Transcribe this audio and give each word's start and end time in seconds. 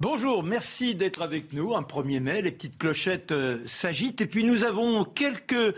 Bonjour, 0.00 0.44
merci 0.44 0.94
d'être 0.94 1.22
avec 1.22 1.52
nous. 1.52 1.74
Un 1.74 1.82
1er 1.82 2.20
mai, 2.20 2.40
les 2.42 2.52
petites 2.52 2.78
clochettes 2.78 3.32
euh, 3.32 3.58
s'agitent. 3.66 4.20
Et 4.20 4.26
puis 4.26 4.44
nous 4.44 4.62
avons 4.62 5.04
quelques 5.04 5.74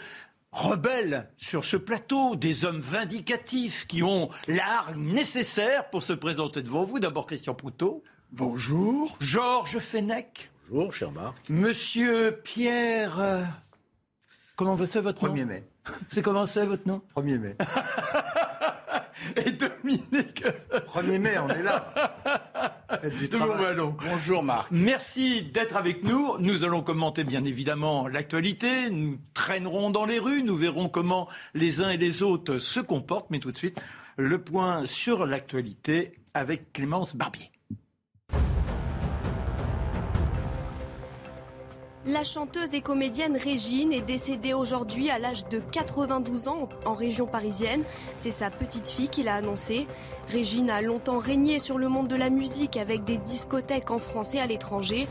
rebelles 0.53 1.31
sur 1.39 1.65
ce 1.65 1.77
plateau, 1.79 2.37
des 2.37 2.67
hommes 2.67 2.81
vindicatifs 2.81 3.87
qui 3.87 4.03
ont 4.03 4.29
l'art 4.47 4.95
nécessaire 4.97 5.89
pour 5.89 6.03
se 6.03 6.13
présenter 6.13 6.61
devant 6.63 6.85
vous. 6.85 6.99
D'abord 6.99 7.27
Christian 7.27 7.55
Proutot. 7.55 8.03
Bonjour. 8.33 9.17
Georges 9.21 9.79
Fenech. 9.79 10.51
Bonjour, 10.69 10.93
cher 10.93 11.11
Marc. 11.13 11.49
Monsieur 11.49 12.41
Pierre. 12.45 13.19
euh, 13.19 13.43
Comment 14.55 14.77
c'est 14.87 15.01
votre 15.01 15.27
nom 15.27 15.35
1er 15.35 15.45
mai. 15.47 15.65
C'est 16.09 16.23
comment 16.23 16.47
c'est 16.47 16.67
votre 16.67 16.87
nom 16.87 17.03
1er 17.17 17.39
mai. 17.39 17.57
Et 19.37 19.53
Dominique. 19.53 20.45
1er 20.73 21.19
mai, 21.19 21.39
on 21.39 21.49
est 21.49 21.63
là. 21.63 21.93
Du. 23.21 23.29
Bonjour, 24.05 24.43
Marc. 24.43 24.71
Merci 24.73 25.43
d'être 25.43 25.77
avec 25.77 26.03
nous. 26.03 26.37
Nous 26.39 26.65
allons 26.65 26.83
commenter 26.83 27.23
bien 27.23 27.45
évidemment 27.45 28.09
l'actualité. 28.09 28.91
Nous 28.91 29.19
traînerons 29.33 29.91
dans 29.91 30.05
les 30.05 30.19
rues. 30.19 30.43
Nous 30.43 30.57
verrons 30.57 30.89
comment 30.89 31.29
les 31.55 31.81
uns 31.81 31.91
et 31.91 31.97
les 31.97 32.25
autres 32.25 32.59
se 32.59 32.81
comportent. 32.81 33.31
Mais 33.31 33.39
tout 33.39 33.53
de 33.53 33.57
suite, 33.57 33.81
le 34.17 34.43
point 34.43 34.85
sur 34.87 35.25
l'actualité 35.25 36.19
avec 36.35 36.73
Clémence 36.73 37.15
Barbier. 37.15 37.51
La 42.07 42.25
chanteuse 42.25 42.75
et 42.75 42.81
comédienne 42.81 43.37
Régine 43.37 43.93
est 43.93 44.01
décédée 44.01 44.55
aujourd'hui 44.55 45.11
à 45.11 45.19
l'âge 45.19 45.47
de 45.51 45.61
92 45.61 46.49
ans 46.49 46.67
en 46.87 46.95
région 46.95 47.27
parisienne. 47.27 47.83
C'est 48.17 48.31
sa 48.31 48.49
petite 48.49 48.89
fille 48.89 49.09
qui 49.09 49.23
l'a 49.23 49.35
annoncé. 49.35 49.87
Régine 50.29 50.71
a 50.71 50.81
longtemps 50.81 51.19
régné 51.19 51.59
sur 51.59 51.77
le 51.77 51.91
monde 51.91 52.09
de 52.09 52.17
la 52.17 52.31
musique 52.31 52.79
avec 52.79 53.05
des 53.05 53.19
discothèques 53.19 53.91
en 53.91 53.99
France 53.99 54.35
et 54.35 54.41
à 54.41 54.47
l'étranger. 54.47 55.09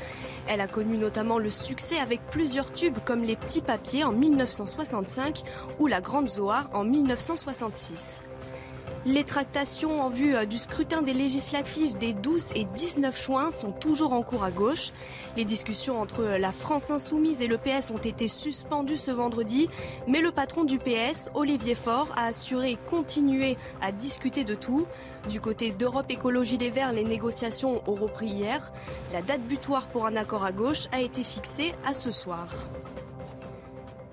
Elle 0.47 0.61
a 0.61 0.67
connu 0.67 0.97
notamment 0.97 1.37
le 1.37 1.51
succès 1.51 1.99
avec 1.99 2.25
plusieurs 2.31 2.73
tubes 2.73 2.97
comme 3.05 3.21
Les 3.21 3.35
Petits 3.35 3.61
Papiers 3.61 4.03
en 4.03 4.11
1965 4.11 5.43
ou 5.77 5.85
La 5.85 6.01
Grande 6.01 6.27
Zoar 6.27 6.71
en 6.73 6.83
1966. 6.83 8.23
Les 9.05 9.23
tractations 9.23 10.01
en 10.01 10.09
vue 10.09 10.35
euh, 10.35 10.45
du 10.45 10.57
scrutin 10.57 11.01
des 11.01 11.13
législatives 11.13 11.97
des 11.97 12.13
12 12.13 12.53
et 12.55 12.65
19 12.65 13.19
juin 13.19 13.49
sont 13.49 13.71
toujours 13.71 14.13
en 14.13 14.23
cours 14.23 14.43
à 14.43 14.51
gauche. 14.51 14.91
Les 15.37 15.45
discussions 15.45 16.01
entre 16.01 16.21
euh, 16.23 16.37
la 16.37 16.51
France 16.51 16.91
insoumise 16.91 17.41
et 17.41 17.47
le 17.47 17.57
PS 17.57 17.91
ont 17.91 17.97
été 17.97 18.27
suspendues 18.27 18.97
ce 18.97 19.11
vendredi, 19.11 19.69
mais 20.07 20.19
le 20.19 20.31
patron 20.31 20.65
du 20.65 20.79
PS, 20.79 21.29
Olivier 21.33 21.75
Faure, 21.75 22.09
a 22.17 22.25
assuré 22.25 22.77
continuer 22.87 23.57
à 23.81 23.91
discuter 23.91 24.43
de 24.43 24.55
tout. 24.55 24.85
Du 25.29 25.39
côté 25.39 25.71
d'Europe 25.71 26.09
Écologie 26.09 26.57
Les 26.57 26.69
Verts, 26.69 26.93
les 26.93 27.03
négociations 27.03 27.81
ont 27.87 27.95
repris 27.95 28.27
hier. 28.27 28.71
La 29.13 29.21
date 29.21 29.41
butoir 29.41 29.87
pour 29.87 30.05
un 30.05 30.15
accord 30.15 30.43
à 30.43 30.51
gauche 30.51 30.87
a 30.91 31.01
été 31.01 31.23
fixée 31.23 31.73
à 31.85 31.93
ce 31.93 32.11
soir. 32.11 32.47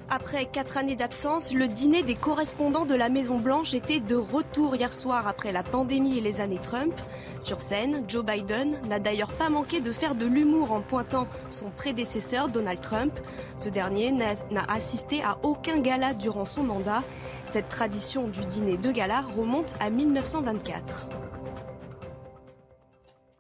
Après 0.09 0.47
quatre 0.47 0.77
années 0.77 0.95
d'absence, 0.95 1.53
le 1.53 1.67
dîner 1.67 2.05
des 2.05 2.15
correspondants 2.15 2.87
de 2.87 2.95
la 2.95 3.09
Maison 3.09 3.39
Blanche 3.39 3.75
était 3.75 3.99
de 3.99 4.15
retour 4.15 4.77
hier 4.77 4.95
soir 4.95 5.27
après 5.27 5.51
la 5.51 5.65
pandémie 5.65 6.19
et 6.19 6.21
les 6.21 6.41
années 6.41 6.61
Trump. 6.61 6.95
Sur 7.41 7.61
scène, 7.61 8.05
Joe 8.07 8.25
Biden 8.25 8.81
n'a 8.89 9.01
d'ailleurs 9.01 9.33
pas 9.33 9.51
manqué 9.51 9.81
de 9.81 9.91
faire 9.93 10.15
de 10.15 10.25
l'humour 10.25 10.71
en 10.71 10.81
pointant 10.81 11.27
son 11.51 11.71
prédécesseur 11.71 12.49
Donald 12.49 12.81
Trump. 12.81 13.19
Ce 13.59 13.69
dernier 13.69 14.13
n'a 14.13 14.35
n'a 14.53 14.65
assisté 14.71 15.25
à 15.25 15.39
aucun 15.43 15.81
gala 15.81 16.15
durant 16.15 16.45
son 16.45 16.63
mandat. 16.63 17.03
Cette 17.51 17.69
tradition 17.69 18.29
du 18.29 18.45
dîner 18.47 18.77
de 18.77 18.93
gala 18.93 19.23
remonte 19.37 19.75
à 19.81 19.91
1924. 19.91 21.09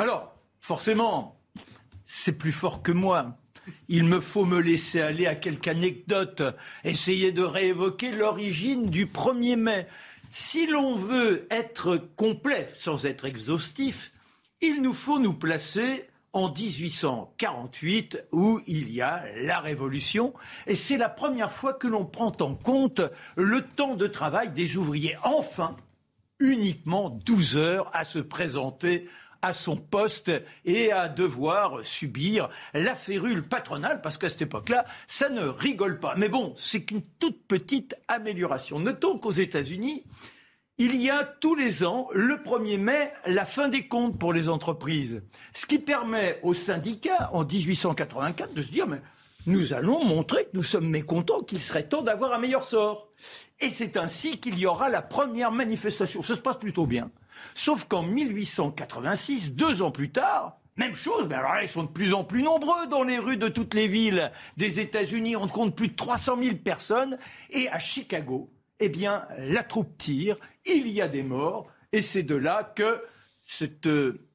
Alors, 0.00 0.34
forcément, 0.60 1.38
c'est 2.02 2.32
plus 2.32 2.52
fort 2.52 2.82
que 2.82 2.90
moi. 2.92 3.36
Il 3.88 4.04
me 4.04 4.20
faut 4.20 4.44
me 4.44 4.60
laisser 4.60 5.00
aller 5.00 5.26
à 5.26 5.34
quelque 5.34 5.68
anecdote, 5.68 6.42
essayer 6.84 7.32
de 7.32 7.42
réévoquer 7.42 8.12
l'origine 8.12 8.86
du 8.86 9.06
1er 9.06 9.56
mai. 9.56 9.86
Si 10.30 10.66
l'on 10.66 10.94
veut 10.94 11.46
être 11.50 11.96
complet 12.16 12.70
sans 12.76 13.06
être 13.06 13.24
exhaustif, 13.24 14.12
il 14.60 14.82
nous 14.82 14.92
faut 14.92 15.18
nous 15.18 15.34
placer 15.34 16.06
en 16.32 16.52
1848 16.52 18.26
où 18.32 18.60
il 18.66 18.92
y 18.92 19.00
a 19.00 19.24
la 19.36 19.60
Révolution 19.60 20.34
et 20.66 20.74
c'est 20.74 20.98
la 20.98 21.08
première 21.08 21.52
fois 21.52 21.72
que 21.72 21.86
l'on 21.86 22.04
prend 22.04 22.32
en 22.40 22.54
compte 22.54 23.00
le 23.36 23.62
temps 23.62 23.94
de 23.94 24.06
travail 24.06 24.50
des 24.50 24.76
ouvriers. 24.76 25.16
Enfin, 25.22 25.76
uniquement 26.38 27.08
12 27.08 27.56
heures 27.56 27.90
à 27.94 28.04
se 28.04 28.18
présenter 28.18 29.06
à 29.46 29.52
son 29.52 29.76
poste 29.76 30.32
et 30.64 30.90
à 30.90 31.08
devoir 31.08 31.84
subir 31.84 32.48
la 32.74 32.94
férule 32.94 33.46
patronale, 33.46 34.00
parce 34.00 34.18
qu'à 34.18 34.28
cette 34.28 34.42
époque-là, 34.42 34.84
ça 35.06 35.28
ne 35.28 35.42
rigole 35.46 36.00
pas. 36.00 36.14
Mais 36.16 36.28
bon, 36.28 36.52
c'est 36.56 36.82
qu'une 36.82 37.02
toute 37.18 37.46
petite 37.46 37.94
amélioration. 38.08 38.80
Notons 38.80 39.18
qu'aux 39.18 39.30
États-Unis, 39.30 40.04
il 40.78 40.96
y 41.00 41.08
a 41.08 41.24
tous 41.24 41.54
les 41.54 41.84
ans, 41.84 42.08
le 42.12 42.36
1er 42.36 42.78
mai, 42.78 43.12
la 43.24 43.44
fin 43.44 43.68
des 43.68 43.86
comptes 43.86 44.18
pour 44.18 44.32
les 44.32 44.48
entreprises. 44.48 45.22
Ce 45.54 45.64
qui 45.64 45.78
permet 45.78 46.38
aux 46.42 46.52
syndicats, 46.52 47.30
en 47.32 47.44
1884, 47.44 48.52
de 48.52 48.62
se 48.62 48.68
dire, 48.68 48.86
mais 48.86 49.00
nous 49.46 49.72
allons 49.72 50.04
montrer 50.04 50.44
que 50.44 50.50
nous 50.54 50.64
sommes 50.64 50.88
mécontents, 50.88 51.40
qu'il 51.40 51.60
serait 51.60 51.88
temps 51.88 52.02
d'avoir 52.02 52.32
un 52.32 52.38
meilleur 52.38 52.64
sort. 52.64 53.08
Et 53.60 53.70
c'est 53.70 53.96
ainsi 53.96 54.38
qu'il 54.38 54.58
y 54.58 54.66
aura 54.66 54.88
la 54.88 55.02
première 55.02 55.52
manifestation. 55.52 56.20
Ça 56.20 56.34
se 56.34 56.40
passe 56.40 56.58
plutôt 56.58 56.84
bien. 56.84 57.10
Sauf 57.54 57.86
qu'en 57.86 58.02
1886, 58.02 59.52
deux 59.52 59.82
ans 59.82 59.90
plus 59.90 60.10
tard, 60.10 60.58
même 60.76 60.94
chose, 60.94 61.26
mais 61.28 61.36
alors 61.36 61.56
ils 61.62 61.68
sont 61.68 61.84
de 61.84 61.88
plus 61.88 62.12
en 62.12 62.24
plus 62.24 62.42
nombreux 62.42 62.86
dans 62.86 63.02
les 63.02 63.18
rues 63.18 63.38
de 63.38 63.48
toutes 63.48 63.74
les 63.74 63.86
villes 63.86 64.30
des 64.56 64.80
États-Unis. 64.80 65.36
On 65.36 65.48
compte 65.48 65.74
plus 65.74 65.88
de 65.88 65.94
300 65.94 66.36
000 66.42 66.56
personnes. 66.56 67.18
Et 67.50 67.68
à 67.70 67.78
Chicago, 67.78 68.50
eh 68.80 68.88
bien, 68.88 69.26
la 69.38 69.62
troupe 69.62 69.96
tire, 69.96 70.36
il 70.66 70.88
y 70.88 71.00
a 71.00 71.08
des 71.08 71.22
morts, 71.22 71.66
et 71.92 72.02
c'est 72.02 72.22
de 72.22 72.34
là 72.34 72.62
que 72.62 73.02
euh, 73.86 74.26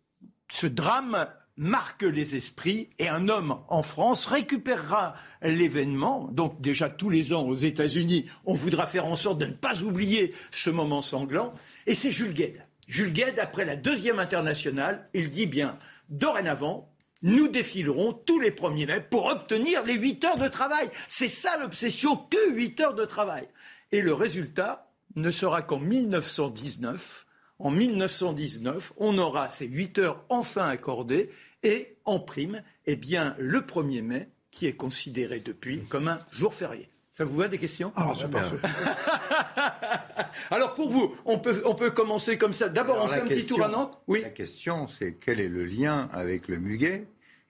ce 0.49 0.67
drame 0.67 1.27
marque 1.57 2.01
les 2.01 2.35
esprits 2.35 2.89
et 2.97 3.07
un 3.07 3.29
homme 3.29 3.59
en 3.67 3.83
France 3.83 4.25
récupérera 4.25 5.13
l'événement. 5.43 6.27
Donc 6.31 6.59
déjà 6.59 6.89
tous 6.89 7.09
les 7.09 7.33
ans 7.33 7.43
aux 7.43 7.53
États-Unis, 7.53 8.25
on 8.45 8.53
voudra 8.53 8.87
faire 8.87 9.05
en 9.05 9.15
sorte 9.15 9.37
de 9.37 9.45
ne 9.45 9.53
pas 9.53 9.83
oublier 9.83 10.33
ce 10.49 10.71
moment 10.71 11.01
sanglant. 11.01 11.51
Et 11.85 11.93
c'est 11.93 12.11
Jules 12.11 12.33
Gued. 12.33 12.65
Jules 12.91 13.13
Gued, 13.13 13.39
après 13.39 13.63
la 13.63 13.77
deuxième 13.77 14.19
internationale, 14.19 15.07
il 15.13 15.29
dit 15.29 15.47
bien, 15.47 15.79
dorénavant, 16.09 16.93
nous 17.21 17.47
défilerons 17.47 18.11
tous 18.11 18.41
les 18.41 18.51
1er 18.51 18.85
mai 18.85 18.99
pour 18.99 19.27
obtenir 19.27 19.81
les 19.83 19.93
8 19.93 20.25
heures 20.25 20.37
de 20.37 20.49
travail. 20.49 20.89
C'est 21.07 21.29
ça 21.29 21.57
l'obsession, 21.57 22.17
que 22.17 22.51
8 22.51 22.81
heures 22.81 22.93
de 22.93 23.05
travail. 23.05 23.47
Et 23.93 24.01
le 24.01 24.13
résultat 24.13 24.91
ne 25.15 25.31
sera 25.31 25.61
qu'en 25.61 25.79
1919. 25.79 27.25
En 27.59 27.71
1919, 27.71 28.91
on 28.97 29.17
aura 29.17 29.47
ces 29.47 29.67
8 29.67 29.99
heures 29.99 30.25
enfin 30.27 30.67
accordées 30.67 31.29
et 31.63 31.95
en 32.03 32.19
prime, 32.19 32.61
eh 32.87 32.97
bien, 32.97 33.37
le 33.39 33.61
1er 33.61 34.01
mai, 34.01 34.27
qui 34.49 34.65
est 34.65 34.75
considéré 34.75 35.39
depuis 35.39 35.85
comme 35.85 36.09
un 36.09 36.19
jour 36.29 36.53
férié. 36.53 36.90
Ça 37.21 37.25
vous 37.25 37.35
va 37.35 37.47
des 37.47 37.59
questions? 37.59 37.93
Ah. 37.95 38.11
Alors 40.49 40.73
pour 40.73 40.89
vous, 40.89 41.15
on 41.25 41.37
peut, 41.37 41.61
on 41.65 41.75
peut 41.75 41.91
commencer 41.91 42.35
comme 42.35 42.51
ça. 42.51 42.67
D'abord, 42.67 42.97
on 42.99 43.07
fait 43.07 43.21
un 43.21 43.27
petit 43.27 43.45
tour 43.45 43.63
à 43.63 43.67
Nantes? 43.67 44.01
Oui. 44.07 44.23
La 44.23 44.31
question, 44.31 44.87
c'est 44.87 45.19
quel 45.23 45.39
est 45.39 45.47
le 45.47 45.63
lien 45.63 46.09
avec 46.13 46.47
le 46.47 46.57
muguet 46.57 47.05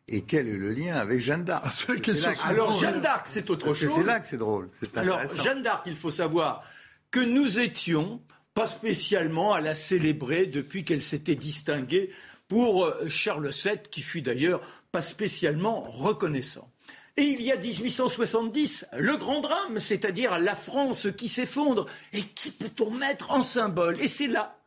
et 0.09 0.23
quel 0.23 0.49
est 0.49 0.57
le 0.57 0.73
lien 0.73 0.97
avec 0.97 1.21
Jeanne 1.21 1.45
d'Arc? 1.45 1.63
Ah, 1.65 1.69
que-. 1.95 2.49
Alors 2.49 2.73
Jeanne 2.73 2.99
d'Arc, 2.99 3.27
c'est 3.29 3.49
autre 3.49 3.73
chose. 3.73 3.93
C'est 3.95 4.03
là 4.03 4.19
que 4.19 4.27
c'est 4.27 4.35
drôle. 4.35 4.69
C'est 4.81 4.97
Alors. 4.97 5.21
Jeanne 5.41 5.61
d'Arc, 5.61 5.83
il 5.85 5.95
faut 5.95 6.11
savoir 6.11 6.65
que 7.09 7.21
nous 7.21 7.61
étions 7.61 8.19
pas 8.53 8.67
spécialement 8.67 9.53
à 9.53 9.61
la 9.61 9.73
célébrer 9.73 10.47
depuis 10.47 10.83
qu'elle 10.83 11.01
s'était 11.01 11.37
distinguée 11.37 12.09
pour 12.49 12.83
euh, 12.83 13.07
Charles 13.07 13.51
VII, 13.51 13.79
qui 13.89 14.01
fut 14.01 14.21
d'ailleurs 14.21 14.59
pas 14.91 15.01
spécialement 15.01 15.79
reconnaissant. 15.79 16.69
Et 17.17 17.23
il 17.23 17.41
y 17.41 17.51
a 17.51 17.57
1870, 17.57 18.85
le 18.97 19.17
grand 19.17 19.41
drame, 19.41 19.79
c'est-à-dire 19.79 20.39
la 20.39 20.55
France 20.55 21.07
qui 21.17 21.27
s'effondre. 21.27 21.85
Et 22.13 22.21
qui 22.21 22.51
peut-on 22.51 22.91
mettre 22.91 23.31
en 23.31 23.41
symbole? 23.41 23.99
Et 24.01 24.07
c'est 24.07 24.27
là 24.27 24.60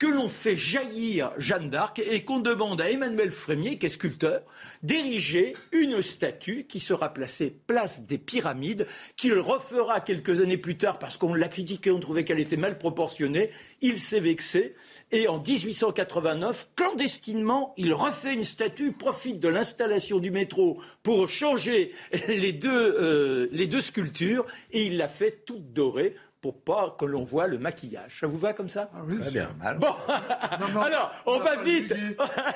que 0.00 0.06
l'on 0.06 0.28
fait 0.28 0.56
jaillir 0.56 1.30
Jeanne 1.36 1.68
d'Arc 1.68 1.98
et 1.98 2.24
qu'on 2.24 2.40
demande 2.40 2.80
à 2.80 2.90
Emmanuel 2.90 3.30
Frémier, 3.30 3.76
qui 3.76 3.84
est 3.84 3.90
sculpteur, 3.90 4.40
d'ériger 4.82 5.54
une 5.72 6.00
statue 6.00 6.64
qui 6.66 6.80
sera 6.80 7.12
placée 7.12 7.54
place 7.66 8.02
des 8.04 8.16
pyramides, 8.16 8.86
qu'il 9.14 9.34
refera 9.34 10.00
quelques 10.00 10.40
années 10.40 10.56
plus 10.56 10.78
tard 10.78 10.98
parce 10.98 11.18
qu'on 11.18 11.34
l'a 11.34 11.48
critiqué, 11.48 11.90
on 11.90 12.00
trouvait 12.00 12.24
qu'elle 12.24 12.40
était 12.40 12.56
mal 12.56 12.78
proportionnée. 12.78 13.50
Il 13.82 14.00
s'est 14.00 14.20
vexé 14.20 14.74
et 15.12 15.28
en 15.28 15.38
1889, 15.38 16.70
clandestinement, 16.76 17.74
il 17.76 17.92
refait 17.92 18.32
une 18.32 18.44
statue, 18.44 18.92
profite 18.92 19.38
de 19.38 19.48
l'installation 19.48 20.18
du 20.18 20.30
métro 20.30 20.80
pour 21.02 21.28
changer 21.28 21.92
les 22.26 22.52
deux, 22.52 22.96
euh, 22.98 23.48
les 23.52 23.66
deux 23.66 23.82
sculptures 23.82 24.46
et 24.72 24.84
il 24.84 24.96
l'a 24.96 25.08
fait 25.08 25.44
toute 25.44 25.74
dorée 25.74 26.14
pour 26.40 26.62
pas 26.62 26.96
que 26.98 27.04
l'on 27.04 27.22
voit 27.22 27.46
le 27.46 27.58
maquillage. 27.58 28.20
Ça 28.20 28.26
vous 28.26 28.38
va 28.38 28.54
comme 28.54 28.68
ça 28.68 28.88
Ah 28.94 29.02
oui, 29.06 29.20
Très 29.20 29.30
bien. 29.30 29.50
Bon, 29.78 29.94
alors, 30.82 31.12
on, 31.26 31.38
va 31.38 31.56
vite. 31.56 31.94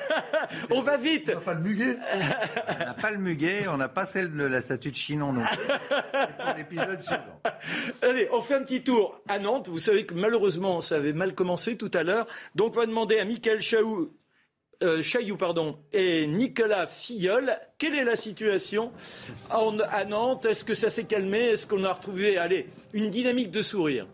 on 0.71 0.81
va 0.81 0.97
vite. 0.97 1.31
On 1.31 1.35
n'a 1.35 1.41
pas 1.41 1.55
de 1.55 1.61
muguet. 1.61 1.97
On 2.67 2.85
n'a 2.85 2.93
pas 2.93 3.11
le 3.11 3.17
muguet, 3.17 3.67
on 3.67 3.77
n'a 3.77 3.89
pas 3.89 4.05
celle 4.05 4.35
de 4.35 4.43
la 4.43 4.61
statue 4.61 4.91
de 4.91 4.95
Chinon 4.95 5.33
non 5.33 5.41
plus. 5.41 5.57
C'est 6.11 6.37
pour 6.37 6.55
l'épisode 6.57 7.01
suivant. 7.01 7.41
Allez, 8.01 8.27
on 8.31 8.41
fait 8.41 8.55
un 8.55 8.63
petit 8.63 8.83
tour 8.83 9.21
à 9.27 9.37
Nantes. 9.37 9.67
Vous 9.67 9.79
savez 9.79 10.05
que 10.05 10.15
malheureusement, 10.15 10.81
ça 10.81 10.95
avait 10.95 11.13
mal 11.13 11.35
commencé 11.35 11.77
tout 11.77 11.91
à 11.93 12.03
l'heure. 12.03 12.25
Donc, 12.55 12.75
on 12.75 12.79
va 12.79 12.85
demander 12.87 13.19
à 13.19 13.25
Michael 13.25 13.61
Chaou, 13.61 14.11
euh, 14.83 15.01
Chailloux 15.01 15.37
pardon, 15.37 15.77
et 15.93 16.27
Nicolas 16.27 16.87
Filleul, 16.87 17.57
quelle 17.77 17.95
est 17.95 18.03
la 18.03 18.15
situation 18.15 18.91
à 19.49 20.05
Nantes? 20.05 20.45
Est-ce 20.45 20.65
que 20.65 20.73
ça 20.73 20.89
s'est 20.89 21.05
calmé? 21.05 21.39
Est-ce 21.39 21.67
qu'on 21.67 21.83
a 21.83 21.93
retrouvé, 21.93 22.37
une 22.93 23.09
dynamique 23.09 23.51
de 23.51 23.61
sourire? 23.61 24.07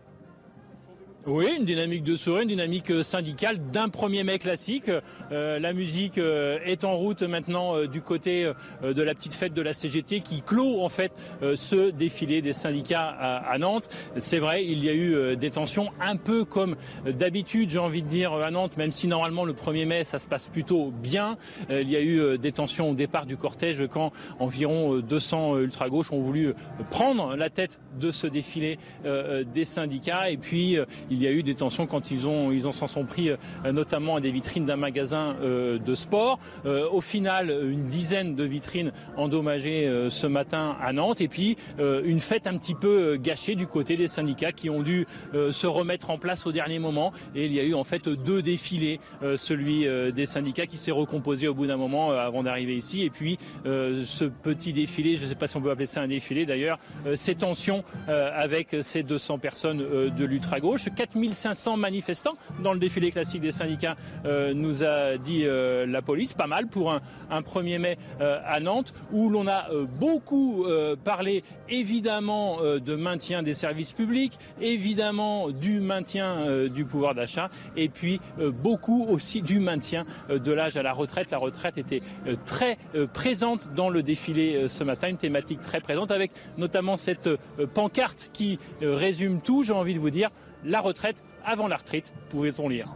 Oui, 1.24 1.46
une 1.56 1.64
dynamique 1.64 2.02
de 2.02 2.16
sourire, 2.16 2.42
une 2.42 2.48
dynamique 2.48 2.90
euh, 2.90 3.04
syndicale 3.04 3.58
d'un 3.70 3.86
1er 3.86 4.24
mai 4.24 4.40
classique. 4.40 4.90
Euh, 5.30 5.60
la 5.60 5.72
musique 5.72 6.18
euh, 6.18 6.58
est 6.64 6.82
en 6.82 6.96
route 6.96 7.22
maintenant 7.22 7.76
euh, 7.76 7.86
du 7.86 8.02
côté 8.02 8.44
euh, 8.82 8.92
de 8.92 9.02
la 9.04 9.14
petite 9.14 9.34
fête 9.34 9.54
de 9.54 9.62
la 9.62 9.72
CGT 9.72 10.18
qui 10.18 10.42
clôt 10.42 10.82
en 10.82 10.88
fait 10.88 11.12
euh, 11.44 11.54
ce 11.54 11.90
défilé 11.90 12.42
des 12.42 12.52
syndicats 12.52 13.06
à, 13.06 13.56
Nantes. 13.58 13.88
C'est 14.18 14.40
vrai, 14.40 14.64
il 14.64 14.82
y 14.82 14.88
a 14.88 14.94
eu 14.94 15.36
des 15.36 15.50
tensions 15.50 15.90
un 16.00 16.16
peu 16.16 16.44
comme 16.44 16.74
d'habitude, 17.04 17.70
j'ai 17.70 17.78
envie 17.78 18.02
de 18.02 18.08
dire 18.08 18.32
à 18.32 18.50
Nantes, 18.50 18.76
même 18.76 18.90
si 18.90 19.06
normalement 19.06 19.44
le 19.44 19.52
1er 19.52 19.86
mai 19.86 20.04
ça 20.04 20.18
se 20.18 20.26
passe 20.26 20.48
plutôt 20.48 20.90
bien. 20.90 21.36
Il 21.70 21.88
y 21.88 21.94
a 21.94 22.02
eu 22.02 22.38
des 22.38 22.50
tensions 22.50 22.90
au 22.90 22.94
départ 22.94 23.26
du 23.26 23.36
cortège 23.36 23.86
quand 23.88 24.10
environ 24.40 24.96
euh, 24.96 25.02
200 25.02 25.58
ultra 25.58 25.88
gauches 25.88 26.10
ont 26.10 26.20
voulu 26.20 26.54
prendre 26.90 27.36
la 27.36 27.48
tête 27.48 27.78
de 28.00 28.10
ce 28.10 28.26
défilé 28.26 28.78
des 29.04 29.64
syndicats 29.64 30.30
et 30.30 30.36
puis 30.36 30.78
il 31.12 31.22
y 31.22 31.26
a 31.26 31.32
eu 31.32 31.42
des 31.42 31.54
tensions 31.54 31.86
quand 31.86 32.10
ils 32.10 32.26
ont 32.26 32.52
ils 32.52 32.66
en 32.66 32.72
s'en 32.72 32.86
sont 32.86 33.04
pris 33.04 33.30
euh, 33.30 33.36
notamment 33.72 34.16
à 34.16 34.20
des 34.20 34.30
vitrines 34.30 34.66
d'un 34.66 34.76
magasin 34.76 35.36
euh, 35.42 35.78
de 35.78 35.94
sport. 35.94 36.38
Euh, 36.66 36.88
au 36.90 37.00
final, 37.00 37.50
une 37.50 37.86
dizaine 37.86 38.34
de 38.34 38.44
vitrines 38.44 38.92
endommagées 39.16 39.90
ce 40.08 40.26
matin 40.26 40.76
à 40.80 40.92
Nantes 40.92 41.20
et 41.20 41.28
puis 41.28 41.56
une 41.78 42.20
fête 42.20 42.46
un 42.46 42.56
petit 42.56 42.74
peu 42.74 43.16
gâchée 43.16 43.54
du 43.54 43.66
côté 43.66 43.96
des 43.96 44.08
syndicats 44.08 44.52
qui 44.52 44.70
ont 44.70 44.82
dû 44.82 45.06
se 45.32 45.66
remettre 45.66 46.10
en 46.10 46.18
place 46.18 46.46
au 46.46 46.52
dernier 46.52 46.78
moment 46.78 47.12
et 47.34 47.46
il 47.46 47.52
y 47.52 47.60
a 47.60 47.64
eu 47.64 47.74
en 47.74 47.84
fait 47.84 48.08
deux 48.08 48.42
défilés, 48.42 49.00
celui 49.36 49.86
des 50.12 50.26
syndicats 50.26 50.66
qui 50.66 50.78
s'est 50.78 50.90
recomposé 50.92 51.48
au 51.48 51.54
bout 51.54 51.66
d'un 51.66 51.76
moment 51.76 52.10
avant 52.10 52.42
d'arriver 52.42 52.76
ici 52.76 53.02
et 53.02 53.10
puis 53.10 53.38
ce 53.64 54.24
petit 54.24 54.72
défilé, 54.72 55.16
je 55.16 55.24
ne 55.24 55.28
sais 55.28 55.34
pas 55.34 55.46
si 55.46 55.56
on 55.56 55.60
peut 55.60 55.70
appeler 55.70 55.86
ça 55.86 56.00
un 56.00 56.08
défilé 56.08 56.46
d'ailleurs, 56.46 56.78
ces 57.14 57.34
tensions 57.34 57.84
avec 58.08 58.76
ces 58.82 59.02
200 59.02 59.38
personnes 59.38 59.78
de 59.78 60.24
l'ultra-gauche. 60.24 60.88
4500 61.06 61.76
manifestants 61.76 62.36
dans 62.62 62.72
le 62.72 62.78
défilé 62.78 63.10
classique 63.10 63.42
des 63.42 63.52
syndicats, 63.52 63.96
euh, 64.24 64.54
nous 64.54 64.84
a 64.84 65.16
dit 65.16 65.44
euh, 65.44 65.86
la 65.86 66.02
police. 66.02 66.32
Pas 66.32 66.46
mal 66.46 66.66
pour 66.66 66.92
un, 66.92 67.00
un 67.30 67.40
1er 67.40 67.78
mai 67.78 67.98
euh, 68.20 68.38
à 68.46 68.60
Nantes, 68.60 68.94
où 69.12 69.30
l'on 69.30 69.46
a 69.46 69.70
euh, 69.70 69.86
beaucoup 70.00 70.64
euh, 70.64 70.96
parlé 70.96 71.42
évidemment 71.68 72.58
euh, 72.60 72.78
de 72.78 72.94
maintien 72.94 73.42
des 73.42 73.54
services 73.54 73.92
publics, 73.92 74.38
évidemment 74.60 75.50
du 75.50 75.80
maintien 75.80 76.22
du 76.68 76.84
pouvoir 76.84 77.14
d'achat, 77.14 77.48
et 77.76 77.88
puis 77.88 78.20
beaucoup 78.62 79.04
aussi 79.08 79.42
du 79.42 79.58
maintien 79.58 80.04
de 80.28 80.52
l'âge 80.52 80.76
à 80.76 80.82
la 80.82 80.92
retraite. 80.92 81.30
La 81.30 81.38
retraite 81.38 81.78
était 81.78 82.02
très 82.44 82.78
présente 83.12 83.74
dans 83.74 83.88
le 83.88 84.02
défilé 84.02 84.68
ce 84.68 84.84
matin, 84.84 85.08
une 85.08 85.16
thématique 85.16 85.60
très 85.60 85.80
présente, 85.80 86.10
avec 86.10 86.30
notamment 86.58 86.96
cette 86.96 87.28
pancarte 87.74 88.30
qui 88.32 88.58
résume 88.80 89.40
tout, 89.40 89.62
j'ai 89.62 89.72
envie 89.72 89.94
de 89.94 90.00
vous 90.00 90.10
dire, 90.10 90.30
la 90.64 90.80
retraite 90.80 91.22
avant 91.44 91.68
la 91.68 91.76
retraite, 91.76 92.12
pouvait-on 92.30 92.68
lire. 92.68 92.88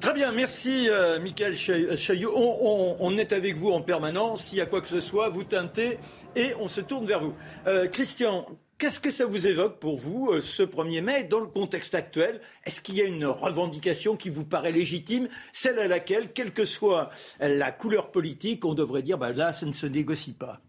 Très 0.00 0.14
bien, 0.14 0.32
merci 0.32 0.88
euh, 0.90 1.20
Michael 1.20 1.54
Cha- 1.54 1.96
Chaillot. 1.96 2.32
On 2.34 3.16
est 3.16 3.32
avec 3.32 3.56
vous 3.56 3.70
en 3.70 3.80
permanence. 3.82 4.46
S'il 4.46 4.58
y 4.58 4.60
a 4.60 4.66
quoi 4.66 4.80
que 4.80 4.88
ce 4.88 4.98
soit, 5.00 5.28
vous 5.28 5.44
teintez 5.44 5.98
et 6.34 6.54
on 6.58 6.66
se 6.66 6.80
tourne 6.80 7.04
vers 7.06 7.20
vous. 7.20 7.34
Euh, 7.68 7.86
Christian, 7.86 8.46
qu'est-ce 8.78 8.98
que 8.98 9.12
ça 9.12 9.26
vous 9.26 9.46
évoque 9.46 9.78
pour 9.78 9.96
vous 9.98 10.30
euh, 10.32 10.40
ce 10.40 10.64
1er 10.64 11.02
mai 11.02 11.22
dans 11.22 11.38
le 11.38 11.46
contexte 11.46 11.94
actuel? 11.94 12.40
Est-ce 12.64 12.80
qu'il 12.82 12.96
y 12.96 13.00
a 13.00 13.04
une 13.04 13.26
revendication 13.26 14.16
qui 14.16 14.28
vous 14.28 14.44
paraît 14.44 14.72
légitime, 14.72 15.28
celle 15.52 15.78
à 15.78 15.86
laquelle, 15.86 16.32
quelle 16.32 16.52
que 16.52 16.64
soit 16.64 17.10
la 17.38 17.70
couleur 17.70 18.10
politique, 18.10 18.64
on 18.64 18.74
devrait 18.74 19.02
dire 19.02 19.18
bah 19.18 19.30
là, 19.30 19.52
ça 19.52 19.66
ne 19.66 19.72
se 19.72 19.86
négocie 19.86 20.32
pas? 20.32 20.60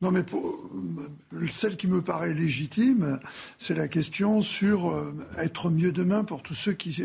Non, 0.00 0.12
mais 0.12 0.22
pour, 0.22 0.46
euh, 1.34 1.46
celle 1.48 1.76
qui 1.76 1.88
me 1.88 2.00
paraît 2.02 2.32
légitime, 2.32 3.18
c'est 3.58 3.74
la 3.74 3.88
question 3.88 4.42
sur 4.42 4.90
euh, 4.90 5.12
être 5.38 5.70
mieux 5.70 5.90
demain 5.90 6.22
pour 6.22 6.40
tous 6.42 6.54
ceux 6.54 6.72
qui, 6.72 7.02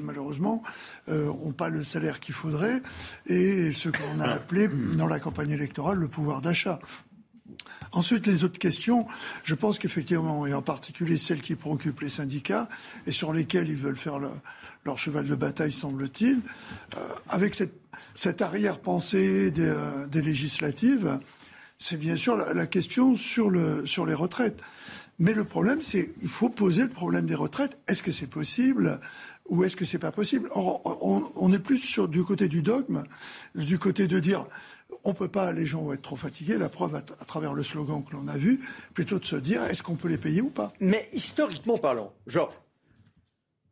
malheureusement, 0.00 0.62
n'ont 1.08 1.52
pas 1.52 1.70
le 1.70 1.82
salaire 1.82 2.20
qu'il 2.20 2.34
faudrait 2.34 2.80
et 3.26 3.72
ce 3.72 3.88
qu'on 3.88 4.20
a 4.20 4.28
appelé 4.28 4.68
dans 4.96 5.08
la 5.08 5.18
campagne 5.18 5.50
électorale 5.50 5.98
le 5.98 6.06
pouvoir 6.08 6.40
d'achat. 6.40 6.78
Ensuite, 7.92 8.26
les 8.26 8.44
autres 8.44 8.58
questions, 8.58 9.06
je 9.42 9.54
pense 9.54 9.78
qu'effectivement, 9.80 10.46
et 10.46 10.54
en 10.54 10.62
particulier 10.62 11.16
celles 11.16 11.40
qui 11.40 11.56
préoccupent 11.56 12.00
les 12.00 12.08
syndicats 12.08 12.68
et 13.06 13.12
sur 13.12 13.32
lesquelles 13.32 13.68
ils 13.68 13.76
veulent 13.76 13.96
faire 13.96 14.18
le- 14.18 14.28
leur 14.84 14.98
cheval 14.98 15.26
de 15.26 15.34
bataille, 15.34 15.72
semble-t-il, 15.72 16.40
euh, 16.96 16.98
avec 17.28 17.54
cette, 17.56 17.74
cette 18.14 18.40
arrière-pensée 18.42 19.52
euh, 19.58 20.06
des 20.06 20.22
législatives, 20.22 21.18
c'est 21.78 21.96
bien 21.96 22.16
sûr 22.16 22.36
la, 22.36 22.66
question 22.66 23.16
sur, 23.16 23.50
le, 23.50 23.86
sur 23.86 24.06
les 24.06 24.14
retraites. 24.14 24.60
Mais 25.18 25.32
le 25.32 25.44
problème, 25.44 25.80
c'est 25.80 26.10
il 26.22 26.28
faut 26.28 26.50
poser 26.50 26.82
le 26.82 26.90
problème 26.90 27.26
des 27.26 27.34
retraites. 27.34 27.78
Est-ce 27.88 28.02
que 28.02 28.12
c'est 28.12 28.26
possible 28.26 29.00
ou 29.48 29.64
est-ce 29.64 29.76
que 29.76 29.84
c'est 29.84 29.98
pas 29.98 30.12
possible? 30.12 30.48
Or, 30.52 30.80
on, 31.02 31.24
on 31.36 31.52
est 31.52 31.58
plus 31.58 31.78
sur 31.78 32.08
du 32.08 32.22
côté 32.22 32.48
du 32.48 32.62
dogme, 32.62 33.04
du 33.54 33.78
côté 33.78 34.06
de 34.06 34.18
dire 34.18 34.46
on 35.04 35.14
peut 35.14 35.28
pas, 35.28 35.52
les 35.52 35.66
gens 35.66 35.82
vont 35.82 35.92
être 35.92 36.02
trop 36.02 36.16
fatigués. 36.16 36.58
La 36.58 36.68
preuve 36.68 36.94
à, 36.96 36.98
à 36.98 37.24
travers 37.24 37.54
le 37.54 37.62
slogan 37.62 38.04
que 38.04 38.12
l'on 38.12 38.28
a 38.28 38.36
vu, 38.36 38.60
plutôt 38.92 39.18
de 39.18 39.24
se 39.24 39.36
dire 39.36 39.62
est-ce 39.64 39.82
qu'on 39.82 39.96
peut 39.96 40.08
les 40.08 40.18
payer 40.18 40.40
ou 40.42 40.50
pas? 40.50 40.72
Mais 40.80 41.08
historiquement 41.12 41.78
parlant, 41.78 42.12
Georges, 42.26 42.60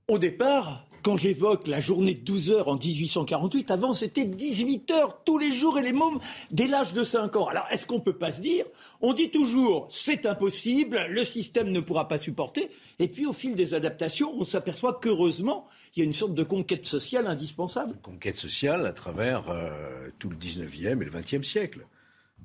au 0.08 0.18
départ, 0.18 0.86
quand 1.04 1.18
j'évoque 1.18 1.66
la 1.66 1.80
journée 1.80 2.14
de 2.14 2.20
12 2.20 2.50
heures 2.50 2.68
en 2.68 2.76
1848, 2.76 3.70
avant 3.70 3.92
c'était 3.92 4.24
18 4.24 4.90
heures 4.90 5.22
tous 5.22 5.36
les 5.36 5.52
jours 5.52 5.78
et 5.78 5.82
les 5.82 5.92
mômes 5.92 6.18
dès 6.50 6.66
l'âge 6.66 6.94
de 6.94 7.04
5 7.04 7.36
ans. 7.36 7.46
Alors 7.46 7.66
est-ce 7.70 7.86
qu'on 7.86 8.00
peut 8.00 8.16
pas 8.16 8.32
se 8.32 8.40
dire 8.40 8.64
On 9.02 9.12
dit 9.12 9.30
toujours 9.30 9.86
c'est 9.90 10.24
impossible, 10.24 11.06
le 11.10 11.22
système 11.22 11.68
ne 11.68 11.80
pourra 11.80 12.08
pas 12.08 12.16
supporter. 12.16 12.70
Et 12.98 13.08
puis 13.08 13.26
au 13.26 13.34
fil 13.34 13.54
des 13.54 13.74
adaptations, 13.74 14.34
on 14.34 14.44
s'aperçoit 14.44 14.98
qu'heureusement, 14.98 15.66
il 15.94 15.98
y 16.00 16.02
a 16.02 16.06
une 16.06 16.14
sorte 16.14 16.34
de 16.34 16.42
conquête 16.42 16.86
sociale 16.86 17.26
indispensable. 17.26 17.98
conquête 18.00 18.36
sociale 18.36 18.86
à 18.86 18.92
travers 18.92 19.50
euh, 19.50 20.08
tout 20.18 20.30
le 20.30 20.36
19e 20.36 21.02
et 21.02 21.04
le 21.04 21.10
20e 21.10 21.42
siècle, 21.42 21.86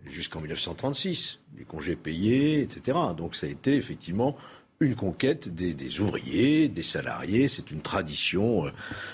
jusqu'en 0.05 0.41
1936, 0.41 1.39
les 1.57 1.63
congés 1.63 1.95
payés, 1.95 2.59
etc. 2.59 2.97
Donc 3.15 3.35
ça 3.35 3.47
a 3.47 3.49
été 3.49 3.75
effectivement 3.75 4.35
une 4.81 4.95
conquête 4.95 5.53
des, 5.53 5.99
ouvriers, 5.99 6.69
des 6.69 6.83
salariés. 6.83 7.49
C'est 7.49 7.69
une 7.71 7.81
tradition 7.81 8.65
euh, 8.65 8.71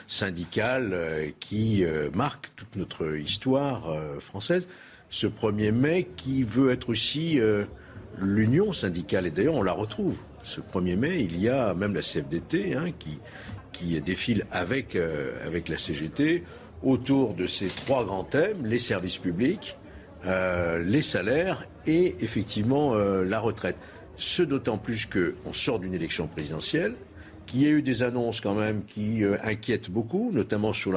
syndicale 0.07 0.91
euh, 0.93 1.31
qui 1.39 1.84
euh, 1.84 2.10
marque 2.13 2.51
toute 2.55 2.75
notre 2.75 3.15
histoire 3.15 3.98
française. 4.19 4.67
Ce 5.10 5.25
1er 5.25 5.72
mai 5.72 6.07
qui 6.15 6.43
veut 6.43 6.72
être 6.72 6.89
aussi 6.89 7.39
l'union 8.19 8.74
syndicale. 8.74 9.27
Et 9.27 9.31
d'ailleurs, 9.31 9.55
on 9.55 9.63
la 9.63 9.72
retrouve. 9.72 10.17
Ce 10.43 10.60
1er 10.62 10.95
mai, 10.98 11.22
il 11.22 11.41
y 11.41 11.48
a 11.48 11.74
même 11.74 11.95
la 11.95 12.01
CFDT 12.01 12.75
hein, 12.75 12.91
qui, 12.98 13.19
qui 13.72 14.00
défile 14.01 14.45
avec, 14.51 14.95
avec 15.45 15.69
la 15.69 15.77
CGT 15.77 16.43
autour 16.84 17.34
de 17.34 17.45
ces 17.45 17.67
trois 17.67 18.03
grands 18.03 18.24
thèmes, 18.24 18.65
les 18.65 18.79
services 18.79 19.17
publics, 19.17 19.77
les 20.25 21.01
salaires 21.01 21.65
et 21.86 22.15
effectivement 22.19 22.95
la 22.95 23.39
retraite. 23.39 23.77
Ce 24.17 24.43
d'autant 24.43 24.77
plus 24.77 25.05
qu'on 25.05 25.53
sort 25.53 25.79
d'une 25.79 25.93
élection 25.93 26.27
présidentielle, 26.27 26.95
qu'il 27.45 27.62
y 27.62 27.65
a 27.65 27.69
eu 27.69 27.81
des 27.81 28.01
annonces 28.01 28.41
quand 28.41 28.55
même 28.55 28.84
qui 28.86 29.24
euh, 29.24 29.38
inquiètent 29.43 29.89
beaucoup, 29.89 30.31
notamment 30.34 30.74
sur 30.74 30.91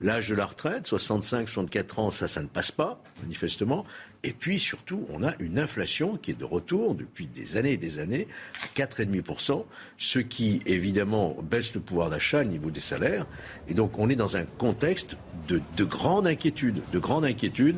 l'âge 0.00 0.28
de 0.28 0.34
la 0.34 0.46
retraite, 0.46 0.86
65, 0.86 1.48
64 1.48 1.98
ans, 1.98 2.10
ça, 2.10 2.26
ça 2.28 2.42
ne 2.42 2.48
passe 2.48 2.72
pas, 2.72 3.02
manifestement. 3.22 3.84
Et 4.24 4.32
puis 4.32 4.58
surtout, 4.58 5.06
on 5.10 5.22
a 5.22 5.34
une 5.38 5.58
inflation 5.58 6.16
qui 6.16 6.32
est 6.32 6.38
de 6.38 6.44
retour 6.44 6.94
depuis 6.94 7.26
des 7.26 7.56
années 7.56 7.72
et 7.72 7.76
des 7.76 7.98
années 7.98 8.26
à 8.62 8.66
4,5%, 8.78 9.64
ce 9.98 10.18
qui 10.18 10.60
évidemment 10.66 11.36
baisse 11.42 11.74
le 11.74 11.80
pouvoir 11.80 12.10
d'achat 12.10 12.40
au 12.40 12.44
niveau 12.44 12.70
des 12.70 12.80
salaires. 12.80 13.26
Et 13.68 13.74
donc 13.74 13.98
on 13.98 14.08
est 14.08 14.16
dans 14.16 14.36
un 14.36 14.44
contexte 14.44 15.16
de, 15.46 15.60
de 15.76 15.84
grande 15.84 16.26
inquiétude, 16.26 16.82
de 16.90 16.98
grande 16.98 17.24
inquiétude, 17.24 17.76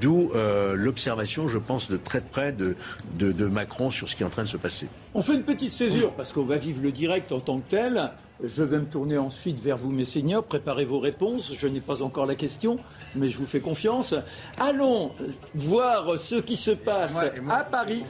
d'où 0.00 0.30
euh, 0.34 0.74
l'observation, 0.74 1.48
je 1.48 1.58
pense, 1.58 1.90
de 1.90 1.96
très 1.96 2.20
près 2.20 2.52
de, 2.52 2.76
de, 3.14 3.32
de 3.32 3.46
Macron 3.46 3.90
sur 3.90 4.08
ce 4.08 4.16
qui 4.16 4.22
est 4.22 4.26
en 4.26 4.30
train 4.30 4.42
de 4.44 4.48
se 4.48 4.56
passer. 4.56 4.88
On 5.14 5.22
fait 5.22 5.34
une 5.34 5.44
petite 5.44 5.70
césure 5.72 6.12
parce 6.12 6.32
qu'on 6.32 6.44
va 6.44 6.56
vivre 6.56 6.82
le 6.82 6.92
direct 6.92 7.32
en 7.32 7.40
tant 7.40 7.58
que 7.58 7.70
tel. 7.70 8.10
Je 8.44 8.62
vais 8.62 8.78
me 8.78 8.84
tourner 8.84 9.16
ensuite 9.16 9.58
vers 9.60 9.78
vous, 9.78 9.90
mes 9.90 10.04
seigneurs. 10.04 10.44
Préparez 10.44 10.84
vos 10.84 10.98
réponses. 11.00 11.54
Je 11.58 11.66
n'ai 11.68 11.80
pas 11.80 12.02
encore 12.02 12.26
la 12.26 12.34
question, 12.34 12.78
mais 13.14 13.30
je 13.30 13.38
vous 13.38 13.46
fais 13.46 13.60
confiance. 13.60 14.14
Allons 14.58 15.12
voir 15.54 16.18
ce 16.18 16.34
qui 16.34 16.58
se 16.58 16.72
passe 16.72 17.12
Moi- 17.14 17.34
et 17.34 17.40
moi- 17.40 17.54
à 17.54 17.64
Paris. 17.64 18.02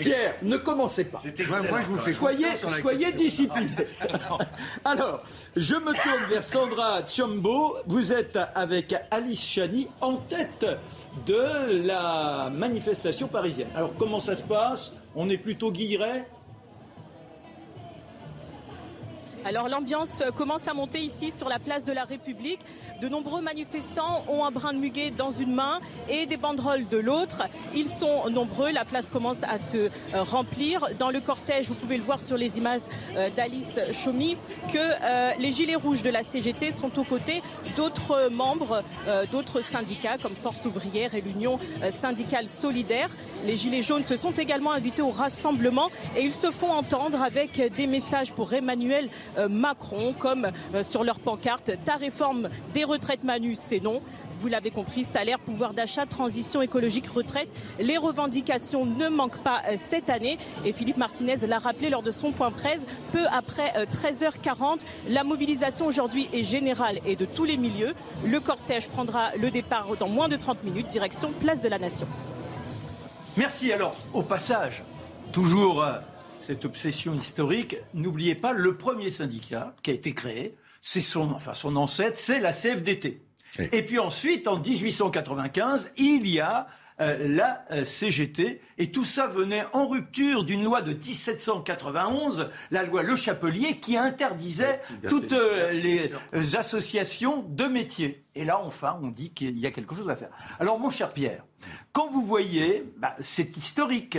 Pierre, 0.00 0.36
ne 0.42 0.56
commencez 0.56 1.04
pas. 1.04 1.20
Moi, 1.68 1.80
je 1.82 1.86
vous 1.88 1.98
fais 1.98 2.14
Soyez, 2.14 2.46
soyez 2.80 2.98
question. 3.12 3.18
disciplinés. 3.22 3.68
Alors, 4.86 5.22
je 5.56 5.74
me 5.74 5.92
tourne 5.92 6.30
vers 6.30 6.42
Sandra 6.44 7.02
Tchombo. 7.02 7.76
Vous 7.86 8.14
êtes 8.14 8.38
avec 8.54 8.94
Alice 9.10 9.44
Chani 9.44 9.88
en 10.00 10.14
tête 10.16 10.64
de 11.24 11.86
la 11.86 12.50
manifestation 12.52 13.28
parisienne. 13.28 13.68
Alors, 13.74 13.92
comment 13.98 14.20
ça 14.20 14.36
se 14.36 14.42
passe? 14.44 14.92
On 15.14 15.28
est 15.28 15.38
plutôt 15.38 15.72
guilleret 15.72 16.28
Alors 19.46 19.68
l'ambiance 19.68 20.24
commence 20.34 20.66
à 20.66 20.74
monter 20.74 20.98
ici 20.98 21.30
sur 21.30 21.48
la 21.48 21.60
place 21.60 21.84
de 21.84 21.92
la 21.92 22.02
République. 22.02 22.58
De 23.00 23.08
nombreux 23.08 23.42
manifestants 23.42 24.24
ont 24.26 24.44
un 24.44 24.50
brin 24.50 24.72
de 24.72 24.78
muguet 24.78 25.10
dans 25.10 25.30
une 25.30 25.52
main 25.52 25.80
et 26.08 26.24
des 26.24 26.38
banderoles 26.38 26.88
de 26.88 26.96
l'autre. 26.96 27.42
Ils 27.74 27.88
sont 27.88 28.30
nombreux, 28.30 28.70
la 28.70 28.86
place 28.86 29.06
commence 29.12 29.42
à 29.42 29.58
se 29.58 29.76
euh, 29.76 29.90
remplir. 30.14 30.86
Dans 30.98 31.10
le 31.10 31.20
cortège, 31.20 31.68
vous 31.68 31.74
pouvez 31.74 31.98
le 31.98 32.02
voir 32.02 32.20
sur 32.20 32.38
les 32.38 32.56
images 32.56 32.82
euh, 33.16 33.28
d'Alice 33.36 33.78
Chomy, 33.92 34.38
que 34.72 34.78
euh, 34.78 35.32
les 35.38 35.50
gilets 35.50 35.74
rouges 35.74 36.02
de 36.02 36.08
la 36.08 36.22
CGT 36.22 36.72
sont 36.72 36.98
aux 36.98 37.04
côtés 37.04 37.42
d'autres 37.76 38.30
membres, 38.30 38.82
d'autres 39.30 39.60
syndicats 39.60 40.16
comme 40.20 40.34
Force 40.34 40.64
ouvrière 40.64 41.14
et 41.14 41.20
l'Union 41.20 41.58
syndicale 41.90 42.48
solidaire. 42.48 43.10
Les 43.44 43.56
gilets 43.56 43.82
jaunes 43.82 44.04
se 44.04 44.16
sont 44.16 44.32
également 44.32 44.72
invités 44.72 45.02
au 45.02 45.10
rassemblement 45.10 45.90
et 46.16 46.22
ils 46.22 46.32
se 46.32 46.50
font 46.50 46.70
entendre 46.70 47.22
avec 47.22 47.72
des 47.74 47.86
messages 47.86 48.32
pour 48.32 48.52
Emmanuel 48.54 49.08
Macron, 49.48 50.14
comme 50.18 50.50
sur 50.82 51.04
leur 51.04 51.18
pancarte 51.18 51.72
Ta 51.84 51.96
réforme 51.96 52.48
des 52.72 52.85
retraites 52.86 53.24
Manu, 53.24 53.54
c'est 53.54 53.80
non. 53.80 54.00
Vous 54.40 54.48
l'avez 54.48 54.70
compris, 54.70 55.04
salaire, 55.04 55.38
pouvoir 55.38 55.72
d'achat, 55.72 56.06
transition 56.06 56.60
écologique, 56.62 57.06
retraite. 57.06 57.48
Les 57.80 57.96
revendications 57.96 58.84
ne 58.84 59.08
manquent 59.08 59.42
pas 59.42 59.62
euh, 59.68 59.76
cette 59.78 60.10
année. 60.10 60.38
Et 60.64 60.72
Philippe 60.72 60.98
Martinez 60.98 61.46
l'a 61.46 61.58
rappelé 61.58 61.90
lors 61.90 62.02
de 62.02 62.10
son 62.10 62.32
point 62.32 62.50
presse, 62.50 62.86
peu 63.12 63.26
après 63.32 63.72
euh, 63.76 63.86
13h40. 63.86 64.80
La 65.08 65.24
mobilisation 65.24 65.86
aujourd'hui 65.86 66.28
est 66.32 66.44
générale 66.44 67.00
et 67.06 67.16
de 67.16 67.24
tous 67.24 67.44
les 67.44 67.56
milieux. 67.56 67.94
Le 68.24 68.40
cortège 68.40 68.88
prendra 68.88 69.34
le 69.36 69.50
départ 69.50 69.96
dans 69.96 70.08
moins 70.08 70.28
de 70.28 70.36
30 70.36 70.64
minutes, 70.64 70.86
direction 70.86 71.32
Place 71.40 71.60
de 71.60 71.68
la 71.68 71.78
Nation. 71.78 72.06
Merci. 73.36 73.72
Alors, 73.72 73.94
au 74.14 74.22
passage, 74.22 74.82
toujours 75.32 75.82
euh, 75.82 75.98
cette 76.38 76.64
obsession 76.64 77.14
historique, 77.14 77.76
n'oubliez 77.94 78.34
pas 78.34 78.52
le 78.52 78.76
premier 78.76 79.10
syndicat 79.10 79.74
qui 79.82 79.90
a 79.90 79.94
été 79.94 80.14
créé, 80.14 80.56
c'est 80.86 81.00
son, 81.00 81.32
enfin 81.32 81.52
son 81.52 81.74
ancêtre, 81.74 82.16
c'est 82.16 82.38
la 82.38 82.52
CFDT. 82.52 83.20
Oui. 83.58 83.68
Et 83.72 83.82
puis 83.82 83.98
ensuite, 83.98 84.46
en 84.46 84.60
1895, 84.60 85.90
il 85.96 86.28
y 86.28 86.38
a 86.38 86.68
euh, 87.00 87.26
la 87.26 87.64
euh, 87.72 87.84
CGT, 87.84 88.60
et 88.78 88.92
tout 88.92 89.04
ça 89.04 89.26
venait 89.26 89.64
en 89.72 89.88
rupture 89.88 90.44
d'une 90.44 90.62
loi 90.62 90.82
de 90.82 90.92
1791, 90.92 92.50
la 92.70 92.84
loi 92.84 93.02
Le 93.02 93.16
Chapelier, 93.16 93.80
qui 93.80 93.96
interdisait 93.96 94.80
toutes 95.08 95.32
euh, 95.32 95.72
les 95.72 96.12
associations 96.54 97.44
de 97.48 97.64
métiers. 97.64 98.24
Et 98.36 98.44
là, 98.44 98.60
enfin, 98.62 98.96
on 99.02 99.08
dit 99.08 99.30
qu'il 99.32 99.58
y 99.58 99.66
a 99.66 99.72
quelque 99.72 99.96
chose 99.96 100.08
à 100.08 100.14
faire. 100.14 100.30
Alors, 100.60 100.78
mon 100.78 100.90
cher 100.90 101.12
Pierre, 101.12 101.44
quand 101.90 102.06
vous 102.06 102.22
voyez, 102.22 102.84
bah, 102.96 103.16
c'est 103.20 103.56
historique, 103.56 104.18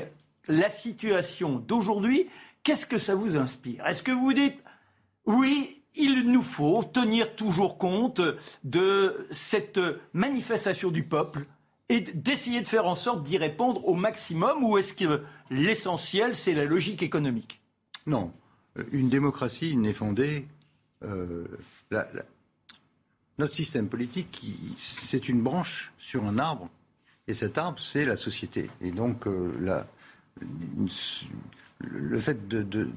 la 0.50 0.70
situation 0.70 1.60
d'aujourd'hui, 1.60 2.28
qu'est-ce 2.62 2.86
que 2.86 2.98
ça 2.98 3.16
vous 3.16 3.38
inspire? 3.38 3.88
Est-ce 3.88 4.04
que 4.04 4.12
vous 4.12 4.34
dites, 4.34 4.62
oui, 5.26 5.77
il 5.98 6.32
nous 6.32 6.42
faut 6.42 6.84
tenir 6.84 7.36
toujours 7.36 7.78
compte 7.78 8.22
de 8.64 9.28
cette 9.32 9.80
manifestation 10.14 10.92
du 10.92 11.04
peuple 11.04 11.46
et 11.90 12.02
d'essayer 12.02 12.62
de 12.62 12.68
faire 12.68 12.86
en 12.86 12.96
sorte 12.96 13.24
d'y 13.24 13.38
répondre 13.38 13.88
au 13.88 13.96
maximum 13.96 14.64
ou 14.64 14.78
est-ce 14.78 14.94
que 14.94 15.24
l'essentiel, 15.50 16.36
c'est 16.36 16.54
la 16.54 16.66
logique 16.66 17.02
économique? 17.02 17.62
Non. 18.06 18.32
Euh, 18.78 18.84
Une 18.92 19.10
démocratie 19.10 19.78
n'est 19.78 19.94
fondée. 19.94 20.48
euh, 21.04 21.46
notre 23.38 23.54
système 23.54 23.88
politique, 23.88 24.46
c'est 24.78 25.30
une 25.30 25.42
branche 25.44 25.94
sur 26.00 26.26
un 26.26 26.40
arbre. 26.40 26.70
Et 27.28 27.34
cet 27.36 27.58
arbre, 27.58 27.80
c'est 27.80 28.04
la 28.06 28.16
société. 28.16 28.70
Et 28.82 28.92
donc, 28.92 29.28
euh, 29.28 29.52
le 31.80 32.18
fait 32.20 32.48
de, 32.48 32.88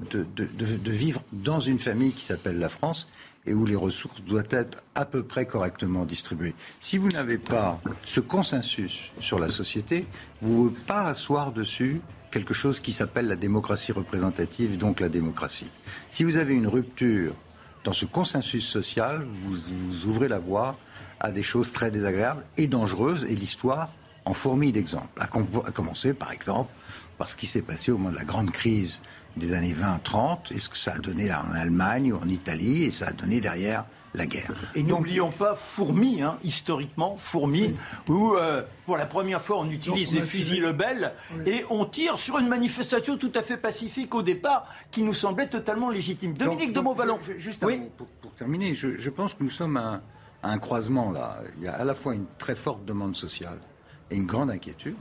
vivre 0.91 1.21
dans 1.31 1.59
une 1.59 1.79
famille 1.79 2.13
qui 2.13 2.25
s'appelle 2.25 2.59
la 2.59 2.69
France 2.69 3.07
et 3.45 3.53
où 3.53 3.65
les 3.65 3.75
ressources 3.75 4.21
doivent 4.21 4.47
être 4.51 4.83
à 4.95 5.05
peu 5.05 5.23
près 5.23 5.45
correctement 5.45 6.05
distribuées. 6.05 6.53
Si 6.79 6.97
vous 6.97 7.09
n'avez 7.09 7.37
pas 7.37 7.81
ce 8.03 8.19
consensus 8.19 9.11
sur 9.19 9.39
la 9.39 9.49
société, 9.49 10.05
vous 10.41 10.65
ne 10.65 10.69
pouvez 10.69 10.81
pas 10.85 11.07
asseoir 11.07 11.51
dessus 11.51 12.01
quelque 12.29 12.53
chose 12.53 12.79
qui 12.79 12.93
s'appelle 12.93 13.27
la 13.27 13.35
démocratie 13.35 13.91
représentative, 13.91 14.77
donc 14.77 14.99
la 14.99 15.09
démocratie. 15.09 15.69
Si 16.09 16.23
vous 16.23 16.37
avez 16.37 16.55
une 16.55 16.67
rupture 16.67 17.35
dans 17.83 17.93
ce 17.93 18.05
consensus 18.05 18.65
social, 18.65 19.25
vous, 19.41 19.53
vous 19.53 20.05
ouvrez 20.05 20.27
la 20.27 20.39
voie 20.39 20.77
à 21.19 21.31
des 21.31 21.43
choses 21.43 21.71
très 21.71 21.91
désagréables 21.91 22.43
et 22.57 22.67
dangereuses, 22.67 23.25
et 23.25 23.35
l'histoire 23.35 23.91
en 24.25 24.33
fourmille 24.33 24.71
d'exemples. 24.71 25.19
À 25.19 25.27
commencer, 25.71 26.13
par 26.13 26.31
exemple, 26.31 26.71
par 27.21 27.29
ce 27.29 27.37
qui 27.37 27.45
s'est 27.45 27.61
passé 27.61 27.91
au 27.91 27.99
moment 27.99 28.09
de 28.09 28.15
la 28.15 28.23
grande 28.23 28.49
crise 28.49 28.99
des 29.37 29.53
années 29.53 29.75
20-30, 29.75 30.51
et 30.55 30.57
ce 30.57 30.69
que 30.69 30.77
ça 30.77 30.93
a 30.93 30.97
donné 30.97 31.27
là 31.27 31.45
en 31.47 31.53
Allemagne 31.53 32.11
ou 32.11 32.17
en 32.17 32.27
Italie, 32.27 32.85
et 32.85 32.89
ça 32.89 33.09
a 33.09 33.11
donné 33.11 33.39
derrière 33.39 33.85
la 34.15 34.25
guerre. 34.25 34.51
Et 34.73 34.81
n'oublions 34.81 35.29
pas 35.29 35.53
Fourmi, 35.53 36.23
hein, 36.23 36.39
historiquement, 36.43 37.15
Fourmi, 37.17 37.75
où 38.09 38.33
euh, 38.33 38.63
pour 38.87 38.97
la 38.97 39.05
première 39.05 39.39
fois 39.39 39.59
on 39.59 39.69
utilise 39.69 40.09
Donc, 40.09 40.17
on 40.17 40.21
des 40.21 40.27
fusils 40.27 40.61
Lebel 40.63 41.13
et 41.45 41.63
on 41.69 41.85
tire 41.85 42.17
sur 42.17 42.39
une 42.39 42.47
manifestation 42.47 43.17
tout 43.17 43.31
à 43.35 43.43
fait 43.43 43.57
pacifique 43.57 44.15
au 44.15 44.23
départ 44.23 44.65
qui 44.89 45.03
nous 45.03 45.13
semblait 45.13 45.47
totalement 45.47 45.91
légitime. 45.91 46.33
Dominique 46.33 46.73
Donc, 46.73 46.83
de 46.83 46.89
Montvalon. 46.89 47.19
je- 47.21 47.37
Juste 47.37 47.63
oui. 47.63 47.75
avant, 47.75 47.85
pour, 47.97 48.07
pour 48.19 48.31
terminer, 48.33 48.73
je, 48.73 48.97
je 48.97 49.09
pense 49.11 49.35
que 49.35 49.43
nous 49.43 49.51
sommes 49.51 49.77
à 49.77 49.81
un, 49.81 50.01
à 50.41 50.51
un 50.53 50.57
croisement 50.57 51.11
là. 51.11 51.37
Il 51.59 51.65
y 51.65 51.67
a 51.67 51.73
à 51.75 51.83
la 51.83 51.93
fois 51.93 52.15
une 52.15 52.25
très 52.39 52.55
forte 52.55 52.83
demande 52.83 53.15
sociale 53.15 53.59
et 54.09 54.15
une 54.15 54.25
grande 54.25 54.49
inquiétude. 54.49 54.95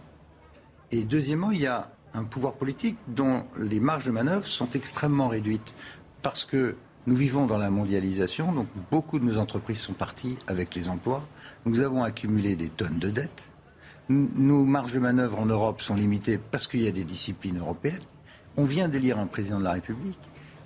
Et 0.92 1.04
deuxièmement, 1.04 1.50
il 1.52 1.62
y 1.62 1.66
a 1.66 1.86
un 2.14 2.24
pouvoir 2.24 2.54
politique 2.54 2.96
dont 3.08 3.44
les 3.58 3.80
marges 3.80 4.06
de 4.06 4.10
manœuvre 4.10 4.46
sont 4.46 4.68
extrêmement 4.74 5.28
réduites. 5.28 5.74
Parce 6.22 6.44
que 6.44 6.76
nous 7.06 7.16
vivons 7.16 7.46
dans 7.46 7.56
la 7.56 7.70
mondialisation, 7.70 8.52
donc 8.52 8.66
beaucoup 8.90 9.18
de 9.18 9.24
nos 9.24 9.38
entreprises 9.38 9.80
sont 9.80 9.94
parties 9.94 10.36
avec 10.46 10.74
les 10.74 10.88
emplois. 10.88 11.26
Nous 11.64 11.80
avons 11.80 12.02
accumulé 12.02 12.56
des 12.56 12.68
tonnes 12.68 12.98
de 12.98 13.10
dettes. 13.10 13.48
Nos 14.08 14.64
marges 14.64 14.92
de 14.92 14.98
manœuvre 14.98 15.38
en 15.38 15.46
Europe 15.46 15.80
sont 15.80 15.94
limitées 15.94 16.38
parce 16.38 16.66
qu'il 16.66 16.82
y 16.82 16.88
a 16.88 16.92
des 16.92 17.04
disciplines 17.04 17.58
européennes. 17.58 18.02
On 18.56 18.64
vient 18.64 18.88
d'élire 18.88 19.18
un 19.18 19.26
président 19.26 19.58
de 19.58 19.64
la 19.64 19.72
République 19.72 20.18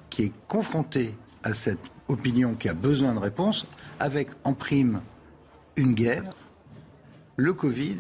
qui 0.08 0.22
est 0.22 0.32
confronté 0.48 1.14
à 1.42 1.52
cette 1.52 1.90
opinion 2.08 2.54
qui 2.54 2.68
a 2.68 2.74
besoin 2.74 3.14
de 3.14 3.18
réponse 3.18 3.66
avec 4.00 4.30
en 4.44 4.54
prime 4.54 5.02
une 5.76 5.92
guerre, 5.92 6.24
le 7.36 7.52
Covid, 7.52 7.96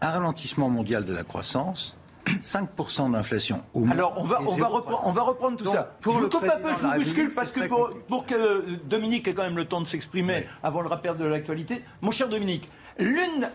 un 0.00 0.10
ralentissement 0.10 0.70
mondial 0.70 1.04
de 1.04 1.12
la 1.12 1.24
croissance, 1.24 1.96
5% 2.42 3.12
d'inflation 3.12 3.62
au 3.74 3.80
moins. 3.80 3.92
Alors 3.92 4.14
on 4.16 4.24
va, 4.24 4.40
on 4.40 4.56
va, 4.56 4.66
reprendre, 4.66 5.02
on 5.06 5.12
va 5.12 5.22
reprendre 5.22 5.56
tout 5.56 5.64
Donc, 5.64 5.74
ça. 5.74 5.94
pour 6.00 6.14
je 6.14 6.18
vous 6.18 6.24
le 6.24 6.30
coupe 6.30 6.44
un 6.44 6.60
peu, 6.60 6.70
je 6.76 6.86
vous 6.86 6.94
bouscule 6.94 7.30
parce 7.34 7.50
que 7.50 7.66
pour, 7.66 8.26
que 8.26 8.64
Dominique 8.86 9.28
ait 9.28 9.34
quand 9.34 9.42
même 9.42 9.56
le 9.56 9.64
temps 9.64 9.80
de 9.80 9.86
s'exprimer 9.86 10.46
avant 10.62 10.80
le 10.82 10.88
rappel 10.88 11.16
de 11.16 11.24
l'actualité. 11.24 11.82
Mon 12.00 12.10
cher 12.10 12.28
Dominique, 12.28 12.70
l'une 12.98 13.50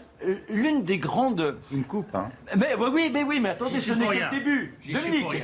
l'une 0.49 0.83
des 0.83 0.97
grandes... 0.97 1.57
Une 1.71 1.83
coupe, 1.83 2.13
hein. 2.15 2.29
Mais 2.57 2.73
oui, 2.79 2.89
oui, 2.91 3.11
mais 3.13 3.23
oui, 3.23 3.39
mais 3.39 3.49
attendez, 3.49 3.79
ce 3.79 3.93
n'est 3.93 4.07
que 4.07 4.13
le 4.13 4.39
début. 4.39 4.77
Dominique. 4.91 5.43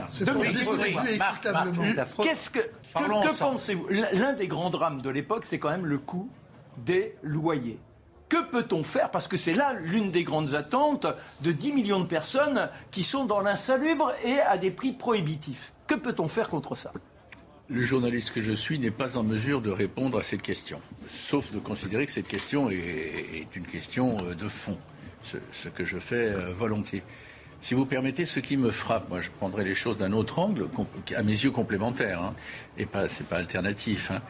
Qu'est-ce 2.24 2.50
que, 2.50 2.60
que, 2.60 3.28
que 3.28 3.40
pensez-vous? 3.40 3.88
L'un 4.14 4.34
des 4.34 4.48
grands 4.48 4.70
drames 4.70 5.02
de 5.02 5.10
l'époque, 5.10 5.46
c'est 5.46 5.60
quand 5.60 5.70
même 5.70 5.86
le 5.86 5.98
coût 5.98 6.30
des 6.78 7.16
loyers. 7.22 7.80
Que 8.32 8.42
peut-on 8.50 8.82
faire 8.82 9.12
Parce 9.12 9.28
que 9.28 9.36
c'est 9.36 9.54
là 9.54 9.74
l'une 9.74 10.10
des 10.10 10.24
grandes 10.24 10.54
attentes 10.54 11.06
de 11.42 11.52
10 11.52 11.74
millions 11.74 12.00
de 12.00 12.06
personnes 12.06 12.70
qui 12.90 13.04
sont 13.04 13.26
dans 13.26 13.42
l'insalubre 13.42 14.14
et 14.24 14.40
à 14.40 14.58
des 14.58 14.72
prix 14.72 14.94
prohibitifs. 14.94 15.74
Que 15.86 15.96
peut-on 15.96 16.30
faire 16.30 16.48
contre 16.48 16.74
ça? 16.74 16.94
Le 17.68 17.82
journaliste 17.82 18.32
que 18.32 18.40
je 18.40 18.54
suis 18.54 18.80
n'est 18.80 18.90
pas 18.90 19.18
en 19.18 19.24
mesure 19.24 19.62
de 19.62 19.70
répondre 19.70 20.18
à 20.18 20.22
cette 20.22 20.44
question, 20.44 20.80
sauf 21.10 21.52
de 21.52 21.60
considérer 21.60 22.06
que 22.06 22.12
cette 22.14 22.30
question 22.30 22.70
est, 22.70 23.48
une 23.54 23.66
question 23.66 24.16
euh, 24.22 24.34
de 24.34 24.48
fond, 24.48 24.78
ce, 25.24 25.68
que 25.68 25.84
je 25.84 26.00
fais 26.00 26.30
euh, 26.30 26.54
volontiers. 26.54 27.04
Si 27.60 27.74
vous 27.74 27.86
permettez, 27.86 28.26
ce 28.26 28.40
qui 28.40 28.56
me 28.56 28.72
frappe, 28.72 29.10
moi 29.10 29.20
je 29.20 29.30
prendrai 29.30 29.66
les 29.66 29.76
choses 29.76 29.98
d'un 29.98 30.14
autre 30.14 30.40
angle, 30.40 30.70
à 31.18 31.22
mes 31.22 31.34
yeux 31.34 31.52
complémentaire, 31.52 32.24
hein, 32.24 32.34
et 32.78 32.86
pas, 32.86 33.10
c'est 33.10 33.28
pas 33.28 33.36
alternatif. 33.36 34.10
Hein. 34.10 34.22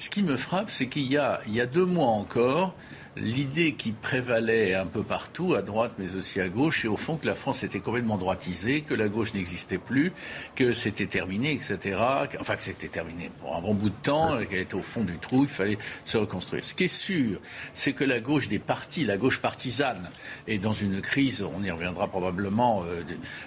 Ce 0.00 0.08
qui 0.08 0.22
me 0.22 0.38
frappe, 0.38 0.70
c'est 0.70 0.86
qu'il 0.86 1.12
y 1.12 1.18
a, 1.18 1.42
il 1.46 1.52
y 1.52 1.60
a 1.60 1.66
deux 1.66 1.84
mois 1.84 2.06
encore, 2.06 2.74
l'idée 3.18 3.74
qui 3.74 3.92
prévalait 3.92 4.74
un 4.74 4.86
peu 4.86 5.02
partout, 5.02 5.52
à 5.52 5.60
droite 5.60 5.92
mais 5.98 6.14
aussi 6.14 6.40
à 6.40 6.48
gauche, 6.48 6.86
et 6.86 6.88
au 6.88 6.96
fond 6.96 7.18
que 7.18 7.26
la 7.26 7.34
France 7.34 7.64
était 7.64 7.80
complètement 7.80 8.16
droitisée, 8.16 8.80
que 8.80 8.94
la 8.94 9.08
gauche 9.08 9.34
n'existait 9.34 9.76
plus, 9.76 10.14
que 10.54 10.72
c'était 10.72 11.04
terminé, 11.04 11.52
etc. 11.52 11.98
Enfin, 12.40 12.56
que 12.56 12.62
c'était 12.62 12.88
terminé 12.88 13.30
pour 13.40 13.54
un 13.54 13.60
bon 13.60 13.74
bout 13.74 13.90
de 13.90 13.94
temps, 14.02 14.38
qu'elle 14.48 14.60
était 14.60 14.74
au 14.74 14.80
fond 14.80 15.04
du 15.04 15.18
trou, 15.18 15.42
il 15.42 15.50
fallait 15.50 15.76
se 16.06 16.16
reconstruire. 16.16 16.64
Ce 16.64 16.72
qui 16.72 16.84
est 16.84 16.88
sûr, 16.88 17.38
c'est 17.74 17.92
que 17.92 18.04
la 18.04 18.20
gauche 18.20 18.48
des 18.48 18.58
partis, 18.58 19.04
la 19.04 19.18
gauche 19.18 19.40
partisane, 19.40 20.08
est 20.48 20.56
dans 20.56 20.72
une 20.72 21.02
crise, 21.02 21.42
on 21.42 21.62
y 21.62 21.70
reviendra 21.70 22.08
probablement, 22.08 22.84
euh, 22.84 23.02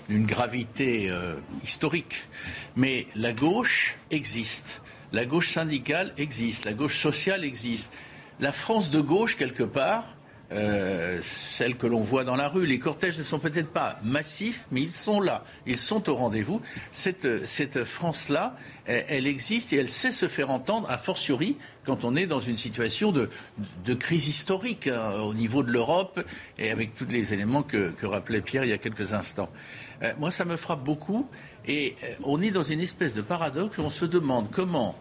d'une 0.07 0.27
gravité 0.27 1.10
euh, 1.10 1.33
historique. 1.63 2.27
Mais 2.75 3.07
la 3.15 3.33
gauche 3.33 3.98
existe. 4.12 4.83
La 5.13 5.25
gauche 5.25 5.50
syndicale 5.50 6.12
existe, 6.17 6.65
la 6.65 6.74
gauche 6.74 6.98
sociale 6.98 7.43
existe 7.43 7.93
la 8.39 8.51
France 8.51 8.89
de 8.89 9.00
gauche, 9.00 9.38
quelque 9.38 9.63
part, 9.63 10.08
euh, 10.51 11.20
celle 11.24 11.77
que 11.77 11.88
l'on 11.88 12.01
voit 12.01 12.24
dans 12.24 12.36
la 12.36 12.48
rue. 12.48 12.65
Les 12.65 12.79
cortèges 12.79 13.17
ne 13.17 13.24
sont 13.24 13.39
peut-être 13.39 13.70
pas 13.70 14.00
massifs, 14.03 14.65
mais 14.72 14.82
ils 14.82 14.91
sont 14.91 15.22
là, 15.22 15.43
ils 15.65 15.77
sont 15.77 16.10
au 16.10 16.15
rendez-vous. 16.15 16.62
Cette, 16.91 17.46
cette 17.46 17.84
France-là, 17.84 18.55
elle, 18.86 19.25
existe 19.25 19.72
et 19.74 19.77
elle 19.77 19.89
sait 19.89 20.12
se 20.12 20.27
faire 20.27 20.50
entendre, 20.50 20.89
a 20.89 20.98
fortiori, 20.98 21.58
quand 21.86 22.03
on 22.03 22.15
est 22.15 22.27
dans 22.27 22.39
une 22.39 22.58
situation 22.58 23.12
de, 23.12 23.29
crise 23.93 24.27
historique 24.27 24.88
hein, 24.88 25.22
au 25.22 25.34
niveau 25.34 25.63
de 25.63 25.72
l'Europe 25.72 26.24
et 26.58 26.72
avec 26.72 26.96
tous 26.96 27.05
les 27.05 27.34
éléments 27.34 27.63
que, 27.63 27.91
que, 27.91 28.05
rappelait 28.05 28.41
Pierre 28.41 28.63
il 28.63 28.70
y 28.70 28.74
a 28.74 28.77
quelques 28.77 29.13
instants. 29.13 29.50
Euh, 30.01 30.13
moi, 30.17 30.32
ça 30.32 30.46
me 30.46 30.58
frappe 30.58 30.84
beaucoup 30.84 31.29
et 31.67 31.96
euh, 32.03 32.13
on 32.24 32.41
est 32.41 32.51
dans 32.51 32.63
une 32.63 32.82
espèce 32.82 33.13
de 33.13 33.22
paradoxe 33.22 33.77
où 33.77 33.82
on 33.82 33.89
se 33.89 34.05
demande 34.05 34.50
comment 34.51 34.96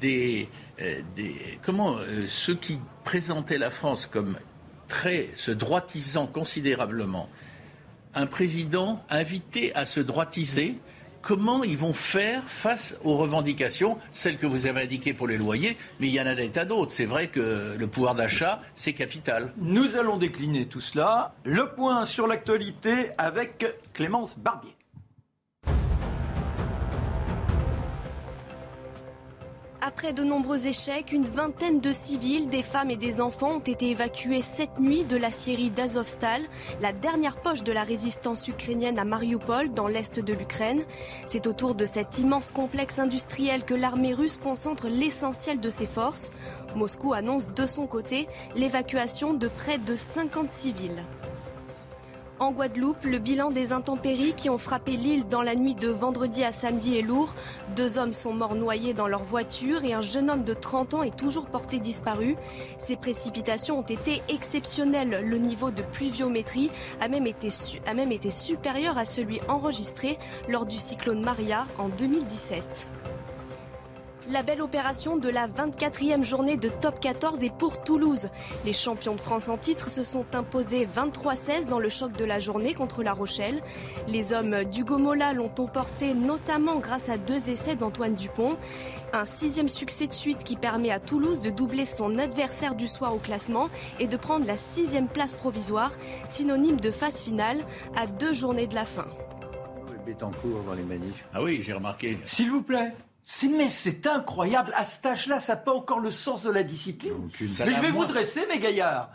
des 0.00 0.48
euh, 0.80 1.00
comment 1.62 1.96
euh, 1.96 2.26
ceux 2.28 2.56
qui 2.56 2.78
présentaient 3.04 3.58
la 3.58 3.70
France 3.70 4.06
comme 4.06 4.36
très 4.88 5.30
se 5.36 5.50
droitisant 5.50 6.26
considérablement, 6.26 7.28
un 8.14 8.26
président 8.26 9.02
invité 9.08 9.74
à 9.74 9.86
se 9.86 10.00
droitiser, 10.00 10.78
comment 11.22 11.62
ils 11.62 11.78
vont 11.78 11.94
faire 11.94 12.42
face 12.44 12.96
aux 13.04 13.16
revendications, 13.16 13.98
celles 14.10 14.36
que 14.36 14.46
vous 14.46 14.66
avez 14.66 14.82
indiquées 14.82 15.14
pour 15.14 15.28
les 15.28 15.38
loyers, 15.38 15.76
mais 16.00 16.08
il 16.08 16.12
y 16.12 16.20
en 16.20 16.26
a 16.26 16.34
des 16.34 16.50
tas 16.50 16.64
d'autres. 16.64 16.92
C'est 16.92 17.06
vrai 17.06 17.28
que 17.28 17.76
le 17.78 17.86
pouvoir 17.86 18.14
d'achat, 18.14 18.60
c'est 18.74 18.92
capital. 18.92 19.52
Nous 19.56 19.96
allons 19.96 20.16
décliner 20.16 20.66
tout 20.66 20.80
cela. 20.80 21.34
Le 21.44 21.70
point 21.70 22.04
sur 22.04 22.26
l'actualité 22.26 23.10
avec 23.16 23.64
Clémence 23.94 24.36
Barbier. 24.38 24.74
Après 29.86 30.14
de 30.14 30.24
nombreux 30.24 30.66
échecs, 30.66 31.12
une 31.12 31.26
vingtaine 31.26 31.78
de 31.78 31.92
civils, 31.92 32.48
des 32.48 32.62
femmes 32.62 32.90
et 32.90 32.96
des 32.96 33.20
enfants 33.20 33.56
ont 33.56 33.58
été 33.58 33.90
évacués 33.90 34.40
cette 34.40 34.80
nuit 34.80 35.04
de 35.04 35.14
la 35.14 35.30
Syrie 35.30 35.68
d'Azovstal, 35.68 36.40
la 36.80 36.94
dernière 36.94 37.36
poche 37.36 37.62
de 37.62 37.70
la 37.70 37.84
résistance 37.84 38.48
ukrainienne 38.48 38.98
à 38.98 39.04
Mariupol, 39.04 39.74
dans 39.74 39.86
l'est 39.86 40.18
de 40.20 40.32
l'Ukraine. 40.32 40.82
C'est 41.26 41.46
autour 41.46 41.74
de 41.74 41.84
cet 41.84 42.18
immense 42.18 42.50
complexe 42.50 42.98
industriel 42.98 43.62
que 43.62 43.74
l'armée 43.74 44.14
russe 44.14 44.38
concentre 44.38 44.88
l'essentiel 44.88 45.60
de 45.60 45.68
ses 45.68 45.86
forces. 45.86 46.32
Moscou 46.74 47.12
annonce 47.12 47.50
de 47.50 47.66
son 47.66 47.86
côté 47.86 48.26
l'évacuation 48.56 49.34
de 49.34 49.48
près 49.48 49.76
de 49.76 49.96
50 49.96 50.50
civils. 50.50 51.04
En 52.40 52.50
Guadeloupe, 52.50 53.04
le 53.04 53.18
bilan 53.18 53.50
des 53.50 53.72
intempéries 53.72 54.34
qui 54.34 54.50
ont 54.50 54.58
frappé 54.58 54.96
l'île 54.96 55.28
dans 55.28 55.42
la 55.42 55.54
nuit 55.54 55.76
de 55.76 55.88
vendredi 55.88 56.42
à 56.42 56.52
samedi 56.52 56.98
est 56.98 57.02
lourd. 57.02 57.32
Deux 57.76 57.96
hommes 57.96 58.12
sont 58.12 58.32
morts 58.32 58.56
noyés 58.56 58.92
dans 58.92 59.06
leur 59.06 59.22
voiture 59.22 59.84
et 59.84 59.94
un 59.94 60.00
jeune 60.00 60.28
homme 60.28 60.42
de 60.42 60.52
30 60.52 60.94
ans 60.94 61.02
est 61.04 61.16
toujours 61.16 61.46
porté 61.46 61.78
disparu. 61.78 62.34
Ces 62.78 62.96
précipitations 62.96 63.78
ont 63.78 63.82
été 63.82 64.20
exceptionnelles. 64.28 65.24
Le 65.24 65.38
niveau 65.38 65.70
de 65.70 65.82
pluviométrie 65.82 66.70
a 67.00 67.06
même 67.06 67.26
été, 67.26 67.50
supérieur 68.30 68.98
à 68.98 69.04
celui 69.04 69.40
enregistré 69.46 70.18
lors 70.48 70.66
du 70.66 70.78
cyclone 70.78 71.22
Maria 71.22 71.66
en 71.78 71.88
2017. 71.88 72.88
La 74.30 74.42
belle 74.42 74.62
opération 74.62 75.18
de 75.18 75.28
la 75.28 75.46
24e 75.46 76.22
journée 76.22 76.56
de 76.56 76.70
top 76.70 76.98
14 76.98 77.42
est 77.42 77.52
pour 77.52 77.84
Toulouse. 77.84 78.30
Les 78.64 78.72
champions 78.72 79.14
de 79.14 79.20
France 79.20 79.50
en 79.50 79.58
titre 79.58 79.90
se 79.90 80.02
sont 80.02 80.24
imposés 80.32 80.88
23-16 80.96 81.66
dans 81.66 81.78
le 81.78 81.90
choc 81.90 82.12
de 82.12 82.24
la 82.24 82.38
journée 82.38 82.72
contre 82.72 83.02
La 83.02 83.12
Rochelle. 83.12 83.62
Les 84.08 84.32
hommes 84.32 84.64
d'Hugo 84.64 84.96
Mola 84.96 85.34
l'ont 85.34 85.52
emporté 85.58 86.14
notamment 86.14 86.78
grâce 86.78 87.10
à 87.10 87.18
deux 87.18 87.50
essais 87.50 87.76
d'Antoine 87.76 88.14
Dupont. 88.14 88.56
Un 89.12 89.26
sixième 89.26 89.68
succès 89.68 90.06
de 90.06 90.14
suite 90.14 90.42
qui 90.42 90.56
permet 90.56 90.90
à 90.90 91.00
Toulouse 91.00 91.40
de 91.40 91.50
doubler 91.50 91.84
son 91.84 92.18
adversaire 92.18 92.74
du 92.74 92.88
soir 92.88 93.14
au 93.14 93.18
classement 93.18 93.68
et 94.00 94.06
de 94.06 94.16
prendre 94.16 94.46
la 94.46 94.56
sixième 94.56 95.08
place 95.08 95.34
provisoire, 95.34 95.92
synonyme 96.30 96.80
de 96.80 96.90
phase 96.90 97.22
finale 97.22 97.58
à 97.94 98.06
deux 98.06 98.32
journées 98.32 98.68
de 98.68 98.74
la 98.74 98.86
fin. 98.86 99.06
dans 100.64 100.74
les 100.74 100.82
manifs. 100.82 101.26
Ah 101.34 101.42
oui, 101.42 101.60
j'ai 101.62 101.74
remarqué. 101.74 102.18
S'il 102.24 102.50
vous 102.50 102.62
plaît. 102.62 102.92
Mais 103.50 103.68
c'est 103.68 104.06
incroyable. 104.06 104.72
À 104.76 104.84
cet 104.84 105.06
âge-là, 105.06 105.40
ça 105.40 105.54
n'a 105.54 105.60
pas 105.60 105.72
encore 105.72 106.00
le 106.00 106.10
sens 106.10 106.42
de 106.42 106.50
la 106.50 106.62
discipline. 106.62 107.30
Mais 107.40 107.72
je 107.72 107.80
vais 107.80 107.90
vous 107.90 108.04
dresser, 108.04 108.46
mes 108.46 108.58
gaillards. 108.58 109.10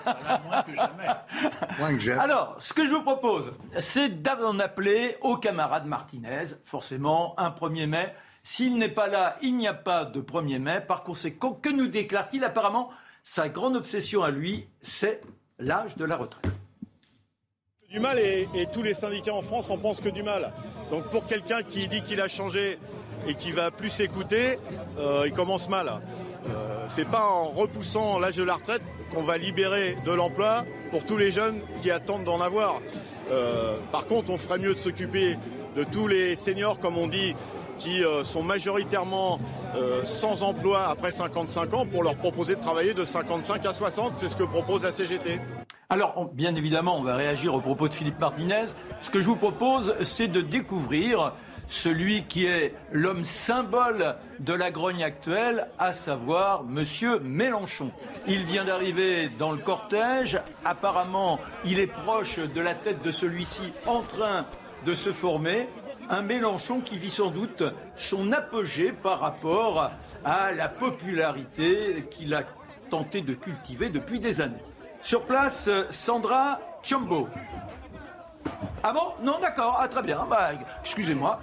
Ça 0.00 0.10
a 0.12 0.40
moins 0.40 0.62
que 0.62 0.74
jamais. 0.74 1.06
moins 1.78 1.94
que 1.94 2.00
jamais. 2.00 2.20
Alors, 2.20 2.56
ce 2.58 2.72
que 2.72 2.86
je 2.86 2.90
vous 2.90 3.02
propose, 3.02 3.52
c'est 3.78 4.22
d'en 4.22 4.58
appeler 4.58 5.16
au 5.20 5.36
camarade 5.36 5.86
Martinez. 5.86 6.44
Forcément, 6.64 7.38
un 7.38 7.50
1er 7.50 7.86
mai. 7.86 8.14
S'il 8.42 8.78
n'est 8.78 8.88
pas 8.88 9.08
là, 9.08 9.36
il 9.42 9.56
n'y 9.56 9.68
a 9.68 9.74
pas 9.74 10.04
de 10.06 10.20
1er 10.20 10.58
mai. 10.58 10.80
Par 10.80 11.02
conséquent, 11.02 11.52
que 11.52 11.68
nous 11.68 11.86
déclare-t-il 11.86 12.42
Apparemment, 12.44 12.90
sa 13.22 13.50
grande 13.50 13.76
obsession 13.76 14.22
à 14.22 14.30
lui, 14.30 14.68
c'est 14.80 15.20
l'âge 15.58 15.96
de 15.96 16.04
la 16.06 16.16
retraite. 16.16 16.50
Du 17.90 18.00
mal 18.00 18.18
et, 18.18 18.48
et 18.54 18.66
tous 18.66 18.82
les 18.82 18.94
syndicats 18.94 19.34
en 19.34 19.42
France 19.42 19.68
en 19.68 19.76
pensent 19.76 20.00
que 20.00 20.08
du 20.08 20.22
mal. 20.22 20.52
Donc 20.90 21.10
pour 21.10 21.24
quelqu'un 21.24 21.62
qui 21.62 21.88
dit 21.88 22.02
qu'il 22.02 22.20
a 22.20 22.28
changé 22.28 22.78
et 23.26 23.34
qui 23.34 23.52
va 23.52 23.70
plus 23.70 24.00
écouter, 24.00 24.58
euh, 24.98 25.24
il 25.26 25.32
commence 25.32 25.68
mal. 25.68 26.00
Euh, 26.48 26.86
c'est 26.88 27.06
pas 27.06 27.24
en 27.24 27.46
repoussant 27.46 28.18
l'âge 28.18 28.36
de 28.36 28.42
la 28.42 28.54
retraite 28.54 28.82
qu'on 29.14 29.22
va 29.22 29.36
libérer 29.38 29.96
de 30.04 30.12
l'emploi 30.12 30.64
pour 30.90 31.04
tous 31.04 31.16
les 31.16 31.30
jeunes 31.30 31.60
qui 31.82 31.90
attendent 31.90 32.24
d'en 32.24 32.40
avoir. 32.40 32.80
Euh, 33.30 33.76
par 33.92 34.06
contre, 34.06 34.30
on 34.30 34.38
ferait 34.38 34.58
mieux 34.58 34.74
de 34.74 34.78
s'occuper 34.78 35.36
de 35.76 35.84
tous 35.84 36.06
les 36.06 36.36
seniors, 36.36 36.78
comme 36.78 36.96
on 36.96 37.06
dit, 37.06 37.34
qui 37.78 38.04
euh, 38.04 38.24
sont 38.24 38.42
majoritairement 38.42 39.38
sans 40.04 40.42
emploi 40.42 40.88
après 40.88 41.12
55 41.12 41.74
ans 41.74 41.86
pour 41.86 42.02
leur 42.02 42.16
proposer 42.16 42.56
de 42.56 42.60
travailler 42.60 42.94
de 42.94 43.04
55 43.04 43.64
à 43.66 43.72
60. 43.72 44.14
C'est 44.16 44.28
ce 44.28 44.36
que 44.36 44.42
propose 44.42 44.82
la 44.82 44.92
CGT. 44.92 45.40
Alors, 45.88 46.30
bien 46.32 46.54
évidemment, 46.54 46.98
on 46.98 47.02
va 47.02 47.16
réagir 47.16 47.54
au 47.54 47.60
propos 47.60 47.88
de 47.88 47.94
Philippe 47.94 48.20
Martinez. 48.20 48.66
Ce 49.00 49.10
que 49.10 49.20
je 49.20 49.26
vous 49.26 49.36
propose, 49.36 49.94
c'est 50.02 50.28
de 50.28 50.40
découvrir 50.40 51.32
celui 51.70 52.24
qui 52.24 52.46
est 52.46 52.74
l'homme 52.90 53.24
symbole 53.24 54.16
de 54.40 54.52
la 54.52 54.72
grogne 54.72 55.04
actuelle, 55.04 55.68
à 55.78 55.92
savoir 55.92 56.64
Monsieur 56.64 57.20
Mélenchon. 57.20 57.92
Il 58.26 58.42
vient 58.42 58.64
d'arriver 58.64 59.28
dans 59.38 59.52
le 59.52 59.58
cortège. 59.58 60.40
Apparemment, 60.64 61.38
il 61.64 61.78
est 61.78 61.86
proche 61.86 62.40
de 62.40 62.60
la 62.60 62.74
tête 62.74 63.02
de 63.02 63.12
celui-ci 63.12 63.72
en 63.86 64.00
train 64.00 64.46
de 64.84 64.94
se 64.94 65.12
former. 65.12 65.68
Un 66.08 66.22
Mélenchon 66.22 66.80
qui 66.80 66.98
vit 66.98 67.10
sans 67.10 67.30
doute 67.30 67.62
son 67.94 68.32
apogée 68.32 68.90
par 68.90 69.20
rapport 69.20 69.92
à 70.24 70.50
la 70.50 70.68
popularité 70.68 72.04
qu'il 72.10 72.34
a 72.34 72.42
tenté 72.90 73.20
de 73.20 73.32
cultiver 73.32 73.90
depuis 73.90 74.18
des 74.18 74.40
années. 74.40 74.64
Sur 75.02 75.22
place, 75.22 75.70
Sandra 75.90 76.58
Chombo. 76.82 77.28
Ah 78.82 78.92
bon? 78.92 79.12
Non, 79.22 79.38
d'accord. 79.40 79.78
Ah, 79.78 79.88
très 79.88 80.02
bien. 80.02 80.26
Bah, 80.28 80.50
excusez-moi. 80.80 81.40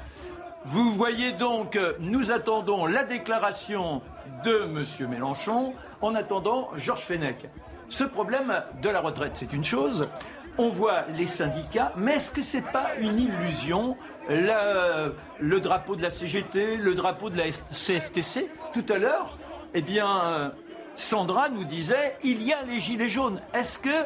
Vous 0.66 0.92
voyez 0.92 1.32
donc, 1.32 1.80
nous 2.00 2.32
attendons 2.32 2.86
la 2.88 3.04
déclaration 3.04 4.02
de 4.44 4.64
M. 4.64 5.10
Mélenchon 5.10 5.74
en 6.02 6.14
attendant 6.16 6.70
Georges 6.76 7.06
Fenech. 7.06 7.48
Ce 7.90 8.04
problème 8.04 8.62
de 8.82 8.90
la 8.90 9.00
retraite, 9.00 9.34
c'est 9.36 9.54
une 9.54 9.64
chose. 9.64 10.10
On 10.58 10.68
voit 10.70 11.04
les 11.16 11.28
syndicats, 11.28 11.94
mais 11.96 12.16
est-ce 12.16 12.32
que 12.32 12.42
ce 12.42 12.58
n'est 12.58 12.64
pas 12.64 12.96
une 13.00 13.20
illusion 13.20 13.96
Le 14.28 15.60
drapeau 15.60 15.96
de 15.96 16.02
la 16.02 16.10
CGT, 16.10 16.78
le 16.78 16.96
drapeau 16.96 17.30
de 17.30 17.38
la 17.38 17.46
CFTC, 17.72 18.50
tout 18.74 18.86
à 18.90 18.98
l'heure, 18.98 19.38
eh 19.74 19.82
bien, 19.82 20.52
Sandra 20.96 21.48
nous 21.50 21.64
disait, 21.64 22.18
il 22.24 22.42
y 22.44 22.52
a 22.52 22.64
les 22.64 22.80
gilets 22.80 23.08
jaunes. 23.08 23.40
Est-ce 23.54 23.80
que 23.80 24.06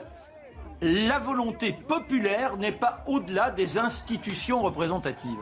la 0.81 1.19
volonté 1.19 1.73
populaire 1.73 2.57
n'est 2.57 2.71
pas 2.71 3.03
au-delà 3.07 3.51
des 3.51 3.77
institutions 3.77 4.61
représentatives 4.61 5.39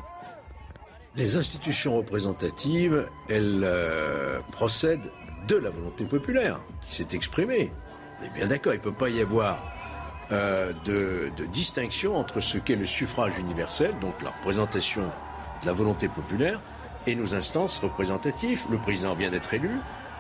Les 1.16 1.38
institutions 1.38 1.96
représentatives, 1.96 3.08
elles 3.30 3.62
euh, 3.64 4.40
procèdent 4.52 5.10
de 5.48 5.56
la 5.56 5.70
volonté 5.70 6.04
populaire 6.04 6.60
qui 6.86 6.96
s'est 6.96 7.08
exprimée. 7.14 7.72
On 8.20 8.26
est 8.26 8.30
bien 8.32 8.48
d'accord, 8.48 8.74
il 8.74 8.78
ne 8.78 8.84
peut 8.84 8.92
pas 8.92 9.10
y 9.10 9.22
avoir 9.22 9.58
euh, 10.32 10.74
de, 10.86 11.32
distinction 11.52 12.18
entre 12.18 12.42
ce 12.42 12.58
qu'est 12.58 12.76
le 12.76 12.86
suffrage 12.86 13.40
universel, 13.40 13.94
donc 14.02 14.22
la 14.22 14.32
représentation 14.32 15.04
de 15.62 15.66
la 15.66 15.74
volonté 15.74 16.10
populaire, 16.10 16.60
et 17.08 17.16
nos 17.16 17.34
instances 17.34 17.80
représentatives. 17.80 18.66
Le 18.70 18.78
président 18.78 19.14
vient 19.14 19.32
d'être 19.32 19.54
élu, 19.54 19.72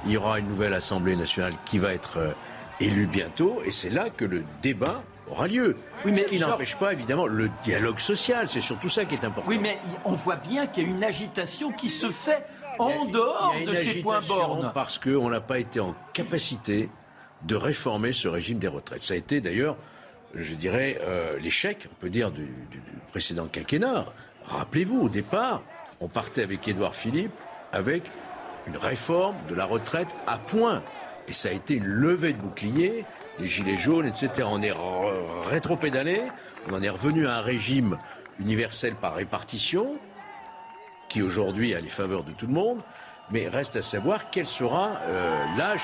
il 0.05 0.11
y 0.11 0.17
aura 0.17 0.39
une 0.39 0.47
nouvelle 0.47 0.73
Assemblée 0.73 1.17
nationale 1.17 1.53
qui 1.65 1.77
va 1.77 1.93
être 1.93 2.17
euh, 2.17 2.31
élue 2.79 3.07
bientôt, 3.07 3.61
et 3.65 3.71
c'est 3.71 3.89
là 3.89 4.09
que 4.09 4.25
le 4.25 4.43
débat 4.61 5.03
aura 5.29 5.47
lieu. 5.47 5.75
Oui, 6.05 6.11
mais 6.11 6.21
Ce 6.21 6.27
qui 6.27 6.39
n'empêche 6.39 6.75
pas, 6.75 6.93
évidemment, 6.93 7.27
le 7.27 7.49
dialogue 7.63 7.99
social. 7.99 8.47
C'est 8.49 8.61
surtout 8.61 8.89
ça 8.89 9.05
qui 9.05 9.15
est 9.15 9.23
important. 9.23 9.49
Oui, 9.49 9.59
mais 9.61 9.77
on 10.05 10.13
voit 10.13 10.37
bien 10.37 10.65
qu'il 10.67 10.83
y 10.83 10.87
a 10.87 10.89
une 10.89 11.03
agitation 11.03 11.71
qui 11.71 11.89
se 11.89 12.09
fait 12.09 12.43
en 12.79 13.05
dehors 13.05 13.55
de 13.65 13.73
ces 13.73 14.01
points 14.01 14.21
bornes. 14.27 14.71
Parce 14.73 14.97
qu'on 14.97 15.29
n'a 15.29 15.41
pas 15.41 15.59
été 15.59 15.79
en 15.79 15.93
capacité 16.13 16.89
de 17.43 17.55
réformer 17.55 18.13
ce 18.13 18.27
régime 18.27 18.59
des 18.59 18.67
retraites. 18.67 19.03
Ça 19.03 19.13
a 19.13 19.17
été 19.17 19.39
d'ailleurs, 19.41 19.77
je 20.33 20.53
dirais, 20.53 20.99
euh, 21.01 21.37
l'échec, 21.39 21.87
on 21.91 21.95
peut 21.95 22.09
dire, 22.09 22.31
du, 22.31 22.45
du 22.71 22.81
précédent 23.11 23.47
quinquennat. 23.51 24.05
Rappelez-vous, 24.45 25.01
au 25.01 25.09
départ, 25.09 25.61
on 25.99 26.07
partait 26.07 26.43
avec 26.43 26.67
Édouard 26.67 26.95
Philippe 26.95 27.33
avec 27.71 28.03
une 28.67 28.77
réforme 28.77 29.35
de 29.47 29.55
la 29.55 29.65
retraite 29.65 30.15
à 30.27 30.37
point. 30.37 30.83
Et 31.29 31.33
ça 31.33 31.49
a 31.49 31.51
été 31.51 31.75
une 31.75 31.85
levée 31.85 32.33
de 32.33 32.41
bouclier 32.41 33.05
les 33.39 33.47
gilets 33.47 33.77
jaunes, 33.77 34.05
etc. 34.05 34.47
On 34.49 34.61
est 34.61 34.73
rétro-pédalé, 35.47 36.23
on 36.69 36.75
en 36.75 36.81
est 36.81 36.89
revenu 36.89 37.27
à 37.27 37.37
un 37.37 37.41
régime 37.41 37.97
universel 38.39 38.95
par 38.95 39.15
répartition, 39.15 39.95
qui 41.07 41.21
aujourd'hui 41.21 41.73
a 41.73 41.79
les 41.79 41.89
faveurs 41.89 42.23
de 42.23 42.31
tout 42.31 42.47
le 42.47 42.53
monde, 42.53 42.81
mais 43.31 43.47
reste 43.47 43.75
à 43.75 43.81
savoir 43.81 44.29
quel 44.29 44.45
sera 44.45 44.97
euh, 45.03 45.45
l'âge 45.57 45.83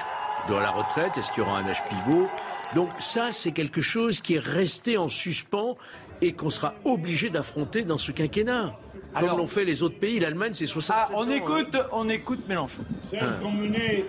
de 0.49 0.53
la 0.53 0.69
retraite, 0.69 1.17
est-ce 1.17 1.31
qu'il 1.31 1.43
y 1.43 1.45
aura 1.45 1.57
un 1.57 1.67
âge 1.67 1.83
pivot? 1.85 2.27
Donc 2.75 2.89
ça, 2.99 3.31
c'est 3.31 3.51
quelque 3.51 3.81
chose 3.81 4.21
qui 4.21 4.35
est 4.35 4.43
resté 4.43 4.97
en 4.97 5.07
suspens 5.07 5.75
et 6.21 6.33
qu'on 6.33 6.49
sera 6.49 6.75
obligé 6.83 7.29
d'affronter 7.29 7.83
dans 7.83 7.97
ce 7.97 8.11
quinquennat. 8.11 8.77
Comme 9.13 9.37
l'ont 9.37 9.47
fait 9.47 9.65
les 9.65 9.81
autres 9.81 9.97
pays, 9.97 10.19
l'Allemagne, 10.19 10.53
c'est 10.53 10.65
60 10.65 10.95
ah, 10.97 11.09
on 11.13 11.29
écoute, 11.29 11.77
on 11.93 12.09
écoute 12.09 12.47
Mélenchon. 12.49 12.83
Celles 13.09 13.39
qu'ont 13.41 13.51
mené 13.51 14.05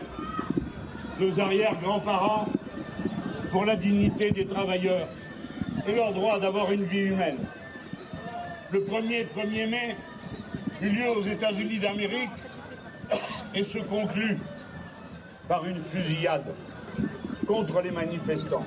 nos 1.19 1.41
arrière-grands-parents 1.41 2.47
pour 3.51 3.65
la 3.65 3.77
dignité 3.77 4.31
des 4.33 4.47
travailleurs 4.47 5.09
et 5.89 5.95
leur 5.95 6.13
droit 6.13 6.39
d'avoir 6.39 6.71
une 6.73 6.85
vie 6.85 7.07
humaine. 7.07 7.39
Le 8.71 8.81
1er 8.81 9.27
1er 9.37 9.69
mai 9.69 9.97
eut 10.83 10.91
lieu 10.91 11.09
aux 11.11 11.23
États-Unis 11.23 11.79
d'Amérique 11.79 12.31
et 13.55 13.65
se 13.65 13.79
conclut 13.79 14.39
par 15.49 15.65
une 15.65 15.83
fusillade 15.93 16.45
contre 17.47 17.81
les 17.81 17.91
manifestants. 17.91 18.67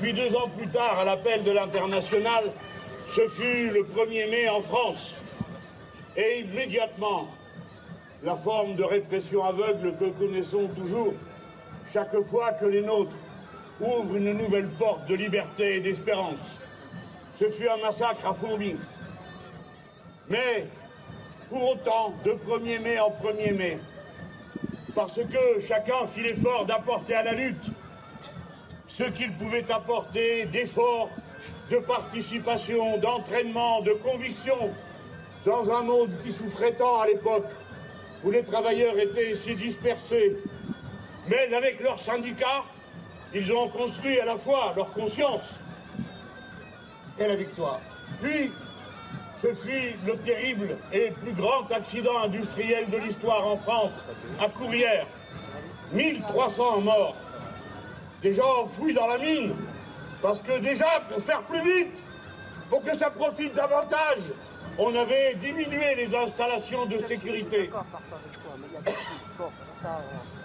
Puis 0.00 0.12
deux 0.12 0.34
ans 0.36 0.50
plus 0.56 0.68
tard, 0.68 0.98
à 1.00 1.04
l'appel 1.04 1.42
de 1.42 1.50
l'international, 1.50 2.44
ce 3.14 3.28
fut 3.28 3.70
le 3.70 3.82
1er 3.82 4.30
mai 4.30 4.48
en 4.48 4.60
France. 4.60 5.14
Et 6.16 6.40
immédiatement, 6.40 7.28
la 8.22 8.36
forme 8.36 8.76
de 8.76 8.84
répression 8.84 9.44
aveugle 9.44 9.94
que 9.98 10.10
connaissons 10.10 10.68
toujours 10.76 11.14
chaque 11.92 12.18
fois 12.30 12.52
que 12.52 12.64
les 12.64 12.82
nôtres 12.82 13.16
ouvre 13.80 14.16
une 14.16 14.32
nouvelle 14.32 14.68
porte 14.68 15.06
de 15.06 15.14
liberté 15.14 15.76
et 15.76 15.80
d'espérance. 15.80 16.38
Ce 17.38 17.48
fut 17.50 17.68
un 17.68 17.76
massacre 17.78 18.26
à 18.26 18.34
fourmis. 18.34 18.76
Mais, 20.28 20.66
pour 21.50 21.72
autant, 21.72 22.14
de 22.24 22.32
1er 22.32 22.80
mai 22.80 22.98
en 22.98 23.10
1er 23.10 23.54
mai, 23.54 23.78
parce 24.94 25.16
que 25.16 25.60
chacun 25.60 26.06
fit 26.06 26.22
l'effort 26.22 26.64
d'apporter 26.64 27.14
à 27.14 27.24
la 27.24 27.32
lutte 27.32 27.70
ce 28.88 29.04
qu'il 29.04 29.32
pouvait 29.32 29.70
apporter 29.70 30.44
d'effort, 30.46 31.10
de 31.70 31.78
participation, 31.78 32.98
d'entraînement, 32.98 33.80
de 33.82 33.92
conviction, 33.92 34.70
dans 35.44 35.70
un 35.70 35.82
monde 35.82 36.10
qui 36.22 36.32
souffrait 36.32 36.72
tant 36.72 37.00
à 37.00 37.06
l'époque, 37.06 37.48
où 38.24 38.30
les 38.30 38.44
travailleurs 38.44 38.98
étaient 38.98 39.34
si 39.34 39.54
dispersés, 39.54 40.36
mais 41.28 41.52
avec 41.54 41.80
leurs 41.80 41.98
syndicats, 41.98 42.64
ils 43.34 43.52
ont 43.52 43.68
construit 43.68 44.18
à 44.20 44.24
la 44.24 44.36
fois 44.36 44.72
leur 44.76 44.92
conscience 44.92 45.42
et 47.18 47.26
la 47.26 47.36
victoire. 47.36 47.80
Puis, 48.22 48.50
ce 49.40 49.52
fut 49.54 49.96
le 50.06 50.16
terrible 50.18 50.76
et 50.92 51.10
plus 51.10 51.32
grand 51.32 51.70
accident 51.72 52.18
industriel 52.18 52.88
de 52.90 52.98
l'histoire 52.98 53.46
en 53.46 53.56
France, 53.56 53.90
à 54.40 54.48
Courrières. 54.48 55.06
1300 55.92 56.80
morts. 56.80 57.16
Des 58.22 58.32
gens 58.34 58.62
enfouis 58.62 58.94
dans 58.94 59.06
la 59.06 59.18
mine. 59.18 59.54
Parce 60.22 60.40
que 60.40 60.58
déjà, 60.60 61.02
pour 61.08 61.20
faire 61.22 61.42
plus 61.42 61.60
vite, 61.62 62.02
pour 62.70 62.82
que 62.82 62.96
ça 62.96 63.10
profite 63.10 63.54
davantage, 63.54 64.20
on 64.78 64.94
avait 64.94 65.34
diminué 65.34 65.94
les 65.96 66.14
installations 66.14 66.86
de 66.86 66.98
sécurité. 66.98 67.70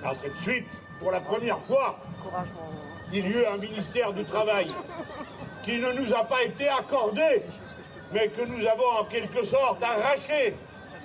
À 0.04 0.14
cette 0.16 0.38
suite, 0.38 0.68
pour 1.00 1.12
la 1.12 1.20
première 1.22 1.60
fois, 1.62 2.00
il 3.12 3.26
y 3.26 3.30
eut 3.30 3.46
un 3.46 3.58
ministère 3.58 4.14
du 4.14 4.26
Travail 4.26 4.68
qui 5.64 5.80
ne 5.80 5.92
nous 5.92 6.14
a 6.14 6.24
pas 6.24 6.44
été 6.44 6.68
accordé, 6.68 7.44
mais 8.14 8.30
que 8.30 8.42
nous 8.42 8.66
avons 8.66 9.00
en 9.00 9.06
quelque 9.06 9.44
sorte 9.44 9.82
arraché, 9.84 10.56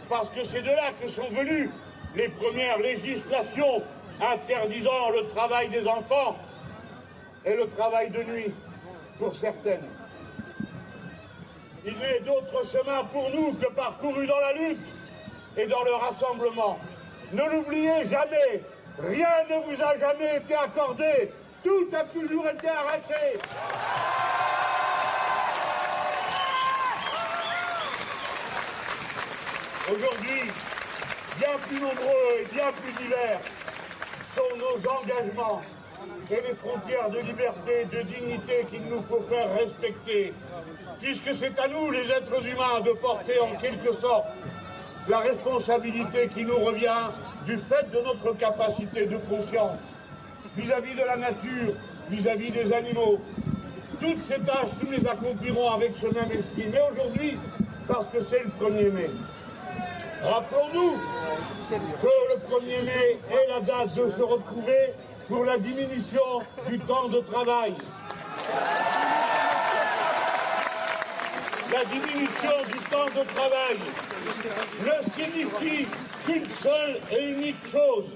parce 0.08 0.28
que 0.30 0.44
c'est 0.44 0.62
de 0.62 0.70
là 0.70 0.90
que 1.00 1.08
sont 1.08 1.28
venues 1.30 1.70
les 2.14 2.28
premières 2.28 2.78
législations 2.78 3.82
interdisant 4.20 5.10
le 5.10 5.26
travail 5.28 5.68
des 5.68 5.86
enfants 5.86 6.36
et 7.44 7.56
le 7.56 7.68
travail 7.70 8.10
de 8.10 8.22
nuit 8.22 8.52
pour 9.18 9.34
certaines. 9.34 9.86
Il 11.84 11.98
n'est 11.98 12.20
d'autre 12.20 12.62
chemin 12.70 13.02
pour 13.04 13.28
nous 13.30 13.54
que 13.54 13.66
parcouru 13.72 14.26
dans 14.26 14.38
la 14.38 14.52
lutte 14.52 14.86
et 15.56 15.66
dans 15.66 15.82
le 15.82 15.94
rassemblement. 15.94 16.78
Ne 17.32 17.42
l'oubliez 17.42 18.06
jamais, 18.06 18.62
rien 19.00 19.28
ne 19.50 19.56
vous 19.66 19.82
a 19.82 19.96
jamais 19.96 20.36
été 20.36 20.54
accordé, 20.54 21.32
tout 21.64 21.88
a 21.92 22.04
toujours 22.04 22.46
été 22.48 22.68
arraché. 22.68 23.38
Aujourd'hui, 29.90 30.50
bien 31.38 31.58
plus 31.66 31.80
nombreux 31.80 32.38
et 32.38 32.44
bien 32.52 32.70
plus 32.80 32.92
divers 32.92 33.40
sont 34.36 34.56
nos 34.56 34.90
engagements 34.90 35.62
et 36.32 36.40
les 36.48 36.54
frontières 36.54 37.10
de 37.10 37.18
liberté 37.18 37.86
de 37.92 38.02
dignité 38.02 38.66
qu'il 38.70 38.82
nous 38.82 39.02
faut 39.02 39.22
faire 39.28 39.52
respecter, 39.54 40.32
puisque 41.00 41.34
c'est 41.34 41.58
à 41.58 41.68
nous, 41.68 41.90
les 41.90 42.10
êtres 42.10 42.46
humains, 42.46 42.80
de 42.80 42.92
porter 42.92 43.38
en 43.38 43.54
quelque 43.56 43.92
sorte 43.92 44.26
la 45.08 45.18
responsabilité 45.18 46.28
qui 46.28 46.44
nous 46.44 46.58
revient 46.58 47.10
du 47.44 47.58
fait 47.58 47.90
de 47.90 48.00
notre 48.00 48.32
capacité 48.38 49.06
de 49.06 49.18
conscience 49.18 49.78
vis-à-vis 50.56 50.94
de 50.94 51.04
la 51.04 51.16
nature, 51.16 51.74
vis-à-vis 52.08 52.50
des 52.50 52.72
animaux. 52.72 53.20
Toutes 54.00 54.22
ces 54.24 54.40
tâches, 54.40 54.70
nous 54.82 54.90
les 54.90 55.06
accomplirons 55.06 55.70
avec 55.70 55.92
ce 56.00 56.06
même 56.06 56.30
esprit. 56.30 56.66
Mais 56.72 56.80
aujourd'hui, 56.90 57.38
parce 57.86 58.06
que 58.08 58.22
c'est 58.30 58.44
le 58.44 58.50
1er 58.66 58.90
mai, 58.90 59.10
rappelons-nous 60.22 60.92
que 61.68 61.74
le 61.74 62.56
1er 62.56 62.84
mai 62.84 63.18
est 63.30 63.48
la 63.50 63.60
date 63.60 63.94
de 63.94 64.10
se 64.10 64.22
retrouver 64.22 64.92
pour 65.28 65.44
la 65.44 65.58
diminution 65.58 66.42
du 66.68 66.78
temps 66.80 67.08
de 67.08 67.20
travail. 67.20 67.74
La 71.72 71.84
diminution 71.86 72.52
du 72.66 72.78
temps 72.90 73.06
de 73.06 73.24
travail 73.34 73.78
ne 74.80 75.10
signifie 75.10 75.86
qu'une 76.26 76.44
seule 76.62 77.00
et 77.10 77.30
unique 77.30 77.70
chose, 77.70 78.06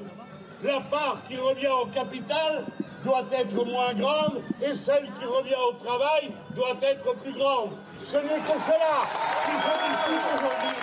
la 0.62 0.80
part 0.80 1.22
qui 1.28 1.36
revient 1.36 1.68
au 1.82 1.86
capital 1.86 2.64
doit 3.04 3.24
être 3.32 3.64
moins 3.64 3.94
grande 3.94 4.42
et 4.60 4.74
celle 4.84 5.04
qui 5.18 5.24
revient 5.24 5.54
au 5.70 5.72
travail 5.84 6.32
doit 6.54 6.76
être 6.82 7.14
plus 7.22 7.32
grande. 7.32 7.70
Ce 8.08 8.16
n'est 8.16 8.40
que 8.40 8.56
cela 8.66 9.06
qui 9.44 9.52
se 9.52 9.72
discute 9.86 10.26
aujourd'hui. 10.34 10.76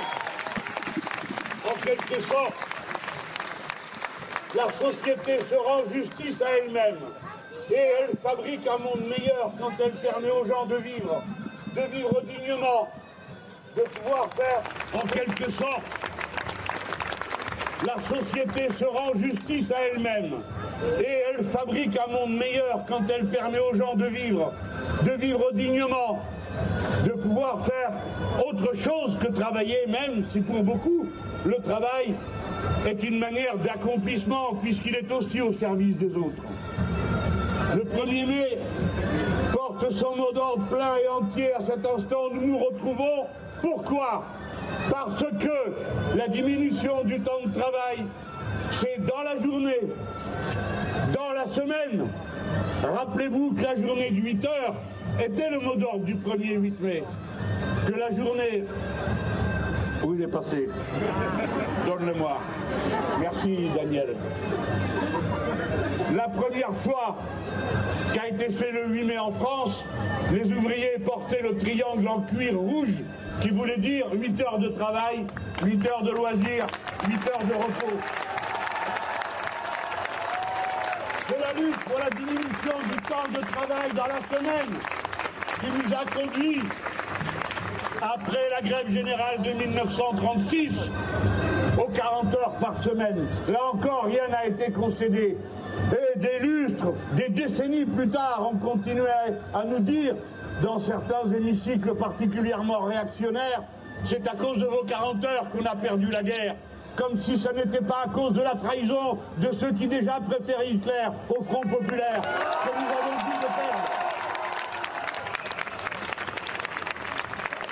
En 1.69 1.75
quelque 1.85 2.21
sorte, 2.23 2.72
la 4.55 4.67
société 4.79 5.39
se 5.43 5.55
rend 5.55 5.83
justice 5.91 6.41
à 6.41 6.57
elle-même. 6.57 6.99
Et 7.71 7.75
elle 7.75 8.17
fabrique 8.21 8.67
un 8.67 8.77
monde 8.77 9.07
meilleur 9.07 9.51
quand 9.59 9.71
elle 9.83 9.93
permet 9.93 10.29
aux 10.29 10.45
gens 10.45 10.65
de 10.65 10.75
vivre, 10.75 11.23
de 11.75 11.81
vivre 11.95 12.21
dignement, 12.21 12.89
de 13.75 13.81
pouvoir 13.81 14.29
faire 14.35 14.61
en 14.93 15.07
quelque 15.07 15.49
sorte. 15.51 15.83
La 17.85 17.95
société 18.07 18.73
se 18.73 18.85
rend 18.85 19.13
justice 19.15 19.71
à 19.71 19.81
elle-même. 19.87 20.41
Et 20.99 21.23
elle 21.29 21.43
fabrique 21.45 21.97
un 21.97 22.11
monde 22.11 22.37
meilleur 22.37 22.81
quand 22.87 23.01
elle 23.09 23.25
permet 23.27 23.59
aux 23.59 23.73
gens 23.73 23.95
de 23.95 24.05
vivre, 24.05 24.53
de 25.03 25.11
vivre 25.11 25.51
dignement, 25.53 26.23
de 27.05 27.11
pouvoir 27.11 27.65
faire 27.65 27.91
autre 28.47 28.75
chose 28.75 29.17
que 29.19 29.27
travailler, 29.31 29.85
même 29.87 30.25
si 30.29 30.39
pour 30.41 30.63
beaucoup 30.63 31.07
le 31.45 31.55
travail 31.63 32.13
est 32.85 33.03
une 33.03 33.19
manière 33.19 33.57
d'accomplissement 33.57 34.55
puisqu'il 34.61 34.95
est 34.95 35.11
aussi 35.11 35.41
au 35.41 35.51
service 35.53 35.97
des 35.97 36.15
autres. 36.15 36.43
Le 37.75 37.83
1er 37.83 38.27
mai 38.27 38.57
porte 39.51 39.89
son 39.91 40.15
mot 40.15 40.31
d'ordre 40.31 40.65
plein 40.65 40.95
et 41.03 41.07
entier 41.07 41.53
à 41.53 41.61
cet 41.61 41.85
instant. 41.85 42.29
Nous 42.33 42.47
nous 42.47 42.57
retrouvons. 42.57 43.27
Pourquoi? 43.61 44.23
Parce 44.91 45.21
que 45.21 46.17
la 46.17 46.27
diminution 46.27 47.03
du 47.03 47.19
temps 47.21 47.39
de 47.45 47.51
travail, 47.51 48.05
c'est 48.71 49.05
dans 49.05 49.23
la 49.23 49.37
journée, 49.41 49.79
dans 51.13 51.33
la 51.33 51.47
semaine. 51.47 52.07
Rappelez-vous 52.83 53.53
que 53.53 53.61
la 53.61 53.75
journée 53.75 54.11
de 54.11 54.21
8 54.21 54.45
heures 54.45 54.75
était 55.23 55.49
le 55.49 55.59
mot 55.59 55.75
d'ordre 55.75 56.05
du 56.05 56.15
1er 56.15 56.59
8 56.59 56.81
mai. 56.81 57.03
Que 57.87 57.93
la 57.93 58.11
journée 58.11 58.63
où 60.03 60.13
il 60.13 60.21
est 60.21 60.27
passé 60.27 60.69
Donne-le-moi. 61.85 62.39
Merci 63.19 63.69
Daniel. 63.75 64.15
La 66.15 66.27
première 66.27 66.73
fois 66.83 67.17
qu'a 68.13 68.27
été 68.27 68.51
fait 68.51 68.71
le 68.71 68.87
8 68.87 69.03
mai 69.05 69.17
en 69.17 69.31
France, 69.31 69.83
les 70.31 70.51
ouvriers 70.51 70.99
portaient 71.05 71.41
le 71.41 71.57
triangle 71.57 72.07
en 72.07 72.21
cuir 72.21 72.57
rouge 72.57 72.93
qui 73.41 73.49
voulait 73.49 73.77
dire 73.77 74.05
8 74.13 74.41
heures 74.41 74.59
de 74.59 74.69
travail, 74.69 75.25
8 75.63 75.87
heures 75.87 76.03
de 76.03 76.11
loisirs, 76.11 76.67
8 77.07 77.29
heures 77.29 77.47
de 77.47 77.53
repos. 77.53 77.97
C'est 81.27 81.39
la 81.39 81.53
lutte 81.53 81.79
pour 81.85 81.99
la 81.99 82.09
diminution 82.09 82.77
du 82.91 83.01
temps 83.01 83.27
de 83.33 83.39
travail 83.39 83.91
dans 83.95 84.07
la 84.07 84.19
semaine 84.35 84.73
qui 85.61 85.67
nous 85.71 85.95
a 85.95 86.03
conduit, 86.19 86.61
après 88.01 88.49
la 88.49 88.61
grève 88.61 88.89
générale 88.89 89.41
de 89.41 89.51
1936, 89.51 90.71
aux 91.77 91.87
40 91.87 92.35
heures 92.35 92.55
par 92.59 92.77
semaine. 92.83 93.25
Là 93.47 93.59
encore, 93.71 94.05
rien 94.05 94.27
n'a 94.29 94.47
été 94.47 94.71
concédé. 94.73 95.37
Et 95.91 96.19
des 96.19 96.39
lustres, 96.39 96.91
des 97.13 97.29
décennies 97.29 97.85
plus 97.85 98.09
tard, 98.09 98.49
on 98.51 98.57
continuait 98.57 99.09
à 99.53 99.63
nous 99.63 99.79
dire, 99.79 100.15
dans 100.61 100.79
certains 100.79 101.25
hémicycles 101.33 101.95
particulièrement 101.95 102.81
réactionnaires, 102.81 103.63
c'est 104.05 104.27
à 104.27 104.35
cause 104.35 104.59
de 104.59 104.65
vos 104.65 104.83
40 104.83 105.23
heures 105.23 105.47
qu'on 105.51 105.65
a 105.65 105.75
perdu 105.75 106.07
la 106.07 106.23
guerre. 106.23 106.55
Comme 106.95 107.17
si 107.17 107.37
ce 107.37 107.49
n'était 107.49 107.83
pas 107.83 108.03
à 108.05 108.09
cause 108.09 108.33
de 108.33 108.41
la 108.41 108.55
trahison 108.55 109.17
de 109.37 109.51
ceux 109.51 109.71
qui 109.71 109.87
déjà 109.87 110.19
préféraient 110.27 110.69
Hitler 110.69 111.07
au 111.29 111.43
Front 111.43 111.61
populaire 111.61 112.21
que 112.21 112.69
nous 112.69 112.85
avons 112.85 113.17
dû 113.17 113.33
le 113.41 113.47
perdre. 113.47 113.83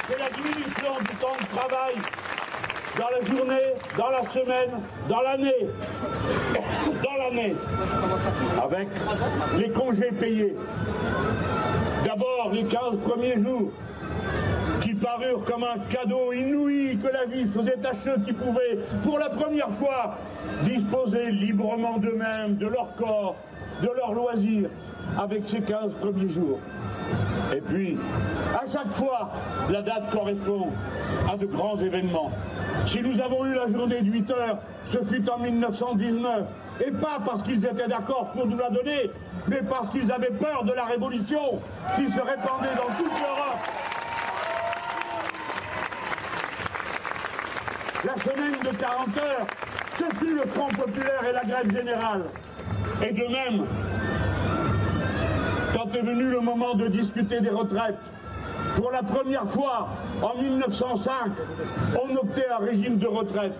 C'est 0.07 0.19
la 0.19 0.29
diminution 0.29 0.91
du 0.99 1.15
temps 1.17 1.37
de 1.39 1.57
travail 1.57 1.93
dans 2.97 3.07
la 3.09 3.21
journée, 3.25 3.73
dans 3.97 4.09
la 4.09 4.25
semaine, 4.25 4.71
dans 5.07 5.21
l'année, 5.21 5.67
dans 7.03 7.17
l'année, 7.23 7.55
avec 8.63 8.87
les 9.57 9.69
congés 9.69 10.11
payés. 10.11 10.55
D'abord 12.05 12.49
les 12.51 12.63
15 12.63 12.97
premiers 13.05 13.41
jours 13.41 13.71
qui 14.81 14.93
parurent 14.95 15.43
comme 15.45 15.63
un 15.63 15.79
cadeau 15.89 16.33
inouï 16.33 16.97
que 16.97 17.07
la 17.07 17.25
vie 17.25 17.45
faisait 17.47 17.77
à 17.85 17.93
ceux 18.03 18.17
qui 18.25 18.33
pouvaient, 18.33 18.79
pour 19.03 19.19
la 19.19 19.29
première 19.29 19.69
fois, 19.71 20.17
disposer 20.63 21.31
librement 21.31 21.97
d'eux-mêmes, 21.99 22.57
de 22.57 22.67
leur 22.67 22.95
corps, 22.95 23.35
de 23.81 23.89
leurs 23.95 24.13
loisirs, 24.13 24.69
avec 25.17 25.47
ces 25.47 25.61
15 25.61 25.93
premiers 26.01 26.29
jours. 26.29 26.59
Et 27.55 27.61
puis, 27.61 27.97
à 28.55 28.69
chaque 28.71 28.91
fois, 28.93 29.31
la 29.69 29.81
date 29.81 30.09
correspond 30.11 30.67
à 31.31 31.37
de 31.37 31.45
grands 31.45 31.77
événements. 31.79 32.31
Si 32.87 33.01
nous 33.01 33.19
avons 33.19 33.45
eu 33.45 33.53
la 33.53 33.67
journée 33.67 34.01
de 34.01 34.11
8 34.11 34.31
heures, 34.31 34.57
ce 34.87 34.97
fut 35.03 35.29
en 35.29 35.39
1919. 35.39 36.43
Et 36.85 36.91
pas 36.91 37.19
parce 37.23 37.43
qu'ils 37.43 37.63
étaient 37.63 37.87
d'accord 37.87 38.31
pour 38.31 38.47
nous 38.47 38.57
la 38.57 38.69
donner, 38.69 39.11
mais 39.47 39.61
parce 39.69 39.89
qu'ils 39.89 40.11
avaient 40.11 40.31
peur 40.31 40.63
de 40.63 40.73
la 40.73 40.85
révolution 40.85 41.59
qui 41.95 42.07
se 42.07 42.19
répandait 42.19 42.75
dans 42.75 42.93
toute 42.97 43.11
l'Europe. 43.19 44.00
La 48.03 48.13
semaine 48.13 48.53
de 48.63 48.75
40 48.75 49.17
heures, 49.17 49.47
ce 49.99 50.03
fut 50.15 50.33
le 50.33 50.41
Front 50.47 50.69
populaire 50.69 51.23
et 51.29 51.33
la 51.33 51.43
grève 51.43 51.71
générale. 51.71 52.23
Et 53.07 53.11
de 53.11 53.27
même, 53.27 53.67
quand 55.75 55.95
est 55.95 56.01
venu 56.01 56.23
le 56.31 56.39
moment 56.39 56.73
de 56.73 56.87
discuter 56.87 57.41
des 57.41 57.51
retraites, 57.51 57.99
pour 58.75 58.89
la 58.89 59.03
première 59.03 59.47
fois, 59.51 59.89
en 60.23 60.41
1905, 60.41 61.11
on 62.01 62.15
optait 62.15 62.47
un 62.49 62.65
régime 62.65 62.97
de 62.97 63.05
retraite 63.05 63.53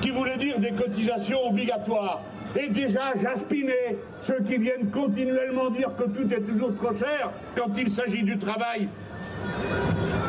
qui 0.00 0.10
voulait 0.10 0.38
dire 0.38 0.58
des 0.58 0.72
cotisations 0.72 1.50
obligatoires. 1.50 2.22
Et 2.56 2.68
déjà, 2.70 3.12
j'aspinais 3.22 3.98
ceux 4.22 4.40
qui 4.40 4.56
viennent 4.56 4.90
continuellement 4.90 5.70
dire 5.70 5.90
que 5.96 6.04
tout 6.04 6.32
est 6.32 6.40
toujours 6.40 6.74
trop 6.76 6.96
cher 6.96 7.30
quand 7.56 7.70
il 7.76 7.92
s'agit 7.92 8.24
du 8.24 8.38
travail. 8.38 8.88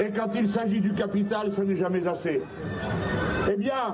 Et 0.04 0.12
quand 0.12 0.36
il 0.36 0.50
s'agit 0.50 0.82
du 0.82 0.94
capital, 0.94 1.52
ce 1.52 1.62
n'est 1.62 1.76
jamais 1.76 2.06
assez. 2.06 2.42
Eh 3.48 3.56
bien, 3.58 3.94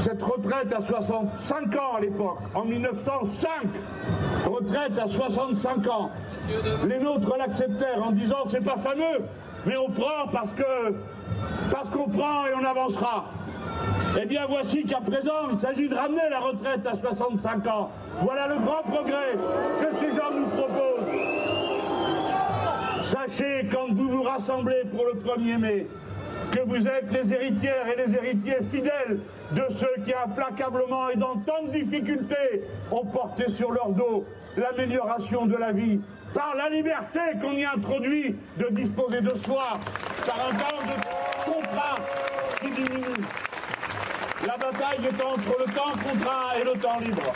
cette 0.00 0.22
retraite 0.22 0.74
à 0.76 0.80
65 0.82 1.74
ans 1.76 1.96
à 1.96 2.00
l'époque, 2.00 2.38
en 2.54 2.64
1905, 2.64 3.48
retraite 4.46 4.98
à 4.98 5.08
65 5.08 5.86
ans, 5.88 6.10
les 6.86 6.98
nôtres 6.98 7.34
l'acceptèrent 7.38 8.02
en 8.04 8.12
disant 8.12 8.44
c'est 8.50 8.62
pas 8.62 8.76
fameux, 8.76 9.24
mais 9.64 9.76
on 9.78 9.88
prend 9.88 10.28
parce 10.30 10.52
que 10.52 10.94
parce 11.72 11.88
qu'on 11.88 12.08
prend 12.08 12.46
et 12.46 12.54
on 12.54 12.64
avancera. 12.64 13.24
Eh 14.20 14.26
bien 14.26 14.44
voici 14.46 14.84
qu'à 14.84 15.00
présent 15.00 15.48
il 15.50 15.58
s'agit 15.58 15.88
de 15.88 15.94
ramener 15.94 16.28
la 16.30 16.40
retraite 16.40 16.86
à 16.86 16.96
65 16.96 17.66
ans. 17.68 17.90
Voilà 18.20 18.48
le 18.48 18.56
grand 18.56 18.82
progrès 18.82 19.32
que 19.80 19.96
ces 19.98 20.10
gens 20.10 20.30
nous 20.34 20.46
proposent. 20.46 21.06
Sachez 23.06 23.68
quand 23.72 23.92
vous 23.94 24.08
vous 24.08 24.22
rassemblez 24.22 24.82
pour 24.94 25.06
le 25.06 25.20
1er 25.20 25.58
mai 25.58 25.86
que 26.52 26.60
vous 26.60 26.86
êtes 26.86 27.10
les 27.12 27.32
héritières 27.32 27.86
et 27.88 28.06
les 28.06 28.14
héritiers 28.14 28.58
fidèles 28.70 29.20
de 29.52 29.64
ceux 29.70 30.02
qui 30.04 30.14
implacablement 30.14 31.08
et 31.10 31.16
dans 31.16 31.36
tant 31.40 31.64
de 31.64 31.72
difficultés 31.72 32.62
ont 32.90 33.04
porté 33.06 33.48
sur 33.50 33.70
leur 33.70 33.90
dos 33.90 34.24
l'amélioration 34.56 35.46
de 35.46 35.56
la 35.56 35.72
vie 35.72 36.00
par 36.34 36.54
la 36.56 36.68
liberté 36.68 37.20
qu'on 37.40 37.52
y 37.52 37.64
introduit 37.64 38.36
de 38.58 38.68
disposer 38.70 39.20
de 39.20 39.34
soi, 39.44 39.78
par 40.26 40.48
un 40.48 40.54
temps 40.54 40.82
de 40.86 41.50
contrat 41.50 41.96
qui 42.60 42.70
diminue. 42.70 43.24
La 44.46 44.56
bataille 44.56 45.06
est 45.06 45.22
entre 45.22 45.58
le 45.58 45.72
temps 45.72 45.92
contraint 45.92 46.60
et 46.60 46.64
le 46.64 46.72
temps 46.78 46.98
libre. 47.00 47.32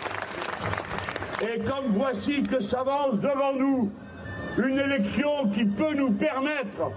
Et 1.42 1.60
comme 1.60 1.90
voici 1.92 2.42
que 2.42 2.60
s'avance 2.60 3.14
devant 3.20 3.54
nous 3.54 3.90
une 4.58 4.78
élection 4.78 5.48
qui 5.54 5.64
peut 5.64 5.94
nous 5.94 6.12
permettre 6.12 6.90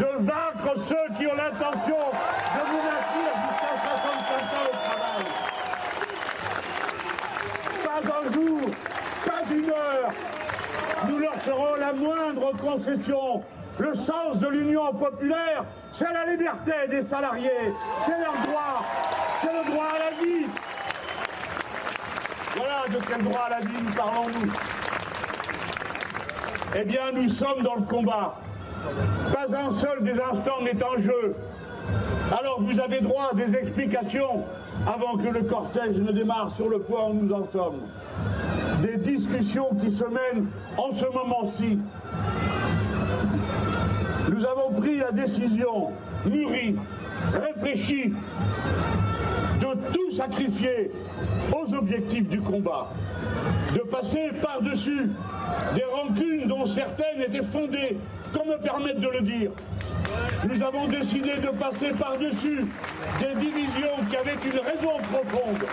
de 0.00 0.24
vaincre 0.24 0.74
ceux 0.88 1.14
qui 1.16 1.26
ont 1.26 1.34
l'intention 1.34 1.96
de 1.96 2.60
nous 2.70 2.82
maintenir 2.82 3.32
jusqu'à 3.48 3.74
65 3.84 4.34
ans 4.54 4.66
au 4.66 4.76
travail. 4.84 5.24
Pas 7.84 8.00
un 8.18 8.32
jour, 8.32 8.70
pas 9.26 9.42
une 9.54 9.70
heure, 9.70 10.10
nous 11.08 11.18
leur 11.18 11.34
ferons 11.42 11.74
la 11.78 11.92
moindre 11.92 12.52
concession. 12.58 13.42
Le 13.78 13.94
sens 13.94 14.38
de 14.38 14.48
l'union 14.48 14.92
populaire, 14.92 15.64
c'est 15.92 16.12
la 16.12 16.26
liberté 16.26 16.72
des 16.90 17.02
salariés, 17.02 17.72
c'est 18.04 18.18
leur 18.18 18.34
droit, 18.44 18.84
c'est 19.40 19.52
le 19.52 19.70
droit 19.70 19.86
à 19.86 19.98
la 19.98 20.10
vie. 20.24 20.46
Voilà 22.56 22.82
de 22.88 23.04
quel 23.06 23.22
droit 23.22 23.42
à 23.46 23.50
la 23.50 23.60
vie 23.60 23.82
nous 23.82 23.92
parlons-nous. 23.92 24.87
Eh 26.76 26.84
bien, 26.84 27.12
nous 27.14 27.28
sommes 27.30 27.62
dans 27.62 27.76
le 27.76 27.82
combat. 27.82 28.34
Pas 29.32 29.46
un 29.56 29.70
seul 29.70 30.02
des 30.04 30.12
instants 30.12 30.60
n'est 30.62 30.82
en 30.82 31.00
jeu. 31.00 31.34
Alors 32.30 32.60
vous 32.60 32.78
avez 32.78 33.00
droit 33.00 33.30
à 33.32 33.34
des 33.34 33.56
explications 33.56 34.44
avant 34.86 35.16
que 35.16 35.28
le 35.28 35.42
cortège 35.44 35.96
ne 35.96 36.12
démarre 36.12 36.52
sur 36.56 36.68
le 36.68 36.80
point 36.80 37.06
où 37.08 37.14
nous 37.14 37.32
en 37.32 37.46
sommes. 37.50 37.80
Des 38.82 38.98
discussions 38.98 39.70
qui 39.80 39.90
se 39.90 40.04
mènent 40.04 40.46
en 40.76 40.92
ce 40.92 41.06
moment-ci. 41.06 41.78
Nous 44.30 44.44
avons 44.44 44.78
pris 44.78 44.98
la 44.98 45.10
décision, 45.10 45.92
mûrie, 46.26 46.76
réfléchie, 47.32 48.12
de 49.60 49.92
tout 49.92 50.12
sacrifier 50.16 50.90
aux 51.52 51.74
objectifs 51.74 52.28
du 52.28 52.40
combat, 52.40 52.92
de 53.74 53.80
passer 53.80 54.30
par-dessus 54.40 55.10
des 55.74 55.84
rancunes 55.84 56.48
dont 56.48 56.66
certaines 56.66 57.22
étaient 57.22 57.46
fondées, 57.46 57.96
qu'on 58.32 58.44
me 58.44 58.58
permette 58.58 59.00
de 59.00 59.08
le 59.08 59.20
dire. 59.22 59.50
Nous 60.48 60.62
avons 60.62 60.86
décidé 60.86 61.32
de 61.36 61.48
passer 61.48 61.90
par-dessus 61.98 62.66
des 63.20 63.34
divisions 63.40 63.96
qui 64.08 64.16
avaient 64.16 64.34
une 64.34 64.60
raison 64.60 64.96
profonde 65.12 65.64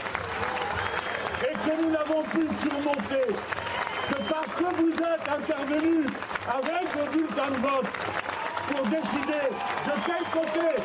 et 1.41 1.53
que 1.53 1.84
nous 1.84 1.91
n'avons 1.91 2.23
pu 2.23 2.47
surmonter 2.62 3.34
que 4.10 4.21
parce 4.29 4.47
que 4.47 4.81
vous 4.81 4.91
êtes 4.91 5.29
intervenus 5.29 6.05
avec 6.47 6.95
vos 6.95 7.12
bulletins 7.12 7.51
de 7.51 7.62
vote 7.62 7.88
pour 8.69 8.81
décider 8.88 9.49
de 9.86 9.91
quel 10.05 10.23
côté 10.31 10.81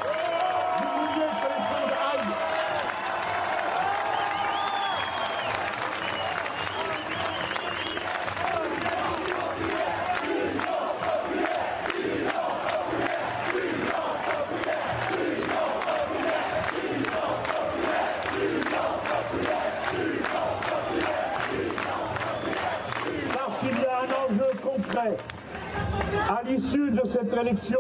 l'issue 26.61 26.91
de 26.91 27.03
cette 27.09 27.33
élection, 27.33 27.79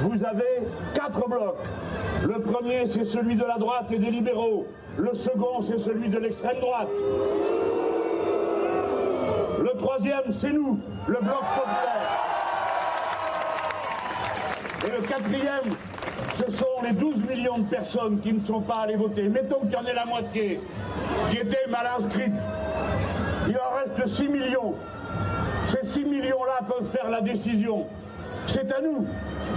vous 0.00 0.24
avez 0.24 0.62
quatre 0.94 1.28
blocs. 1.28 1.56
Le 2.26 2.40
premier, 2.40 2.86
c'est 2.90 3.04
celui 3.04 3.36
de 3.36 3.44
la 3.44 3.58
droite 3.58 3.86
et 3.90 3.98
des 3.98 4.10
libéraux. 4.10 4.66
Le 4.96 5.14
second, 5.14 5.60
c'est 5.62 5.78
celui 5.78 6.08
de 6.08 6.18
l'extrême 6.18 6.58
droite. 6.60 6.88
Le 9.60 9.78
troisième, 9.78 10.32
c'est 10.32 10.52
nous, 10.52 10.80
le 11.06 11.18
bloc 11.20 11.40
populaire. 11.56 12.24
Et 14.86 14.90
le 14.90 15.02
quatrième, 15.06 15.74
ce 16.38 16.50
sont 16.52 16.66
les 16.82 16.92
12 16.92 17.16
millions 17.28 17.58
de 17.58 17.68
personnes 17.68 18.20
qui 18.20 18.32
ne 18.32 18.40
sont 18.40 18.60
pas 18.60 18.82
allées 18.84 18.96
voter. 18.96 19.28
Mettons 19.28 19.60
qu'il 19.60 19.72
y 19.72 19.76
en 19.76 19.84
ait 19.84 19.94
la 19.94 20.06
moitié 20.06 20.60
qui 21.30 21.36
étaient 21.36 21.68
mal 21.68 21.86
inscrites. 21.98 22.32
Il 23.48 23.56
en 23.56 23.76
reste 23.76 24.14
6 24.14 24.28
millions. 24.28 24.74
Ces 25.68 25.86
6 25.86 26.04
millions-là 26.04 26.60
peuvent 26.66 26.90
faire 26.90 27.10
la 27.10 27.20
décision. 27.20 27.86
C'est 28.46 28.72
à 28.72 28.80
nous, 28.80 29.06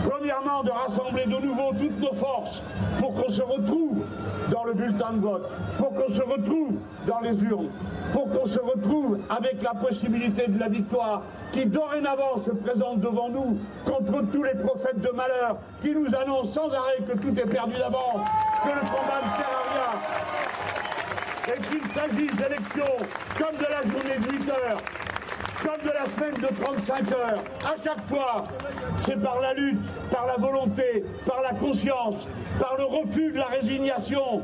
premièrement, 0.03 0.63
de 0.63 0.71
rassembler 0.71 1.25
de 1.25 1.37
nouveau 1.37 1.71
toutes 1.71 1.97
nos 2.01 2.13
forces 2.13 2.61
pour 2.99 3.13
qu'on 3.13 3.31
se 3.31 3.41
retrouve 3.41 4.03
dans 4.51 4.65
le 4.65 4.73
bulletin 4.73 5.13
de 5.13 5.21
vote, 5.21 5.49
pour 5.77 5.93
qu'on 5.93 6.11
se 6.13 6.21
retrouve 6.21 6.73
dans 7.07 7.21
les 7.21 7.41
urnes, 7.43 7.69
pour 8.11 8.29
qu'on 8.29 8.45
se 8.45 8.59
retrouve 8.59 9.19
avec 9.29 9.61
la 9.61 9.73
possibilité 9.73 10.47
de 10.49 10.59
la 10.59 10.67
victoire 10.67 11.21
qui 11.53 11.65
dorénavant 11.65 12.41
se 12.45 12.51
présente 12.51 12.99
devant 12.99 13.29
nous 13.29 13.57
contre 13.85 14.21
tous 14.33 14.43
les 14.43 14.55
prophètes 14.55 14.99
de 14.99 15.11
malheur 15.11 15.55
qui 15.81 15.95
nous 15.95 16.13
annoncent 16.13 16.51
sans 16.51 16.73
arrêt 16.73 16.97
que 17.07 17.17
tout 17.17 17.39
est 17.39 17.49
perdu 17.49 17.73
d'avance, 17.79 18.27
que 18.63 18.69
le 18.69 18.81
combat 18.81 19.21
ne 19.23 19.29
sert 19.37 19.49
à 19.55 19.63
rien 19.71 21.55
et 21.55 21.59
qu'il 21.61 21.91
s'agisse 21.91 22.35
d'élections 22.35 22.95
comme 23.37 23.55
de 23.55 23.65
la 23.71 23.81
journée 23.89 24.17
de 24.19 24.43
8 24.43 24.49
heures, 24.51 24.77
comme 25.61 25.87
de 25.87 25.93
la 25.93 26.05
semaine 26.05 26.41
de 26.41 26.63
35 26.63 27.11
heures. 27.11 27.43
À 27.65 27.75
chaque 27.83 28.05
fois, 28.07 28.43
c'est 29.05 29.21
par 29.21 29.39
la 29.39 29.53
lutte, 29.53 29.79
par 30.11 30.25
la 30.25 30.35
volonté, 30.35 31.03
par 31.25 31.41
la 31.41 31.53
conscience, 31.57 32.27
par 32.59 32.75
le 32.77 32.85
refus 32.85 33.31
de 33.31 33.37
la 33.37 33.45
résignation, 33.45 34.41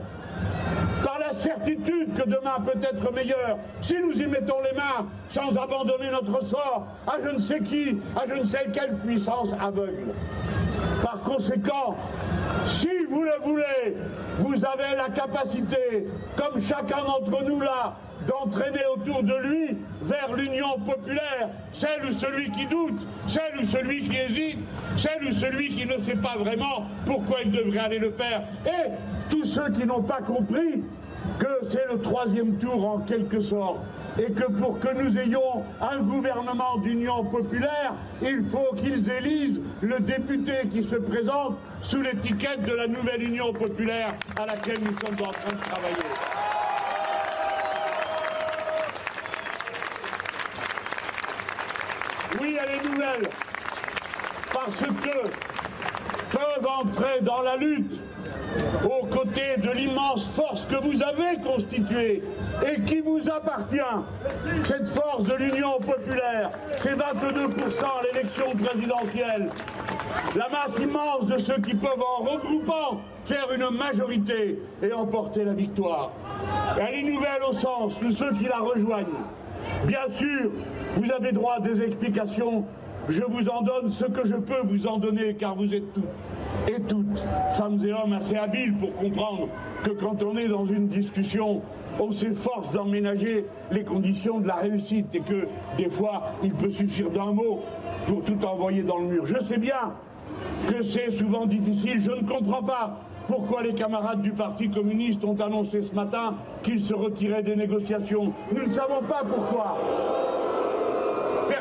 par 1.04 1.20
la 1.20 1.34
certitude 1.40 2.14
que 2.16 2.30
demain 2.30 2.60
peut 2.66 2.80
être 2.82 3.12
meilleur, 3.14 3.58
si 3.82 3.96
nous 4.00 4.14
y 4.14 4.26
mettons 4.28 4.62
les 4.62 4.76
mains 4.78 5.08
sans 5.30 5.56
abandonner 5.58 6.10
notre 6.12 6.44
sort 6.44 6.88
à 7.08 7.20
je 7.24 7.30
ne 7.30 7.40
sais 7.40 7.60
qui, 7.60 8.00
à 8.16 8.26
je 8.28 8.34
ne 8.42 8.48
sais 8.48 8.68
quelle 8.74 8.96
puissance 8.98 9.50
aveugle. 9.60 10.14
Par 11.04 11.22
conséquent, 11.22 11.96
si 12.68 12.90
vous 13.10 13.24
le 13.24 13.38
voulez, 13.44 13.96
vous 14.40 14.54
avez 14.54 14.96
la 14.96 15.10
capacité, 15.10 16.08
comme 16.36 16.62
chacun 16.62 17.04
d'entre 17.04 17.44
nous 17.44 17.62
là, 17.62 17.96
d'entraîner 18.26 18.86
autour 18.96 19.24
de 19.24 19.36
lui 19.48 19.78
vers 20.02 20.34
l'union 20.34 20.80
populaire, 20.80 21.50
celle 21.74 22.06
ou 22.06 22.14
celui 22.14 22.50
qui 22.52 22.66
doute, 22.66 23.06
celle 23.28 23.62
ou 23.62 23.66
celui 23.66 24.08
qui 24.08 24.16
hésite, 24.16 24.60
celle 24.98 25.28
ou 25.28 25.32
celui 25.32 25.76
qui 25.76 25.86
ne 25.86 26.02
sait 26.04 26.16
pas 26.16 26.38
vraiment 26.38 26.88
pourquoi 27.06 27.42
il 27.44 27.52
devrait 27.52 27.80
aller 27.80 28.00
le 28.00 28.12
faire. 28.12 28.44
Et 28.66 28.90
tous 29.30 29.46
ceux 29.46 29.70
qui 29.72 29.86
n'ont 29.86 30.04
pas 30.04 30.22
compris 30.22 30.84
que 31.40 31.68
c'est 31.70 31.86
le 31.92 32.00
troisième 32.00 32.58
tour 32.58 32.88
en 32.88 33.00
quelque 33.00 33.42
sorte, 33.42 33.80
et 34.20 34.32
que 34.32 34.46
pour 34.46 34.80
que 34.80 34.94
nous 34.96 35.18
ayons 35.18 35.64
un 35.80 36.00
gouvernement 36.00 36.78
d'union 36.78 37.24
populaire, 37.26 37.94
il 38.22 38.44
faut 38.46 38.76
qu'ils 38.76 39.10
élisent 39.10 39.62
le 39.82 40.00
député 40.00 40.54
qui 40.72 40.84
se 40.84 40.96
présente 40.96 41.58
sous 41.82 42.02
l'étiquette 42.02 42.64
de 42.64 42.74
la 42.74 42.88
nouvelle 42.88 43.24
union 43.24 43.54
populaire 43.54 44.16
à 44.40 44.46
laquelle 44.46 44.80
nous 44.82 44.98
sommes 45.00 45.28
en 45.28 45.32
train 45.32 45.52
de 45.52 45.62
travailler. 45.62 46.67
Oui, 52.42 52.58
elle 52.62 52.70
est 52.70 52.90
nouvelle, 52.90 53.30
parce 54.54 54.76
que 54.78 54.88
peuvent 56.32 56.68
entrer 56.68 57.22
dans 57.22 57.42
la 57.42 57.56
lutte 57.56 58.00
aux 58.84 59.06
côtés 59.06 59.58
de 59.58 59.72
l'immense 59.72 60.28
force 60.36 60.66
que 60.66 60.76
vous 60.76 61.02
avez 61.02 61.42
constituée 61.44 62.24
et 62.66 62.82
qui 62.82 63.00
vous 63.00 63.22
appartient. 63.30 63.78
Cette 64.64 64.90
force 64.90 65.24
de 65.24 65.34
l'Union 65.36 65.80
populaire, 65.80 66.52
c'est 66.82 66.96
22% 66.96 66.98
à 66.98 68.14
l'élection 68.14 68.46
présidentielle. 68.52 69.50
La 70.36 70.50
masse 70.50 70.80
immense 70.80 71.26
de 71.26 71.38
ceux 71.40 71.60
qui 71.60 71.76
peuvent 71.76 72.02
en 72.02 72.24
regroupant 72.24 73.02
faire 73.26 73.52
une 73.54 73.70
majorité 73.76 74.60
et 74.82 74.94
emporter 74.94 75.44
la 75.44 75.54
victoire. 75.54 76.12
Elle 76.80 76.96
est 76.96 77.04
nouvelle 77.04 77.44
au 77.50 77.54
sens 77.54 78.00
de 78.00 78.12
ceux 78.12 78.34
qui 78.34 78.46
la 78.46 78.60
rejoignent. 78.60 79.06
Bien 79.86 80.10
sûr, 80.10 80.52
vous 80.98 81.12
avez 81.12 81.32
droit 81.32 81.56
à 81.58 81.60
des 81.60 81.82
explications 81.82 82.66
je 83.10 83.22
vous 83.24 83.48
en 83.48 83.62
donne 83.62 83.90
ce 83.90 84.04
que 84.04 84.28
je 84.28 84.36
peux 84.36 84.62
vous 84.66 84.86
en 84.86 84.98
donner, 84.98 85.34
car 85.36 85.56
vous 85.56 85.74
êtes 85.74 85.94
toutes 85.94 86.04
et 86.68 86.82
toutes, 86.82 87.24
femmes 87.54 87.80
et 87.86 87.94
hommes 87.94 88.12
assez 88.12 88.36
habiles 88.36 88.74
pour 88.78 88.94
comprendre 88.96 89.48
que 89.84 89.92
quand 89.92 90.22
on 90.24 90.36
est 90.36 90.50
dans 90.50 90.66
une 90.66 90.88
discussion, 90.88 91.62
on 92.02 92.12
s'efforce 92.12 92.72
d'emménager 92.72 93.46
les 93.72 93.86
conditions 93.86 94.40
de 94.40 94.48
la 94.48 94.56
réussite 94.56 95.08
et 95.14 95.22
que 95.22 95.48
des 95.78 95.90
fois, 95.90 96.34
il 96.44 96.52
peut 96.52 96.72
suffire 96.72 97.10
d'un 97.10 97.32
mot 97.32 97.62
pour 98.08 98.24
tout 98.26 98.44
envoyer 98.46 98.84
dans 98.84 99.00
le 99.00 99.06
mur. 99.06 99.26
Je 99.26 99.42
sais 99.46 99.58
bien 99.58 99.94
que 100.68 100.84
c'est 100.84 101.12
souvent 101.12 101.46
difficile, 101.46 102.02
je 102.02 102.12
ne 102.12 102.28
comprends 102.28 102.64
pas 102.64 103.00
pourquoi 103.30 103.64
les 103.64 103.74
camarades 103.74 104.22
du 104.22 104.32
Parti 104.32 104.70
communiste 104.70 105.24
ont 105.24 105.40
annoncé 105.40 105.82
ce 105.82 105.96
matin 105.96 106.36
qu'ils 106.62 106.82
se 106.82 106.94
retiraient 106.94 107.44
des 107.44 107.56
négociations. 107.56 108.34
Nous 108.52 108.68
ne 108.68 108.72
savons 108.72 109.02
pas 109.08 109.22
pourquoi 109.24 109.78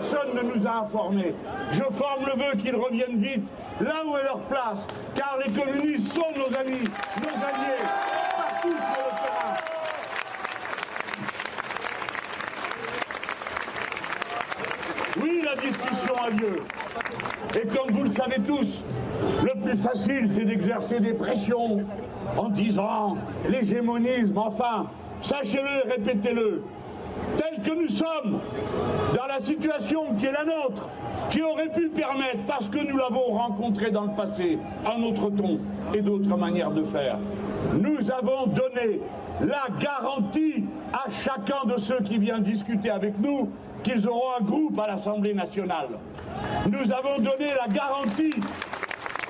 personne 0.06 0.34
ne 0.34 0.54
nous 0.54 0.66
a 0.66 0.84
informés. 0.84 1.34
Je 1.72 1.82
forme 1.96 2.26
le 2.26 2.42
vœu 2.42 2.56
qu'ils 2.62 2.76
reviennent 2.76 3.18
vite 3.18 3.44
là 3.80 4.02
où 4.06 4.16
est 4.16 4.22
leur 4.22 4.40
place, 4.40 4.86
car 5.14 5.38
les 5.44 5.52
communistes 5.52 6.12
sont 6.12 6.30
nos 6.36 6.56
amis, 6.56 6.84
nos 7.22 7.44
alliés, 7.44 7.82
partout 8.36 8.68
sur 8.68 9.04
le 9.04 9.16
terrain. 9.22 9.54
Oui, 15.22 15.42
la 15.44 15.56
discussion 15.56 16.14
a 16.22 16.30
lieu. 16.30 16.62
Et 17.54 17.66
comme 17.66 17.96
vous 17.96 18.04
le 18.04 18.12
savez 18.12 18.40
tous, 18.46 18.82
le 19.44 19.60
plus 19.60 19.78
facile, 19.78 20.30
c'est 20.34 20.44
d'exercer 20.44 21.00
des 21.00 21.14
pressions 21.14 21.80
en 22.36 22.48
disant 22.48 23.16
l'hégémonisme, 23.48 24.36
enfin, 24.36 24.86
sachez-le, 25.22 25.90
répétez-le 25.90 26.62
tel 27.36 27.62
que 27.62 27.78
nous 27.78 27.88
sommes, 27.88 28.40
dans 29.14 29.26
la 29.26 29.40
situation 29.40 30.14
qui 30.18 30.26
est 30.26 30.32
la 30.32 30.44
nôtre, 30.44 30.88
qui 31.30 31.42
aurait 31.42 31.68
pu 31.68 31.88
permettre, 31.88 32.44
parce 32.46 32.68
que 32.68 32.78
nous 32.78 32.96
l'avons 32.96 33.26
rencontré 33.32 33.90
dans 33.90 34.04
le 34.04 34.12
passé, 34.12 34.58
un 34.84 35.02
autre 35.02 35.30
ton 35.30 35.58
et 35.94 36.00
d'autres 36.00 36.36
manières 36.36 36.70
de 36.70 36.84
faire. 36.84 37.18
Nous 37.74 38.10
avons 38.10 38.46
donné 38.46 39.00
la 39.40 39.66
garantie 39.80 40.64
à 40.92 41.10
chacun 41.22 41.66
de 41.66 41.78
ceux 41.80 42.00
qui 42.00 42.18
viennent 42.18 42.42
discuter 42.42 42.90
avec 42.90 43.18
nous 43.18 43.50
qu'ils 43.82 44.06
auront 44.08 44.36
un 44.40 44.44
groupe 44.44 44.78
à 44.78 44.86
l'Assemblée 44.88 45.34
nationale. 45.34 45.88
Nous 46.66 46.92
avons 46.92 47.16
donné 47.18 47.50
la 47.58 47.68
garantie 47.72 48.34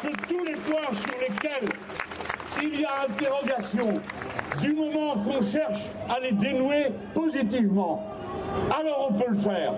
que 0.02 0.08
tous 0.28 0.44
les 0.44 0.52
points 0.52 0.94
sur 0.94 1.20
lesquels 1.20 1.68
il 2.62 2.80
y 2.80 2.84
a 2.84 3.04
interrogation, 3.08 4.00
du 4.60 4.72
moment 4.72 5.14
qu'on 5.16 5.42
cherche 5.42 5.80
à 6.08 6.20
les 6.20 6.32
dénouer 6.32 6.86
positivement, 7.14 8.04
alors 8.76 9.08
on 9.10 9.14
peut 9.14 9.30
le 9.30 9.38
faire. 9.38 9.72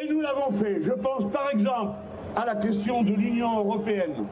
Et 0.00 0.08
nous 0.08 0.20
l'avons 0.20 0.50
fait. 0.50 0.82
Je 0.82 0.92
pense 0.92 1.30
par 1.32 1.50
exemple 1.52 1.96
à 2.36 2.46
la 2.46 2.56
question 2.56 3.02
de 3.02 3.12
l'Union 3.12 3.58
européenne. 3.58 4.26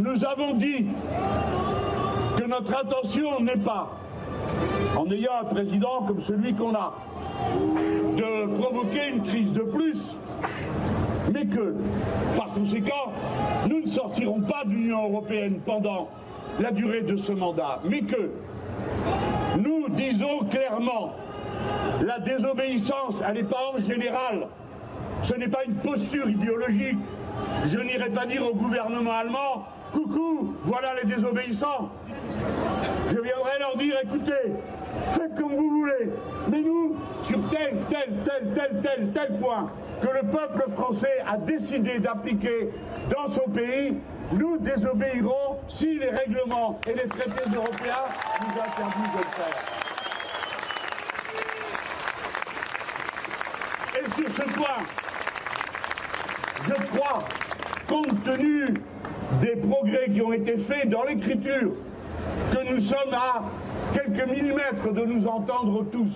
Nous 0.00 0.24
avons 0.24 0.54
dit 0.54 0.86
que 2.36 2.44
notre 2.44 2.76
intention 2.78 3.40
n'est 3.40 3.56
pas, 3.56 3.98
en 4.96 5.10
ayant 5.10 5.32
un 5.40 5.44
président 5.44 6.02
comme 6.06 6.20
celui 6.22 6.52
qu'on 6.54 6.74
a, 6.74 6.94
de 8.16 8.58
provoquer 8.58 9.08
une 9.08 9.22
crise 9.22 9.52
de 9.52 9.62
plus, 9.62 9.98
mais 11.32 11.46
que, 11.46 11.74
par 12.36 12.50
conséquent, 12.50 13.12
nous 13.68 13.80
ne 13.80 13.86
sortirons 13.86 14.40
pas 14.40 14.64
de 14.64 14.70
l'Union 14.70 15.08
européenne 15.08 15.60
pendant 15.64 16.08
la 16.60 16.70
durée 16.70 17.02
de 17.02 17.16
ce 17.16 17.32
mandat, 17.32 17.80
mais 17.84 18.02
que 18.02 18.30
nous 19.58 19.88
disons 19.90 20.40
clairement, 20.50 21.14
la 22.04 22.18
désobéissance, 22.18 23.22
elle 23.26 23.34
n'est 23.34 23.42
pas 23.44 23.72
en 23.74 23.78
général, 23.78 24.48
ce 25.22 25.34
n'est 25.34 25.48
pas 25.48 25.64
une 25.64 25.74
posture 25.76 26.28
idéologique. 26.28 26.98
Je 27.66 27.78
n'irai 27.78 28.10
pas 28.10 28.26
dire 28.26 28.46
au 28.46 28.54
gouvernement 28.54 29.12
allemand, 29.12 29.66
coucou, 29.92 30.54
voilà 30.64 30.94
les 31.02 31.14
désobéissants. 31.14 31.90
Je 33.08 33.20
viendrai 33.20 33.58
leur 33.58 33.76
dire, 33.76 33.96
écoutez, 34.02 34.52
faites 35.12 35.34
comme 35.36 35.54
vous 35.54 35.70
voulez, 35.70 36.10
mais 36.50 36.60
nous, 36.60 36.96
sur 37.24 37.38
tel, 37.50 37.76
tel, 37.88 38.14
tel, 38.24 38.52
tel, 38.54 38.82
tel, 38.82 39.08
tel 39.12 39.38
point 39.38 39.66
que 40.00 40.08
le 40.08 40.30
peuple 40.30 40.70
français 40.72 41.22
a 41.26 41.38
décidé 41.38 41.98
d'appliquer 41.98 42.70
dans 43.10 43.32
son 43.32 43.50
pays, 43.50 43.94
nous 44.32 44.58
désobéirons 44.58 45.58
si 45.68 45.98
les 45.98 46.10
règlements 46.10 46.78
et 46.86 46.94
les 46.94 47.06
traités 47.08 47.44
européens 47.54 48.04
nous 48.40 48.60
interdisent 48.60 49.12
de 49.12 49.18
le 49.18 49.24
faire. 49.36 49.64
Et 53.98 54.04
sur 54.20 54.28
ce 54.36 54.50
point, 54.52 54.78
je 56.66 56.96
crois, 56.96 57.18
compte 57.88 58.24
tenu 58.24 58.66
des 59.40 59.56
progrès 59.56 60.10
qui 60.12 60.22
ont 60.22 60.32
été 60.32 60.58
faits 60.58 60.88
dans 60.88 61.04
l'écriture, 61.04 61.72
que 62.52 62.74
nous 62.74 62.80
sommes 62.80 63.14
à 63.14 63.42
quelques 63.92 64.28
millimètres 64.28 64.92
de 64.92 65.04
nous 65.04 65.26
entendre 65.26 65.84
tous. 65.90 66.12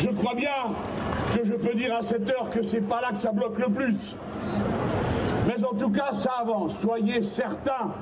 Je 0.00 0.08
crois 0.08 0.34
bien 0.34 0.50
que 1.34 1.44
je 1.44 1.52
peux 1.52 1.74
dire 1.74 1.96
à 1.96 2.02
cette 2.02 2.28
heure 2.30 2.48
que 2.50 2.62
c'est 2.62 2.86
pas 2.86 3.00
là 3.00 3.08
que 3.12 3.20
ça 3.20 3.32
bloque 3.32 3.58
le 3.58 3.72
plus. 3.72 4.16
Mais 5.56 5.64
en 5.64 5.74
tout 5.74 5.90
cas, 5.90 6.12
ça 6.12 6.32
avance. 6.40 6.72
Soyez 6.80 7.22
certains 7.22 7.94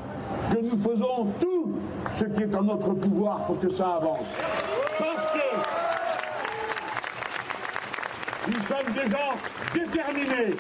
que 0.51 0.59
nous 0.59 0.79
faisons 0.79 1.29
tout 1.41 1.73
ce 2.17 2.25
qui 2.25 2.43
est 2.43 2.55
en 2.55 2.63
notre 2.63 2.95
pouvoir 2.95 3.45
pour 3.47 3.61
que 3.61 3.71
ça 3.71 3.97
avance. 3.97 4.25
Parce 4.99 5.33
que 5.33 5.39
nous 8.49 8.63
sommes 8.67 8.93
des 8.95 9.11
gens 9.11 9.35
déterminés. 9.73 10.57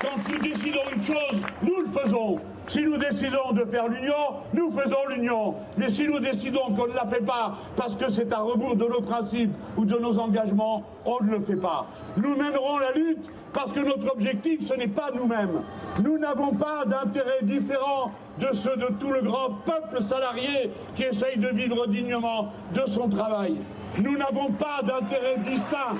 Quand 0.00 0.16
nous 0.30 0.38
décidons 0.38 0.80
une 0.96 1.04
chose, 1.04 1.40
nous 1.62 1.80
le 1.80 1.88
faisons. 2.00 2.36
Si 2.68 2.82
nous 2.82 2.96
décidons 2.96 3.52
de 3.52 3.64
faire 3.64 3.88
l'union, 3.88 4.14
nous 4.54 4.70
faisons 4.70 5.08
l'union. 5.10 5.56
Mais 5.76 5.90
si 5.90 6.06
nous 6.06 6.20
décidons 6.20 6.74
qu'on 6.74 6.86
ne 6.86 6.94
la 6.94 7.06
fait 7.06 7.24
pas 7.24 7.56
parce 7.76 7.96
que 7.96 8.10
c'est 8.10 8.32
à 8.32 8.38
rebours 8.38 8.76
de 8.76 8.84
nos 8.84 9.02
principes 9.02 9.52
ou 9.76 9.84
de 9.84 9.98
nos 9.98 10.18
engagements, 10.18 10.84
on 11.04 11.22
ne 11.22 11.32
le 11.32 11.40
fait 11.40 11.56
pas. 11.56 11.86
Nous 12.16 12.34
mènerons 12.36 12.78
la 12.78 12.92
lutte 12.92 13.26
parce 13.52 13.72
que 13.72 13.80
notre 13.80 14.12
objectif, 14.12 14.66
ce 14.66 14.74
n'est 14.74 14.88
pas 14.88 15.10
nous-mêmes. 15.14 15.62
Nous 16.02 16.18
n'avons 16.18 16.52
pas 16.52 16.84
d'intérêt 16.86 17.42
différent 17.42 18.12
de 18.38 18.48
ceux 18.54 18.76
de 18.76 18.86
tout 18.98 19.10
le 19.10 19.22
grand 19.22 19.50
peuple 19.64 20.02
salarié 20.02 20.70
qui 20.94 21.04
essaye 21.04 21.36
de 21.38 21.48
vivre 21.48 21.86
dignement 21.88 22.52
de 22.74 22.82
son 22.90 23.08
travail. 23.08 23.56
Nous 23.98 24.16
n'avons 24.16 24.50
pas 24.52 24.80
d'intérêt 24.82 25.36
distinct. 25.38 25.96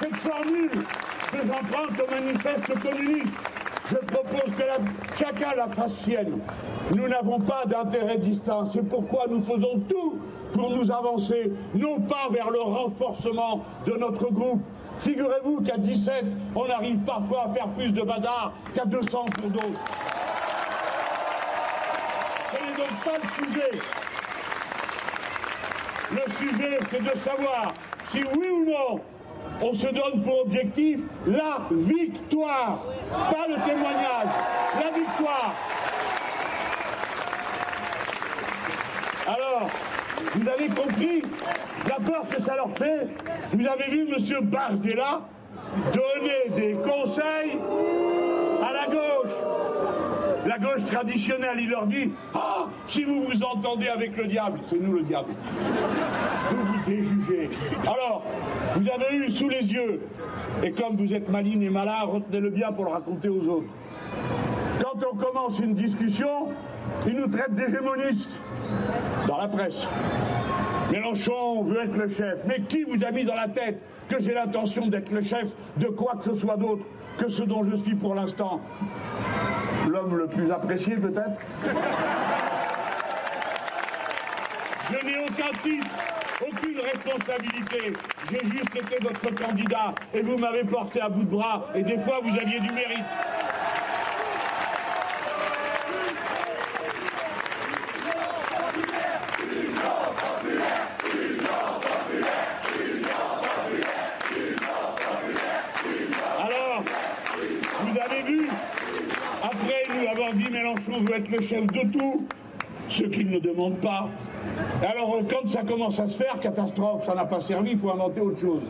Cette 0.00 0.16
formule 0.16 0.70
que 0.70 1.38
j'emprunte 1.38 2.00
au 2.00 2.10
manifeste 2.10 2.80
communiste, 2.80 3.32
je 3.90 3.96
propose 3.96 4.54
que 4.56 4.62
la, 4.62 4.76
chacun 5.18 5.54
la 5.56 5.68
fasse 5.68 5.92
sienne. 5.98 6.38
Nous 6.96 7.08
n'avons 7.08 7.38
pas 7.40 7.64
d'intérêt 7.66 8.18
distinct. 8.18 8.70
C'est 8.72 8.88
pourquoi 8.88 9.26
nous 9.28 9.42
faisons 9.42 9.80
tout 9.88 10.18
pour 10.54 10.70
nous 10.70 10.90
avancer, 10.90 11.52
non 11.74 12.00
pas 12.00 12.28
vers 12.30 12.50
le 12.50 12.60
renforcement 12.60 13.62
de 13.86 13.92
notre 13.92 14.30
groupe. 14.32 14.62
Figurez-vous 15.00 15.62
qu'à 15.62 15.76
17, 15.76 16.24
on 16.54 16.70
arrive 16.70 16.98
parfois 16.98 17.46
à 17.46 17.54
faire 17.54 17.68
plus 17.68 17.90
de 17.90 18.02
bazar 18.02 18.52
qu'à 18.74 18.84
200 18.84 19.24
pour 19.40 19.50
d'autres. 19.50 19.80
Ce 22.52 22.60
n'est 22.60 22.76
donc 22.76 23.04
pas 23.04 23.18
le 23.22 23.44
sujet? 23.44 23.70
Le 26.12 26.32
sujet, 26.36 26.78
c'est 26.90 27.02
de 27.02 27.18
savoir 27.20 27.68
si 28.10 28.18
oui 28.18 28.48
ou 28.48 28.64
non 28.70 29.00
on 29.60 29.74
se 29.74 29.86
donne 29.86 30.22
pour 30.24 30.40
objectif 30.40 31.00
la 31.26 31.60
victoire, 31.70 32.84
pas 33.10 33.46
le 33.48 33.54
témoignage, 33.64 34.28
la 34.74 34.90
victoire. 34.98 35.54
Alors, 39.26 39.68
vous 40.34 40.48
avez 40.48 40.68
compris 40.68 41.22
la 41.88 41.96
peur 41.96 42.24
que 42.30 42.42
ça 42.42 42.56
leur 42.56 42.70
fait 42.72 43.08
Vous 43.52 43.66
avez 43.66 43.90
vu 43.90 44.08
M. 44.08 44.44
Bardella 44.44 45.22
donner 45.92 46.54
des 46.54 46.72
conseils 46.74 47.58
à 48.62 48.72
la 48.72 48.86
gauche. 48.86 49.32
La 50.46 50.58
gauche 50.58 50.84
traditionnelle, 50.90 51.58
il 51.60 51.70
leur 51.70 51.86
dit 51.86 52.12
Ah, 52.34 52.66
si 52.88 53.04
vous 53.04 53.24
vous 53.24 53.42
entendez 53.42 53.88
avec 53.88 54.16
le 54.16 54.26
diable, 54.26 54.58
c'est 54.68 54.80
nous 54.80 54.94
le 54.94 55.02
diable. 55.02 55.32
Vous 56.50 56.64
vous 56.64 56.90
déjugez. 56.90 57.50
Alors, 57.82 58.24
vous 58.76 58.88
avez 58.88 59.16
eu 59.16 59.30
sous 59.30 59.48
les 59.48 59.64
yeux, 59.64 60.00
et 60.62 60.72
comme 60.72 60.96
vous 60.96 61.12
êtes 61.14 61.28
maligne 61.28 61.62
et 61.62 61.70
malin, 61.70 62.02
retenez-le 62.02 62.50
bien 62.50 62.72
pour 62.72 62.84
le 62.84 62.90
raconter 62.90 63.28
aux 63.28 63.44
autres. 63.46 63.70
Quand 64.82 64.98
on 65.10 65.16
commence 65.16 65.58
une 65.60 65.74
discussion, 65.74 66.48
ils 67.06 67.14
nous 67.14 67.28
traitent 67.28 67.54
d'hégémonistes 67.54 68.30
dans 69.26 69.36
la 69.38 69.48
presse. 69.48 69.86
Mélenchon 70.90 71.62
veut 71.64 71.82
être 71.84 71.96
le 71.96 72.08
chef. 72.08 72.38
Mais 72.46 72.60
qui 72.62 72.84
vous 72.84 73.02
a 73.04 73.10
mis 73.10 73.24
dans 73.24 73.34
la 73.34 73.48
tête 73.48 73.80
que 74.08 74.20
j'ai 74.20 74.34
l'intention 74.34 74.88
d'être 74.88 75.10
le 75.10 75.22
chef 75.22 75.46
de 75.76 75.86
quoi 75.86 76.14
que 76.16 76.24
ce 76.24 76.34
soit 76.34 76.56
d'autre 76.56 76.84
que 77.18 77.28
ce 77.28 77.42
dont 77.42 77.64
je 77.64 77.76
suis 77.76 77.94
pour 77.94 78.14
l'instant 78.14 78.60
L'homme 79.88 80.16
le 80.16 80.26
plus 80.26 80.50
apprécié 80.50 80.96
peut-être? 80.96 81.38
Je 84.90 85.06
n'ai 85.06 85.16
aucun 85.18 85.50
titre, 85.62 85.86
aucune 86.40 86.80
responsabilité. 86.80 87.92
J'ai 88.30 88.48
juste 88.50 88.76
été 88.76 88.96
votre 89.02 89.34
candidat 89.34 89.94
et 90.12 90.20
vous 90.22 90.36
m'avez 90.36 90.64
porté 90.64 91.00
à 91.00 91.08
bout 91.08 91.24
de 91.24 91.30
bras 91.30 91.66
et 91.74 91.82
des 91.82 91.98
fois 91.98 92.20
vous 92.22 92.36
aviez 92.38 92.60
du 92.60 92.72
mérite. 92.74 93.04
Alors, 106.38 106.84
vous 107.80 107.98
avez 107.98 108.22
vu, 108.22 108.48
après 109.42 109.86
nous 109.94 110.08
avoir 110.08 110.32
veut 111.00 111.16
être 111.16 111.30
le 111.30 111.42
chef 111.42 111.66
de 111.66 111.92
tout, 111.92 112.26
ce 112.88 113.04
qu'il 113.04 113.30
ne 113.30 113.38
demande 113.38 113.76
pas. 113.76 114.08
Alors, 114.82 115.16
euh, 115.16 115.22
quand 115.28 115.48
ça 115.48 115.62
commence 115.62 115.98
à 115.98 116.08
se 116.08 116.16
faire, 116.16 116.38
catastrophe, 116.40 117.04
ça 117.06 117.14
n'a 117.14 117.24
pas 117.24 117.40
servi, 117.40 117.72
il 117.72 117.78
faut 117.78 117.90
inventer 117.90 118.20
autre 118.20 118.40
chose. 118.40 118.62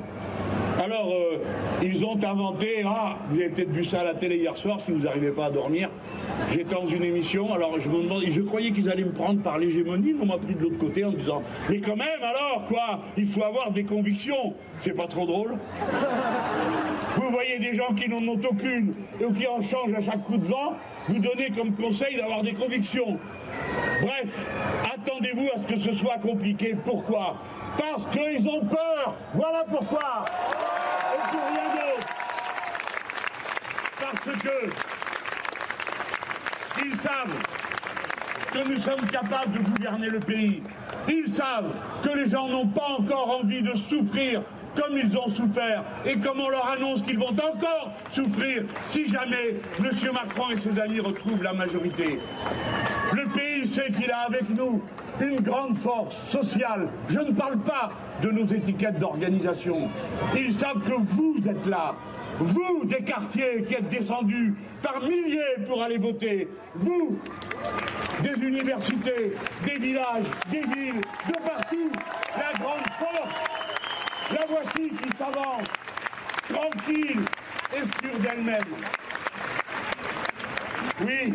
Alors, 0.82 1.12
euh, 1.12 1.38
ils 1.80 2.04
ont 2.04 2.18
inventé, 2.24 2.82
ah, 2.84 3.16
vous 3.30 3.38
avez 3.38 3.50
peut-être 3.50 3.70
vu 3.70 3.84
ça 3.84 4.00
à 4.00 4.04
la 4.04 4.14
télé 4.14 4.38
hier 4.38 4.56
soir, 4.56 4.80
si 4.80 4.90
vous 4.90 5.04
n'arrivez 5.04 5.30
pas 5.30 5.46
à 5.46 5.50
dormir. 5.50 5.88
J'étais 6.50 6.74
dans 6.74 6.88
une 6.88 7.04
émission, 7.04 7.54
alors 7.54 7.78
je 7.78 7.88
me 7.88 8.02
demande, 8.02 8.24
je 8.28 8.40
croyais 8.40 8.72
qu'ils 8.72 8.90
allaient 8.90 9.04
me 9.04 9.12
prendre 9.12 9.40
par 9.42 9.58
l'hégémonie, 9.58 10.12
mais 10.12 10.22
on 10.22 10.26
m'a 10.26 10.38
pris 10.38 10.56
de 10.56 10.60
l'autre 10.60 10.78
côté 10.78 11.04
en 11.04 11.12
disant, 11.12 11.40
mais 11.70 11.78
quand 11.78 11.94
même, 11.94 12.20
alors, 12.20 12.64
quoi, 12.66 12.98
il 13.16 13.28
faut 13.28 13.44
avoir 13.44 13.70
des 13.70 13.84
convictions. 13.84 14.54
C'est 14.80 14.96
pas 14.96 15.06
trop 15.06 15.24
drôle 15.24 15.54
Vous 17.14 17.30
voyez 17.30 17.60
des 17.60 17.74
gens 17.74 17.94
qui 17.94 18.08
n'en 18.08 18.26
ont 18.26 18.40
aucune, 18.50 18.94
ou 19.24 19.32
qui 19.32 19.46
en 19.46 19.62
changent 19.62 19.94
à 19.96 20.00
chaque 20.00 20.24
coup 20.24 20.36
de 20.36 20.46
vent, 20.46 20.74
vous 21.06 21.20
donnez 21.20 21.50
comme 21.56 21.76
conseil 21.76 22.16
d'avoir 22.16 22.42
des 22.42 22.54
convictions. 22.54 23.18
Bref, 24.00 24.46
attendez-vous 24.92 25.48
à 25.54 25.60
ce 25.60 25.66
que 25.68 25.78
ce 25.78 25.92
soit 25.92 26.18
compliqué. 26.18 26.74
Pourquoi? 26.84 27.36
Parce 27.78 28.06
qu'ils 28.12 28.48
ont 28.48 28.64
peur. 28.66 29.14
Voilà 29.34 29.64
pourquoi. 29.70 30.24
Et 31.14 31.30
pour 31.30 31.40
rien 31.46 31.68
d'autre. 31.74 32.06
Parce 34.00 34.36
que 34.36 34.70
ils 36.84 37.00
savent 37.00 37.36
que 38.52 38.68
nous 38.68 38.80
sommes 38.80 39.06
capables 39.06 39.52
de 39.52 39.58
gouverner 39.60 40.08
le 40.08 40.20
pays. 40.20 40.62
Ils 41.08 41.34
savent 41.34 41.74
que 42.02 42.10
les 42.10 42.28
gens 42.28 42.48
n'ont 42.48 42.68
pas 42.68 42.88
encore 42.98 43.40
envie 43.40 43.62
de 43.62 43.74
souffrir 43.76 44.42
comme 44.74 44.96
ils 44.96 45.16
ont 45.16 45.28
souffert 45.28 45.84
et 46.04 46.18
comme 46.18 46.40
on 46.40 46.48
leur 46.48 46.68
annonce 46.68 47.02
qu'ils 47.02 47.18
vont 47.18 47.30
encore 47.30 47.94
souffrir 48.10 48.64
si 48.90 49.08
jamais 49.08 49.56
M. 49.78 49.90
Macron 50.12 50.50
et 50.50 50.58
ses 50.58 50.78
amis 50.78 51.00
retrouvent 51.00 51.42
la 51.42 51.52
majorité. 51.52 52.18
Sait 53.68 53.90
qu'il 53.92 54.10
a 54.10 54.20
avec 54.28 54.48
nous 54.50 54.82
une 55.20 55.40
grande 55.40 55.76
force 55.78 56.16
sociale. 56.28 56.88
Je 57.08 57.18
ne 57.18 57.32
parle 57.32 57.58
pas 57.58 57.92
de 58.22 58.30
nos 58.30 58.46
étiquettes 58.46 58.98
d'organisation. 58.98 59.88
Ils 60.36 60.54
savent 60.54 60.82
que 60.84 60.94
vous 60.94 61.36
êtes 61.46 61.66
là. 61.66 61.94
Vous, 62.38 62.84
des 62.84 63.04
quartiers 63.04 63.64
qui 63.66 63.74
êtes 63.74 63.88
descendus 63.88 64.54
par 64.82 65.00
milliers 65.02 65.64
pour 65.68 65.82
aller 65.82 65.98
voter. 65.98 66.48
Vous, 66.74 67.18
des 68.22 68.42
universités, 68.42 69.34
des 69.64 69.78
villages, 69.78 70.24
des 70.50 70.60
villes, 70.60 71.00
de 71.28 71.46
partout. 71.46 71.90
La 72.36 72.58
grande 72.58 72.86
force 72.98 73.34
la 74.32 74.46
voici 74.46 74.88
qui 74.88 75.16
s'avance, 75.18 75.68
tranquille 76.48 77.20
et 77.74 77.80
sûre 77.80 78.18
d'elle-même. 78.18 78.64
Oui, 81.04 81.32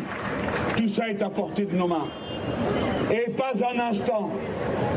tout 0.76 0.88
ça 0.88 1.08
est 1.08 1.22
à 1.22 1.28
portée 1.28 1.64
de 1.64 1.76
nos 1.76 1.88
mains. 1.88 2.08
Et 3.10 3.30
pas 3.32 3.52
un 3.54 3.78
instant 3.78 4.30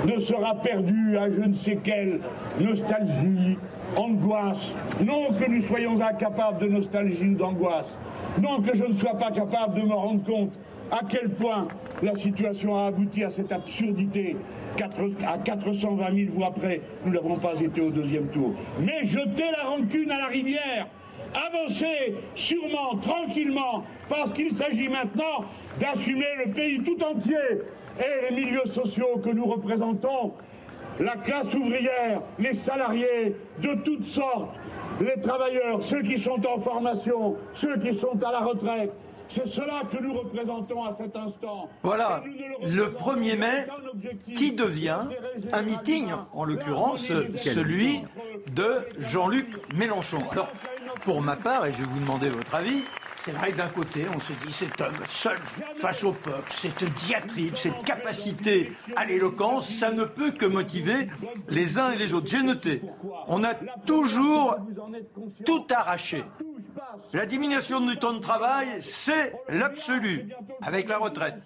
ne 0.06 0.20
sera 0.20 0.56
perdu 0.56 1.18
à 1.18 1.30
je 1.30 1.42
ne 1.42 1.56
sais 1.56 1.78
quelle 1.84 2.20
nostalgie, 2.60 3.58
angoisse. 3.96 4.72
Non 5.04 5.34
que 5.34 5.50
nous 5.50 5.62
soyons 5.64 6.02
incapables 6.02 6.60
de 6.60 6.68
nostalgie 6.68 7.30
ou 7.30 7.36
d'angoisse. 7.36 7.94
Non 8.42 8.62
que 8.62 8.76
je 8.76 8.84
ne 8.84 8.94
sois 8.96 9.18
pas 9.18 9.32
capable 9.32 9.80
de 9.80 9.86
me 9.86 9.94
rendre 9.94 10.24
compte 10.24 10.52
à 10.92 11.00
quel 11.08 11.30
point 11.30 11.68
la 12.04 12.16
situation 12.16 12.78
a 12.78 12.88
abouti 12.88 13.24
à 13.24 13.30
cette 13.30 13.52
absurdité 13.52 14.36
à 15.28 15.38
420 15.38 16.16
000 16.16 16.32
voix 16.32 16.52
près, 16.52 16.82
nous 17.06 17.14
n'avons 17.14 17.36
pas 17.36 17.60
été 17.60 17.82
au 17.82 17.90
deuxième 17.90 18.28
tour. 18.28 18.54
Mais 18.80 19.04
jeter 19.04 19.46
la 19.58 19.70
rancune 19.70 20.10
à 20.12 20.18
la 20.18 20.28
rivière, 20.28 20.88
avancer 21.34 22.16
sûrement, 22.36 22.98
tranquillement, 23.02 23.84
parce 24.10 24.34
qu'il 24.34 24.52
s'agit 24.52 24.88
maintenant 24.88 25.46
d'assumer 25.80 26.26
le 26.46 26.52
pays 26.52 26.82
tout 26.84 27.02
entier 27.04 27.36
et 28.00 28.30
les 28.30 28.36
milieux 28.36 28.66
sociaux 28.66 29.20
que 29.24 29.30
nous 29.30 29.46
représentons. 29.46 30.34
La 31.00 31.16
classe 31.16 31.54
ouvrière, 31.54 32.22
les 32.38 32.54
salariés 32.54 33.36
de 33.60 33.76
toutes 33.84 34.04
sortes, 34.04 34.56
les 35.00 35.22
travailleurs, 35.22 35.82
ceux 35.84 36.02
qui 36.02 36.20
sont 36.22 36.46
en 36.46 36.60
formation, 36.60 37.38
ceux 37.54 37.78
qui 37.78 37.96
sont 37.98 38.22
à 38.24 38.32
la 38.32 38.42
retraite, 38.42 38.92
c'est 39.34 39.48
cela 39.48 39.82
que 39.92 40.02
nous 40.02 40.14
représentons 40.14 40.84
à 40.84 40.96
cet 41.00 41.16
instant. 41.16 41.70
Voilà, 41.84 42.24
le 42.64 42.88
1er 42.88 43.38
mai 43.38 43.68
qui 44.36 44.54
devient 44.54 45.06
un 45.52 45.62
meeting, 45.62 46.12
en 46.34 46.44
l'occurrence 46.46 47.12
celui 47.36 48.02
de 48.54 48.86
Jean-Luc 49.00 49.48
Mélenchon. 49.76 50.20
Alors, 50.32 50.50
pour 51.04 51.22
ma 51.22 51.36
part, 51.36 51.66
et 51.66 51.74
je 51.74 51.80
vais 51.80 51.86
vous 51.86 52.00
demander 52.00 52.30
votre 52.30 52.54
avis, 52.56 52.84
c'est 53.18 53.32
vrai 53.32 53.52
que 53.52 53.58
d'un 53.58 53.68
côté, 53.68 54.06
on 54.16 54.20
se 54.20 54.34
dit 54.34 54.52
cet 54.52 54.82
homme 54.82 54.96
seul 55.08 55.38
face 55.76 56.04
au 56.04 56.12
peuple, 56.12 56.52
cette 56.52 56.84
diatribe, 56.84 57.56
cette 57.56 57.84
capacité 57.84 58.72
à 58.96 59.06
l'éloquence, 59.06 59.70
ça 59.70 59.92
ne 59.92 60.06
peut 60.06 60.32
que 60.32 60.48
motiver 60.48 61.08
les 61.48 61.78
uns 61.78 61.92
et 61.92 61.98
les 61.98 62.14
autres. 62.14 62.28
J'ai 62.28 62.42
noté, 62.42 62.82
on 63.28 63.44
a 63.44 63.54
toujours 63.86 64.58
tout 65.46 65.68
arraché 65.70 66.24
la 67.14 67.26
diminution 67.26 67.82
du 67.82 67.98
temps 67.98 68.14
de 68.14 68.20
travail, 68.20 68.68
c'est 68.82 69.34
l'absolu, 69.50 70.30
avec 70.62 70.88
la 70.90 70.98
retraite. 70.98 71.42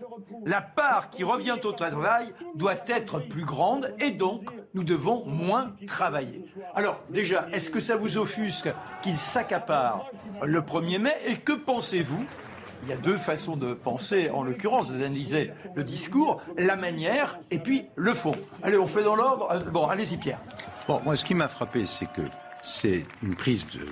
La 0.45 0.61
part 0.61 1.09
qui 1.09 1.23
revient 1.23 1.57
au 1.63 1.71
travail 1.71 2.33
doit 2.55 2.75
être 2.87 3.19
plus 3.19 3.45
grande 3.45 3.93
et 3.99 4.11
donc 4.11 4.49
nous 4.73 4.83
devons 4.83 5.25
moins 5.25 5.73
travailler. 5.87 6.45
Alors 6.75 6.99
déjà, 7.09 7.47
est-ce 7.51 7.69
que 7.69 7.79
ça 7.79 7.95
vous 7.95 8.17
offusque 8.17 8.69
qu'il 9.01 9.17
s'accapare 9.17 10.09
le 10.43 10.61
1er 10.61 10.99
mai 10.99 11.15
et 11.27 11.37
que 11.37 11.53
pensez-vous? 11.53 12.25
Il 12.83 12.89
y 12.89 12.93
a 12.93 12.97
deux 12.97 13.17
façons 13.17 13.55
de 13.57 13.73
penser, 13.73 14.29
en 14.29 14.43
l'occurrence, 14.43 14.91
d'analyser 14.91 15.51
le 15.73 15.83
discours, 15.83 16.41
la 16.55 16.75
manière 16.75 17.39
et 17.49 17.57
puis 17.57 17.87
le 17.95 18.13
fond. 18.13 18.33
Allez, 18.61 18.77
on 18.77 18.85
fait 18.85 19.03
dans 19.03 19.15
l'ordre. 19.15 19.57
Bon, 19.71 19.87
allez-y, 19.87 20.17
Pierre. 20.17 20.39
Bon, 20.87 21.01
moi, 21.03 21.15
ce 21.15 21.25
qui 21.25 21.33
m'a 21.33 21.47
frappé, 21.47 21.87
c'est 21.87 22.05
que 22.05 22.21
c'est 22.61 23.05
une 23.23 23.35
prise 23.35 23.65
de 23.67 23.87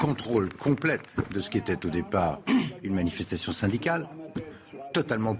contrôle 0.00 0.48
complète 0.54 1.14
de 1.30 1.40
ce 1.40 1.50
qui 1.50 1.58
était 1.58 1.84
au 1.84 1.90
départ 1.90 2.40
une 2.82 2.94
manifestation 2.94 3.52
syndicale, 3.52 4.08
totalement, 4.94 5.36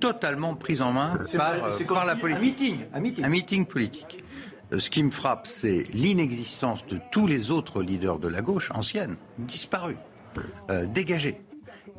totalement 0.00 0.56
prise 0.56 0.82
en 0.82 0.92
main 0.92 1.16
par, 1.36 1.54
par 1.86 2.04
la 2.04 2.16
politique. 2.16 2.40
Un 2.40 2.40
meeting, 2.40 2.78
un 2.92 3.00
meeting. 3.00 3.24
Un 3.24 3.28
meeting 3.28 3.66
politique. 3.66 4.24
Euh, 4.72 4.78
ce 4.78 4.90
qui 4.90 5.04
me 5.04 5.12
frappe, 5.12 5.46
c'est 5.46 5.84
l'inexistence 5.94 6.84
de 6.86 6.98
tous 7.12 7.28
les 7.28 7.52
autres 7.52 7.82
leaders 7.82 8.18
de 8.18 8.26
la 8.26 8.42
gauche 8.42 8.72
ancienne, 8.74 9.16
disparus, 9.38 9.96
euh, 10.70 10.86
dégagés. 10.86 11.40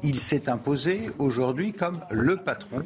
Il 0.03 0.15
s'est 0.15 0.49
imposé 0.49 1.11
aujourd'hui 1.17 1.71
comme 1.71 2.01
le 2.09 2.35
patron 2.35 2.83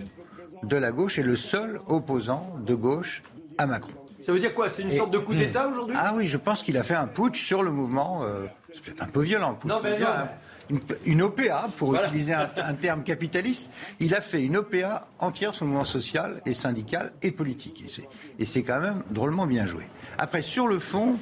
de 0.62 0.78
la 0.78 0.92
gauche 0.92 1.18
et 1.18 1.24
le 1.24 1.36
seul 1.36 1.80
opposant 1.88 2.56
de 2.64 2.76
gauche 2.76 3.24
à 3.58 3.66
Macron. 3.66 3.94
Ça 4.22 4.32
veut 4.32 4.40
dire 4.40 4.56
quoi? 4.56 4.70
C'est 4.70 4.82
une 4.82 4.92
sorte 4.92 5.12
de 5.12 5.20
coup 5.20 5.36
d'État 5.36 5.68
aujourd'hui? 5.72 5.96
Ah 6.00 6.14
oui, 6.16 6.28
je 6.28 6.38
pense 6.38 6.64
qu'il 6.64 6.78
a 6.78 6.84
fait 6.84 6.96
un 6.96 7.08
putsch 7.08 7.44
sur 7.44 7.62
le 7.62 7.72
mouvement. 7.72 8.24
Euh, 8.24 8.46
c'est 8.76 8.84
peut-être 8.84 9.04
un 9.04 9.10
peu 9.10 9.22
violent. 9.22 9.58
Non, 9.66 9.80
mais 9.84 9.98
non. 10.00 10.08
Une, 10.70 10.80
une, 11.06 11.22
OPA, 11.22 11.70
pour 11.78 11.96
utiliser 11.96 12.34
un, 12.34 12.50
un, 12.58 12.74
terme 12.74 13.04
capitaliste, 13.04 13.70
il 14.00 14.16
a 14.16 14.22
fait 14.22 14.44
une 14.44 14.58
OPA 14.58 15.08
entière 15.20 15.54
sur 15.54 15.66
le 15.66 15.70
mouvement 15.70 15.86
social 15.86 16.42
et 16.48 16.56
syndical 16.56 17.14
et 17.22 17.30
politique. 17.30 17.84
Et 18.40 18.46
c'est 18.46 18.64
quand 18.64 18.80
même 18.80 19.04
drôlement 19.12 19.46
bien 19.46 19.68
joué. 19.68 19.84
Après, 20.18 20.42
sur 20.42 20.68
le 20.68 20.80
fond, 20.80 21.20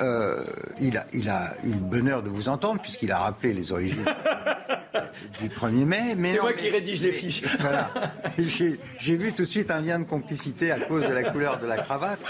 euh, 0.00 0.44
il, 0.80 0.96
a, 0.96 1.06
il 1.12 1.28
a 1.28 1.54
eu 1.62 1.70
le 1.70 1.76
bonheur 1.76 2.22
de 2.22 2.30
vous 2.30 2.48
entendre, 2.48 2.80
puisqu'il 2.80 3.12
a 3.12 3.18
rappelé 3.18 3.52
les 3.52 3.70
origines 3.70 4.04
du 5.40 5.48
1er 5.48 5.84
mai. 5.84 6.32
C'est 6.32 6.40
moi 6.40 6.52
qui 6.54 6.70
rédige 6.70 7.02
les 7.02 7.12
fiches. 7.12 7.42
Voilà. 7.60 7.90
J'ai 8.38 9.16
vu 9.16 9.32
tout 9.32 9.44
de 9.44 9.48
suite 9.48 9.70
un 9.70 9.80
lien 9.80 9.98
de 9.98 10.04
complicité 10.04 10.72
à 10.72 10.80
cause 10.80 11.06
de 11.06 11.12
la 11.12 11.30
couleur 11.30 11.60
de 11.60 11.66
la 11.66 11.76
cravate. 11.76 12.20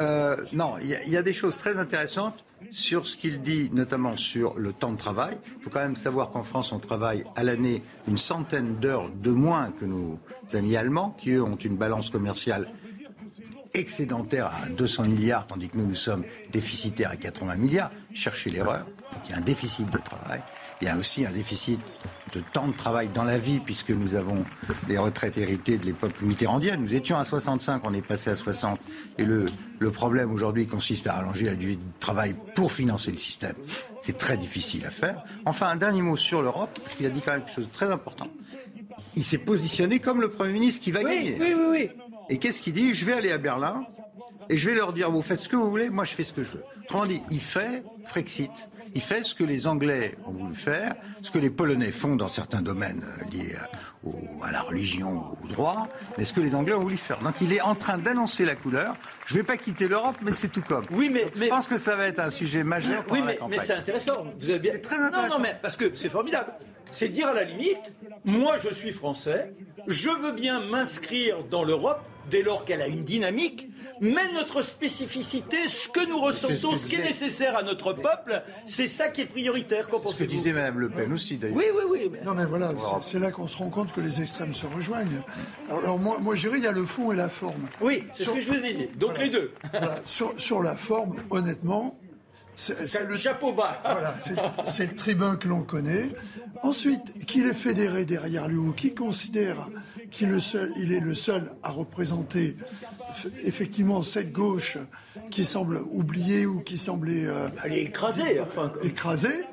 Euh, 0.00 0.36
non, 0.52 0.74
il 0.80 0.88
y, 1.06 1.10
y, 1.10 1.16
a 1.16 1.22
des 1.22 1.32
choses 1.32 1.56
très 1.56 1.78
intéressantes 1.78 2.44
sur 2.70 3.06
ce 3.06 3.16
qu'il 3.16 3.42
dit, 3.42 3.70
notamment 3.72 4.16
sur 4.16 4.58
le 4.58 4.72
temps 4.72 4.92
de 4.92 4.96
travail. 4.96 5.38
Il 5.58 5.62
faut 5.62 5.70
quand 5.70 5.80
même 5.80 5.96
savoir 5.96 6.30
qu'en 6.30 6.42
France, 6.42 6.72
on 6.72 6.78
travaille 6.78 7.24
à 7.36 7.42
l'année 7.42 7.82
une 8.08 8.18
centaine 8.18 8.76
d'heures 8.76 9.08
de 9.10 9.30
moins 9.30 9.70
que 9.70 9.84
nos 9.84 10.18
amis 10.54 10.76
allemands, 10.76 11.14
qui 11.18 11.30
eux 11.30 11.42
ont 11.42 11.56
une 11.56 11.76
balance 11.76 12.10
commerciale 12.10 12.68
excédentaire 13.74 14.46
à 14.46 14.68
200 14.70 15.04
milliards, 15.04 15.46
tandis 15.46 15.68
que 15.68 15.76
nous, 15.76 15.86
nous 15.86 15.94
sommes 15.94 16.24
déficitaires 16.50 17.10
à 17.10 17.16
80 17.16 17.56
milliards. 17.56 17.90
Cherchez 18.14 18.50
l'erreur. 18.50 18.86
il 19.24 19.30
y 19.30 19.34
a 19.34 19.38
un 19.38 19.42
déficit 19.42 19.90
de 19.90 19.98
travail. 19.98 20.42
Il 20.80 20.86
y 20.86 20.90
a 20.90 20.96
aussi 20.96 21.24
un 21.24 21.32
déficit 21.32 21.80
de 22.32 22.40
temps 22.52 22.68
de 22.68 22.76
travail 22.76 23.08
dans 23.08 23.24
la 23.24 23.38
vie, 23.38 23.60
puisque 23.60 23.90
nous 23.90 24.14
avons 24.14 24.44
les 24.88 24.98
retraites 24.98 25.38
héritées 25.38 25.78
de 25.78 25.86
l'époque 25.86 26.20
mitterrandienne. 26.20 26.82
Nous 26.82 26.94
étions 26.94 27.16
à 27.16 27.24
65, 27.24 27.80
on 27.84 27.94
est 27.94 28.02
passé 28.02 28.30
à 28.30 28.36
60. 28.36 28.78
Et 29.16 29.24
le, 29.24 29.46
le 29.78 29.90
problème 29.90 30.30
aujourd'hui 30.32 30.66
consiste 30.66 31.06
à 31.06 31.14
rallonger 31.14 31.46
la 31.46 31.54
durée 31.54 31.76
de 31.76 31.82
travail 31.98 32.34
pour 32.54 32.72
financer 32.72 33.10
le 33.10 33.18
système. 33.18 33.54
C'est 34.00 34.18
très 34.18 34.36
difficile 34.36 34.84
à 34.84 34.90
faire. 34.90 35.24
Enfin, 35.46 35.68
un 35.68 35.76
dernier 35.76 36.02
mot 36.02 36.16
sur 36.16 36.42
l'Europe, 36.42 36.78
parce 36.82 36.94
qu'il 36.94 37.06
a 37.06 37.10
dit 37.10 37.22
quand 37.22 37.32
même 37.32 37.42
quelque 37.42 37.54
chose 37.54 37.68
de 37.68 37.72
très 37.72 37.90
important. 37.90 38.28
Il 39.14 39.24
s'est 39.24 39.38
positionné 39.38 39.98
comme 39.98 40.20
le 40.20 40.28
Premier 40.28 40.52
ministre 40.52 40.82
qui 40.82 40.90
va 40.90 41.00
oui, 41.00 41.06
gagner. 41.06 41.36
Oui, 41.40 41.54
oui, 41.56 41.64
oui. 41.70 41.88
Et 42.28 42.38
qu'est-ce 42.38 42.60
qu'il 42.60 42.74
dit? 42.74 42.94
Je 42.94 43.04
vais 43.06 43.14
aller 43.14 43.32
à 43.32 43.38
Berlin 43.38 43.86
et 44.48 44.56
je 44.56 44.68
vais 44.68 44.76
leur 44.76 44.92
dire, 44.92 45.10
vous 45.10 45.22
faites 45.22 45.40
ce 45.40 45.48
que 45.48 45.56
vous 45.56 45.70
voulez, 45.70 45.90
moi 45.90 46.04
je 46.04 46.14
fais 46.14 46.24
ce 46.24 46.32
que 46.32 46.44
je 46.44 46.52
veux. 46.52 46.64
Autrement 46.84 47.06
dit, 47.06 47.22
il 47.30 47.40
fait 47.40 47.82
Frexit. 48.04 48.68
Il 48.96 49.02
fait 49.02 49.24
ce 49.24 49.34
que 49.34 49.44
les 49.44 49.66
Anglais 49.66 50.16
ont 50.26 50.30
voulu 50.30 50.54
faire, 50.54 50.94
ce 51.20 51.30
que 51.30 51.38
les 51.38 51.50
Polonais 51.50 51.90
font 51.90 52.16
dans 52.16 52.28
certains 52.28 52.62
domaines 52.62 53.04
liés 53.30 53.54
à, 53.54 53.68
au, 54.08 54.42
à 54.42 54.50
la 54.50 54.62
religion, 54.62 55.36
au 55.44 55.48
droit, 55.48 55.86
mais 56.16 56.24
ce 56.24 56.32
que 56.32 56.40
les 56.40 56.54
Anglais 56.54 56.72
ont 56.72 56.80
voulu 56.80 56.96
faire. 56.96 57.18
Donc 57.18 57.42
il 57.42 57.52
est 57.52 57.60
en 57.60 57.74
train 57.74 57.98
d'annoncer 57.98 58.46
la 58.46 58.54
couleur. 58.54 58.96
Je 59.26 59.34
ne 59.34 59.40
vais 59.40 59.44
pas 59.44 59.58
quitter 59.58 59.86
l'Europe, 59.86 60.16
mais 60.22 60.32
c'est 60.32 60.48
tout 60.48 60.62
comme. 60.62 60.86
Oui, 60.90 61.10
mais, 61.12 61.26
je 61.34 61.44
pense 61.48 61.68
que 61.68 61.76
ça 61.76 61.94
va 61.94 62.06
être 62.06 62.20
un 62.20 62.30
sujet 62.30 62.64
majeur. 62.64 63.04
Oui, 63.10 63.20
mais, 63.22 63.38
mais 63.50 63.58
c'est 63.58 63.74
intéressant. 63.74 64.24
Vous 64.38 64.48
avez 64.48 64.60
bien. 64.60 64.72
C'est 64.72 64.80
très 64.80 64.96
intéressant. 64.96 65.28
Non, 65.28 65.34
non, 65.34 65.42
mais 65.42 65.58
parce 65.60 65.76
que 65.76 65.94
c'est 65.94 66.08
formidable. 66.08 66.54
C'est 66.90 67.10
dire 67.10 67.28
à 67.28 67.34
la 67.34 67.44
limite, 67.44 67.92
moi 68.24 68.56
je 68.56 68.72
suis 68.72 68.92
français, 68.92 69.52
je 69.88 70.08
veux 70.08 70.32
bien 70.32 70.60
m'inscrire 70.60 71.44
dans 71.44 71.64
l'Europe 71.64 72.00
dès 72.30 72.42
lors 72.42 72.64
qu'elle 72.64 72.82
a 72.82 72.86
une 72.86 73.04
dynamique, 73.04 73.68
mais 74.00 74.30
notre 74.32 74.62
spécificité, 74.62 75.68
ce 75.68 75.88
que 75.88 76.06
nous 76.06 76.20
ressentons, 76.20 76.72
ce, 76.72 76.78
ce 76.78 76.86
qui 76.86 76.96
est 76.96 77.04
nécessaire 77.04 77.56
à 77.56 77.62
notre 77.62 77.92
peuple, 77.92 78.42
c'est 78.64 78.86
ça 78.86 79.08
qui 79.08 79.22
est 79.22 79.26
prioritaire. 79.26 79.88
Qu'en 79.88 80.00
Ce 80.06 80.24
que 80.24 80.28
disait 80.28 80.52
Mme 80.52 80.78
Le 80.78 80.88
Pen 80.90 81.12
aussi, 81.12 81.36
d'ailleurs. 81.36 81.56
Oui, 81.56 81.64
oui, 81.74 81.82
oui. 81.88 82.10
Mais... 82.12 82.22
Non, 82.22 82.34
mais 82.34 82.44
voilà, 82.44 82.72
c'est 83.02 83.18
là 83.18 83.30
qu'on 83.30 83.46
se 83.46 83.56
rend 83.56 83.70
compte 83.70 83.92
que 83.92 84.00
les 84.00 84.20
extrêmes 84.20 84.52
se 84.52 84.66
rejoignent. 84.66 85.22
Alors, 85.68 85.80
alors 85.80 85.98
moi, 85.98 86.18
moi 86.20 86.34
je 86.34 86.42
dirais, 86.48 86.58
il 86.58 86.64
y 86.64 86.68
a 86.68 86.72
le 86.72 86.84
fond 86.84 87.12
et 87.12 87.16
la 87.16 87.28
forme. 87.28 87.68
Oui, 87.80 88.04
c'est 88.12 88.24
ce 88.24 88.30
que 88.30 88.40
je 88.40 88.50
vous 88.50 88.64
ai 88.64 88.74
dit. 88.74 88.88
Donc 88.96 89.10
voilà, 89.10 89.24
les 89.24 89.30
deux. 89.30 89.52
Voilà, 89.70 90.00
sur, 90.04 90.34
sur 90.40 90.62
la 90.62 90.76
forme, 90.76 91.16
honnêtement, 91.30 91.98
c'est 92.56 93.06
le 93.06 93.16
chapeau 93.16 93.52
bas. 93.52 93.80
Voilà, 93.84 94.16
c'est 94.64 94.86
le 94.86 94.94
tribun 94.94 95.36
que 95.36 95.46
l'on 95.46 95.62
connaît. 95.62 96.06
Ensuite, 96.62 97.26
qu'il 97.26 97.46
est 97.46 97.54
fédéré 97.54 98.04
derrière 98.04 98.48
lui 98.48 98.56
ou 98.56 98.72
qui 98.72 98.94
considère 98.94 99.68
qu'il 100.10 100.38
il 100.76 100.92
est 100.92 101.00
le 101.00 101.14
seul 101.14 101.52
à 101.62 101.70
représenter 101.70 102.56
effectivement 103.44 104.02
cette 104.02 104.32
gauche 104.32 104.78
qui 105.30 105.44
semble 105.44 105.82
oubliée 105.90 106.46
ou 106.46 106.60
qui 106.60 106.78
semblait 106.78 107.26
euh, 107.26 107.48
elle 107.64 107.74
est 107.74 107.82
écrasée, 107.82 108.40
enfin 108.40 108.72
écrasée. 108.82 109.44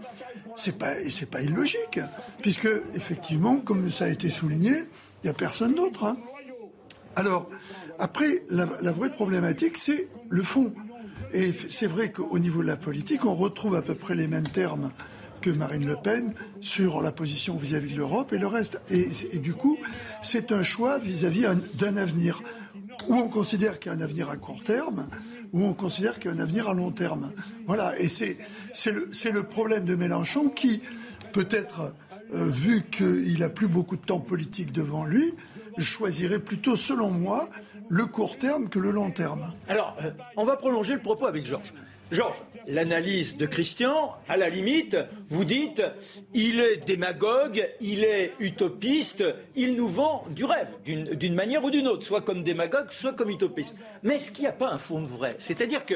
C'est 0.55 0.77
pas 0.77 0.93
c'est 1.09 1.29
pas 1.29 1.41
illogique 1.41 1.99
puisque 2.41 2.69
effectivement, 2.95 3.57
comme 3.57 3.91
ça 3.91 4.05
a 4.05 4.09
été 4.09 4.29
souligné, 4.29 4.73
il 5.23 5.27
y 5.27 5.29
a 5.29 5.33
personne 5.33 5.75
d'autre. 5.75 6.05
Hein. 6.05 6.17
Alors 7.15 7.49
après, 7.99 8.43
la, 8.49 8.67
la 8.81 8.91
vraie 8.91 9.11
problématique, 9.11 9.77
c'est 9.77 10.07
le 10.29 10.43
fond. 10.43 10.73
Et 11.33 11.51
c'est 11.69 11.87
vrai 11.87 12.11
qu'au 12.11 12.37
niveau 12.39 12.61
de 12.61 12.67
la 12.67 12.77
politique, 12.77 13.25
on 13.25 13.35
retrouve 13.35 13.75
à 13.75 13.81
peu 13.81 13.95
près 13.95 14.15
les 14.15 14.27
mêmes 14.27 14.47
termes 14.47 14.91
que 15.41 15.49
Marine 15.49 15.85
Le 15.85 15.95
Pen 15.95 16.33
sur 16.61 17.01
la 17.01 17.11
position 17.11 17.57
vis-à-vis 17.57 17.89
-vis 17.89 17.93
de 17.93 17.97
l'Europe 17.97 18.33
et 18.33 18.37
le 18.37 18.47
reste. 18.47 18.81
Et, 18.89 19.07
et 19.33 19.39
du 19.39 19.53
coup, 19.53 19.77
c'est 20.21 20.51
un 20.51 20.63
choix 20.63 20.99
vis-à-vis 20.99 21.45
d'un 21.73 21.97
avenir 21.97 22.41
où 23.07 23.15
on 23.15 23.27
considère 23.27 23.79
qu'il 23.79 23.91
y 23.91 23.95
a 23.95 23.97
un 23.97 24.01
avenir 24.01 24.29
à 24.29 24.37
court 24.37 24.63
terme, 24.63 25.07
où 25.51 25.63
on 25.63 25.73
considère 25.73 26.19
qu'il 26.19 26.31
y 26.31 26.33
a 26.33 26.37
un 26.37 26.39
avenir 26.39 26.69
à 26.69 26.73
long 26.73 26.91
terme. 26.91 27.31
Voilà. 27.67 27.97
Et 27.99 28.07
c'est 28.07 28.37
le, 28.91 29.09
le 29.31 29.43
problème 29.43 29.85
de 29.85 29.95
Mélenchon 29.95 30.49
qui, 30.49 30.81
peut-être, 31.31 31.93
euh, 32.33 32.47
vu 32.47 32.83
qu'il 32.89 33.43
a 33.43 33.49
plus 33.49 33.67
beaucoup 33.67 33.95
de 33.95 34.05
temps 34.05 34.19
politique 34.19 34.71
devant 34.71 35.05
lui, 35.05 35.33
choisirait 35.77 36.39
plutôt, 36.39 36.75
selon 36.75 37.09
moi, 37.09 37.49
le 37.89 38.05
court 38.05 38.37
terme 38.37 38.69
que 38.69 38.79
le 38.79 38.91
long 38.91 39.11
terme. 39.11 39.53
Alors, 39.67 39.95
euh, 40.03 40.11
on 40.37 40.43
va 40.43 40.55
prolonger 40.55 40.93
le 40.93 41.01
propos 41.01 41.27
avec 41.27 41.45
Georges. 41.45 41.73
Georges, 42.11 42.43
l'analyse 42.67 43.37
de 43.37 43.45
Christian, 43.45 44.13
à 44.27 44.37
la 44.37 44.49
limite, 44.49 44.97
vous 45.29 45.45
dites, 45.45 45.81
il 46.33 46.59
est 46.59 46.77
démagogue, 46.77 47.67
il 47.81 48.03
est 48.03 48.33
utopiste, 48.39 49.23
il 49.55 49.75
nous 49.75 49.87
vend 49.87 50.25
du 50.29 50.45
rêve, 50.45 50.69
d'une 50.85 51.33
manière 51.33 51.63
ou 51.63 51.71
d'une 51.71 51.87
autre, 51.87 52.05
soit 52.05 52.21
comme 52.21 52.43
démagogue, 52.43 52.91
soit 52.91 53.13
comme 53.13 53.29
utopiste. 53.29 53.77
Mais 54.03 54.15
est-ce 54.15 54.31
qu'il 54.31 54.43
n'y 54.43 54.49
a 54.49 54.53
pas 54.53 54.71
un 54.71 54.77
fond 54.77 55.01
de 55.01 55.07
vrai 55.07 55.35
C'est-à-dire 55.39 55.85
que 55.85 55.95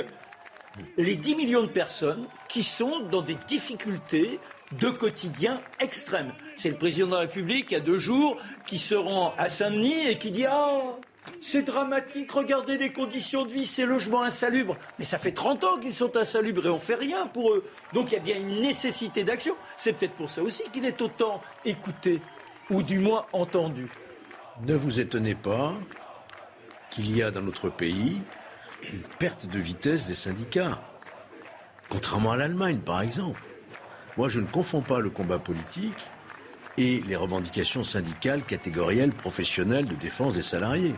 les 0.98 1.16
10 1.16 1.36
millions 1.36 1.64
de 1.64 1.68
personnes 1.68 2.26
qui 2.50 2.64
sont 2.64 3.02
dans 3.12 3.22
des 3.22 3.38
difficultés 3.48 4.40
de 4.74 4.90
quotidien 4.90 5.62
extrêmes. 5.80 6.34
C'est 6.56 6.70
le 6.70 6.78
président 6.78 7.08
de 7.08 7.14
la 7.14 7.20
République, 7.20 7.72
il 7.72 7.74
y 7.76 7.78
a 7.78 7.82
deux 7.82 8.00
jours, 8.00 8.38
qui 8.66 8.80
se 8.80 8.96
rend 8.96 9.34
à 9.38 9.50
Saint-Denis 9.50 10.08
et 10.08 10.18
qui 10.18 10.32
dit 10.32 10.46
Ah, 10.46 10.82
c'est 11.42 11.64
dramatique, 11.64 12.32
regardez 12.32 12.78
les 12.78 12.92
conditions 12.92 13.46
de 13.46 13.52
vie, 13.52 13.66
ces 13.66 13.86
logements 13.86 14.24
insalubres. 14.24 14.78
Mais 15.00 15.06
ça 15.06 15.18
fait 15.18 15.32
30 15.32 15.64
ans 15.64 15.78
qu'ils 15.78 15.94
sont 15.94 16.16
insalubres 16.18 16.66
et 16.66 16.70
on 16.70 16.80
fait 16.80 16.96
rien 16.96 17.28
pour 17.28 17.54
eux. 17.54 17.66
Donc 17.94 18.12
il 18.12 18.16
y 18.16 18.18
a 18.18 18.22
bien 18.22 18.38
une 18.38 18.62
nécessité 18.62 19.24
d'action. 19.24 19.56
C'est 19.78 19.94
peut-être 19.94 20.14
pour 20.14 20.30
ça 20.30 20.42
aussi 20.42 20.64
qu'il 20.72 20.86
est 20.86 21.02
autant 21.02 21.42
écouté, 21.66 22.22
ou 22.70 22.84
du 22.84 23.00
moins 23.00 23.26
entendu. 23.34 23.88
Ne 24.66 24.76
vous 24.76 25.00
étonnez 25.00 25.36
pas 25.36 25.74
qu'il 26.90 27.16
y 27.16 27.22
a 27.22 27.32
dans 27.32 27.42
notre 27.42 27.70
pays 27.70 28.22
une 28.92 29.02
perte 29.20 29.48
de 29.48 29.60
vitesse 29.60 30.08
des 30.08 30.16
syndicats. 30.16 30.82
Contrairement 31.90 32.32
à 32.32 32.38
l'Allemagne, 32.38 32.80
par 32.80 33.02
exemple. 33.02 33.42
Moi, 34.18 34.30
je 34.30 34.40
ne 34.40 34.48
confonds 34.48 34.82
pas 34.82 35.00
le 35.00 35.10
combat 35.10 35.40
politique 35.40 36.08
et 36.78 37.02
les 37.02 37.16
revendications 37.16 37.84
syndicales, 37.84 38.44
catégorielles, 38.44 39.12
professionnelles 39.12 39.88
de 39.88 39.96
défense 39.96 40.34
des 40.34 40.42
salariés. 40.42 40.94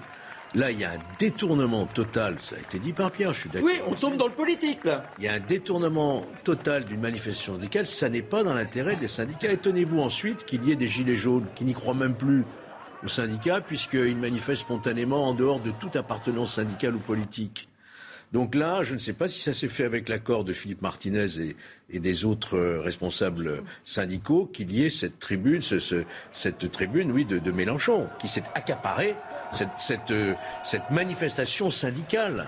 Là, 0.56 0.72
il 0.72 0.80
y 0.80 0.84
a 0.84 0.92
un 0.92 1.00
détournement 1.20 1.86
total, 1.86 2.38
ça 2.40 2.56
a 2.56 2.60
été 2.60 2.80
dit 2.80 2.92
par 2.92 3.12
Pierre, 3.12 3.34
je 3.34 3.42
suis 3.42 3.50
d'accord. 3.50 3.70
Oui, 3.70 3.80
on 3.88 3.94
tombe 3.94 4.18
dans 4.18 4.26
le 4.26 4.34
politique, 4.34 4.84
là. 4.84 5.04
Il 5.20 5.26
y 5.26 5.28
a 5.28 5.34
un 5.34 5.40
détournement 5.40 6.26
total 6.44 6.86
d'une 6.86 7.02
manifestation 7.02 7.54
syndicale, 7.54 7.86
ça 7.86 8.10
n'est 8.10 8.24
pas 8.24 8.44
dans 8.44 8.56
l'intérêt 8.56 8.96
des 8.96 9.08
syndicats. 9.08 9.52
Étonnez-vous 9.52 10.00
ensuite 10.00 10.46
qu'il 10.46 10.64
y 10.66 10.72
ait 10.72 10.76
des 10.76 10.88
gilets 10.88 11.16
jaunes 11.16 11.46
qui 11.54 11.66
n'y 11.66 11.74
croient 11.74 11.94
même 11.94 12.16
plus 12.16 12.46
aux 13.04 13.08
syndicats, 13.08 13.62
puisqu'ils 13.62 14.18
manifestent 14.18 14.64
spontanément 14.64 15.28
en 15.28 15.34
dehors 15.34 15.60
de 15.60 15.72
toute 15.72 15.96
appartenance 15.96 16.56
syndicale 16.56 16.96
ou 16.96 17.00
politique. 17.00 17.69
Donc 18.32 18.54
là, 18.54 18.84
je 18.84 18.94
ne 18.94 19.00
sais 19.00 19.14
pas 19.14 19.28
si 19.28 19.40
ça 19.42 19.54
s'est 19.54 19.70
fait 19.70 19.84
avec 19.84 20.08
l'accord 20.08 20.44
de 20.44 20.54
Philippe 20.54 20.84
Martinez 20.84 21.26
et, 21.92 22.00
des 22.00 22.26
autres 22.26 22.58
euh, 22.58 22.80
responsables 22.80 23.64
syndicaux 23.84 24.48
qu'il 24.54 24.72
y 24.72 24.86
ait 24.86 24.92
cette 24.92 25.18
tribune, 25.18 25.62
cette 26.32 26.72
tribune, 26.72 27.12
oui, 27.12 27.26
de, 27.26 27.52
Mélenchon, 27.52 28.08
qui 28.20 28.28
s'est 28.28 28.44
accaparée 28.54 29.16
cette, 29.52 30.12
euh, 30.12 30.36
cette, 30.64 30.92
manifestation 30.92 31.72
syndicale. 31.72 32.46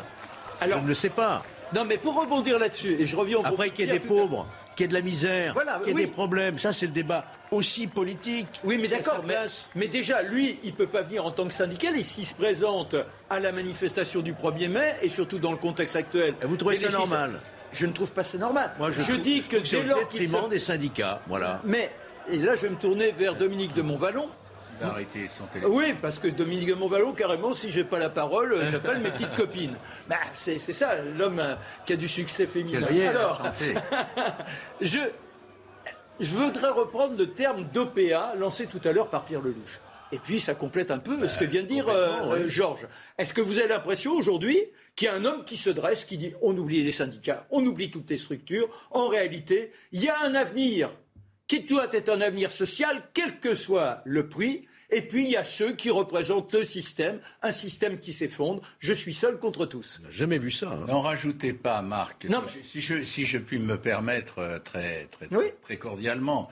Alors, 0.59 0.77
je 0.79 0.83
ne 0.83 0.89
le 0.89 0.93
sais 0.93 1.09
pas. 1.09 1.43
Non, 1.73 1.85
mais 1.85 1.97
pour 1.97 2.19
rebondir 2.19 2.59
là-dessus, 2.59 2.97
et 2.99 3.07
je 3.07 3.15
reviens 3.15 3.39
au 3.39 3.45
Après 3.45 3.71
qu'il 3.71 3.87
y 3.87 3.89
ait 3.89 3.97
des 3.97 4.07
pauvres, 4.07 4.47
qu'il 4.81 4.95
y 4.95 4.97
ait 4.97 5.01
de 5.01 5.05
la 5.05 5.09
misère, 5.09 5.55
qu'il 5.83 5.97
y 5.97 6.01
ait 6.01 6.05
des 6.05 6.11
problèmes, 6.11 6.57
ça 6.57 6.73
c'est 6.73 6.87
le 6.87 6.91
débat 6.91 7.25
aussi 7.51 7.87
politique. 7.87 8.47
Oui, 8.63 8.77
mais 8.81 8.87
d'accord, 8.87 9.23
mais, 9.27 9.35
mais, 9.75 9.87
déjà, 9.87 10.21
lui, 10.21 10.59
il 10.63 10.71
ne 10.71 10.75
peut 10.75 10.87
pas 10.87 11.01
venir 11.01 11.25
en 11.25 11.31
tant 11.31 11.45
que 11.45 11.53
syndical, 11.53 11.95
et 11.97 12.03
s'il 12.03 12.25
se 12.25 12.33
présente 12.33 12.95
à 13.29 13.39
la 13.39 13.51
manifestation 13.51 14.21
du 14.21 14.33
1er 14.33 14.69
mai, 14.69 14.95
et 15.01 15.09
surtout 15.09 15.39
dans 15.39 15.51
le 15.51 15.57
contexte 15.57 15.95
actuel. 15.95 16.35
vous 16.41 16.57
trouvez 16.57 16.77
ça 16.77 16.89
normal 16.89 17.39
Je 17.71 17.85
ne 17.85 17.91
trouve 17.91 18.11
pas 18.11 18.23
ça 18.23 18.37
normal. 18.37 18.71
Moi, 18.79 18.91
je, 18.91 19.13
dis 19.13 19.41
que 19.41 19.57
dès 19.57 19.83
lors 19.83 20.07
qu'il 20.07 20.29
des 20.49 20.59
syndicats, 20.59 21.21
voilà. 21.27 21.61
Mais, 21.65 21.91
et 22.29 22.37
là, 22.37 22.55
je 22.55 22.61
vais 22.61 22.69
me 22.69 22.77
tourner 22.77 23.11
vers 23.11 23.35
Dominique 23.35 23.73
de 23.73 23.81
Montvalon, 23.81 24.29
arrêter 24.83 25.27
son 25.27 25.45
téléphone. 25.45 25.75
Oui, 25.75 25.93
parce 26.01 26.19
que 26.19 26.27
Dominique 26.27 26.69
de 26.69 26.73
Montvalon, 26.73 27.13
carrément, 27.13 27.53
si 27.53 27.71
j'ai 27.71 27.83
pas 27.83 27.99
la 27.99 28.09
parole, 28.09 28.53
euh, 28.53 28.65
j'appelle 28.71 28.99
mes 28.99 29.11
petites 29.11 29.35
copines. 29.35 29.75
Bah, 30.07 30.17
c'est 30.33 30.57
ça, 30.59 31.01
l'homme 31.01 31.39
euh, 31.39 31.55
qui 31.85 31.93
a 31.93 31.95
du 31.95 32.07
succès 32.07 32.47
féminin. 32.47 32.81
Alors, 33.07 33.43
je, 34.81 34.99
je 36.19 36.35
voudrais 36.35 36.69
reprendre 36.69 37.17
le 37.17 37.27
terme 37.31 37.65
d'OPA 37.65 38.35
lancé 38.37 38.67
tout 38.67 38.81
à 38.83 38.91
l'heure 38.91 39.09
par 39.09 39.23
Pierre 39.25 39.41
Lelouch. 39.41 39.79
Et 40.13 40.19
puis, 40.19 40.39
ça 40.39 40.55
complète 40.55 40.91
un 40.91 40.99
peu 40.99 41.27
ce 41.27 41.37
que 41.37 41.45
vient 41.45 41.61
de 41.63 41.67
dire 41.67 41.87
euh, 41.87 42.45
Georges. 42.47 42.87
Est-ce 43.17 43.33
que 43.33 43.39
vous 43.39 43.59
avez 43.59 43.69
l'impression 43.69 44.13
aujourd'hui 44.13 44.59
qu'il 44.95 45.07
y 45.07 45.09
a 45.09 45.15
un 45.15 45.23
homme 45.23 45.45
qui 45.45 45.55
se 45.55 45.69
dresse, 45.69 46.03
qui 46.03 46.17
dit 46.17 46.33
on 46.41 46.57
oublie 46.57 46.83
les 46.83 46.91
syndicats, 46.91 47.47
on 47.49 47.65
oublie 47.65 47.91
toutes 47.91 48.09
les 48.09 48.17
structures 48.17 48.67
En 48.91 49.07
réalité, 49.07 49.71
il 49.93 50.03
y 50.03 50.09
a 50.09 50.19
un 50.21 50.35
avenir 50.35 50.89
qui 51.47 51.61
doit 51.61 51.87
être 51.91 52.09
un 52.09 52.21
avenir 52.21 52.51
social, 52.51 53.03
quel 53.13 53.39
que 53.39 53.55
soit 53.55 54.01
le 54.05 54.27
prix. 54.27 54.67
Et 54.91 55.01
puis, 55.01 55.23
il 55.23 55.31
y 55.31 55.37
a 55.37 55.43
ceux 55.43 55.73
qui 55.73 55.89
représentent 55.89 56.53
le 56.53 56.63
système, 56.63 57.19
un 57.41 57.51
système 57.51 57.99
qui 57.99 58.11
s'effondre. 58.11 58.61
Je 58.79 58.93
suis 58.93 59.13
seul 59.13 59.39
contre 59.39 59.65
tous. 59.65 59.99
On 60.01 60.05
n'a 60.05 60.11
jamais 60.11 60.37
vu 60.37 60.51
ça. 60.51 60.69
Hein. 60.69 60.85
N'en 60.87 61.01
rajoutez 61.01 61.53
pas, 61.53 61.81
Marc. 61.81 62.27
Si, 62.63 62.81
je, 62.81 63.03
si, 63.05 63.25
je, 63.25 63.37
puis 63.37 63.59
me 63.59 63.77
permettre 63.77 64.39
euh, 64.39 64.59
très, 64.59 65.05
très, 65.05 65.27
très, 65.63 65.77
cordialement. 65.77 66.49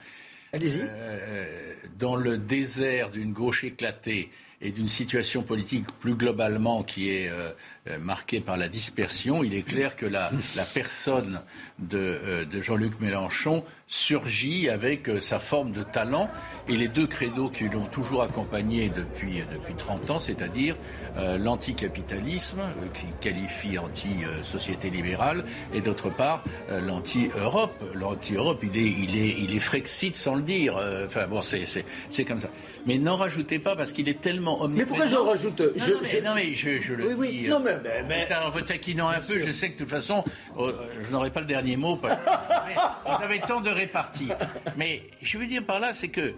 Allez-y. 0.52 0.80
Euh, 0.82 1.74
dans 1.98 2.16
le 2.16 2.38
désert 2.38 3.10
d'une 3.10 3.32
gauche 3.32 3.62
éclatée 3.62 4.30
et 4.60 4.70
d'une 4.72 4.88
situation 4.88 5.42
politique 5.42 5.86
plus 6.00 6.14
globalement 6.14 6.82
qui 6.82 7.10
est 7.10 7.28
euh, 7.28 7.50
euh, 7.50 7.79
marqué 7.98 8.40
par 8.40 8.56
la 8.56 8.68
dispersion, 8.68 9.42
il 9.42 9.54
est 9.54 9.62
clair 9.62 9.96
que 9.96 10.06
la, 10.06 10.30
la 10.56 10.64
personne 10.64 11.40
de, 11.78 11.98
euh, 11.98 12.44
de 12.44 12.60
Jean-Luc 12.60 13.00
Mélenchon 13.00 13.64
surgit 13.86 14.68
avec 14.68 15.08
euh, 15.08 15.20
sa 15.20 15.38
forme 15.38 15.72
de 15.72 15.82
talent 15.82 16.30
et 16.68 16.76
les 16.76 16.88
deux 16.88 17.06
credos 17.06 17.50
qui 17.50 17.68
l'ont 17.68 17.86
toujours 17.86 18.22
accompagné 18.22 18.88
depuis, 18.88 19.42
depuis 19.52 19.74
30 19.74 20.10
ans, 20.10 20.18
c'est-à-dire 20.18 20.76
l'anticapitalisme, 21.16 22.60
qui 22.94 23.06
qualifie 23.20 23.78
anti-société 23.78 24.90
libérale, 24.90 25.44
et 25.74 25.80
d'autre 25.80 26.08
part 26.10 26.44
l'anti-Europe. 26.70 27.82
L'anti-Europe, 27.94 28.60
il 28.62 28.76
est, 28.76 28.86
il, 28.86 29.18
est, 29.18 29.40
il 29.40 29.54
est 29.54 29.58
Frexit 29.58 30.14
sans 30.14 30.36
le 30.36 30.42
dire. 30.42 30.76
Enfin 31.06 31.26
bon, 31.26 31.42
c'est 31.42 32.24
comme 32.24 32.40
ça. 32.40 32.50
Mais 32.86 32.98
n'en 32.98 33.16
rajoutez 33.16 33.58
pas 33.58 33.76
parce 33.76 33.92
qu'il 33.92 34.08
est 34.08 34.20
tellement 34.20 34.62
omniprésent. 34.62 34.94
Mais 34.94 34.98
pourquoi 34.98 35.06
je 35.06 35.16
rajoute? 35.16 35.60
Non, 35.60 36.34
mais, 36.34 36.54
je, 36.54 36.80
je, 36.80 36.94
le 36.94 37.14
dis. 37.14 37.48
Non, 37.48 37.60
mais, 37.60 37.76
mais, 38.08 38.28
En 38.34 38.50
vous 38.50 38.60
taquinant 38.62 39.08
un 39.08 39.20
peu, 39.20 39.38
je 39.38 39.52
sais 39.52 39.68
que 39.70 39.74
de 39.74 39.78
toute 39.80 39.88
façon, 39.88 40.24
oh, 40.56 40.70
je 41.00 41.10
n'aurai 41.10 41.30
pas 41.30 41.40
le 41.40 41.46
dernier 41.46 41.76
mot 41.76 41.96
parce 41.96 42.18
que 42.18 43.10
vous 43.10 43.22
avez 43.22 43.40
tant 43.40 43.60
de 43.60 43.70
réparties. 43.70 44.30
Mais 44.76 45.02
je 45.22 45.38
veux 45.38 45.46
dire 45.46 45.64
par 45.64 45.80
là, 45.80 45.94
c'est 45.94 46.08
que 46.08 46.34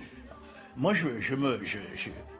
moi, 0.76 0.94
je, 0.94 1.20
je 1.20 1.34
me, 1.34 1.60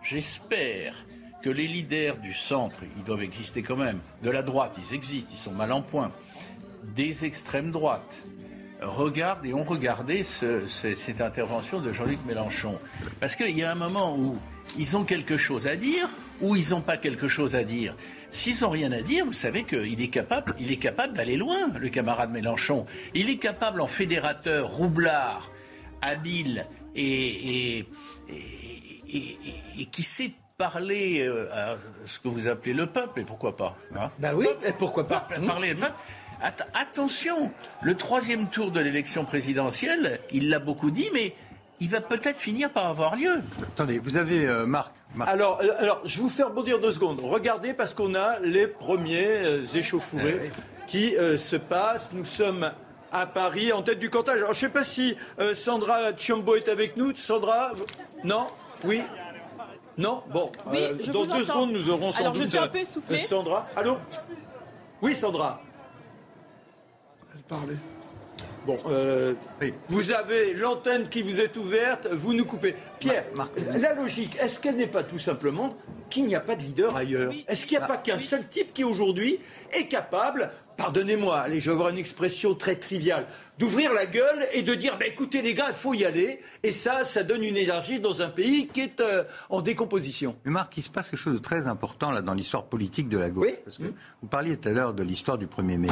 j'espère 0.02 0.94
que 1.42 1.50
les 1.50 1.66
leaders 1.66 2.16
du 2.16 2.32
centre, 2.32 2.76
ils 2.96 3.04
doivent 3.04 3.22
exister 3.22 3.62
quand 3.62 3.76
même, 3.76 3.98
de 4.22 4.30
la 4.30 4.42
droite, 4.42 4.76
ils 4.78 4.94
existent, 4.94 5.30
ils 5.32 5.38
sont 5.38 5.52
mal 5.52 5.72
en 5.72 5.82
point, 5.82 6.10
des 6.94 7.24
extrêmes 7.24 7.72
droites, 7.72 8.14
regardent 8.80 9.44
et 9.44 9.52
ont 9.52 9.62
regardé 9.62 10.24
cette 10.24 11.20
intervention 11.20 11.80
de 11.80 11.92
Jean-Luc 11.92 12.18
Mélenchon. 12.26 12.78
Parce 13.20 13.36
qu'il 13.36 13.56
y 13.56 13.62
a 13.62 13.70
un 13.70 13.76
moment 13.76 14.16
où 14.16 14.38
ils 14.78 14.96
ont 14.96 15.04
quelque 15.04 15.36
chose 15.36 15.66
à 15.66 15.76
dire 15.76 16.08
ou 16.40 16.56
ils 16.56 16.70
n'ont 16.70 16.80
pas 16.80 16.96
quelque 16.96 17.28
chose 17.28 17.54
à 17.54 17.64
dire. 17.64 17.94
S'ils 18.32 18.62
n'ont 18.62 18.70
rien 18.70 18.90
à 18.92 19.02
dire, 19.02 19.26
vous 19.26 19.34
savez 19.34 19.64
qu'il 19.64 20.00
est 20.02 20.08
capable, 20.08 20.54
il 20.58 20.72
est 20.72 20.76
capable 20.76 21.12
d'aller 21.12 21.36
loin, 21.36 21.70
le 21.78 21.88
camarade 21.90 22.30
Mélenchon. 22.30 22.86
Il 23.14 23.28
est 23.28 23.36
capable 23.36 23.80
en 23.82 23.86
fédérateur 23.86 24.70
roublard, 24.70 25.52
habile 26.00 26.66
et, 26.94 27.86
et, 29.08 29.84
qui 29.92 30.02
sait 30.02 30.32
parler 30.56 31.20
euh, 31.20 31.52
à 31.52 31.76
ce 32.06 32.18
que 32.18 32.28
vous 32.28 32.48
appelez 32.48 32.72
le 32.72 32.86
peuple, 32.86 33.20
et 33.20 33.24
pourquoi 33.24 33.54
pas 33.54 33.76
hein 33.94 34.10
Ben 34.18 34.32
oui, 34.34 34.46
et 34.64 34.72
pourquoi 34.72 35.06
pas 35.06 35.28
Parler 35.46 35.74
le 35.74 35.80
peuple 35.80 35.94
attention, 36.74 37.52
le 37.82 37.94
troisième 37.94 38.48
tour 38.48 38.72
de 38.72 38.80
l'élection 38.80 39.24
présidentielle, 39.24 40.18
il 40.32 40.48
l'a 40.48 40.58
beaucoup 40.58 40.90
dit, 40.90 41.08
mais 41.14 41.34
il 41.80 41.88
va 41.88 42.00
peut-être 42.00 42.36
finir 42.36 42.70
par 42.70 42.86
avoir 42.86 43.16
lieu. 43.16 43.42
Attendez, 43.62 43.98
vous 43.98 44.16
avez 44.16 44.46
euh, 44.46 44.66
Marc, 44.66 44.92
Alors, 45.20 45.60
euh, 45.62 45.72
alors, 45.78 46.00
je 46.04 46.18
vous 46.18 46.28
faire 46.28 46.48
rebondir 46.48 46.78
deux 46.80 46.90
secondes. 46.90 47.20
Regardez, 47.20 47.74
parce 47.74 47.94
qu'on 47.94 48.14
a 48.14 48.38
les 48.40 48.66
premiers 48.66 49.26
euh, 49.26 49.64
échauffourés 49.64 50.40
eh 50.46 50.86
qui 50.86 51.14
se 51.38 51.56
passent. 51.56 52.10
Nous 52.12 52.24
sommes 52.24 52.70
à 53.10 53.26
Paris, 53.26 53.72
en 53.72 53.82
tête 53.82 53.98
du 53.98 54.10
cortège. 54.10 54.38
Alors, 54.38 54.52
je 54.52 54.58
ne 54.58 54.60
sais 54.60 54.68
pas 54.68 54.84
si 54.84 55.16
Sandra 55.54 56.14
Chiombo 56.16 56.56
est 56.56 56.68
avec 56.68 56.96
nous. 56.96 57.14
Sandra 57.16 57.72
Non? 58.24 58.46
Oui? 58.84 59.02
Non? 59.96 60.22
Bon. 60.30 60.50
dans 61.12 61.24
deux 61.24 61.44
secondes, 61.44 61.72
nous 61.72 61.88
aurons 61.88 62.12
sans 62.12 62.20
alors, 62.20 62.32
doute 62.32 62.42
je 62.42 62.48
suis 62.48 62.58
un 62.58 62.68
peu 62.68 62.78
essoufflée. 62.78 63.16
Sandra. 63.16 63.66
Allô? 63.76 63.96
Oui, 65.00 65.14
Sandra. 65.14 65.62
Bon, 68.66 68.78
euh, 68.86 69.34
vous 69.88 70.12
avez 70.12 70.54
l'antenne 70.54 71.08
qui 71.08 71.22
vous 71.22 71.40
est 71.40 71.56
ouverte, 71.56 72.06
vous 72.06 72.32
nous 72.32 72.44
coupez. 72.44 72.76
Pierre, 73.00 73.24
la 73.74 73.94
logique, 73.94 74.36
est-ce 74.40 74.60
qu'elle 74.60 74.76
n'est 74.76 74.86
pas 74.86 75.02
tout 75.02 75.18
simplement 75.18 75.76
qu'il 76.08 76.26
n'y 76.26 76.36
a 76.36 76.40
pas 76.40 76.54
de 76.54 76.62
leader 76.62 76.94
ailleurs 76.94 77.32
Est-ce 77.48 77.66
qu'il 77.66 77.78
n'y 77.78 77.84
a 77.84 77.86
pas 77.86 77.96
qu'un 77.96 78.18
seul 78.18 78.46
type 78.46 78.72
qui 78.72 78.84
aujourd'hui 78.84 79.40
est 79.72 79.88
capable, 79.88 80.50
pardonnez-moi, 80.76 81.40
allez, 81.40 81.60
je 81.60 81.70
vais 81.70 81.74
avoir 81.74 81.88
une 81.88 81.98
expression 81.98 82.54
très 82.54 82.76
triviale, 82.76 83.26
d'ouvrir 83.58 83.92
la 83.92 84.06
gueule 84.06 84.46
et 84.52 84.62
de 84.62 84.74
dire, 84.74 84.96
bah, 84.96 85.06
écoutez 85.06 85.42
les 85.42 85.54
gars, 85.54 85.66
il 85.68 85.74
faut 85.74 85.94
y 85.94 86.04
aller. 86.04 86.38
Et 86.62 86.70
ça, 86.70 87.04
ça 87.04 87.24
donne 87.24 87.42
une 87.42 87.56
énergie 87.56 87.98
dans 87.98 88.22
un 88.22 88.28
pays 88.28 88.68
qui 88.68 88.82
est 88.82 89.00
euh, 89.00 89.24
en 89.50 89.60
décomposition. 89.60 90.36
Mais 90.44 90.52
Marc, 90.52 90.76
il 90.76 90.82
se 90.82 90.90
passe 90.90 91.10
quelque 91.10 91.18
chose 91.18 91.34
de 91.34 91.38
très 91.38 91.66
important 91.66 92.12
là 92.12 92.22
dans 92.22 92.34
l'histoire 92.34 92.66
politique 92.66 93.08
de 93.08 93.18
la 93.18 93.30
gauche. 93.30 93.48
Oui. 93.80 93.92
Vous 94.20 94.28
parliez 94.28 94.56
tout 94.56 94.68
à 94.68 94.72
l'heure 94.72 94.94
de 94.94 95.02
l'histoire 95.02 95.38
du 95.38 95.46
1er 95.46 95.78
mai. 95.78 95.88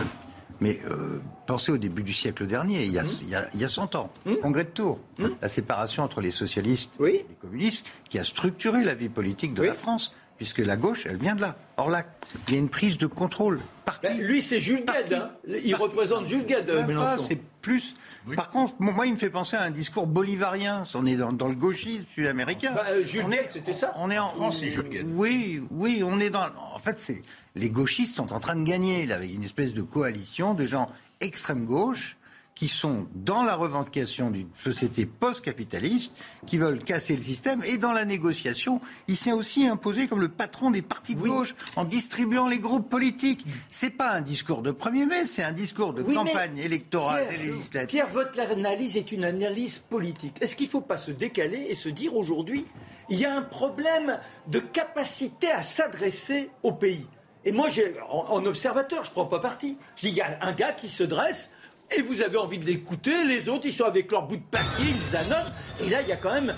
Mais 0.60 0.78
euh, 0.90 1.20
pensez 1.46 1.72
au 1.72 1.78
début 1.78 2.02
du 2.02 2.12
siècle 2.12 2.46
dernier, 2.46 2.84
il 2.84 2.92
y 2.92 2.98
a, 2.98 3.02
mmh. 3.02 3.50
il 3.54 3.60
y 3.60 3.64
a, 3.64 3.68
100 3.68 3.94
ans, 3.94 4.12
mmh. 4.26 4.34
congrès 4.42 4.64
de 4.64 4.70
Tours, 4.70 5.00
mmh. 5.18 5.26
la 5.40 5.48
séparation 5.48 6.02
entre 6.02 6.20
les 6.20 6.30
socialistes 6.30 6.90
et 7.00 7.24
les 7.28 7.36
communistes 7.40 7.86
qui 8.08 8.18
a 8.18 8.24
structuré 8.24 8.84
la 8.84 8.94
vie 8.94 9.08
politique 9.08 9.54
de 9.54 9.62
la 9.62 9.74
France. 9.74 10.12
puisque 10.36 10.58
la 10.58 10.76
gauche, 10.76 11.04
elle 11.06 11.18
vient 11.18 11.34
de 11.34 11.42
là. 11.42 11.56
Or 11.76 11.90
là, 11.90 12.02
il 12.48 12.54
y 12.54 12.56
a 12.56 12.60
une 12.60 12.70
prise 12.70 12.96
de 12.96 13.06
contrôle. 13.06 13.60
Par 13.84 14.00
Ben, 14.02 14.18
lui, 14.18 14.40
c'est 14.40 14.58
Jules 14.60 14.84
Gued. 14.86 15.12
hein. 15.12 15.30
Il 15.46 15.74
représente 15.74 16.26
Jules 16.26 16.46
Gued, 16.46 16.68
euh, 16.70 17.16
c'est 17.22 17.38
plus. 17.60 17.92
Par 18.36 18.48
contre, 18.48 18.74
moi, 18.78 19.04
il 19.06 19.12
me 19.12 19.18
fait 19.18 19.28
penser 19.28 19.56
à 19.56 19.64
un 19.64 19.70
discours 19.70 20.06
bolivarien. 20.06 20.84
On 20.94 21.04
est 21.04 21.16
dans, 21.16 21.32
dans 21.34 21.48
le 21.48 21.54
gauchisme 21.54 22.04
sud-américain. 22.06 22.72
Bah, 22.74 22.86
euh, 22.88 23.04
Jules 23.04 23.32
est- 23.34 23.50
c'était 23.50 23.74
ça. 23.74 23.92
On 23.98 24.10
est 24.10 24.18
en 24.18 24.30
France, 24.30 24.60
c'est 24.60 24.70
Jules 24.70 24.88
Gued. 24.88 25.06
Oui, 25.14 25.62
oui, 25.70 26.02
on 26.02 26.18
est 26.20 26.30
dans. 26.30 26.46
En 26.74 26.78
fait, 26.78 26.98
c'est 26.98 27.20
les 27.54 27.70
gauchistes 27.70 28.16
sont 28.16 28.32
en 28.32 28.40
train 28.40 28.56
de 28.56 28.64
gagner 28.64 29.06
là, 29.06 29.16
avec 29.16 29.32
une 29.32 29.44
espèce 29.44 29.74
de 29.74 29.82
coalition 29.82 30.54
de 30.54 30.64
gens 30.64 30.88
extrême 31.20 31.64
gauche 31.66 32.16
qui 32.56 32.68
sont 32.68 33.06
dans 33.14 33.42
la 33.42 33.54
revendication 33.54 34.30
d'une 34.30 34.48
société 34.58 35.06
post-capitaliste, 35.06 36.12
qui 36.46 36.58
veulent 36.58 36.82
casser 36.82 37.16
le 37.16 37.22
système, 37.22 37.62
et 37.64 37.78
dans 37.78 37.92
la 37.92 38.04
négociation, 38.04 38.82
il 39.08 39.16
s'est 39.16 39.32
aussi 39.32 39.66
imposé 39.66 40.08
comme 40.08 40.20
le 40.20 40.28
patron 40.28 40.70
des 40.70 40.82
partis 40.82 41.14
de 41.14 41.22
gauche 41.22 41.54
en 41.76 41.84
distribuant 41.84 42.48
les 42.48 42.58
groupes 42.58 42.90
politiques. 42.90 43.46
C'est 43.70 43.90
pas 43.90 44.10
un 44.10 44.20
discours 44.20 44.60
de 44.60 44.72
1er 44.72 45.06
mai, 45.06 45.24
c'est 45.24 45.44
un 45.44 45.52
discours 45.52 45.94
de 45.94 46.02
Oui, 46.02 46.14
campagne 46.14 46.58
électorale 46.58 47.28
Pierre, 47.28 47.40
et 47.40 47.46
législative. 47.46 47.88
Pierre, 47.88 48.08
votre 48.08 48.38
analyse 48.40 48.96
est 48.98 49.10
une 49.10 49.24
analyse 49.24 49.78
politique. 49.78 50.36
Est-ce 50.42 50.54
qu'il 50.54 50.66
ne 50.66 50.72
faut 50.72 50.82
pas 50.82 50.98
se 50.98 51.12
décaler 51.12 51.66
et 51.70 51.74
se 51.74 51.88
dire 51.88 52.14
aujourd'hui, 52.14 52.66
il 53.08 53.18
y 53.18 53.24
a 53.24 53.34
un 53.34 53.42
problème 53.42 54.18
de 54.48 54.58
capacité 54.58 55.50
à 55.50 55.62
s'adresser 55.62 56.50
au 56.62 56.72
pays? 56.72 57.06
Et 57.44 57.52
moi, 57.52 57.68
j'ai, 57.68 57.94
en, 58.08 58.26
en 58.30 58.44
observateur, 58.46 59.04
je 59.04 59.10
prends 59.10 59.26
pas 59.26 59.40
parti. 59.40 59.76
Je 59.96 60.02
dis, 60.02 60.08
il 60.08 60.14
y 60.16 60.20
a 60.20 60.38
un 60.42 60.52
gars 60.52 60.72
qui 60.72 60.88
se 60.88 61.02
dresse. 61.02 61.50
Et 61.96 62.02
vous 62.02 62.22
avez 62.22 62.36
envie 62.36 62.58
de 62.58 62.66
l'écouter, 62.66 63.24
les 63.24 63.48
autres, 63.48 63.66
ils 63.66 63.72
sont 63.72 63.84
avec 63.84 64.12
leur 64.12 64.22
bout 64.22 64.36
de 64.36 64.42
papier, 64.42 64.94
ils 64.96 65.16
annonnent. 65.16 65.52
Et 65.80 65.88
là, 65.88 66.02
il 66.02 66.08
y 66.08 66.12
a 66.12 66.16
quand 66.16 66.32
même 66.32 66.54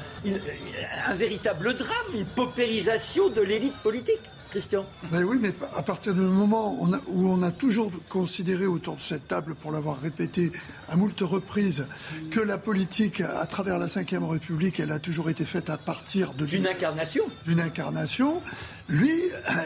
un 1.06 1.14
véritable 1.14 1.72
drame, 1.72 2.14
une 2.14 2.26
paupérisation 2.26 3.30
de 3.30 3.40
l'élite 3.40 3.76
politique. 3.82 4.20
Christian. 4.52 4.84
Ben 5.10 5.24
oui, 5.24 5.38
mais 5.40 5.54
à 5.74 5.82
partir 5.82 6.12
du 6.12 6.20
moment 6.20 6.74
où 6.74 6.84
on 6.84 6.92
a, 6.92 6.98
où 7.08 7.26
on 7.26 7.42
a 7.42 7.50
toujours 7.50 7.90
considéré 8.10 8.66
autour 8.66 8.96
de 8.96 9.00
cette 9.00 9.26
table, 9.26 9.54
pour 9.54 9.72
l'avoir 9.72 9.98
répété 9.98 10.52
à 10.90 10.96
moult 10.96 11.18
reprises, 11.22 11.86
que 12.30 12.38
la 12.38 12.58
politique, 12.58 13.22
à 13.22 13.46
travers 13.46 13.78
la 13.78 13.86
Ve 13.86 14.28
République, 14.28 14.78
elle 14.78 14.92
a 14.92 14.98
toujours 14.98 15.30
été 15.30 15.46
faite 15.46 15.70
à 15.70 15.78
partir 15.78 16.34
de 16.34 16.44
D'une 16.44 16.66
incarnation. 16.66 17.24
D'une 17.46 17.60
incarnation. 17.60 18.42
Lui, 18.90 19.10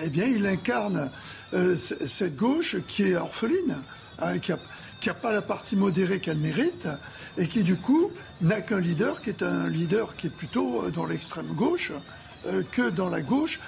eh 0.05 0.09
bien, 0.09 0.26
il 0.26 0.47
incarne 0.47 1.11
euh, 1.53 1.74
cette 1.74 2.37
gauche 2.37 2.76
qui 2.87 3.03
est 3.11 3.16
orpheline, 3.16 3.78
hein, 4.20 4.39
qui 4.39 4.53
a 4.53 4.59
qui 5.01 5.09
n'a 5.09 5.14
pas 5.14 5.32
la 5.32 5.43
partie 5.43 5.76
modérée 5.76 6.20
qu'elle 6.20 6.39
mérite, 6.39 6.89
et 7.37 7.49
qui 7.49 7.64
du 7.64 7.76
coup 7.76 8.12
n'a 8.41 8.61
qu'un 8.61 8.80
leader 8.80 9.20
qui 9.20 9.30
est 9.30 9.43
un 9.43 9.68
leader 9.68 10.16
qui 10.16 10.28
est 10.28 10.30
plutôt 10.30 10.84
euh, 10.84 10.91
dans 10.91 11.07
l'extrême 11.07 11.49
gauche. 11.49 11.91
euh, 11.91 12.25
que 12.70 12.90
dans 12.90 13.09
la 13.09 13.20
gauche, 13.20 13.61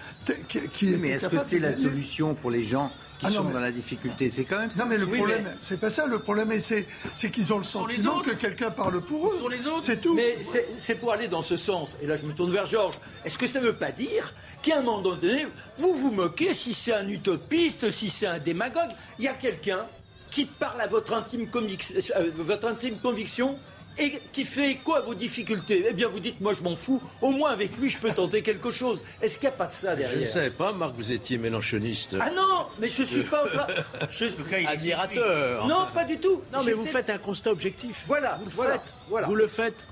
qui, 0.72 0.88
mais 0.96 1.10
est-ce 1.10 1.28
que 1.28 1.40
c'est 1.40 1.58
la 1.58 1.74
solution 1.74 2.34
pour 2.34 2.50
les 2.50 2.62
gens 2.62 2.90
qui 3.18 3.26
Ah 3.26 3.30
non, 3.30 3.36
sont 3.36 3.44
mais- 3.44 3.52
dans 3.54 3.60
la 3.60 3.72
difficulté? 3.72 4.30
C'est 4.34 4.44
quand 4.44 4.58
même 4.58 4.70
ça. 4.70 4.82
Non 4.84 4.88
mais 4.88 4.96
le 4.98 5.04
Oui, 5.06 5.18
problème, 5.18 5.42
mais- 5.44 5.56
c'est 5.60 5.78
pas 5.80 5.90
ça. 5.90 6.06
Le 6.06 6.18
problème, 6.20 6.52
est- 6.52 6.60
c'est 6.60 6.86
c'est 7.14 7.30
qu'ils 7.30 7.52
ont 7.52 7.58
le 7.58 7.64
sentiment 7.64 8.20
que 8.20 8.30
quelqu'un 8.34 8.70
parle 8.70 9.00
pour 9.00 9.28
eux. 9.28 9.40
C'est 9.80 10.00
tout. 10.00 10.14
Mais 10.14 10.38
c'est 10.42 10.68
c'est 10.78 10.94
pour 10.94 11.12
aller 11.12 11.28
dans 11.28 11.42
ce 11.42 11.56
sens. 11.56 11.96
Et 12.02 12.06
là, 12.06 12.16
je 12.16 12.24
me 12.24 12.32
tourne 12.32 12.52
vers 12.52 12.66
Georges. 12.66 12.98
Est-ce 13.24 13.38
que 13.38 13.46
ça 13.46 13.60
ne 13.60 13.66
veut 13.66 13.76
pas 13.76 13.90
dire 13.92 14.32
qu'à 14.62 14.78
un 14.78 14.82
moment 14.82 15.00
donné, 15.02 15.46
vous 15.78 15.94
vous 15.94 16.12
moquez 16.12 16.54
si 16.54 16.74
c'est 16.74 16.92
un 16.92 17.08
utopiste, 17.08 17.90
si 17.90 18.10
c'est 18.10 18.26
un 18.26 18.38
démagogue? 18.38 18.90
Il 19.18 19.24
y 19.24 19.28
a 19.28 19.34
quelqu'un 19.34 19.84
qui 20.30 20.44
parle 20.44 20.80
à 20.82 20.86
votre 20.86 21.14
intime, 21.14 21.48
euh, 21.56 22.30
votre 22.36 22.68
intime 22.68 22.98
conviction 22.98 23.58
et 23.98 24.20
qui 24.32 24.44
fait 24.44 24.70
écho 24.72 24.94
à 24.94 25.00
vos 25.00 25.14
difficultés? 25.14 25.84
Eh 25.88 25.92
bien, 25.94 26.08
vous 26.08 26.20
dites, 26.20 26.40
moi, 26.40 26.52
je 26.52 26.62
m'en 26.62 26.76
fous. 26.76 27.02
Au 27.20 27.30
moins, 27.30 27.50
avec 27.50 27.76
lui, 27.78 27.88
je 27.90 27.98
peux 27.98 28.12
tenter 28.12 28.42
quelque 28.42 28.70
chose. 28.70 29.04
Est-ce 29.22 29.38
qu'il 29.38 29.48
n'y 29.48 29.54
a 29.54 29.58
pas 29.58 29.66
de 29.66 29.72
ça 29.72 29.94
Je 29.94 30.02
ne 30.02 30.08
derrière? 30.08 30.28
savais 30.28 30.50
pas, 30.50 30.72
Marc, 30.72 30.94
vous 30.96 31.12
étiez 31.12 31.38
mélanchoniste. 31.38 32.16
Ah 32.20 32.30
non, 32.30 32.66
mais 32.80 32.88
je 32.88 33.02
suis 33.02 33.22
pas 33.22 33.44
en 33.44 33.48
train. 33.48 33.66
Je... 34.10 34.26
Admirateur. 34.66 35.66
Non, 35.66 35.86
pas 35.92 36.04
du 36.04 36.18
tout. 36.18 36.42
Non, 36.52 36.60
mais 36.64 36.72
vous 36.72 36.86
faites 36.86 37.10
un 37.10 37.18
constat 37.18 37.50
objectif. 37.52 38.04
Voilà, 38.06 38.36
vous 38.38 38.46
le 38.46 38.50
voilà, 38.52 38.72
faites. 38.74 38.94
voilà. 39.08 39.26
Vous 39.26 39.34
le 39.34 39.46
faites. 39.46 39.86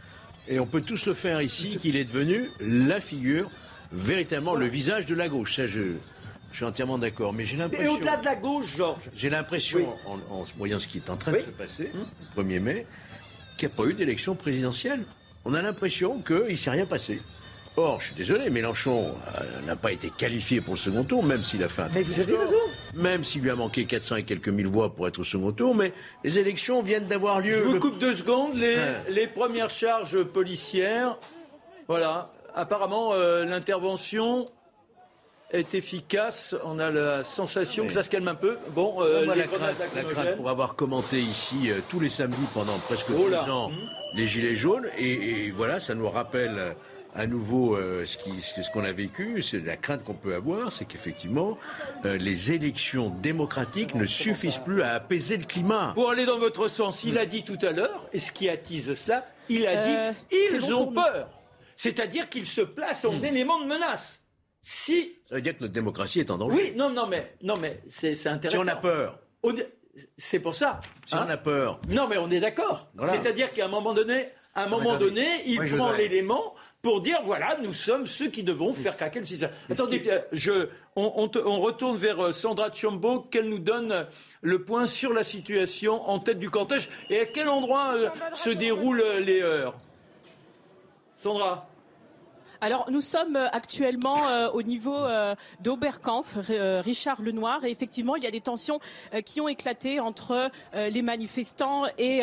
Et 0.48 0.60
on 0.60 0.66
peut 0.66 0.80
tous 0.80 1.06
le 1.06 1.14
faire 1.14 1.42
ici, 1.42 1.76
qu'il 1.78 1.96
est 1.96 2.04
devenu 2.04 2.48
la 2.60 3.00
figure, 3.00 3.50
véritablement 3.92 4.54
le 4.54 4.66
visage 4.66 5.06
de 5.06 5.14
la 5.14 5.28
gauche. 5.28 5.56
Ça, 5.56 5.66
je, 5.66 5.80
je 6.52 6.56
suis 6.56 6.64
entièrement 6.64 6.98
d'accord. 6.98 7.32
Mais 7.32 7.44
j'ai 7.44 7.56
Et 7.56 7.58
l'impression. 7.58 7.94
au-delà 7.94 8.16
de 8.16 8.24
la 8.24 8.36
gauche, 8.36 8.76
Georges, 8.76 9.10
J'ai 9.16 9.30
l'impression, 9.30 9.80
Oui. 10.06 10.20
en, 10.30 10.34
en 10.34 10.42
voyant 10.56 10.78
ce 10.78 10.86
qui 10.88 10.98
est 10.98 11.10
en 11.10 11.16
train 11.16 11.32
Oui. 11.32 11.38
de 11.40 11.44
se 11.44 11.50
passer, 11.50 11.90
le 12.36 12.42
1er 12.42 12.60
mai, 12.60 12.86
qu'il 13.56 13.68
n'y 13.68 13.74
a 13.74 13.76
pas 13.76 13.84
eu 13.84 13.94
d'élection 13.94 14.34
présidentielle. 14.34 15.04
On 15.44 15.54
a 15.54 15.62
l'impression 15.62 16.20
qu'il 16.20 16.36
ne 16.50 16.56
s'est 16.56 16.70
rien 16.70 16.86
passé. 16.86 17.22
Or, 17.78 18.00
je 18.00 18.06
suis 18.06 18.14
désolé, 18.14 18.48
Mélenchon 18.48 19.14
euh, 19.38 19.60
n'a 19.66 19.76
pas 19.76 19.92
été 19.92 20.08
qualifié 20.10 20.62
pour 20.62 20.74
le 20.74 20.78
second 20.78 21.04
tour, 21.04 21.22
même 21.22 21.44
s'il 21.44 21.62
a 21.62 21.68
fait 21.68 21.82
un 21.82 21.90
Mais 21.92 22.02
vous 22.02 22.18
avez 22.20 22.34
raison. 22.36 22.56
Même 22.94 23.22
s'il 23.22 23.42
lui 23.42 23.50
a 23.50 23.54
manqué 23.54 23.84
400 23.84 24.16
et 24.16 24.22
quelques 24.22 24.48
mille 24.48 24.66
voix 24.66 24.94
pour 24.94 25.06
être 25.06 25.18
au 25.18 25.24
second 25.24 25.52
tour, 25.52 25.74
mais 25.74 25.92
les 26.24 26.38
élections 26.38 26.80
viennent 26.80 27.04
d'avoir 27.06 27.38
lieu. 27.40 27.52
Je 27.52 27.62
vous 27.62 27.74
Le- 27.74 27.78
coupe 27.78 27.98
deux 27.98 28.14
secondes. 28.14 28.54
Les, 28.54 28.76
les 29.10 29.26
premières 29.26 29.68
charges 29.68 30.22
policières, 30.24 31.18
voilà. 31.86 32.32
Apparemment, 32.54 33.12
euh, 33.12 33.44
l'intervention 33.44 34.48
est 35.52 35.74
efficace. 35.74 36.54
On 36.64 36.78
a 36.78 36.90
la 36.90 37.24
sensation 37.24 37.82
Oui. 37.84 37.88
que 37.88 37.94
ça 37.94 38.02
se 38.02 38.10
calme 38.10 38.28
un 38.28 38.34
peu. 38.34 38.58
Bon, 38.70 38.96
euh, 39.00 39.20
les 39.20 39.26
la, 39.26 39.34
crainte, 39.46 39.60
la 40.24 40.32
pour 40.34 40.48
avoir 40.50 40.74
commenté 40.74 41.20
ici 41.20 41.70
euh, 41.70 41.78
tous 41.88 42.00
les 42.00 42.08
samedis 42.08 42.36
pendant 42.54 42.76
presque 42.78 43.06
Oh 43.10 43.28
deux 43.28 43.50
ans 43.50 43.70
les 44.14 44.26
Gilets 44.26 44.56
jaunes, 44.56 44.86
et, 44.96 45.46
et 45.46 45.50
voilà, 45.50 45.78
ça 45.78 45.94
nous 45.94 46.08
rappelle 46.08 46.58
euh, 46.58 46.72
à 47.14 47.26
nouveau 47.26 47.76
euh, 47.76 48.04
ce 48.06 48.70
qu'on 48.72 48.84
a 48.84 48.92
vécu, 48.92 49.42
c'est 49.42 49.60
la 49.64 49.76
crainte 49.76 50.04
qu'on 50.04 50.14
peut 50.14 50.34
avoir, 50.34 50.72
c'est 50.72 50.84
qu'effectivement, 50.86 51.58
euh, 52.04 52.16
les 52.16 52.52
élections 52.52 53.10
démocratiques 53.10 53.94
ne 53.94 54.06
suffisent 54.06 54.58
plus 54.58 54.82
à 54.82 54.94
apaiser 54.94 55.36
le 55.36 55.44
climat. 55.44 55.92
Pour 55.94 56.10
aller 56.10 56.24
dans 56.26 56.38
votre 56.38 56.68
sens, 56.68 57.04
il 57.04 57.18
a 57.18 57.26
dit 57.26 57.42
tout 57.44 57.58
à 57.66 57.72
l'heure, 57.72 58.06
et 58.12 58.18
ce 58.18 58.32
qui 58.32 58.48
attise 58.48 58.94
cela, 58.94 59.26
il 59.48 59.66
a 59.66 59.70
Euh, 59.70 60.12
dit 60.12 60.36
ils 60.52 60.60
bon 60.70 60.72
ont 60.74 60.92
peur. 60.92 61.28
C'est-à-dire 61.74 62.28
qu'ils 62.30 62.46
se 62.46 62.62
placent 62.62 63.04
en 63.04 63.20
élément 63.22 63.60
de 63.60 63.66
menace. 63.66 64.20
Si. 64.68 65.14
Ça 65.28 65.36
veut 65.36 65.40
dire 65.42 65.56
que 65.56 65.60
notre 65.62 65.72
démocratie 65.74 66.18
est 66.18 66.30
en 66.32 66.38
danger. 66.38 66.56
Oui, 66.56 66.72
non, 66.74 66.90
non, 66.90 67.06
mais, 67.06 67.34
non, 67.40 67.54
mais 67.60 67.80
c'est 67.86 68.16
c'est 68.16 68.22
si 68.22 68.28
intéressant. 68.28 68.64
on 68.64 68.66
a 68.66 68.74
peur, 68.74 69.20
On- 69.44 69.54
C'est 70.16 70.40
pour 70.40 70.56
ça. 70.56 70.80
si 71.04 71.14
hein. 71.14 71.24
on 71.24 71.30
a 71.30 71.36
peur, 71.36 71.80
Non, 71.88 72.08
mais 72.08 72.16
on 72.18 72.28
est 72.30 72.40
d'accord. 72.40 72.88
Voilà. 72.96 73.12
C'est-à-dire 73.12 73.52
qu'à 73.52 73.66
un 73.66 73.68
moment 73.68 73.92
donné, 73.92 74.28
à 74.56 74.64
un 74.64 74.66
moment 74.68 74.94
attendez. 74.94 75.04
donné, 75.10 75.26
il 75.46 75.60
prend 75.76 75.92
l'élément 75.92 76.56
pour 76.82 77.00
dire 77.00 77.20
voilà, 77.22 77.56
nous 77.62 77.72
sommes 77.72 78.06
ceux 78.06 78.28
qui 78.28 78.42
devons 78.42 78.72
faire 78.72 78.96
craquer 78.96 79.20
le 79.20 79.24
système. 79.24 79.50
Attendez, 79.70 80.02
euh, 80.08 80.18
je, 80.32 80.68
on, 80.96 81.12
on 81.14 81.28
te- 81.28 81.38
on 81.38 81.60
retourne 81.60 81.96
vers 81.96 82.18
euh, 82.26 82.32
Sandra 82.32 82.72
Chiombo, 82.72 83.20
qu'elle 83.20 83.48
nous 83.48 83.60
donne 83.60 83.92
euh, 83.92 84.04
le 84.42 84.64
point 84.64 84.88
sur 84.88 85.12
la 85.12 85.22
situation 85.22 86.02
en 86.10 86.18
tête 86.18 86.40
du 86.40 86.50
cortège 86.50 86.88
et 87.08 87.20
à 87.20 87.24
quel 87.26 87.48
endroit 87.48 87.94
euh, 87.94 88.08
se 88.32 88.50
déroulent 88.50 89.04
les 89.22 89.42
heures? 89.42 89.76
Sandra? 91.14 91.68
Alors, 92.60 92.90
nous 92.90 93.00
sommes 93.00 93.36
euh, 93.36 93.48
actuellement 93.52 94.28
euh, 94.28 94.48
au 94.50 94.62
niveau 94.62 94.96
euh, 94.96 95.34
d'Oberkampf, 95.60 96.36
Richard 96.48 97.20
Lenoir, 97.20 97.64
et 97.64 97.70
effectivement, 97.70 98.16
il 98.16 98.24
y 98.24 98.26
a 98.26 98.30
des 98.30 98.40
tensions 98.40 98.80
qui 99.24 99.40
ont 99.40 99.48
éclaté 99.48 100.00
entre 100.00 100.50
les 100.74 101.02
manifestants 101.02 101.84
et, 101.98 102.22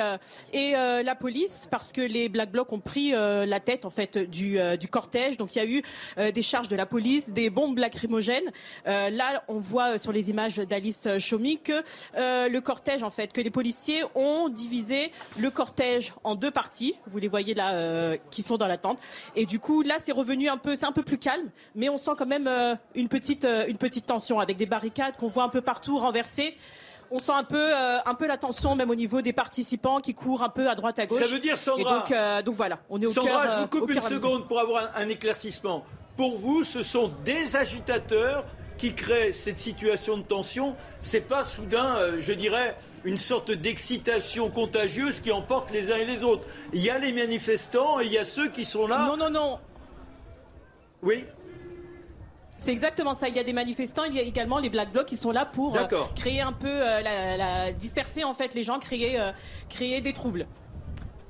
la 0.53 1.15
police, 1.15 1.67
parce 1.69 1.91
que 1.91 2.01
les 2.01 2.29
Black 2.29 2.51
Blocs 2.51 2.71
ont 2.71 2.79
pris 2.79 3.11
la 3.11 3.59
tête 3.59 3.86
en 3.86 3.89
fait 3.89 4.17
du, 4.17 4.57
cortège. 4.89 5.38
Donc, 5.38 5.55
il 5.55 5.59
y 5.59 5.61
a 5.61 5.65
eu 5.65 6.31
des 6.31 6.41
charges 6.41 6.67
de 6.67 6.75
la 6.75 6.86
police, 6.86 7.31
des 7.31 7.49
bombes 7.49 7.77
lacrymogènes. 7.77 8.51
Là, 8.86 9.43
on 9.47 9.59
voit 9.59 9.97
sur 9.97 10.11
les 10.11 10.29
images 10.29 10.57
d'Alice 10.57 11.07
Chomy 11.19 11.59
que 11.59 11.84
le 12.15 12.59
cortège, 12.59 13.03
en 13.03 13.11
fait, 13.11 13.34
que 13.34 13.41
les 13.41 13.51
policiers 13.51 14.03
ont 14.15 14.49
divisé 14.49 15.11
le 15.38 15.49
cortège 15.49 16.13
en 16.23 16.36
deux 16.36 16.51
parties. 16.51 16.95
Vous 17.07 17.19
les 17.19 17.27
voyez 17.27 17.53
là, 17.53 18.17
qui 18.31 18.41
sont 18.41 18.57
dans 18.57 18.67
l'attente. 18.67 18.99
Et 19.36 19.45
du 19.45 19.59
coup, 19.59 19.81
là, 19.81 19.95
c'est 19.99 20.13
revenu 20.24 20.49
un 20.49 20.57
peu, 20.57 20.76
c'est 20.76 20.86
un 20.86 20.91
peu 20.91 21.03
plus 21.03 21.17
calme, 21.17 21.49
mais 21.76 21.89
on 21.89 21.97
sent 21.97 22.11
quand 22.17 22.26
même 22.26 22.47
euh, 22.47 22.76
une 22.95 23.07
petite, 23.07 23.45
euh, 23.45 23.65
une 23.67 23.78
petite 23.78 24.05
tension 24.05 24.39
avec 24.39 24.57
des 24.57 24.65
barricades 24.65 25.15
qu'on 25.17 25.28
voit 25.28 25.43
un 25.43 25.49
peu 25.49 25.61
partout 25.61 25.97
renversées. 25.99 26.57
On 27.11 27.19
sent 27.19 27.34
un 27.34 27.43
peu, 27.43 27.59
euh, 27.76 27.99
un 28.05 28.15
peu 28.15 28.26
la 28.26 28.38
tension, 28.38 28.76
même 28.76 28.89
au 28.89 28.95
niveau 28.95 29.21
des 29.21 29.34
participants 29.34 29.99
qui 29.99 30.15
courent 30.15 30.41
un 30.41 30.49
peu 30.49 30.67
à 30.69 30.74
droite 30.74 30.97
à 30.97 31.05
gauche. 31.05 31.21
Ça 31.21 31.28
veut 31.28 31.38
dire, 31.39 31.57
Sandra- 31.57 31.80
Et 31.80 31.84
donc, 31.84 32.45
donc 32.45 32.55
voilà, 32.55 32.80
on 32.89 32.99
est 32.99 33.05
au 33.05 33.13
Sandra, 33.13 33.43
cœur. 33.43 33.53
je 33.55 33.61
vous 33.61 33.67
coupe 33.67 33.91
une 33.91 34.01
seconde 34.01 34.47
pour 34.47 34.59
avoir 34.59 34.89
un, 34.97 35.03
un 35.03 35.09
éclaircissement. 35.09 35.86
Pour 36.17 36.38
vous, 36.38 36.63
ce 36.63 36.82
sont 36.82 37.11
des 37.24 37.55
agitateurs 37.55 38.45
qui 38.78 38.93
créent 38.95 39.32
cette 39.32 39.59
situation 39.59 40.17
de 40.17 40.24
tension. 40.24 40.76
C'est 41.01 41.21
pas 41.21 41.43
soudain, 41.43 41.95
euh, 41.97 42.15
je 42.19 42.34
dirais, 42.34 42.76
une 43.03 43.17
sorte 43.17 43.51
d'excitation 43.51 44.49
contagieuse 44.49 45.19
qui 45.19 45.32
emporte 45.32 45.71
les 45.71 45.91
uns 45.91 45.95
et 45.97 46.05
les 46.05 46.24
autres. 46.24 46.47
Il 46.74 46.82
y 46.82 46.89
a 46.89 46.97
les 46.97 47.13
manifestants 47.13 47.99
et 47.99 48.05
il 48.07 48.11
y 48.11 48.17
a 48.17 48.26
ceux 48.26 48.49
qui 48.49 48.65
sont 48.65 48.88
là. 48.88 49.05
Non, 49.07 49.17
non, 49.17 49.30
non. 49.30 49.59
Oui. 51.04 51.26
C'est 52.60 52.72
exactement 52.72 53.14
ça. 53.14 53.28
Il 53.28 53.36
y 53.36 53.39
a 53.39 53.43
des 53.43 53.51
manifestants, 53.54 54.06
il 54.06 54.16
y 54.16 54.20
a 54.20 54.22
également 54.22 54.58
les 54.60 54.70
Black 54.70 54.91
Blocs 54.93 55.06
qui 55.06 55.18
sont 55.18 55.32
là 55.32 55.45
pour 55.45 55.76
euh, 55.78 55.86
créer 56.16 56.39
un 56.41 56.54
peu, 56.54 56.70
euh, 56.70 57.01
la, 57.01 57.36
la- 57.38 57.72
disperser 57.74 58.24
en 58.24 58.34
fait 58.34 58.54
les 58.54 58.64
gens, 58.64 58.80
créer, 58.80 59.20
euh, 59.20 59.32
créer 59.70 59.99
des 59.99 60.14
troubles. 60.14 60.47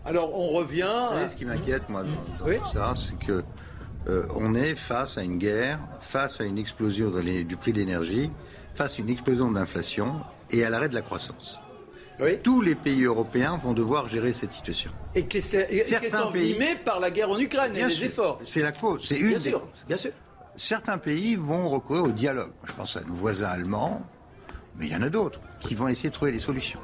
Alors 0.06 0.38
on 0.38 0.50
revient. 0.50 0.82
Vous 1.10 1.16
savez, 1.18 1.28
ce 1.30 1.36
qui 1.36 1.46
m'inquiète, 1.46 1.90
moi, 1.90 2.04
dans, 2.04 2.10
dans 2.46 2.46
Oui. 2.52 2.60
tout 2.60 2.68
ça, 2.78 2.94
c'est 2.96 3.18
que 3.26 3.44
euh, 4.08 4.28
on 4.36 4.54
est 4.54 4.76
face 4.76 5.18
à 5.18 5.24
une 5.24 5.38
guerre, 5.40 5.80
face 6.02 6.40
à 6.40 6.44
une 6.44 6.58
explosion 6.60 7.10
du 7.10 7.58
prix 7.58 7.74
de 7.74 7.80
l'énergie, 7.80 8.30
face 8.76 9.00
à 9.00 9.02
une 9.02 9.10
explosion 9.10 9.50
de 9.50 9.56
l'inflation 9.58 10.18
et 10.52 10.64
à 10.66 10.70
l'arrêt 10.70 10.90
de 10.90 10.94
la 10.96 11.02
croissance. 11.02 11.58
Tous 12.44 12.62
les 12.62 12.76
pays 12.76 13.04
européens 13.04 13.58
vont 13.62 13.74
devoir 13.74 14.08
gérer 14.08 14.34
cette 14.34 14.54
situation. 14.54 14.92
Et 15.16 15.26
qui 15.26 15.38
est, 15.38 16.16
envenimée 16.16 16.76
par 16.76 17.00
la 17.00 17.12
guerre 17.12 17.30
en 17.30 17.40
Ukraine 17.40 17.76
et 17.76 17.86
les 17.86 18.06
efforts. 18.06 18.40
C'est 18.44 18.62
la 18.62 18.72
cause, 18.72 19.06
c'est 19.08 19.18
une 19.18 19.30
bien 19.30 19.38
des 19.38 19.50
sûr, 19.50 19.68
Bien 19.88 19.98
sûr. 19.98 20.12
Certains 20.56 21.00
pays 21.00 21.36
vont 21.36 21.70
recourir 21.70 22.04
au 22.04 22.12
dialogue. 22.12 22.52
Je 22.66 22.74
pense 22.74 22.96
à 22.96 23.02
nos 23.02 23.14
voisins 23.14 23.48
allemands, 23.48 24.04
mais 24.78 24.86
il 24.86 24.92
y 24.92 24.96
en 24.96 25.02
a 25.02 25.10
d'autres 25.10 25.42
qui 25.60 25.74
vont 25.74 25.88
essayer 25.88 26.10
de 26.10 26.14
trouver 26.14 26.32
des 26.32 26.40
solutions. 26.40 26.80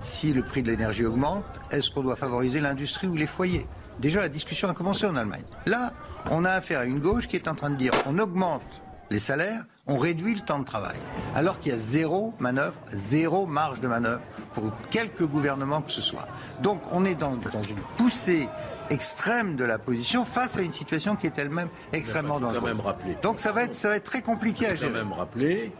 Si 0.00 0.34
le 0.34 0.42
prix 0.42 0.62
de 0.62 0.70
l'énergie 0.70 1.06
augmente, 1.06 1.44
est-ce 1.70 1.90
qu'on 1.90 2.02
doit 2.02 2.16
favoriser 2.16 2.60
l'industrie 2.60 3.06
ou 3.06 3.16
les 3.16 3.26
foyers? 3.26 3.66
Déjà, 3.98 4.20
la 4.20 4.28
discussion 4.28 4.68
a 4.68 4.74
commencé 4.74 5.06
en 5.06 5.16
Allemagne. 5.16 5.44
Là, 5.64 5.94
on 6.30 6.44
a 6.44 6.50
affaire 6.50 6.80
à 6.80 6.84
une 6.84 6.98
gauche 6.98 7.26
qui 7.26 7.36
est 7.36 7.48
en 7.48 7.54
train 7.54 7.70
de 7.70 7.76
dire 7.76 7.92
on 8.06 8.18
augmente 8.18 8.82
les 9.10 9.18
salaires, 9.18 9.64
on 9.86 9.98
réduit 9.98 10.34
le 10.34 10.40
temps 10.40 10.58
de 10.58 10.64
travail. 10.64 10.96
Alors 11.34 11.60
qu'il 11.60 11.72
y 11.72 11.74
a 11.74 11.78
zéro 11.78 12.34
manœuvre, 12.38 12.78
zéro 12.90 13.46
marge 13.46 13.80
de 13.80 13.88
manœuvre 13.88 14.20
pour 14.52 14.64
quelque 14.90 15.24
gouvernement 15.24 15.82
que 15.82 15.92
ce 15.92 16.00
soit. 16.00 16.26
Donc 16.62 16.82
on 16.92 17.04
est 17.04 17.14
dans, 17.14 17.34
une 17.34 17.80
poussée 17.96 18.48
extrême 18.90 19.56
de 19.56 19.64
la 19.64 19.78
position 19.78 20.24
face 20.24 20.58
à 20.58 20.62
une 20.62 20.72
situation 20.72 21.16
qui 21.16 21.26
est 21.26 21.38
elle-même 21.38 21.68
extrêmement 21.92 22.40
dangereuse. 22.40 22.64
Même 22.64 22.80
rappeler. 22.80 23.16
Donc 23.22 23.40
ça 23.40 23.52
va 23.52 23.64
être, 23.64 23.74
ça 23.74 23.88
va 23.88 23.96
être 23.96 24.04
très 24.04 24.22
compliqué 24.22 24.66
à 24.66 24.76
gérer. 24.76 24.92
quand 24.92 24.98
même 24.98 25.12
rappeler 25.12 25.72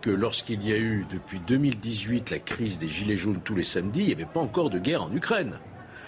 que 0.00 0.10
lorsqu'il 0.10 0.66
y 0.66 0.72
a 0.72 0.76
eu 0.76 1.06
depuis 1.10 1.38
2018 1.40 2.30
la 2.30 2.38
crise 2.40 2.78
des 2.78 2.88
gilets 2.88 3.16
jaunes 3.16 3.40
tous 3.42 3.54
les 3.54 3.62
samedis, 3.62 4.00
il 4.00 4.06
n'y 4.06 4.12
avait 4.12 4.26
pas 4.26 4.40
encore 4.40 4.70
de 4.70 4.78
guerre 4.78 5.04
en 5.04 5.12
Ukraine. 5.12 5.58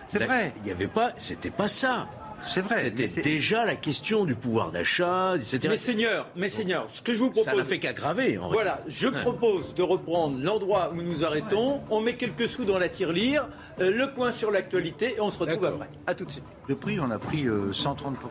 C'est 0.07 0.23
vrai. 0.23 0.53
Il 0.59 0.63
n'y 0.65 0.71
avait 0.71 0.89
pas, 0.89 1.13
c'était 1.17 1.51
pas 1.51 1.69
ça. 1.69 2.09
C'est 2.47 2.61
vrai. 2.61 2.81
C'était 2.81 3.23
déjà 3.23 3.65
la 3.65 3.77
question 3.77 4.25
du 4.25 4.35
pouvoir 4.35 4.71
d'achat, 4.71 5.37
etc. 5.37 5.61
Mais 5.69 5.77
seigneur, 5.77 6.27
mais 6.37 6.49
seigneur, 6.49 6.87
ce 6.91 7.03
que 7.03 7.15
je 7.15 7.19
vous 7.19 7.31
propose. 7.31 7.45
Ça 7.45 7.57
n'a 7.57 7.65
fait 7.65 7.79
qu'aggraver. 7.79 8.39
Voilà, 8.51 8.83
je 8.87 9.09
propose 9.09 9.75
de 9.75 9.83
reprendre 9.83 10.39
l'endroit 10.43 10.93
où 10.95 11.03
nous 11.03 11.25
arrêtons. 11.25 11.81
On 11.91 12.01
met 12.01 12.15
quelques 12.15 12.49
sous 12.49 12.65
dans 12.65 12.79
la 12.79 12.89
tirelire, 12.89 13.49
euh, 13.81 13.91
le 13.91 14.13
point 14.13 14.33
sur 14.33 14.51
l'actualité 14.51 15.15
et 15.17 15.21
on 15.21 15.31
se 15.31 15.39
retrouve 15.39 15.65
après. 15.65 15.89
À 16.07 16.15
tout 16.15 16.25
de 16.25 16.31
suite. 16.31 16.45
Le 16.69 16.77
prix, 16.77 16.99
on 17.01 17.11
a 17.11 17.19
pris 17.19 17.47
130 17.73 18.15
euh, 18.15 18.29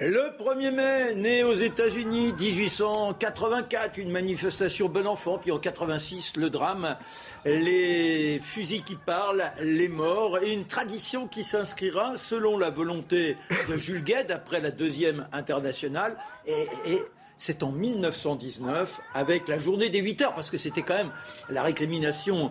le 0.00 0.36
1er 0.36 0.72
mai, 0.72 1.14
né 1.14 1.44
aux 1.44 1.54
États-Unis, 1.54 2.34
1884, 2.38 3.98
une 3.98 4.10
manifestation 4.10 4.88
bon 4.88 5.06
enfant, 5.06 5.38
puis 5.38 5.52
en 5.52 5.58
86, 5.58 6.32
le 6.36 6.50
drame, 6.50 6.96
les 7.44 8.40
fusils 8.42 8.82
qui 8.82 8.96
parlent, 8.96 9.44
les 9.60 9.88
morts, 9.88 10.38
et 10.38 10.52
une 10.52 10.66
tradition 10.66 11.28
qui 11.28 11.44
s'inscrira 11.44 12.16
selon 12.16 12.58
la 12.58 12.70
volonté 12.70 13.36
de 13.68 13.76
Jules 13.76 14.02
Gued 14.02 14.32
après 14.32 14.60
la 14.60 14.70
deuxième 14.70 15.28
internationale. 15.32 16.16
Et, 16.46 16.66
et 16.86 16.98
c'est 17.36 17.62
en 17.62 17.70
1919, 17.70 19.00
avec 19.14 19.46
la 19.46 19.58
journée 19.58 19.88
des 19.88 20.00
8 20.00 20.22
heures, 20.22 20.34
parce 20.34 20.50
que 20.50 20.58
c'était 20.58 20.82
quand 20.82 20.96
même 20.96 21.12
la 21.48 21.62
récrimination 21.62 22.50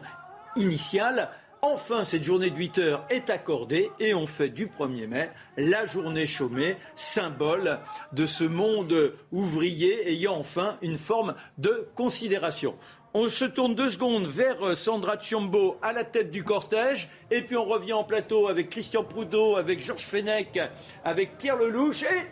initiale. 0.55 1.29
Enfin, 1.67 2.03
cette 2.03 2.23
journée 2.23 2.51
de 2.51 2.57
8 2.57 2.77
heures 2.77 3.05
est 3.09 3.31
accordée 3.31 3.89
et 3.99 4.13
on 4.13 4.27
fait 4.27 4.49
du 4.49 4.67
1er 4.67 5.07
mai 5.07 5.31
la 5.57 5.83
journée 5.83 6.27
chômée, 6.27 6.77
symbole 6.93 7.79
de 8.13 8.27
ce 8.27 8.43
monde 8.43 9.13
ouvrier 9.31 10.07
ayant 10.11 10.35
enfin 10.37 10.77
une 10.83 10.99
forme 10.99 11.33
de 11.57 11.89
considération. 11.95 12.75
On 13.15 13.25
se 13.25 13.45
tourne 13.45 13.73
deux 13.73 13.89
secondes 13.89 14.27
vers 14.27 14.77
Sandra 14.77 15.17
Tchiombo 15.17 15.77
à 15.81 15.91
la 15.91 16.03
tête 16.03 16.29
du 16.29 16.43
cortège, 16.43 17.09
et 17.31 17.41
puis 17.41 17.57
on 17.57 17.65
revient 17.65 17.93
en 17.93 18.03
plateau 18.03 18.47
avec 18.47 18.69
Christian 18.69 19.03
Proudhon, 19.03 19.55
avec 19.55 19.81
Georges 19.81 20.05
Fenech, 20.05 20.59
avec 21.03 21.39
Pierre 21.39 21.57
Lelouch 21.57 22.03
et 22.03 22.27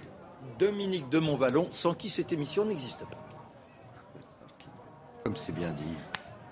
Dominique 0.60 1.10
de 1.10 1.18
Montvalon, 1.18 1.68
sans 1.72 1.96
qui 1.96 2.10
cette 2.10 2.32
émission 2.32 2.66
n'existe 2.66 3.00
pas. 3.00 3.18
Comme 5.24 5.36
c'est 5.36 5.54
bien 5.54 5.72
dit. 5.72 5.86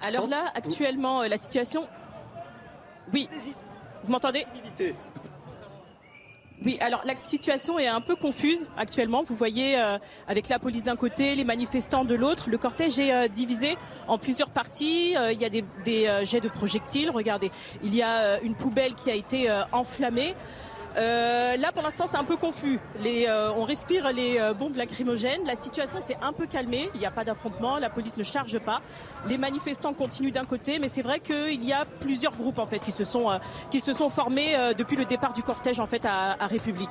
Alors 0.01 0.25
là, 0.25 0.51
actuellement, 0.55 1.21
euh, 1.21 1.27
la 1.27 1.37
situation 1.37 1.87
oui. 3.13 3.29
Vous 4.03 4.11
m'entendez? 4.11 4.45
Oui, 6.63 6.77
alors 6.79 7.01
la 7.05 7.15
situation 7.15 7.79
est 7.79 7.87
un 7.87 8.01
peu 8.01 8.15
confuse 8.15 8.67
actuellement. 8.77 9.23
Vous 9.23 9.35
voyez, 9.35 9.79
euh, 9.79 9.97
avec 10.27 10.47
la 10.47 10.59
police 10.59 10.83
d'un 10.83 10.95
côté, 10.95 11.33
les 11.33 11.43
manifestants 11.43 12.05
de 12.05 12.13
l'autre, 12.13 12.51
le 12.51 12.57
cortège 12.59 12.99
est 12.99 13.11
euh, 13.11 13.27
divisé 13.27 13.77
en 14.07 14.19
plusieurs 14.19 14.51
parties. 14.51 15.15
Euh, 15.17 15.31
il 15.31 15.41
y 15.41 15.45
a 15.45 15.49
des, 15.49 15.65
des 15.83 16.07
jets 16.23 16.39
de 16.39 16.49
projectiles. 16.49 17.09
Regardez, 17.09 17.49
il 17.83 17.95
y 17.95 18.03
a 18.03 18.39
une 18.41 18.53
poubelle 18.53 18.93
qui 18.93 19.09
a 19.09 19.15
été 19.15 19.49
enflammée. 19.71 20.35
Euh, 20.97 21.55
là, 21.57 21.71
pour 21.71 21.83
l'instant, 21.83 22.05
c'est 22.07 22.17
un 22.17 22.23
peu 22.23 22.37
confus. 22.37 22.79
Euh, 23.05 23.51
on 23.55 23.63
respire 23.63 24.11
les 24.11 24.39
euh, 24.39 24.53
bombes 24.53 24.75
lacrymogènes. 24.75 25.45
La 25.45 25.55
situation 25.55 26.01
s'est 26.01 26.17
un 26.21 26.33
peu 26.33 26.47
calmée. 26.47 26.89
Il 26.93 26.99
n'y 26.99 27.05
a 27.05 27.11
pas 27.11 27.23
d'affrontement. 27.23 27.77
La 27.77 27.89
police 27.89 28.17
ne 28.17 28.23
charge 28.23 28.59
pas. 28.59 28.81
Les 29.27 29.37
manifestants 29.37 29.93
continuent 29.93 30.31
d'un 30.31 30.45
côté, 30.45 30.79
mais 30.79 30.87
c'est 30.87 31.01
vrai 31.01 31.19
qu'il 31.19 31.63
y 31.63 31.73
a 31.73 31.85
plusieurs 31.85 32.35
groupes 32.35 32.59
en 32.59 32.65
fait 32.65 32.79
qui 32.79 32.91
se 32.91 33.03
sont 33.03 33.39
sont 33.91 34.09
formés 34.09 34.55
depuis 34.77 34.95
le 34.95 35.03
départ 35.03 35.33
du 35.33 35.43
cortège 35.43 35.79
en 35.81 35.85
fait 35.85 36.05
à, 36.05 36.47
République. 36.47 36.89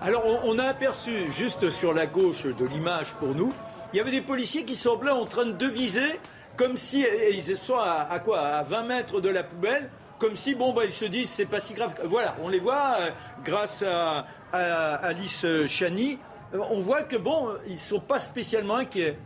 Alors, 0.00 0.24
on, 0.44 0.58
a 0.58 0.64
aperçu 0.64 1.30
juste 1.30 1.70
sur 1.70 1.94
la 1.94 2.06
gauche 2.06 2.46
de 2.46 2.64
l'image 2.64 3.14
pour 3.14 3.34
nous, 3.34 3.52
il 3.92 3.98
y 3.98 4.00
avait 4.00 4.10
des 4.10 4.20
policiers 4.20 4.64
qui 4.64 4.74
semblaient 4.74 5.12
en 5.12 5.24
train 5.24 5.46
de 5.46 5.66
viser 5.66 6.18
comme 6.56 6.76
si 6.76 7.06
ils 7.30 7.56
soient 7.56 8.06
à 8.10 8.18
quoi? 8.18 8.40
À 8.40 8.62
20 8.64 8.82
mètres 8.82 9.20
de 9.20 9.28
la 9.28 9.44
poubelle 9.44 9.88
comme 10.22 10.36
si, 10.36 10.54
bon, 10.54 10.72
bah, 10.72 10.84
ils 10.84 10.92
se 10.92 11.04
disent, 11.04 11.30
c'est 11.30 11.46
pas 11.46 11.58
si 11.58 11.74
grave. 11.74 11.94
Voilà, 12.04 12.36
on 12.40 12.48
les 12.48 12.60
voit 12.60 12.96
euh, 13.00 13.10
grâce 13.42 13.82
à, 13.82 14.24
Alice 14.52 15.44
Chani. 15.66 16.16
Euh, 16.54 16.60
on 16.70 16.78
voit 16.78 17.02
que, 17.02 17.16
bon, 17.16 17.48
ils 17.66 17.76
sont 17.76 17.98
pas 17.98 18.20
spécialement 18.20 18.76
inquiets. 18.76 19.18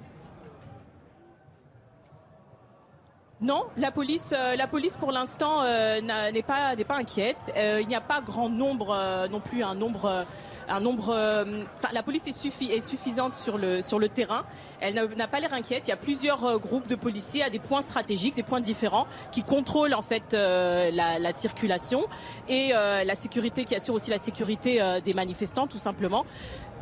Non, 3.43 3.67
la 3.77 3.91
police, 3.91 4.33
euh, 4.33 4.57
la 4.57 4.67
police 4.67 4.97
pour 4.97 5.13
l'instant 5.13 5.65
n'est 5.65 6.43
pas 6.43 6.75
n'est 6.75 6.85
pas 6.85 6.97
inquiète. 6.97 7.37
il 7.55 7.87
n'y 7.87 7.95
a 7.95 8.01
pas 8.01 8.23
grand 8.23 8.49
nombre 8.49 9.29
non 9.31 9.41
plus 9.41 9.63
un 9.63 9.75
nombre 9.75 10.25
un 10.69 10.81
nombre. 10.81 11.11
Euh, 11.11 11.45
la 11.93 12.03
police 12.03 12.27
est, 12.27 12.81
suffisante 12.81 13.37
sur 13.37 13.59
le 13.59 14.09
terrain. 14.09 14.45
Elle 14.81 14.95
n'a 15.17 15.29
pas 15.29 15.41
l'air 15.41 15.55
inquiète. 15.55 15.87
Il 15.87 15.91
y 15.91 15.93
a 15.93 15.97
plusieurs 15.97 16.45
euh, 16.45 16.59
groupes 16.59 16.87
de 16.87 16.95
policiers 16.95 17.43
à 17.43 17.51
des 17.51 17.59
points 17.59 17.83
stratégiques, 17.83 18.35
des 18.35 18.43
points 18.43 18.61
différents, 18.61 19.07
qui 19.33 19.43
contrôlent 19.43 19.95
en 19.95 20.03
fait 20.03 20.35
euh, 20.35 20.91
la, 20.93 21.19
la, 21.19 21.33
circulation 21.33 22.07
et 22.49 22.71
la 22.71 23.15
sécurité, 23.15 23.65
qui 23.65 23.75
assure 23.75 23.95
aussi 23.95 24.11
la 24.11 24.19
sécurité 24.19 24.81
des 25.05 25.15
manifestants, 25.15 25.67
tout 25.67 25.79
simplement. 25.79 26.25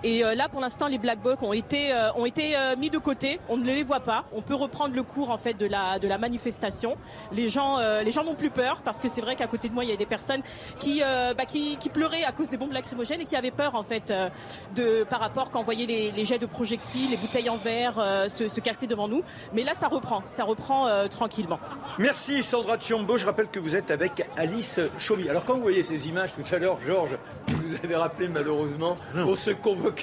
Et 0.04 0.22
euh, 0.22 0.34
là, 0.34 0.50
pour 0.50 0.60
l'instant, 0.60 0.86
les 0.86 0.98
black 0.98 1.22
blocs 1.22 1.42
ont 1.42 1.54
été 1.54 1.92
euh, 1.92 2.12
ont 2.12 2.26
été 2.26 2.56
euh, 2.56 2.76
mis 2.76 2.90
de 2.90 2.98
côté. 2.98 3.40
On 3.48 3.56
ne 3.56 3.64
les 3.64 3.82
voit 3.82 4.00
pas. 4.00 4.26
On 4.32 4.42
peut 4.42 4.54
reprendre 4.54 4.94
le 4.94 5.02
cours 5.02 5.30
en 5.30 5.38
fait 5.38 5.54
de 5.54 5.64
la 5.64 5.98
de 5.98 6.06
la 6.06 6.18
manifestation. 6.18 6.96
Les 7.32 7.48
gens 7.48 7.78
les 8.04 8.10
gens 8.10 8.22
n'ont 8.22 8.34
plus 8.34 8.50
peur 8.50 8.82
parce 8.84 9.00
que 9.00 9.08
c'est 9.08 9.22
vrai 9.22 9.34
qu'à 9.34 9.46
côté 9.46 9.70
de 9.70 9.74
moi, 9.74 9.84
il 9.84 9.90
y 9.90 9.92
a 9.92 9.96
des 9.96 10.04
personnes 10.04 10.42
qui 10.78 11.00
bah, 11.00 11.46
qui, 11.46 11.78
qui 11.78 11.88
pleuraient 11.88 12.24
à 12.24 12.32
cause 12.32 12.50
des 12.50 12.58
bombes 12.58 12.72
lacrymogènes 12.72 13.22
et 13.22 13.24
qui 13.24 13.36
avaient 13.36 13.50
peur 13.50 13.74
en 13.74 13.82
fait 13.82 14.12
de 14.74 15.04
par 15.04 15.20
rapport 15.20 15.50
quand 15.50 15.60
on 15.60 15.62
voyait 15.62 15.86
les, 15.86 16.10
les, 16.10 16.24
jets 16.24 16.38
de 16.38 16.46
projectiles, 16.46 17.10
les 17.10 17.16
bouteilles 17.16 17.48
en 17.48 17.56
verre 17.56 17.94
se, 18.28 18.48
se, 18.48 18.60
casser 18.60 18.86
devant 18.86 19.08
nous. 19.08 19.22
Mais 19.54 19.62
là, 19.62 19.72
ça 19.74 19.88
reprend, 19.88 20.22
ça 20.26 20.44
reprend 20.44 20.86
tranquillement. 21.08 21.58
Merci 21.98 22.42
Sandra 22.42 22.76
Tchiombo. 22.76 23.16
Je 23.16 23.24
rappelle 23.24 23.48
que 23.48 23.60
vous 23.60 23.74
êtes 23.74 23.90
avec 23.90 24.28
Alice 24.36 24.80
Chaumy. 24.98 25.30
Alors 25.30 25.44
quand 25.44 25.54
vous 25.54 25.62
voyez 25.62 25.82
ces 25.82 26.08
images 26.08 26.34
tout 26.34 26.54
à 26.54 26.58
l'heure, 26.58 26.78
Georges, 26.86 27.16
vous 27.48 27.74
avez 27.82 27.96
rappelé 27.96 28.28
malheureusement 28.28 28.96
qu'on 29.14 29.34
se 29.34 29.50
convoque 29.50 29.93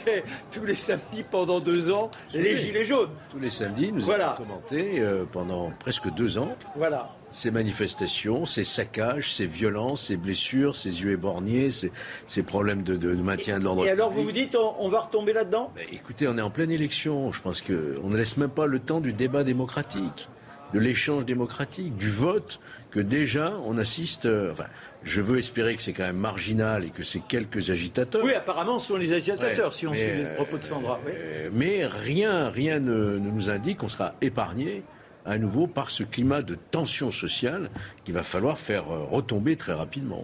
tous 0.51 0.65
les 0.65 0.75
samedis 0.75 1.23
pendant 1.29 1.59
deux 1.59 1.91
ans 1.91 2.09
les 2.33 2.57
Gilets 2.57 2.85
jaunes. 2.85 3.11
Tous 3.31 3.39
les 3.39 3.49
samedis, 3.49 3.91
nous 3.91 4.09
avons 4.09 4.35
commenté 4.35 4.99
euh, 4.99 5.25
pendant 5.31 5.71
presque 5.79 6.09
deux 6.13 6.37
ans. 6.37 6.55
Voilà 6.75 7.09
ces 7.31 7.49
manifestations, 7.49 8.45
ces 8.45 8.63
saccages, 8.63 9.33
ces 9.33 9.45
violences, 9.45 10.07
ces 10.07 10.17
blessures, 10.17 10.75
ces 10.75 11.01
yeux 11.01 11.11
éborgnés, 11.11 11.69
ces, 11.71 12.43
problèmes 12.43 12.83
de, 12.83 13.13
maintien 13.15 13.59
de 13.59 13.63
l'ordre. 13.63 13.85
Et 13.85 13.89
alors 13.89 14.09
vous 14.09 14.23
vous 14.23 14.31
dites, 14.31 14.55
on, 14.55 14.87
va 14.89 15.01
retomber 15.01 15.33
là-dedans? 15.33 15.71
Écoutez, 15.91 16.27
on 16.27 16.37
est 16.37 16.41
en 16.41 16.49
pleine 16.49 16.71
élection. 16.71 17.31
Je 17.31 17.41
pense 17.41 17.61
qu'on 17.61 18.09
ne 18.09 18.17
laisse 18.17 18.37
même 18.37 18.49
pas 18.49 18.67
le 18.67 18.79
temps 18.79 18.99
du 18.99 19.13
débat 19.13 19.43
démocratique, 19.43 20.29
de 20.73 20.79
l'échange 20.79 21.25
démocratique, 21.25 21.95
du 21.95 22.09
vote, 22.09 22.59
que 22.91 22.99
déjà 22.99 23.53
on 23.65 23.77
assiste. 23.77 24.25
Euh, 24.25 24.51
enfin, 24.51 24.65
je 25.03 25.21
veux 25.21 25.37
espérer 25.37 25.75
que 25.75 25.81
c'est 25.81 25.93
quand 25.93 26.05
même 26.05 26.17
marginal 26.17 26.83
et 26.85 26.89
que 26.89 27.03
c'est 27.03 27.21
quelques 27.21 27.69
agitateurs. 27.69 28.21
Oui, 28.23 28.33
apparemment, 28.33 28.79
ce 28.79 28.89
sont 28.89 28.97
les 28.97 29.13
agitateurs, 29.13 29.73
si 29.73 29.87
on 29.87 29.93
suit 29.93 30.15
les 30.15 30.25
propos 30.35 30.57
de 30.57 30.63
Sandra. 30.63 30.99
Euh, 31.07 31.49
mais 31.53 31.85
rien, 31.85 32.49
rien 32.49 32.79
ne, 32.79 33.17
nous 33.17 33.49
indique 33.49 33.79
qu'on 33.79 33.87
sera 33.89 34.13
épargné 34.21 34.83
à 35.25 35.37
nouveau 35.37 35.67
par 35.67 35.89
ce 35.89 36.03
climat 36.03 36.41
de 36.41 36.55
tension 36.55 37.11
sociale 37.11 37.69
qu'il 38.03 38.13
va 38.13 38.23
falloir 38.23 38.57
faire 38.57 38.91
euh, 38.91 39.03
retomber 39.03 39.55
très 39.55 39.73
rapidement. 39.73 40.23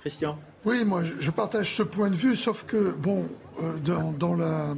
Christian 0.00 0.38
Oui, 0.64 0.84
moi 0.84 1.02
je 1.04 1.30
partage 1.30 1.74
ce 1.74 1.82
point 1.82 2.10
de 2.10 2.14
vue, 2.16 2.36
sauf 2.36 2.64
que, 2.64 2.92
bon, 2.92 3.26
euh, 3.62 3.72
dans, 4.18 4.34
la, 4.34 4.74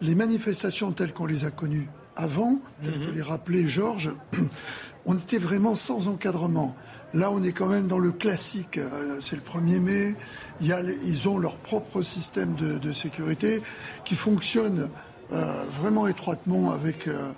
les 0.00 0.14
manifestations 0.14 0.92
telles 0.92 1.12
qu'on 1.12 1.26
les 1.26 1.44
a 1.44 1.50
connues 1.50 1.88
avant, 2.16 2.60
tel 2.82 2.94
que 2.94 2.98
Mhm. 2.98 3.12
les 3.14 3.22
rappelait 3.22 3.66
Georges, 3.66 4.10
on 5.06 5.16
était 5.16 5.38
vraiment 5.38 5.74
sans 5.74 6.08
encadrement. 6.08 6.74
Là, 7.14 7.30
on 7.30 7.42
est 7.42 7.52
quand 7.52 7.66
même 7.66 7.88
dans 7.88 7.98
le 7.98 8.10
classique. 8.12 8.78
Euh, 8.78 9.18
C'est 9.20 9.36
le 9.36 9.42
1er 9.42 9.80
mai. 9.80 10.14
Ils 10.60 11.28
ont 11.28 11.38
leur 11.38 11.56
propre 11.56 12.02
système 12.02 12.54
de, 12.54 12.92
sécurité 12.92 13.62
qui 14.04 14.14
fonctionne 14.14 14.88
euh, 15.32 15.64
vraiment 15.70 16.06
étroitement 16.08 16.70
avec 16.72 17.08
euh, 17.08 17.32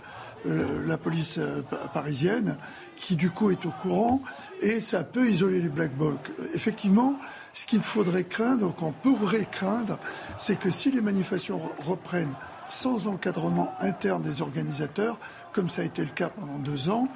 la 0.86 0.98
police 0.98 1.40
pa- 1.70 1.88
parisienne, 1.92 2.56
qui 2.96 3.16
du 3.16 3.30
coup 3.30 3.50
est 3.50 3.64
au 3.66 3.70
courant, 3.82 4.20
et 4.60 4.78
ça 4.80 5.02
peut 5.02 5.26
isoler 5.28 5.60
les 5.60 5.68
black 5.70 5.96
blocs. 5.96 6.30
Effectivement, 6.54 7.18
ce 7.54 7.64
qu'il 7.64 7.82
faudrait 7.82 8.24
craindre, 8.24 8.74
qu'on 8.74 8.92
pourrait 8.92 9.48
craindre, 9.50 9.98
c'est 10.38 10.58
que 10.58 10.70
si 10.70 10.90
les 10.90 11.00
manifestations 11.00 11.58
re- 11.58 11.84
reprennent 11.88 12.34
sans 12.68 13.06
encadrement 13.08 13.72
interne 13.80 14.22
des 14.22 14.42
organisateurs, 14.42 15.18
comme 15.52 15.68
ça 15.70 15.82
a 15.82 15.84
été 15.86 16.02
le 16.04 16.10
cas 16.10 16.28
pendant 16.28 16.58
deux 16.58 16.90
ans, 16.90 17.08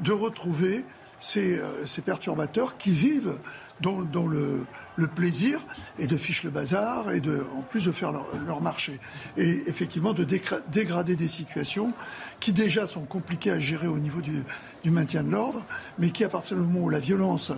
de 0.00 0.12
retrouver 0.12 0.84
ces, 1.26 1.58
euh, 1.58 1.84
ces 1.86 2.02
perturbateurs 2.02 2.76
qui 2.76 2.92
vivent 2.92 3.36
dans, 3.80 4.26
le, 4.26 4.66
plaisir 5.14 5.60
et 5.98 6.06
de 6.06 6.16
fiche 6.16 6.42
le 6.44 6.50
bazar 6.50 7.10
et 7.12 7.20
en 7.56 7.62
plus 7.62 7.84
de 7.84 7.92
faire 7.92 8.12
leur, 8.12 8.60
marché. 8.60 8.98
Et 9.36 9.62
effectivement 9.66 10.12
de 10.12 10.24
dégrader 10.24 11.16
des 11.16 11.28
situations 11.28 11.92
qui 12.40 12.52
déjà 12.52 12.86
sont 12.86 13.02
compliquées 13.02 13.50
à 13.50 13.58
gérer 13.58 13.86
au 13.86 13.98
niveau 13.98 14.20
du, 14.20 14.44
maintien 14.90 15.22
de 15.22 15.30
l'ordre, 15.30 15.64
mais 15.98 16.10
qui 16.10 16.24
à 16.24 16.28
partir 16.28 16.56
du 16.56 16.62
moment 16.62 16.86
où 16.86 16.90
la 16.90 17.00
violence 17.00 17.52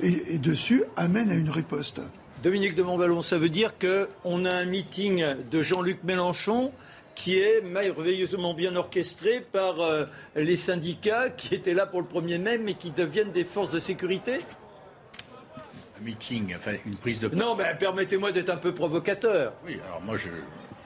est, 0.00 0.40
dessus, 0.40 0.84
amènent 0.96 1.30
à 1.30 1.34
une 1.34 1.50
riposte. 1.50 2.00
Dominique 2.42 2.74
de 2.74 2.82
Montvalon, 2.82 3.22
ça 3.22 3.38
veut 3.38 3.48
dire 3.48 3.72
qu'on 3.78 4.44
a 4.44 4.54
un 4.54 4.66
meeting 4.66 5.24
de 5.50 5.62
Jean-Luc 5.62 6.04
Mélenchon 6.04 6.72
qui 7.14 7.38
est 7.38 7.60
merveilleusement 7.62 8.54
bien 8.54 8.76
orchestré 8.76 9.40
par 9.40 9.80
euh, 9.80 10.04
les 10.36 10.56
syndicats 10.56 11.30
qui 11.30 11.54
étaient 11.54 11.74
là 11.74 11.86
pour 11.86 12.00
le 12.00 12.06
1er 12.06 12.38
mai 12.38 12.58
mais 12.58 12.74
qui 12.74 12.90
deviennent 12.90 13.32
des 13.32 13.44
forces 13.44 13.70
de 13.70 13.78
sécurité 13.78 14.40
Un 15.98 16.04
meeting, 16.04 16.54
enfin 16.56 16.72
une 16.84 16.96
prise 16.96 17.20
de 17.20 17.28
Non, 17.28 17.54
mais 17.54 17.74
permettez-moi 17.78 18.32
d'être 18.32 18.50
un 18.50 18.56
peu 18.56 18.74
provocateur. 18.74 19.54
Oui, 19.64 19.78
alors 19.86 20.02
moi 20.02 20.16
je 20.16 20.28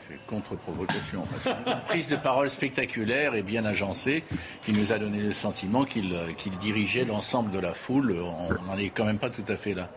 fais 0.09 0.19
contre-provocation. 0.27 1.25
qu'une 1.43 1.81
prise 1.87 2.09
de 2.09 2.17
parole 2.17 2.51
spectaculaire 2.51 3.35
et 3.35 3.43
bien 3.43 3.65
agencée 3.65 4.25
qui 4.65 4.73
nous 4.73 4.93
a 4.93 4.99
donné 4.99 5.19
le 5.19 5.33
sentiment 5.33 5.85
qu'il 5.85 6.15
euh, 6.15 6.33
qu'il 6.33 6.57
dirigeait 6.59 7.05
l'ensemble 7.05 7.51
de 7.51 7.59
la 7.59 7.75
foule. 7.75 8.17
On 8.21 8.63
n'en 8.65 8.79
est 8.79 8.91
quand 8.91 9.05
même 9.05 9.19
pas 9.19 9.31
tout 9.31 9.45
à 9.49 9.57
fait 9.57 9.75
là. 9.75 9.91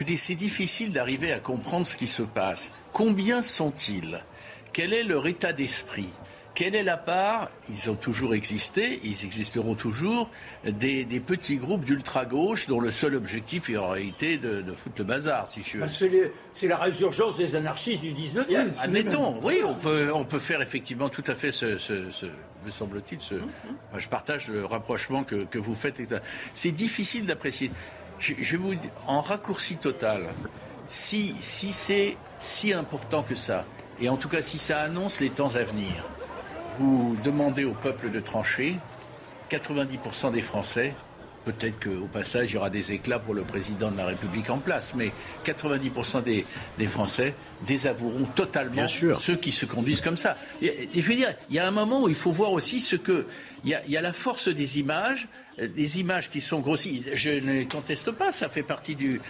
Écoutez, 0.00 0.16
c'est 0.16 0.36
difficile 0.36 0.90
d'arriver 0.90 1.32
à 1.32 1.40
comprendre 1.40 1.84
ce 1.84 1.96
qui 1.96 2.06
se 2.06 2.22
passe. 2.22 2.72
Combien 2.92 3.42
sont-ils 3.42 4.22
Quel 4.72 4.92
est 4.92 5.04
leur 5.04 5.26
état 5.26 5.52
d'esprit? 5.52 6.08
Quelle 6.54 6.74
est 6.74 6.82
la 6.82 6.96
part, 6.96 7.50
ils 7.68 7.88
ont 7.88 7.94
toujours 7.94 8.34
existé, 8.34 8.98
ils 9.04 9.24
existeront 9.24 9.76
toujours, 9.76 10.28
des, 10.64 11.04
des 11.04 11.20
petits 11.20 11.56
groupes 11.56 11.84
d'ultra-gauche 11.84 12.66
dont 12.66 12.80
le 12.80 12.90
seul 12.90 13.14
objectif 13.14 13.70
est 13.70 13.76
en 13.76 13.90
réalité 13.90 14.38
de, 14.38 14.60
de 14.62 14.72
foutre 14.72 14.96
le 14.98 15.04
bazar, 15.04 15.46
si 15.46 15.62
je 15.62 15.86
c'est 15.86 16.08
les- 16.08 16.32
c'est 16.52 16.66
la 16.66 16.76
résurgence 16.78 17.36
des 17.36 17.54
anarchistes 17.54 18.02
du 18.02 18.12
19e. 18.12 18.72
Admettons, 18.80 19.38
oui, 19.44 19.60
on 19.64 19.74
peut, 19.74 20.10
on 20.12 20.24
peut 20.24 20.40
faire 20.40 20.60
effectivement 20.60 21.08
tout 21.08 21.22
à 21.28 21.36
fait 21.36 21.52
ce, 21.52 21.78
ce- 21.78 22.10
ce- 22.10 22.26
me 22.66 22.70
semble-t-il, 22.72 23.20
ce, 23.20 23.34
Mhm. 23.34 23.42
enfin, 23.92 23.98
je 24.00 24.08
partage 24.08 24.48
le 24.48 24.64
rapprochement 24.64 25.22
que, 25.22 25.44
que 25.44 25.58
vous 25.58 25.76
faites. 25.76 26.00
C'est 26.54 26.72
difficile 26.72 27.24
d'apprécier. 27.24 27.70
Je, 28.18 28.34
je 28.36 28.50
vais 28.56 28.56
vous 28.56 28.74
dire, 28.74 28.90
en 29.06 29.20
raccourci 29.20 29.76
total, 29.76 30.26
si, 30.88 31.36
si 31.38 31.72
c'est 31.72 32.16
si 32.38 32.72
important 32.72 33.22
que 33.22 33.36
ça, 33.36 33.64
et 34.00 34.08
en 34.08 34.16
tout 34.16 34.28
cas 34.28 34.42
si 34.42 34.58
ça 34.58 34.80
annonce 34.80 35.20
les 35.20 35.30
temps 35.30 35.54
à 35.56 35.62
venir, 35.62 35.92
vous 36.78 37.16
demandez 37.24 37.64
au 37.64 37.72
peuple 37.72 38.10
de 38.10 38.20
trancher, 38.20 38.76
90% 39.50 40.32
des 40.32 40.42
Français, 40.42 40.94
peut-être 41.44 41.82
qu'au 41.82 42.06
passage 42.06 42.50
il 42.50 42.54
y 42.54 42.56
aura 42.56 42.70
des 42.70 42.92
éclats 42.92 43.18
pour 43.18 43.34
le 43.34 43.42
président 43.42 43.90
de 43.90 43.96
la 43.96 44.06
République 44.06 44.50
en 44.50 44.58
place, 44.58 44.94
mais 44.94 45.12
90% 45.44 46.22
des, 46.22 46.44
des 46.78 46.86
Français 46.86 47.34
désavoueront 47.66 48.26
totalement 48.34 48.86
ceux 48.86 49.36
qui 49.36 49.52
se 49.52 49.64
conduisent 49.64 50.02
comme 50.02 50.16
ça. 50.16 50.36
Et, 50.60 50.88
et 50.94 51.02
je 51.02 51.08
veux 51.08 51.16
dire, 51.16 51.34
il 51.48 51.56
y 51.56 51.58
a 51.58 51.66
un 51.66 51.72
moment 51.72 52.02
où 52.02 52.08
il 52.08 52.14
faut 52.14 52.32
voir 52.32 52.52
aussi 52.52 52.80
ce 52.80 52.96
que... 52.96 53.26
Il 53.64 53.70
y 53.70 53.74
a, 53.74 53.82
il 53.86 53.90
y 53.90 53.96
a 53.96 54.00
la 54.00 54.12
force 54.12 54.48
des 54.48 54.78
images, 54.78 55.26
des 55.66 55.98
images 56.00 56.30
qui 56.30 56.40
sont 56.40 56.60
grossies. 56.60 57.04
Je 57.14 57.30
ne 57.30 57.52
les 57.52 57.66
conteste 57.66 58.10
pas, 58.12 58.32
ça 58.32 58.48
fait 58.48 58.62
partie, 58.62 58.94
du, 58.94 59.20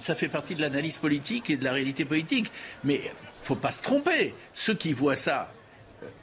ça 0.00 0.14
fait 0.14 0.28
partie 0.28 0.54
de 0.54 0.60
l'analyse 0.60 0.96
politique 0.98 1.50
et 1.50 1.56
de 1.56 1.64
la 1.64 1.72
réalité 1.72 2.04
politique. 2.04 2.50
Mais 2.84 3.00
faut 3.42 3.56
pas 3.56 3.70
se 3.70 3.82
tromper. 3.82 4.34
Ceux 4.54 4.74
qui 4.74 4.92
voient 4.92 5.16
ça, 5.16 5.52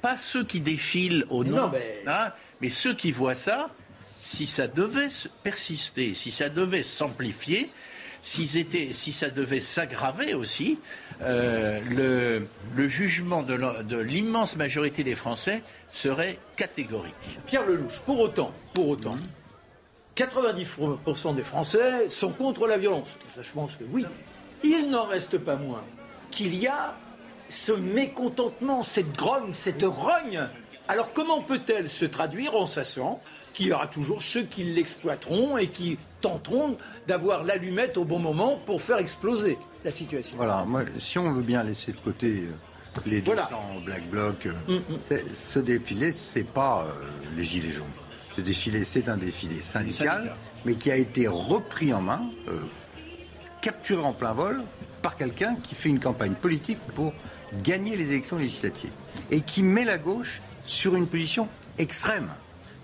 pas 0.01 0.17
ceux 0.17 0.43
qui 0.43 0.59
défilent 0.61 1.25
au 1.29 1.43
nom, 1.43 1.57
Non, 1.63 1.69
mais- 1.73 2.03
hein, 2.07 2.31
mais 2.61 2.69
ceux 2.69 2.93
qui 2.95 3.11
voient 3.11 3.35
ça, 3.35 3.69
si 4.19 4.45
ça 4.47 4.67
devait 4.67 5.07
persister, 5.43 6.13
si 6.13 6.31
ça 6.31 6.49
devait 6.49 6.83
s'amplifier, 6.83 7.69
si 8.21 8.45
ça 9.13 9.29
devait 9.29 9.61
s'aggraver 9.61 10.33
aussi, 10.33 10.77
euh, 11.21 11.79
le, 11.89 12.47
le 12.75 12.87
jugement 12.89 13.43
de 13.43 13.97
l'immense 13.97 14.57
majorité 14.57 15.03
des 15.05 15.15
Français 15.15 15.63
serait 15.91 16.37
catégorique. 16.57 17.13
Pierre 17.45 17.65
Lelouch, 17.65 17.99
pour 18.05 18.19
autant, 18.19 18.53
pour 18.73 18.89
autant, 18.89 19.15
90% 20.19 21.35
des 21.35 21.43
Français 21.43 22.09
sont 22.09 22.31
contre 22.31 22.67
la 22.67 22.77
violence. 22.77 23.17
Ça, 23.35 23.41
je 23.41 23.51
pense 23.51 23.75
que 23.75 23.83
oui. 23.91 24.05
Il 24.63 24.89
n'en 24.89 25.05
reste 25.05 25.37
pas 25.37 25.55
moins 25.55 25.81
qu'il 26.31 26.55
y 26.55 26.67
a 26.67 26.95
ce 27.49 27.71
mécontentement, 27.71 28.83
cette 28.83 29.15
grogne, 29.15 29.53
cette 29.53 29.83
rogne. 29.83 30.41
Alors 30.87 31.13
comment 31.13 31.41
peut-elle 31.41 31.87
se 31.89 32.05
traduire 32.05 32.55
en 32.55 32.67
sachant 32.67 33.21
qu'il 33.53 33.67
y 33.67 33.73
aura 33.73 33.87
toujours 33.87 34.21
ceux 34.21 34.43
qui 34.43 34.63
l'exploiteront 34.63 35.57
et 35.57 35.67
qui 35.67 35.97
tenteront 36.21 36.77
d'avoir 37.07 37.43
l'allumette 37.43 37.97
au 37.97 38.05
bon 38.05 38.19
moment 38.19 38.57
pour 38.65 38.81
faire 38.81 38.97
exploser 38.97 39.57
la 39.85 39.91
situation? 39.91 40.35
Voilà, 40.37 40.63
moi, 40.65 40.83
si 40.99 41.17
on 41.17 41.31
veut 41.31 41.41
bien 41.41 41.63
laisser 41.63 41.91
de 41.93 41.97
côté 41.97 42.43
euh, 42.47 42.99
les 43.05 43.21
200 43.21 43.41
Black 43.85 44.07
Blocs, 44.09 44.45
euh, 44.47 44.79
c'est- 45.01 45.35
ce 45.35 45.59
défilé, 45.59 46.11
c'est 46.13 46.43
pas 46.43 46.85
euh, 46.87 47.07
les 47.35 47.43
Gilets 47.43 47.71
jaunes. 47.71 47.85
Ce 48.39 48.43
défilé, 48.45 48.85
c'est 48.85 49.09
un 49.09 49.17
défilé 49.17 49.61
syndical, 49.61 50.33
mais 50.63 50.75
qui 50.75 50.89
a 50.91 50.95
été 50.95 51.27
repris 51.27 51.93
en 51.93 51.99
main, 51.99 52.21
euh, 52.47 52.57
capturé 53.59 54.01
en 54.01 54.13
plein 54.13 54.31
vol 54.31 54.63
par 55.01 55.17
quelqu'un 55.17 55.57
qui 55.57 55.75
fait 55.75 55.89
une 55.89 55.99
campagne 55.99 56.35
politique 56.35 56.79
pour 56.95 57.13
gagner 57.65 57.97
les 57.97 58.05
élections 58.05 58.37
législatives 58.37 58.93
et 59.29 59.41
qui 59.41 59.61
met 59.61 59.83
la 59.83 59.97
gauche 59.97 60.41
sur 60.63 60.95
une 60.95 61.05
position 61.05 61.49
extrême. 61.77 62.29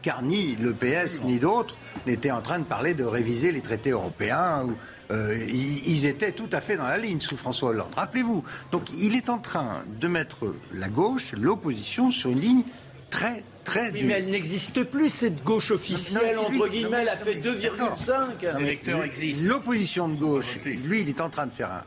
Car 0.02 0.24
ni 0.24 0.58
le 0.58 0.74
PS 0.74 1.24
ni 1.24 1.40
d'autres 1.40 1.78
n'étaient 2.06 2.32
en 2.32 2.42
train 2.42 2.60
de 2.60 2.66
parler 2.66 2.94
de 2.94 3.06
réviser 3.06 3.54
les 3.54 3.62
traités 3.62 3.92
européens. 3.92 4.66
Ou, 4.66 4.76
euh, 5.12 5.38
ils 5.48 6.06
étaient 6.06 6.34
tout 6.34 6.50
à 6.52 6.60
fait 6.60 6.76
dans 6.76 6.88
la 6.88 6.98
ligne 6.98 7.22
sous 7.22 7.38
François 7.38 7.70
Hollande. 7.70 7.94
Rappelez-vous. 7.96 8.44
Donc 8.74 8.92
il 8.92 9.16
est 9.16 9.30
en 9.30 9.38
train 9.38 9.84
de 10.02 10.08
mettre 10.10 10.54
la 10.74 10.90
gauche, 10.90 11.32
l'opposition, 11.32 12.12
sur 12.12 12.30
une 12.30 12.42
ligne 12.42 12.64
très 13.10 13.46
très 13.66 13.92
Oui, 13.92 14.04
mais 14.04 14.14
elle 14.14 14.28
n'existe 14.28 14.84
plus, 14.86 15.10
cette 15.10 15.44
gauche 15.44 15.72
officielle, 15.72 16.36
Non, 16.36 16.42
entre 16.44 16.52
non, 16.54 16.68
guillemets, 16.68 17.02
elle 17.02 17.10
a 17.10 17.18
fait 17.18 17.36
mais- 17.36 17.42
2,5. 17.42 18.44
Non, 18.54 18.60
mais 18.62 19.34
L'opposition 19.44 20.08
de 20.08 20.16
gauche, 20.16 20.58
lui, 20.64 21.02
il 21.02 21.10
est 21.10 21.20
en 21.20 21.30
train 21.30 21.48
de 21.48 21.52
faire 21.54 21.72
un, 21.72 21.84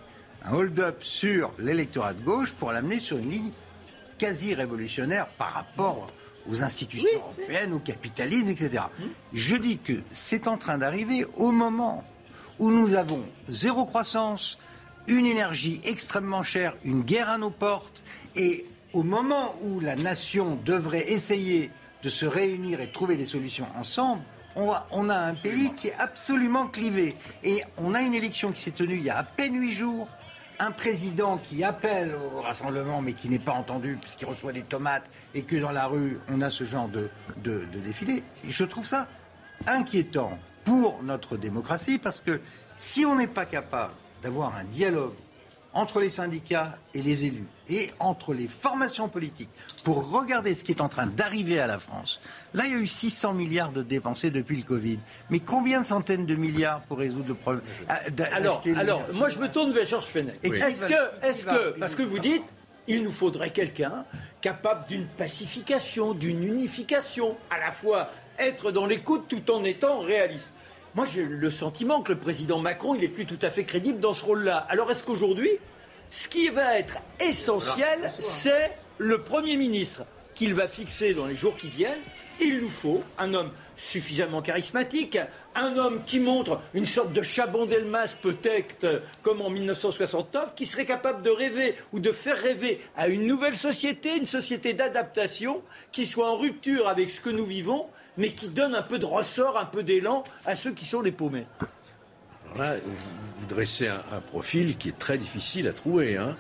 un 0.51 0.55
hold-up 0.55 0.97
sur 1.03 1.53
l'électorat 1.59 2.13
de 2.13 2.23
gauche 2.23 2.53
pour 2.53 2.73
l'amener 2.73 2.99
sur 3.01 3.17
une 3.17 3.31
ligne 3.31 3.51
quasi 4.19 4.55
révolutionnaire 4.55 5.27
par 5.39 5.53
rapport 5.55 6.09
aux 6.51 6.63
institutions 6.63 7.09
européennes, 7.15 7.73
au 7.73 7.79
capitalisme, 7.79 8.49
etc. 8.49 8.83
Je 9.33 9.57
dis 9.57 9.79
que 9.79 9.95
c'est 10.13 10.49
en 10.49 10.57
train 10.59 10.79
d'arriver 10.79 11.25
au 11.37 11.53
moment 11.53 12.05
où 12.59 12.71
nous 12.71 12.95
avons 12.95 13.23
zéro 13.49 13.85
croissance, 13.85 14.59
une 15.07 15.27
énergie 15.27 15.81
extrêmement 15.85 16.43
chère, 16.43 16.75
une 16.85 17.03
guerre 17.03 17.29
à 17.31 17.39
nos 17.39 17.51
portes, 17.51 18.03
et 18.35 18.67
au 18.93 19.03
moment 19.03 19.55
où 19.63 19.81
la 19.81 19.97
nation 19.97 20.59
devrait 20.65 21.11
essayer 21.11 21.71
de 22.03 22.09
se 22.09 22.27
réunir 22.27 22.81
et 22.81 22.87
de 22.87 22.93
trouver 22.93 23.17
des 23.17 23.27
solutions 23.27 23.67
ensemble, 23.79 24.23
on 24.57 24.71
a, 24.73 24.87
on 24.91 25.09
a 25.09 25.17
un 25.17 25.35
pays 25.35 25.73
qui 25.75 25.89
est 25.89 25.95
absolument 25.99 26.67
clivé. 26.67 27.15
Et 27.45 27.63
on 27.77 27.95
a 27.95 28.01
une 28.01 28.15
élection 28.15 28.51
qui 28.53 28.63
s'est 28.63 28.71
tenue 28.71 28.97
il 28.97 29.05
y 29.05 29.11
a 29.11 29.19
à 29.19 29.23
peine 29.25 29.61
huit 29.61 29.73
jours. 29.73 30.09
Un 30.61 30.73
président 30.73 31.39
qui 31.39 31.63
appelle 31.63 32.17
au 32.35 32.41
rassemblement 32.41 33.01
mais 33.01 33.13
qui 33.13 33.29
n'est 33.29 33.39
pas 33.39 33.53
entendu 33.53 33.97
puisqu'il 34.01 34.25
reçoit 34.27 34.53
des 34.53 34.63
tomates 34.63 35.09
et 35.35 35.43
que 35.43 35.55
dans 35.55 35.71
la 35.71 35.87
rue 35.87 36.19
on 36.29 36.41
a 36.41 36.51
ce 36.51 36.65
genre 36.65 36.89
de, 36.89 37.11
de, 37.37 37.65
de 37.73 37.79
défilé. 37.79 38.25
Je 38.49 38.65
trouve 38.65 38.85
ça 38.87 39.07
inquiétant 39.69 40.37
pour 40.65 41.01
notre 41.05 41.37
démocratie 41.37 41.99
parce 41.99 42.19
que 42.21 42.41
si 42.77 43.05
on 43.05 43.15
n'est 43.15 43.29
pas 43.29 43.45
capable 43.47 43.93
d'avoir 44.21 44.57
un 44.57 44.65
dialogue 44.65 45.15
entre 45.75 46.01
les 46.01 46.11
syndicats 46.11 46.77
et 46.95 47.03
les 47.03 47.25
élus 47.27 47.47
et 47.69 47.91
entre 47.99 48.33
les 48.33 48.49
formations 48.49 49.09
politiques 49.09 49.51
pour 49.85 50.11
regarder 50.11 50.55
ce 50.55 50.65
qui 50.65 50.73
est 50.73 50.81
en 50.81 50.89
train 50.89 51.07
d'arriver 51.07 51.61
à 51.61 51.67
la 51.67 51.79
France. 51.79 52.21
Là, 52.55 52.65
il 52.67 52.73
y 52.73 52.75
a 52.75 52.79
eu 52.79 52.87
600 52.87 53.35
milliards 53.35 53.71
de 53.73 53.83
dépensés 53.83 54.31
depuis 54.31 54.57
le 54.57 54.63
Covid. 54.63 54.99
Mais 55.31 55.41
combien 55.41 55.81
de 55.83 55.87
centaines 55.87 56.25
de 56.27 56.35
milliards 56.35 56.81
pour 56.83 56.99
résoudre 56.99 57.29
le 57.29 57.35
problème 57.35 57.63
d'a- 58.11 58.35
Alors, 58.35 58.63
alors 58.77 59.03
moi 59.13 59.29
je 59.29 59.39
me 59.39 59.49
tourne 59.49 59.71
vers 59.73 59.87
Georges 59.87 60.07
Fenech. 60.07 60.41
Qui 60.43 60.53
Est-ce 60.55 60.87
que, 60.87 61.45
va- 61.45 61.55
que, 61.55 61.79
parce 61.79 61.95
que 61.95 62.03
vous 62.03 62.19
dites, 62.19 62.45
il 62.91 63.03
nous 63.03 63.13
faudrait 63.13 63.51
quelqu'un 63.51 64.05
capable 64.41 64.87
d'une 64.89 65.07
pacification, 65.07 66.15
d'une 66.15 66.43
unification, 66.43 67.37
à 67.51 67.59
la 67.59 67.71
fois 67.71 68.11
être 68.39 68.71
dans 68.73 68.87
l'écoute 68.87 69.27
tout 69.29 69.51
en 69.51 69.63
étant 69.65 70.01
réaliste. 70.01 70.49
Moi, 70.99 71.07
j'ai 71.07 71.25
le 71.25 71.49
sentiment 71.49 72.03
que 72.03 72.13
le 72.13 72.19
président 72.19 72.59
Macron, 72.59 72.97
il 72.97 73.03
n'est 73.03 73.07
plus 73.07 73.25
tout 73.25 73.39
à 73.43 73.51
fait 73.51 73.63
crédible 73.63 74.01
dans 74.01 74.13
ce 74.13 74.25
rôle-là. 74.25 74.67
Alors, 74.69 74.91
est-ce 74.91 75.05
qu'aujourd'hui, 75.05 75.49
ce 76.11 76.27
qui 76.27 76.49
va 76.49 76.77
être 76.77 76.97
essentiel, 77.21 78.11
c'est 78.19 78.73
le 78.99 79.23
Premier 79.23 79.57
ministre 79.57 80.03
qu'il 80.35 80.55
va 80.55 80.67
fixer 80.67 81.15
dans 81.15 81.27
les 81.27 81.37
jours 81.37 81.57
qui 81.57 81.69
viennent 81.69 82.01
il 82.41 82.61
nous 82.61 82.69
faut 82.69 83.03
un 83.19 83.35
homme 83.35 83.51
suffisamment 83.77 84.43
charismatique, 84.43 85.19
un 85.55 85.77
homme 85.77 86.03
qui 86.05 86.21
montre 86.21 86.61
une 86.75 86.87
sorte 86.87 87.13
de 87.13 87.23
Chabon-Delmas 87.23 88.17
peut-être 88.21 89.03
comme 89.23 89.41
en 89.41 89.51
1969, 89.51 90.55
qui 90.55 90.67
serait 90.67 90.85
capable 90.85 91.23
de 91.23 91.31
rêver 91.31 91.75
ou 91.93 92.01
de 92.01 92.13
faire 92.13 92.37
rêver 92.37 92.81
à 92.97 93.09
une 93.09 93.27
nouvelle 93.27 93.57
société, 93.57 94.17
une 94.17 94.27
société 94.27 94.73
d'adaptation 94.73 95.63
qui 95.93 96.07
soit 96.07 96.31
en 96.31 96.37
rupture 96.37 96.89
avec 96.89 97.11
ce 97.11 97.21
que 97.21 97.31
nous 97.31 97.47
vivons, 97.47 97.87
mais 98.17 98.31
qui 98.31 98.49
donne 98.49 98.75
un 98.75 98.83
peu 98.83 98.99
de 98.99 99.07
ressort, 99.07 99.59
un 99.59 99.67
peu 99.67 99.83
d'élan 99.83 100.25
à 100.47 100.55
ceux 100.55 100.73
qui 100.73 100.85
sont 100.85 101.01
les 101.01 101.13
paumés. 101.13 101.47
là, 102.57 102.77
vous 103.39 103.47
dressez 103.47 103.89
un, 103.89 104.21
profil 104.21 104.77
qui 104.77 104.89
est 104.91 104.99
très 104.99 105.19
difficile 105.19 105.69
à 105.69 105.73
trouver. 105.73 106.17
Hein 106.17 106.37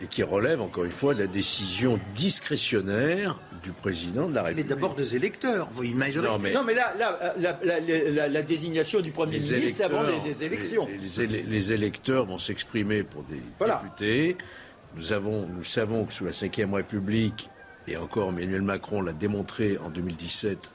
et 0.00 0.06
qui 0.06 0.22
relève 0.22 0.60
encore 0.60 0.84
une 0.84 0.90
fois 0.90 1.14
de 1.14 1.20
la 1.20 1.26
décision 1.26 2.00
discrétionnaire 2.14 3.38
du 3.64 3.72
président 3.72 4.28
de 4.28 4.34
la 4.34 4.42
République. 4.42 4.66
Mais 4.68 4.74
d'abord 4.74 4.94
des 4.94 5.16
électeurs, 5.16 5.68
vous 5.70 5.84
imaginez. 5.84 6.24
Non 6.24 6.38
mais, 6.38 6.52
non, 6.52 6.62
mais 6.62 6.74
là, 6.74 6.94
la, 7.38 8.42
désignation 8.42 9.00
du 9.00 9.10
Premier 9.10 9.38
ministre, 9.38 9.76
c'est 9.76 9.84
avant 9.84 10.02
les, 10.02 10.44
élections. 10.44 10.86
Les, 10.86 11.72
électeurs 11.72 12.26
vont 12.26 12.38
s'exprimer 12.38 13.02
pour 13.02 13.24
des 13.24 13.40
députés. 13.58 14.36
Nous, 14.96 15.12
avons, 15.12 15.46
nous 15.46 15.64
savons 15.64 16.04
que 16.04 16.12
sous 16.12 16.24
la 16.24 16.30
Ve 16.30 16.74
République, 16.74 17.50
et 17.88 17.96
encore 17.96 18.28
Emmanuel 18.28 18.62
Macron 18.62 19.02
l'a 19.02 19.12
démontré 19.12 19.78
en 19.78 19.90
2017, 19.90 20.72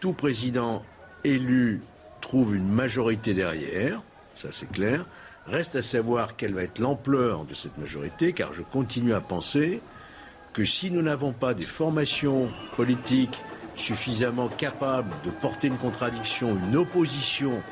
tout 0.00 0.12
président 0.12 0.84
élu 1.24 1.80
trouve 2.20 2.56
une 2.56 2.68
majorité 2.68 3.32
derrière, 3.32 4.02
ça 4.34 4.48
c'est 4.50 4.70
clair. 4.70 5.06
Reste 5.46 5.76
à 5.76 5.82
savoir 5.82 6.36
quelle 6.36 6.52
va 6.52 6.62
être 6.62 6.78
l'ampleur 6.78 7.44
de 7.44 7.54
cette 7.54 7.78
majorité, 7.78 8.34
car 8.34 8.52
je 8.52 8.62
continue 8.62 9.14
à 9.14 9.20
penser 9.20 9.80
que 10.58 10.64
si 10.64 10.90
nous 10.90 11.02
n'avons 11.02 11.32
pas 11.32 11.54
des 11.54 11.62
formations 11.62 12.48
politiques 12.74 13.40
suffisamment 13.76 14.48
capables 14.48 15.14
de 15.24 15.30
porter 15.30 15.68
une 15.68 15.78
contradiction, 15.78 16.58
une 16.66 16.74
opposition 16.74 17.62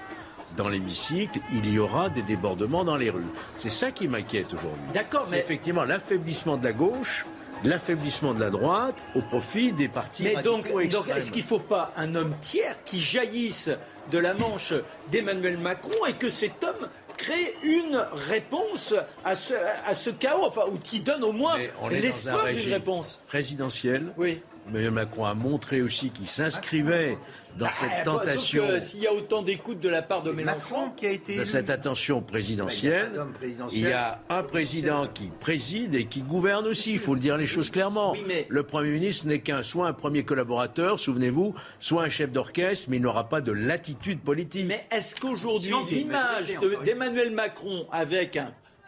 dans 0.56 0.68
l'hémicycle, 0.68 1.40
il 1.52 1.68
y 1.68 1.80
aura 1.80 2.10
des 2.10 2.22
débordements 2.22 2.84
dans 2.84 2.96
les 2.96 3.10
rues. 3.10 3.26
C'est 3.56 3.70
ça 3.70 3.90
qui 3.90 4.06
m'inquiète 4.06 4.54
aujourd'hui. 4.54 4.84
D'accord, 4.94 5.26
mais 5.32 5.38
effectivement 5.40 5.82
l'affaiblissement 5.82 6.56
de 6.56 6.62
la 6.62 6.72
gauche 6.72 7.26
l'affaiblissement 7.64 8.34
de 8.34 8.40
la 8.40 8.50
droite 8.50 9.06
au 9.14 9.22
profit 9.22 9.72
des 9.72 9.88
partis 9.88 10.22
Mais 10.22 10.42
donc, 10.42 10.70
donc 10.70 11.08
est-ce 11.08 11.30
qu'il 11.30 11.42
ne 11.42 11.48
faut 11.48 11.58
pas 11.58 11.92
un 11.96 12.14
homme 12.14 12.34
tiers 12.40 12.76
qui 12.84 13.00
jaillisse 13.00 13.70
de 14.10 14.18
la 14.18 14.34
manche 14.34 14.74
d'Emmanuel 15.10 15.58
Macron 15.58 16.06
et 16.06 16.12
que 16.12 16.30
cet 16.30 16.62
homme 16.62 16.88
crée 17.16 17.56
une 17.62 18.04
réponse 18.12 18.94
à 19.24 19.36
ce, 19.36 19.54
à 19.86 19.94
ce 19.94 20.10
chaos, 20.10 20.44
enfin, 20.44 20.62
ou 20.70 20.78
qui 20.78 21.00
donne 21.00 21.24
au 21.24 21.32
moins 21.32 21.56
l'espoir 21.90 22.46
d'une 22.46 22.72
réponse 22.72 23.20
présidentielle. 23.26 24.12
Oui. 24.16 24.42
Mais 24.72 24.90
Macron 24.90 25.24
a 25.24 25.34
montré 25.34 25.80
aussi 25.80 26.10
qu'il 26.10 26.26
s'inscrivait 26.26 27.18
dans 27.58 27.70
cette 27.70 27.88
bah, 27.88 28.02
tentation. 28.04 28.64
S'il 28.80 29.00
y 29.00 29.06
a 29.06 29.12
autant 29.12 29.42
d'écoute 29.42 29.80
de 29.80 29.88
la 29.88 30.02
part 30.02 30.22
de 30.22 30.30
Mélenchon, 30.30 30.90
qui 30.96 31.06
a 31.06 31.10
été 31.10 31.36
dans 31.36 31.44
cette 31.44 31.70
attention 31.70 32.22
présidentielle, 32.22 33.12
il 33.72 33.80
y 33.80 33.92
a 33.92 34.20
un 34.28 34.42
président 34.42 35.06
qui 35.06 35.30
préside 35.40 35.94
et 35.94 36.06
qui 36.06 36.22
gouverne 36.22 36.66
aussi. 36.66 36.92
Il 36.92 36.98
faut 36.98 37.14
le 37.14 37.20
dire 37.20 37.36
les 37.36 37.46
choses 37.46 37.70
clairement. 37.70 38.14
Le 38.48 38.62
Premier 38.62 38.90
ministre 38.90 39.26
n'est 39.26 39.40
qu'un 39.40 39.62
soit 39.62 39.86
un 39.86 39.92
premier 39.92 40.24
collaborateur, 40.24 41.00
souvenez-vous, 41.00 41.54
soit 41.80 42.02
un 42.02 42.08
chef 42.08 42.30
d'orchestre, 42.30 42.88
mais 42.90 42.96
il 42.96 43.02
n'aura 43.02 43.28
pas 43.28 43.40
de 43.40 43.52
latitude 43.52 44.20
politique. 44.20 44.66
Mais 44.66 44.86
est-ce 44.90 45.16
qu'aujourd'hui 45.16 45.74
l'image 45.90 46.56
d'Emmanuel 46.84 47.30
Macron 47.30 47.86
avec 47.90 48.38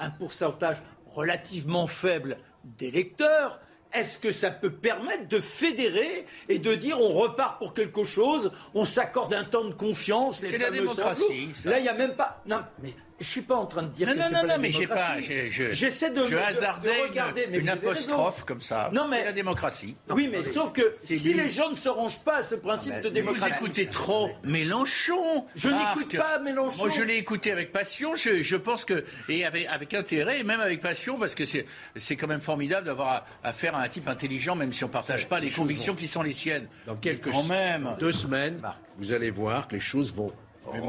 un 0.00 0.10
pourcentage 0.10 0.76
relativement 1.06 1.86
faible 1.86 2.38
d'électeurs 2.64 3.60
est-ce 3.92 4.18
que 4.18 4.32
ça 4.32 4.50
peut 4.50 4.72
permettre 4.72 5.28
de 5.28 5.40
fédérer 5.40 6.26
et 6.48 6.58
de 6.58 6.74
dire 6.74 7.00
on 7.00 7.08
repart 7.08 7.58
pour 7.58 7.72
quelque 7.72 8.04
chose, 8.04 8.52
on 8.74 8.84
s'accorde 8.84 9.34
un 9.34 9.44
temps 9.44 9.64
de 9.64 9.74
confiance, 9.74 10.42
les 10.42 10.56
la 10.58 10.70
démocratie. 10.70 11.50
Là, 11.64 11.78
il 11.78 11.82
n'y 11.82 11.88
a 11.88 11.94
même 11.94 12.14
pas. 12.14 12.42
Non, 12.46 12.60
mais 12.82 12.94
je 13.20 13.26
suis 13.26 13.42
pas 13.42 13.56
en 13.56 13.66
train 13.66 13.82
de 13.82 13.88
dire 13.88 14.06
non, 14.06 14.14
que 14.14 14.18
non, 14.18 14.24
c'est 14.24 14.32
non, 14.32 14.40
pas 14.40 14.46
non, 14.46 14.48
la 14.48 14.58
mais 14.58 14.72
j'ai 14.72 14.86
pas. 14.86 15.20
J'essaie 15.20 16.10
de, 16.10 16.24
je 16.24 16.30
de, 16.30 17.08
regarder, 17.08 17.48
une, 17.52 17.62
une 17.62 17.68
apostrophe 17.68 18.44
comme 18.44 18.60
ça. 18.60 18.90
Non, 18.92 19.08
mais 19.08 19.24
la 19.24 19.32
démocratie. 19.32 19.96
Oui, 20.10 20.28
mais 20.30 20.44
sauf 20.44 20.72
que 20.72 20.92
si 20.96 21.32
les 21.34 21.48
gens 21.48 21.70
ne 21.70 21.76
se 21.76 21.88
rangent 21.88 22.20
pas 22.20 22.38
à 22.38 22.42
ce 22.44 22.54
principe 22.54 23.00
de 23.02 23.08
démocratie, 23.08 23.54
vous 23.58 23.66
écoutez 23.66 23.86
trop 23.86 24.30
Mélenchon. 24.44 25.46
Je 25.56 25.68
n'écoute 25.68 26.16
pas 26.16 26.38
Mélenchon. 26.38 26.78
Moi, 26.78 26.90
je 26.90 27.02
l'ai 27.02 27.16
écouté 27.16 27.50
avec 27.50 27.72
passion. 27.72 28.14
Je, 28.14 28.42
je, 28.42 28.56
pense 28.56 28.84
que 28.84 29.04
et 29.28 29.44
avec, 29.44 29.66
avec 29.66 29.94
intérêt 29.94 30.40
et 30.40 30.44
même 30.44 30.60
avec 30.60 30.80
passion 30.80 31.18
parce 31.18 31.34
que 31.34 31.46
c'est 31.46 31.66
c'est 31.96 32.16
quand 32.16 32.28
même 32.28 32.40
formidable 32.40 32.86
d'avoir 32.86 33.26
affaire 33.42 33.74
à 33.74 33.82
un 33.82 33.88
type 33.88 34.08
intelligent, 34.08 34.54
même 34.54 34.72
si 34.72 34.84
on 34.84 34.88
partage 34.88 35.28
pas 35.28 35.40
les 35.40 35.50
convictions 35.50 35.94
qui 35.94 36.08
sont 36.08 36.22
les 36.22 36.32
siennes. 36.32 36.68
Dans 36.86 36.96
quelques 36.96 37.30
quand 37.30 37.44
même. 37.44 37.96
deux 37.98 38.12
semaines, 38.12 38.60
vous 38.98 39.12
allez 39.12 39.30
voir 39.30 39.68
que 39.68 39.74
les 39.74 39.80
choses 39.80 40.14
vont 40.14 40.32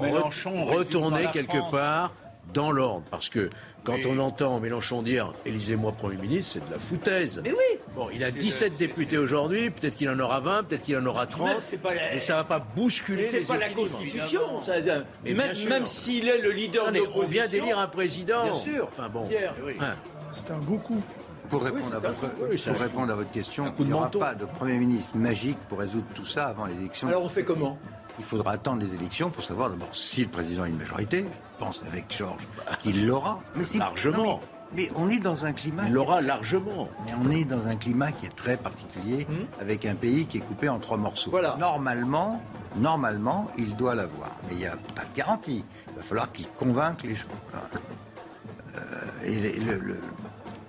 Mélenchon 0.01 0.65
retourner 0.65 1.27
quelque 1.33 1.71
part 1.71 2.13
dans 2.53 2.71
l'ordre. 2.71 3.03
Parce 3.11 3.29
que 3.29 3.49
quand 3.83 3.97
on 4.07 4.19
entend 4.19 4.59
Mélenchon 4.59 5.01
dire 5.01 5.33
Élisez-moi 5.45 5.91
Premier 5.93 6.17
ministre, 6.17 6.53
c'est 6.53 6.67
de 6.67 6.71
la 6.71 6.79
foutaise. 6.79 7.41
Mais 7.43 7.51
oui 7.51 7.79
Bon, 7.95 8.07
il 8.13 8.23
a 8.23 8.31
17 8.31 8.77
députés 8.77 9.17
aujourd'hui, 9.17 9.69
peut-être 9.69 9.95
qu'il 9.95 10.09
en 10.09 10.19
aura 10.19 10.39
20, 10.39 10.63
peut-être 10.65 10.83
qu'il 10.83 10.97
en 10.97 11.05
aura 11.05 11.25
30. 11.25 11.57
Mais 12.13 12.19
ça 12.19 12.33
ne 12.33 12.37
va 12.39 12.43
pas 12.43 12.59
bousculer 12.59 13.23
C'est 13.23 13.47
pas 13.47 13.57
la 13.57 13.69
Constitution. 13.69 14.41
mais 15.23 15.33
même, 15.33 15.55
même 15.67 15.85
s'il 15.85 16.27
est 16.27 16.39
le 16.39 16.51
leader 16.51 16.91
de 16.91 16.99
l'opposition. 16.99 17.21
On 17.21 17.25
vient 17.25 17.47
d'élire 17.47 17.79
un 17.79 17.87
président. 17.87 18.43
Bien 18.43 18.53
sûr. 18.53 18.87
Enfin 18.87 19.09
bon. 19.09 19.27
Hein. 19.79 19.95
C'est 20.33 20.51
un 20.51 20.59
beaucoup. 20.59 21.01
Pour 21.49 21.63
répondre, 21.63 21.95
à, 21.95 21.99
votre, 21.99 22.29
pour 22.29 22.79
répondre 22.79 23.11
à 23.11 23.15
votre 23.15 23.31
question, 23.31 23.73
il 23.79 23.87
n'y 23.87 23.93
aura 23.93 24.11
pas 24.11 24.35
de 24.35 24.45
Premier 24.45 24.77
ministre 24.77 25.17
magique 25.17 25.57
pour 25.67 25.79
résoudre 25.79 26.05
tout 26.13 26.25
ça 26.25 26.45
avant 26.45 26.67
l'élection. 26.67 27.07
Alors 27.07 27.23
on 27.23 27.29
fait 27.29 27.43
comment? 27.43 27.79
Il 28.19 28.25
faudra 28.25 28.51
attendre 28.51 28.81
les 28.81 28.93
élections 28.93 29.29
pour 29.29 29.43
savoir 29.43 29.69
d'abord 29.69 29.87
si 29.93 30.23
le 30.23 30.29
président 30.29 30.63
a 30.63 30.67
une 30.67 30.77
majorité. 30.77 31.25
Je 31.25 31.65
pense 31.65 31.81
avec 31.87 32.13
Georges 32.15 32.47
qu'il 32.81 33.07
l'aura. 33.07 33.41
Mais 33.55 33.63
largement. 33.79 34.41
mais, 34.75 34.91
on 34.95 35.09
est 35.09 35.19
dans 35.19 35.45
un 35.45 35.53
climat. 35.53 35.83
Il 35.87 35.93
l'aura 35.93 36.21
largement. 36.21 36.89
Mais 37.05 37.13
on 37.25 37.31
est 37.31 37.45
dans 37.45 37.67
un 37.67 37.77
climat 37.77 38.11
qui 38.11 38.25
est 38.25 38.35
très 38.35 38.57
particulier, 38.57 39.25
hmm 39.27 39.61
avec 39.61 39.85
un 39.85 39.95
pays 39.95 40.25
qui 40.25 40.37
est 40.37 40.41
coupé 40.41 40.67
en 40.69 40.79
trois 40.79 40.97
morceaux. 40.97 41.31
Voilà. 41.31 41.55
Normalement, 41.57 42.41
normalement, 42.75 43.49
il 43.57 43.75
doit 43.75 43.95
l'avoir. 43.95 44.31
Mais 44.47 44.55
il 44.55 44.57
n'y 44.57 44.65
a 44.65 44.75
pas 44.95 45.03
de 45.03 45.15
garantie. 45.15 45.63
Il 45.87 45.95
va 45.95 46.01
falloir 46.01 46.31
qu'il 46.31 46.47
convainque 46.49 47.03
les 47.03 47.15
gens. 47.15 47.25
Euh, 48.75 48.81
et 49.25 49.59
le, 49.59 49.99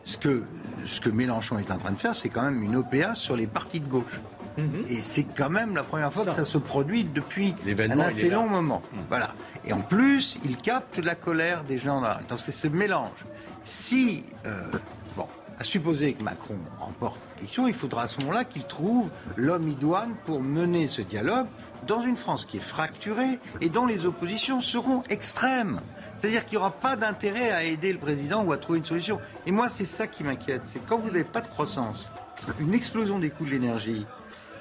ce, 0.05 0.16
que, 0.16 0.44
ce 0.86 1.01
que 1.01 1.11
Mélenchon 1.11 1.59
est 1.59 1.70
en 1.70 1.78
train 1.78 1.92
de 1.92 1.98
faire, 1.98 2.14
c'est 2.14 2.28
quand 2.28 2.42
même 2.42 2.62
une 2.62 2.76
OPA 2.76 3.14
sur 3.14 3.36
les 3.36 3.46
partis 3.46 3.80
de 3.80 3.88
gauche. 3.88 4.20
Mhm. 4.61 4.84
Et 4.88 4.94
c'est 4.94 5.24
quand 5.24 5.50
même 5.50 5.74
la 5.74 5.82
première 5.82 6.12
fois 6.12 6.24
que 6.24 6.32
ça 6.32 6.44
se 6.44 6.58
produit 6.58 7.04
depuis 7.04 7.54
un 7.66 8.00
assez 8.00 8.30
long 8.30 8.48
moment. 8.48 8.82
Mhm. 8.92 9.00
Voilà. 9.08 9.30
Et 9.64 9.72
en 9.72 9.80
plus, 9.80 10.38
il 10.44 10.56
capte 10.56 10.99
la 10.99 11.14
colère 11.14 11.64
des 11.64 11.78
gens 11.78 12.00
là. 12.00 12.20
Donc 12.28 12.41
c'est 12.41 12.53
ce 12.53 12.68
mélange. 12.68 13.26
Si, 13.62 14.24
euh, 14.46 14.70
bon, 15.16 15.26
à 15.58 15.64
supposer 15.64 16.12
que 16.12 16.22
Macron 16.22 16.57
remporte 16.78 17.20
l'élection, 17.37 17.66
il 17.66 17.74
faudra 17.74 18.03
à 18.04 18.07
ce 18.08 18.20
moment-là 18.20 18.45
qu'il 18.45 18.64
trouve 18.64 19.11
l'homme 19.37 19.68
idoine 19.68 20.14
pour 20.26 20.41
mener 20.41 20.87
ce 20.87 21.03
dialogue 21.03 21.46
dans 21.87 22.00
une 22.00 22.16
France 22.16 22.45
qui 22.45 22.58
est 22.58 22.61
fracturée 22.61 23.38
et 23.61 23.68
dont 23.68 23.87
les 23.87 24.04
oppositions 24.04 24.61
seront 24.61 25.03
extrêmes. 25.08 25.80
C'est-à-dire 26.14 26.45
qu'il 26.45 26.58
n'y 26.58 26.62
aura 26.62 26.72
pas 26.72 26.96
d'intérêt 26.96 27.50
à 27.50 27.64
aider 27.64 27.92
le 27.92 27.99
président 27.99 28.45
ou 28.45 28.53
à 28.53 28.58
trouver 28.58 28.78
une 28.78 28.84
solution. 28.84 29.18
Et 29.46 29.53
moi, 29.53 29.68
c'est 29.70 29.87
ça 29.87 30.07
qui 30.07 30.22
m'inquiète. 30.22 30.62
C'est 30.64 30.84
quand 30.84 30.99
vous 30.99 31.08
n'avez 31.08 31.24
pas 31.24 31.41
de 31.41 31.49
croissance, 31.49 32.11
une 32.58 32.74
explosion 32.74 33.18
des 33.18 33.30
coûts 33.30 33.46
de 33.46 33.50
l'énergie, 33.50 34.07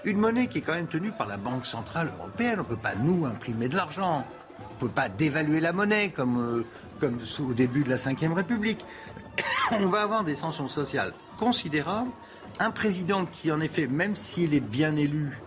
une 0.06 0.18
monnaie 0.18 0.48
qui 0.48 0.60
est 0.60 0.62
quand 0.62 0.74
même 0.74 0.88
tenue 0.88 1.12
par 1.12 1.28
la 1.28 1.38
Banque 1.38 1.66
Centrale 1.66 2.10
Européenne. 2.20 2.56
On 2.60 2.64
ne 2.64 2.68
peut 2.68 2.76
pas, 2.76 2.96
nous, 2.96 3.26
imprimer 3.26 3.68
de 3.68 3.76
l'argent. 3.76 4.26
On 4.60 4.74
ne 4.76 4.80
peut 4.80 4.94
pas 4.94 5.10
dévaluer 5.10 5.60
la 5.60 5.74
monnaie 5.74 6.10
comme, 6.10 6.66
euh, 7.02 7.10
au 7.40 7.54
début 7.54 7.84
de 7.84 7.90
la 7.90 7.96
Ve 7.96 8.34
République. 8.34 8.84
On 9.72 9.88
va 9.88 10.02
avoir 10.02 10.24
des 10.24 10.36
sanctions 10.36 10.68
sociales 10.68 11.14
considérables. 11.38 12.12
Un 12.60 12.72
président 12.72 13.26
qui, 13.26 13.52
en 13.52 13.60
effet, 13.62 13.88
même 13.88 14.16
s'il 14.16 14.54
est 14.54 14.60
bien 14.60 14.96
élu, 14.96 15.38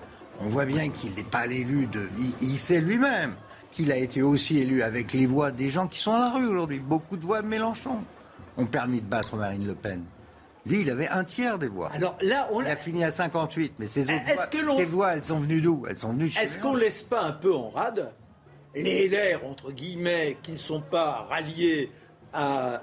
on 0.40 0.48
voit 0.48 0.64
bien 0.64 0.88
qu'il 0.88 1.14
n'est 1.14 1.22
pas 1.22 1.46
l'élu 1.46 1.86
de... 1.86 2.08
Il, 2.40 2.56
sait 2.56 2.80
lui-même 2.80 3.34
qu'il 3.70 3.92
a 3.92 3.96
été 3.96 4.22
aussi 4.22 4.58
élu 4.58 4.82
avec 4.82 5.12
les 5.12 5.26
voix 5.26 5.50
des 5.50 5.68
gens 5.68 5.86
qui 5.88 5.98
sont 5.98 6.12
dans 6.12 6.18
la 6.18 6.30
rue 6.30 6.46
aujourd'hui. 6.46 6.78
Beaucoup 6.78 7.16
de 7.16 7.24
voix 7.24 7.42
de 7.42 7.46
Mélenchon 7.46 8.02
ont 8.56 8.66
permis 8.66 9.00
de 9.00 9.06
battre 9.06 9.36
Marine 9.36 9.66
Le 9.66 9.74
Pen. 9.74 10.02
Lui, 10.64 10.82
il 10.82 10.90
avait 10.90 11.08
un 11.08 11.24
tiers 11.24 11.58
des 11.58 11.66
voix. 11.66 11.90
Alors 11.92 12.16
là, 12.20 12.48
on 12.52 12.60
il 12.60 12.68
a 12.68 12.76
fini 12.76 13.02
à 13.04 13.10
58, 13.10 13.74
mais 13.78 13.86
ces 13.86 14.04
autres 14.04 14.84
voix, 14.84 15.14
elles 15.14 15.24
sont 15.24 15.40
venues 15.40 15.60
d'où? 15.60 15.84
Elles 15.88 15.98
sont 15.98 16.12
venues. 16.12 16.32
Est-ce 16.40 16.58
qu'on 16.58 16.74
laisse 16.74 17.02
pas 17.02 17.22
un 17.22 17.32
peu 17.32 17.52
en 17.52 17.70
rade 17.70 18.12
les 18.74 19.08
LR 19.08 19.44
entre 19.44 19.72
guillemets 19.72 20.38
qui 20.42 20.52
ne 20.52 20.56
sont 20.56 20.80
pas 20.80 21.26
ralliés 21.28 21.90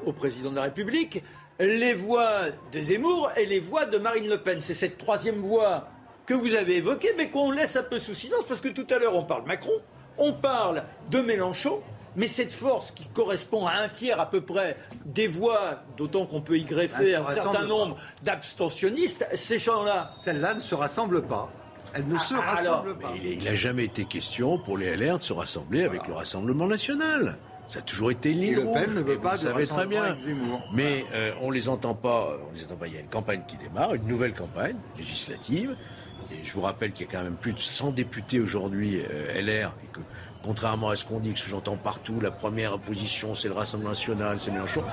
au 0.05 0.13
président 0.13 0.51
de 0.51 0.57
la 0.57 0.63
République 0.63 1.23
les 1.61 1.93
voix 1.93 2.51
de 2.71 2.79
Zemmour 2.79 3.31
et 3.35 3.45
les 3.45 3.59
voix 3.59 3.85
de 3.85 3.97
Marine 3.97 4.29
Le 4.29 4.41
Pen? 4.41 4.61
C'est 4.61 4.73
cette 4.73 4.97
troisième 4.97 5.39
voix 5.41 5.89
que 6.25 6.33
vous 6.33 6.53
avez 6.53 6.77
évoquée, 6.77 7.09
mais 7.17 7.29
qu'on 7.29 7.51
laisse 7.51 7.75
un 7.75 7.83
peu 7.83 7.97
sous 7.97 8.13
silence, 8.13 8.45
parce 8.47 8.61
que 8.61 8.69
tout 8.69 8.87
à 8.89 8.99
l'heure, 8.99 9.15
on 9.15 9.23
parle 9.23 9.45
Macron, 9.45 9.73
on 10.17 10.31
parle 10.31 10.83
de 11.09 11.21
Mélenchon, 11.21 11.81
mais 12.15 12.27
cette 12.27 12.51
force 12.51 12.91
qui 12.91 13.07
correspond 13.07 13.65
à 13.65 13.73
un 13.73 13.89
tiers 13.89 14.19
à 14.19 14.29
peu 14.29 14.41
près 14.41 14.77
des 15.05 15.27
voix, 15.27 15.83
d'autant 15.97 16.25
qu'on 16.25 16.41
peut 16.41 16.57
y 16.57 16.63
greffer 16.65 17.15
un 17.15 17.25
certain 17.25 17.65
nombre 17.65 17.97
d'abstentionnistes, 18.23 19.27
ces 19.35 19.57
gens-là. 19.57 20.09
Celle-là 20.13 20.53
ne 20.55 20.61
se 20.61 20.75
rassemble 20.75 21.23
pas. 21.23 21.51
Elle 21.93 22.07
ne 22.07 22.17
se 22.17 22.35
Ah, 22.35 22.55
rassemble 22.55 22.97
pas. 22.97 23.11
Mais 23.13 23.31
il 23.33 23.43
n'a 23.43 23.55
jamais 23.55 23.85
été 23.85 24.05
question 24.05 24.59
pour 24.59 24.77
les 24.77 24.95
LR 24.95 25.17
de 25.17 25.23
se 25.23 25.33
rassembler 25.33 25.83
avec 25.83 26.07
le 26.07 26.13
Rassemblement 26.13 26.67
national. 26.67 27.37
Ça 27.67 27.79
a 27.79 27.81
toujours 27.83 28.09
été 28.11 28.31
Et 28.31 28.55
Le 28.55 28.63
Pen 28.73 28.93
ne 28.95 29.01
veut 29.01 29.15
vous 29.15 29.21
pas 29.21 29.33
le 29.33 29.37
de 29.39 29.43
savez 29.43 29.67
très 29.67 29.85
bien. 29.85 30.17
Mais 30.73 31.05
euh, 31.13 31.33
on 31.41 31.51
les 31.51 31.69
entend 31.69 31.93
pas. 31.93 32.37
On 32.49 32.53
les 32.55 32.63
entend 32.65 32.75
pas. 32.75 32.87
Il 32.87 32.93
y 32.93 32.97
a 32.97 33.01
une 33.01 33.09
campagne 33.09 33.41
qui 33.47 33.57
démarre, 33.57 33.93
une 33.93 34.07
nouvelle 34.07 34.33
campagne 34.33 34.75
législative. 34.97 35.75
Et 36.31 36.45
je 36.45 36.51
vous 36.53 36.61
rappelle 36.61 36.91
qu'il 36.91 37.05
y 37.07 37.09
a 37.09 37.11
quand 37.11 37.23
même 37.23 37.35
plus 37.35 37.53
de 37.53 37.59
100 37.59 37.91
députés 37.91 38.39
aujourd'hui 38.39 39.01
euh, 39.01 39.39
LR 39.41 39.71
et 39.83 39.87
que 39.91 39.99
contrairement 40.43 40.89
à 40.89 40.95
ce 40.95 41.05
qu'on 41.05 41.19
dit, 41.19 41.33
que 41.33 41.39
j'entends 41.39 41.77
partout, 41.77 42.19
la 42.21 42.31
première 42.31 42.77
position 42.79 43.35
c'est 43.35 43.47
le 43.47 43.53
Rassemblement 43.53 43.91
national, 43.91 44.39
c'est 44.39 44.51
Mélenchon. 44.51 44.83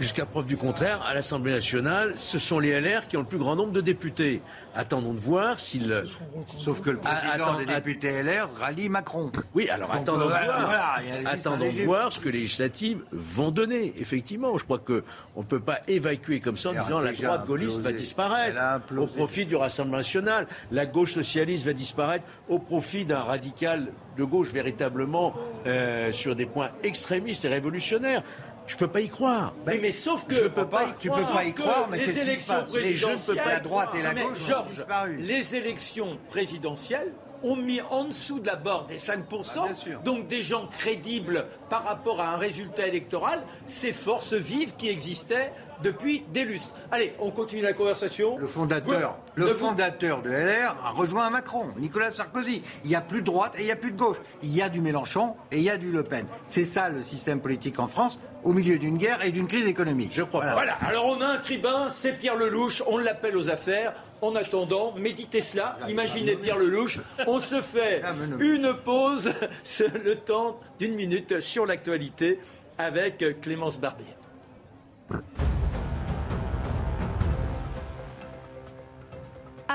Jusqu'à 0.00 0.26
preuve 0.26 0.46
du 0.46 0.56
contraire, 0.56 1.00
à 1.06 1.14
l'Assemblée 1.14 1.52
nationale, 1.52 2.12
ce 2.16 2.38
sont 2.38 2.58
les 2.58 2.80
LR 2.80 3.06
qui 3.06 3.16
ont 3.16 3.20
le 3.20 3.26
plus 3.26 3.38
grand 3.38 3.54
nombre 3.54 3.72
de 3.72 3.80
députés. 3.80 4.42
Attendons 4.74 5.14
de 5.14 5.20
voir 5.20 5.60
s'ils. 5.60 6.02
Sauf 6.46 6.80
que 6.80 6.90
le 6.90 6.96
président 6.96 7.22
Ah, 7.30 7.34
attends, 7.34 7.58
des 7.58 7.66
députés 7.66 8.22
LR 8.22 8.48
rallie 8.58 8.88
Macron. 8.88 9.30
Oui, 9.54 9.68
alors 9.68 9.88
Donc, 9.88 10.00
attendons, 10.02 10.20
euh, 10.22 10.24
de 10.24 10.28
voir, 10.28 10.64
voilà, 10.66 10.84
a 10.92 11.20
les 11.20 11.26
attendons 11.26 11.72
de 11.72 11.84
voir 11.84 12.12
ce 12.12 12.18
que 12.18 12.28
les 12.28 12.40
législatives 12.40 12.98
vont 13.12 13.50
donner. 13.50 13.94
Effectivement, 13.98 14.56
je 14.58 14.64
crois 14.64 14.78
que 14.78 15.04
on 15.36 15.40
ne 15.40 15.46
peut 15.46 15.60
pas 15.60 15.80
évacuer 15.86 16.40
comme 16.40 16.56
ça 16.56 16.70
en 16.70 16.72
disant 16.72 17.00
la 17.00 17.12
droite 17.12 17.46
gaulliste 17.46 17.80
va 17.80 17.92
disparaître 17.92 18.60
au 18.96 19.06
profit 19.06 19.46
du 19.46 19.56
Rassemblement 19.56 19.98
national. 19.98 20.46
La 20.70 20.86
gauche 20.86 21.12
socialiste 21.12 21.64
va 21.64 21.72
disparaître 21.72 22.24
au 22.48 22.58
profit 22.58 23.04
d'un 23.04 23.20
radical 23.20 23.88
de 24.16 24.24
gauche 24.24 24.52
véritablement 24.52 25.32
euh, 25.66 26.12
sur 26.12 26.34
des 26.36 26.46
points 26.46 26.70
extrémistes 26.82 27.44
et 27.44 27.48
révolutionnaires. 27.48 28.22
Je 28.66 28.76
peux 28.76 28.88
pas 28.88 29.00
y 29.00 29.08
croire. 29.08 29.54
Oui, 29.66 29.78
mais 29.80 29.90
sauf 29.90 30.26
que 30.26 30.34
je 30.34 30.44
peux 30.44 30.66
pas 30.66 30.84
y 30.84 30.92
tu 30.98 31.10
peux 31.10 31.20
pas 31.22 31.44
y 31.44 31.52
croire, 31.52 31.88
mais 31.90 31.98
les 31.98 32.18
élections 32.18 32.54
passe? 32.54 32.72
Les 32.74 32.96
jeunes 32.96 33.10
présidentielles, 33.10 33.44
pas, 33.44 33.50
la 33.50 33.60
droite 33.60 33.94
et 33.98 34.02
la 34.02 34.14
Mais 34.14 34.22
gauche 34.22 34.38
ont 34.38 34.44
Georges. 34.48 34.84
Les 35.18 35.56
élections 35.56 36.18
présidentielles 36.30 37.12
ont 37.42 37.56
mis 37.56 37.80
en 37.80 38.04
dessous 38.04 38.38
de 38.38 38.46
la 38.46 38.56
barre 38.56 38.86
des 38.86 38.98
5%, 38.98 39.22
Ah, 39.58 39.98
donc 40.04 40.28
des 40.28 40.42
gens 40.42 40.68
crédibles 40.68 41.46
par 41.68 41.84
rapport 41.84 42.20
à 42.20 42.34
un 42.34 42.36
résultat 42.36 42.86
électoral, 42.86 43.42
ces 43.66 43.92
forces 43.92 44.34
vives 44.34 44.76
qui 44.76 44.88
existaient 44.88 45.52
depuis 45.82 46.24
des 46.32 46.44
lustres. 46.44 46.74
Allez, 46.90 47.12
on 47.18 47.30
continue 47.30 47.62
la 47.62 47.72
conversation. 47.72 48.38
Le 48.38 48.46
fondateur, 48.46 49.16
le 49.34 49.46
vous- 49.46 49.54
fondateur 49.54 50.22
de 50.22 50.30
LR 50.30 50.76
a 50.84 50.90
rejoint 50.90 51.28
Macron, 51.30 51.66
Nicolas 51.78 52.10
Sarkozy. 52.10 52.62
Il 52.84 52.90
n'y 52.90 52.96
a 52.96 53.00
plus 53.00 53.20
de 53.20 53.26
droite 53.26 53.54
et 53.58 53.62
il 53.62 53.66
n'y 53.66 53.72
a 53.72 53.76
plus 53.76 53.92
de 53.92 53.98
gauche. 53.98 54.16
Il 54.42 54.54
y 54.54 54.62
a 54.62 54.68
du 54.68 54.80
Mélenchon 54.80 55.34
et 55.50 55.58
il 55.58 55.62
y 55.64 55.70
a 55.70 55.76
du 55.78 55.90
Le 55.92 56.02
Pen. 56.02 56.26
C'est 56.46 56.64
ça 56.64 56.88
le 56.88 57.02
système 57.02 57.40
politique 57.40 57.78
en 57.78 57.86
France, 57.88 58.18
au 58.44 58.52
milieu 58.52 58.78
d'une 58.78 58.96
guerre 58.98 59.24
et 59.24 59.30
d'une 59.30 59.46
crise 59.46 59.66
économique. 59.66 60.12
Je 60.14 60.22
crois. 60.22 60.46
Voilà, 60.52 60.74
alors 60.86 61.06
on 61.06 61.20
a 61.20 61.26
un 61.26 61.38
tribun, 61.38 61.88
c'est 61.90 62.14
Pierre 62.18 62.36
Lelouch, 62.36 62.82
on 62.86 62.98
l'appelle 62.98 63.36
aux 63.36 63.50
affaires. 63.50 63.92
En 64.20 64.36
attendant, 64.36 64.94
méditez 64.96 65.40
cela, 65.40 65.78
imaginez 65.88 66.36
Pierre 66.36 66.56
Lelouch. 66.56 67.00
On 67.26 67.40
se 67.40 67.60
fait 67.60 68.02
Ah, 68.04 68.12
une 68.38 68.72
pause, 68.84 69.32
le 70.04 70.14
temps 70.14 70.60
d'une 70.78 70.94
minute 70.94 71.40
sur 71.40 71.66
l'actualité 71.66 72.38
avec 72.78 73.24
Clémence 73.40 73.78
Barbier. 73.80 74.06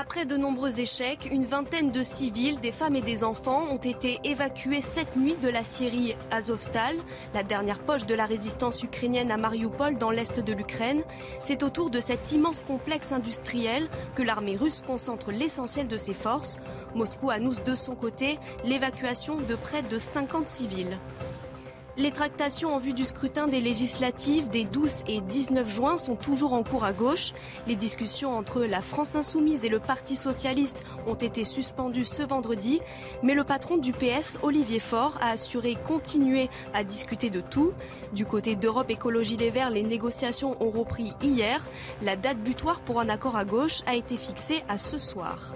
Après 0.00 0.26
de 0.26 0.36
nombreux 0.36 0.80
échecs, 0.80 1.28
une 1.32 1.44
vingtaine 1.44 1.90
de 1.90 2.04
civils, 2.04 2.60
des 2.60 2.70
femmes 2.70 2.94
et 2.94 3.00
des 3.00 3.24
enfants 3.24 3.64
ont 3.68 3.78
été 3.78 4.20
évacués 4.22 4.80
cette 4.80 5.16
nuit 5.16 5.34
de 5.42 5.48
la 5.48 5.64
Syrie 5.64 6.14
Azovstal, 6.30 6.94
la 7.34 7.42
dernière 7.42 7.80
poche 7.80 8.06
de 8.06 8.14
la 8.14 8.24
résistance 8.24 8.80
ukrainienne 8.84 9.32
à 9.32 9.36
Mariupol 9.36 9.98
dans 9.98 10.12
l'est 10.12 10.38
de 10.38 10.52
l'Ukraine. 10.52 11.02
C'est 11.42 11.64
autour 11.64 11.90
de 11.90 11.98
cet 11.98 12.30
immense 12.30 12.62
complexe 12.62 13.10
industriel 13.10 13.88
que 14.14 14.22
l'armée 14.22 14.54
russe 14.54 14.84
concentre 14.86 15.32
l'essentiel 15.32 15.88
de 15.88 15.96
ses 15.96 16.14
forces. 16.14 16.60
Moscou 16.94 17.30
annonce 17.30 17.64
de 17.64 17.74
son 17.74 17.96
côté 17.96 18.38
l'évacuation 18.64 19.36
de 19.36 19.56
près 19.56 19.82
de 19.82 19.98
50 19.98 20.46
civils. 20.46 20.96
Les 21.98 22.12
tractations 22.12 22.76
en 22.76 22.78
vue 22.78 22.92
du 22.92 23.04
scrutin 23.04 23.48
des 23.48 23.60
législatives 23.60 24.48
des 24.50 24.62
12 24.62 25.02
et 25.08 25.20
19 25.20 25.68
juin 25.68 25.96
sont 25.96 26.14
toujours 26.14 26.52
en 26.52 26.62
cours 26.62 26.84
à 26.84 26.92
gauche. 26.92 27.32
Les 27.66 27.74
discussions 27.74 28.36
entre 28.38 28.62
la 28.62 28.82
France 28.82 29.16
insoumise 29.16 29.64
et 29.64 29.68
le 29.68 29.80
Parti 29.80 30.14
socialiste 30.14 30.84
ont 31.08 31.16
été 31.16 31.42
suspendues 31.42 32.04
ce 32.04 32.22
vendredi, 32.22 32.80
mais 33.24 33.34
le 33.34 33.42
patron 33.42 33.78
du 33.78 33.90
PS, 33.90 34.38
Olivier 34.44 34.78
Faure, 34.78 35.18
a 35.20 35.30
assuré 35.30 35.74
continuer 35.74 36.48
à 36.72 36.84
discuter 36.84 37.30
de 37.30 37.40
tout. 37.40 37.72
Du 38.12 38.26
côté 38.26 38.54
d'Europe 38.54 38.90
Écologie 38.90 39.36
Les 39.36 39.50
Verts, 39.50 39.70
les 39.70 39.82
négociations 39.82 40.56
ont 40.62 40.70
repris 40.70 41.12
hier. 41.20 41.60
La 42.02 42.14
date 42.14 42.38
butoir 42.38 42.78
pour 42.78 43.00
un 43.00 43.08
accord 43.08 43.34
à 43.34 43.44
gauche 43.44 43.80
a 43.86 43.96
été 43.96 44.16
fixée 44.16 44.62
à 44.68 44.78
ce 44.78 44.98
soir. 44.98 45.52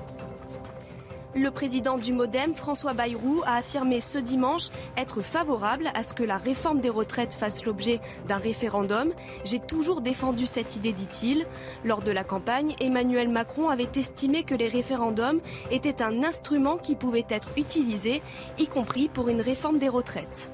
Le 1.35 1.51
président 1.51 1.97
du 1.97 2.13
Modem, 2.13 2.55
François 2.55 2.93
Bayrou, 2.93 3.41
a 3.47 3.57
affirmé 3.57 4.03
ce 4.03 4.19
dimanche 4.19 4.69
être 4.99 5.23
favorable 5.23 5.91
à 5.95 6.03
ce 6.03 6.13
que 6.13 6.23
la 6.23 6.37
réforme 6.37 6.81
des 6.81 6.91
retraites 6.91 7.35
fasse 7.35 7.65
l'objet 7.65 8.01
d'un 8.29 8.37
référendum. 8.37 9.13
J'ai 9.47 9.59
toujours 9.59 10.03
défendu 10.03 10.45
cette 10.45 10.77
idée, 10.77 10.93
dit-il. 10.93 11.47
Lors 11.85 12.03
de 12.03 12.11
la 12.11 12.23
campagne, 12.23 12.77
Emmanuel 12.81 13.31
Macron 13.31 13.71
avait 13.71 13.89
estimé 13.97 14.43
que 14.43 14.55
les 14.55 14.69
référendums 14.69 15.41
étaient 15.71 16.03
un 16.03 16.23
instrument 16.23 16.77
qui 16.77 16.97
pouvait 16.97 17.27
être 17.31 17.49
utilisé, 17.57 18.23
y 18.59 18.67
compris 18.67 19.09
pour 19.09 19.31
une 19.31 19.41
réforme 19.41 19.79
des 19.79 19.89
retraites. 19.89 20.51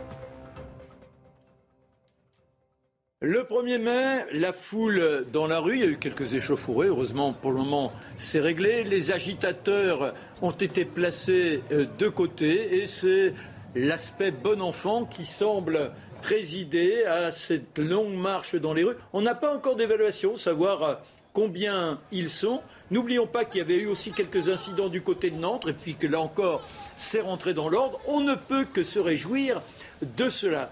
Le 3.21 3.43
1er 3.43 3.79
mai, 3.79 4.27
la 4.33 4.53
foule 4.53 5.27
dans 5.33 5.49
la 5.49 5.59
rue, 5.59 5.75
il 5.75 5.81
y 5.81 5.83
a 5.83 5.89
eu 5.89 5.99
quelques 5.99 6.35
échauffourées, 6.35 6.87
heureusement 6.87 7.33
pour 7.33 7.51
le 7.51 7.57
moment 7.57 7.93
c'est 8.15 8.39
réglé. 8.39 8.85
Les 8.85 9.11
agitateurs 9.11 10.15
ont 10.41 10.53
été 10.53 10.85
placés 10.85 11.65
euh, 11.73 11.87
de 11.99 12.07
côté 12.07 12.81
et 12.81 12.87
c'est 12.87 13.35
l'aspect 13.75 14.31
bon 14.31 14.63
enfant 14.63 15.05
qui 15.05 15.25
semble 15.25 15.91
présider 16.23 17.07
à 17.07 17.33
cette 17.33 17.81
longue 17.81 18.15
marche 18.15 18.55
dans 18.55 18.73
les 18.73 18.85
rues. 18.85 18.95
On 19.13 19.21
n'a 19.21 19.35
pas 19.35 19.53
encore 19.53 19.75
d'évaluation, 19.75 20.37
savoir 20.37 20.83
euh, 20.85 20.95
combien 21.33 21.99
ils 22.13 22.31
sont. 22.31 22.61
N'oublions 22.93 23.27
pas 23.27 23.45
qu'il 23.45 23.59
y 23.59 23.63
avait 23.63 23.81
eu 23.81 23.89
aussi 23.89 24.13
quelques 24.13 24.49
incidents 24.49 24.89
du 24.89 25.03
côté 25.03 25.31
de 25.31 25.39
Nantes 25.39 25.67
et 25.67 25.73
puis 25.73 25.97
que 25.97 26.07
là 26.07 26.21
encore 26.21 26.63
c'est 26.97 27.23
rentré 27.23 27.53
dans 27.53 27.69
l'ordre. 27.69 27.99
On 28.07 28.21
ne 28.21 28.37
peut 28.37 28.65
que 28.65 28.85
se 28.85 29.01
réjouir 29.01 29.61
de 30.03 30.29
cela. 30.29 30.71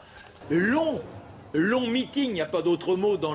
Long 0.48 1.00
long 1.56 1.86
meeting, 1.86 2.28
il 2.28 2.34
n'y 2.34 2.40
a 2.40 2.46
pas 2.46 2.62
d'autre 2.62 2.96
mot 2.96 3.16
dans 3.16 3.34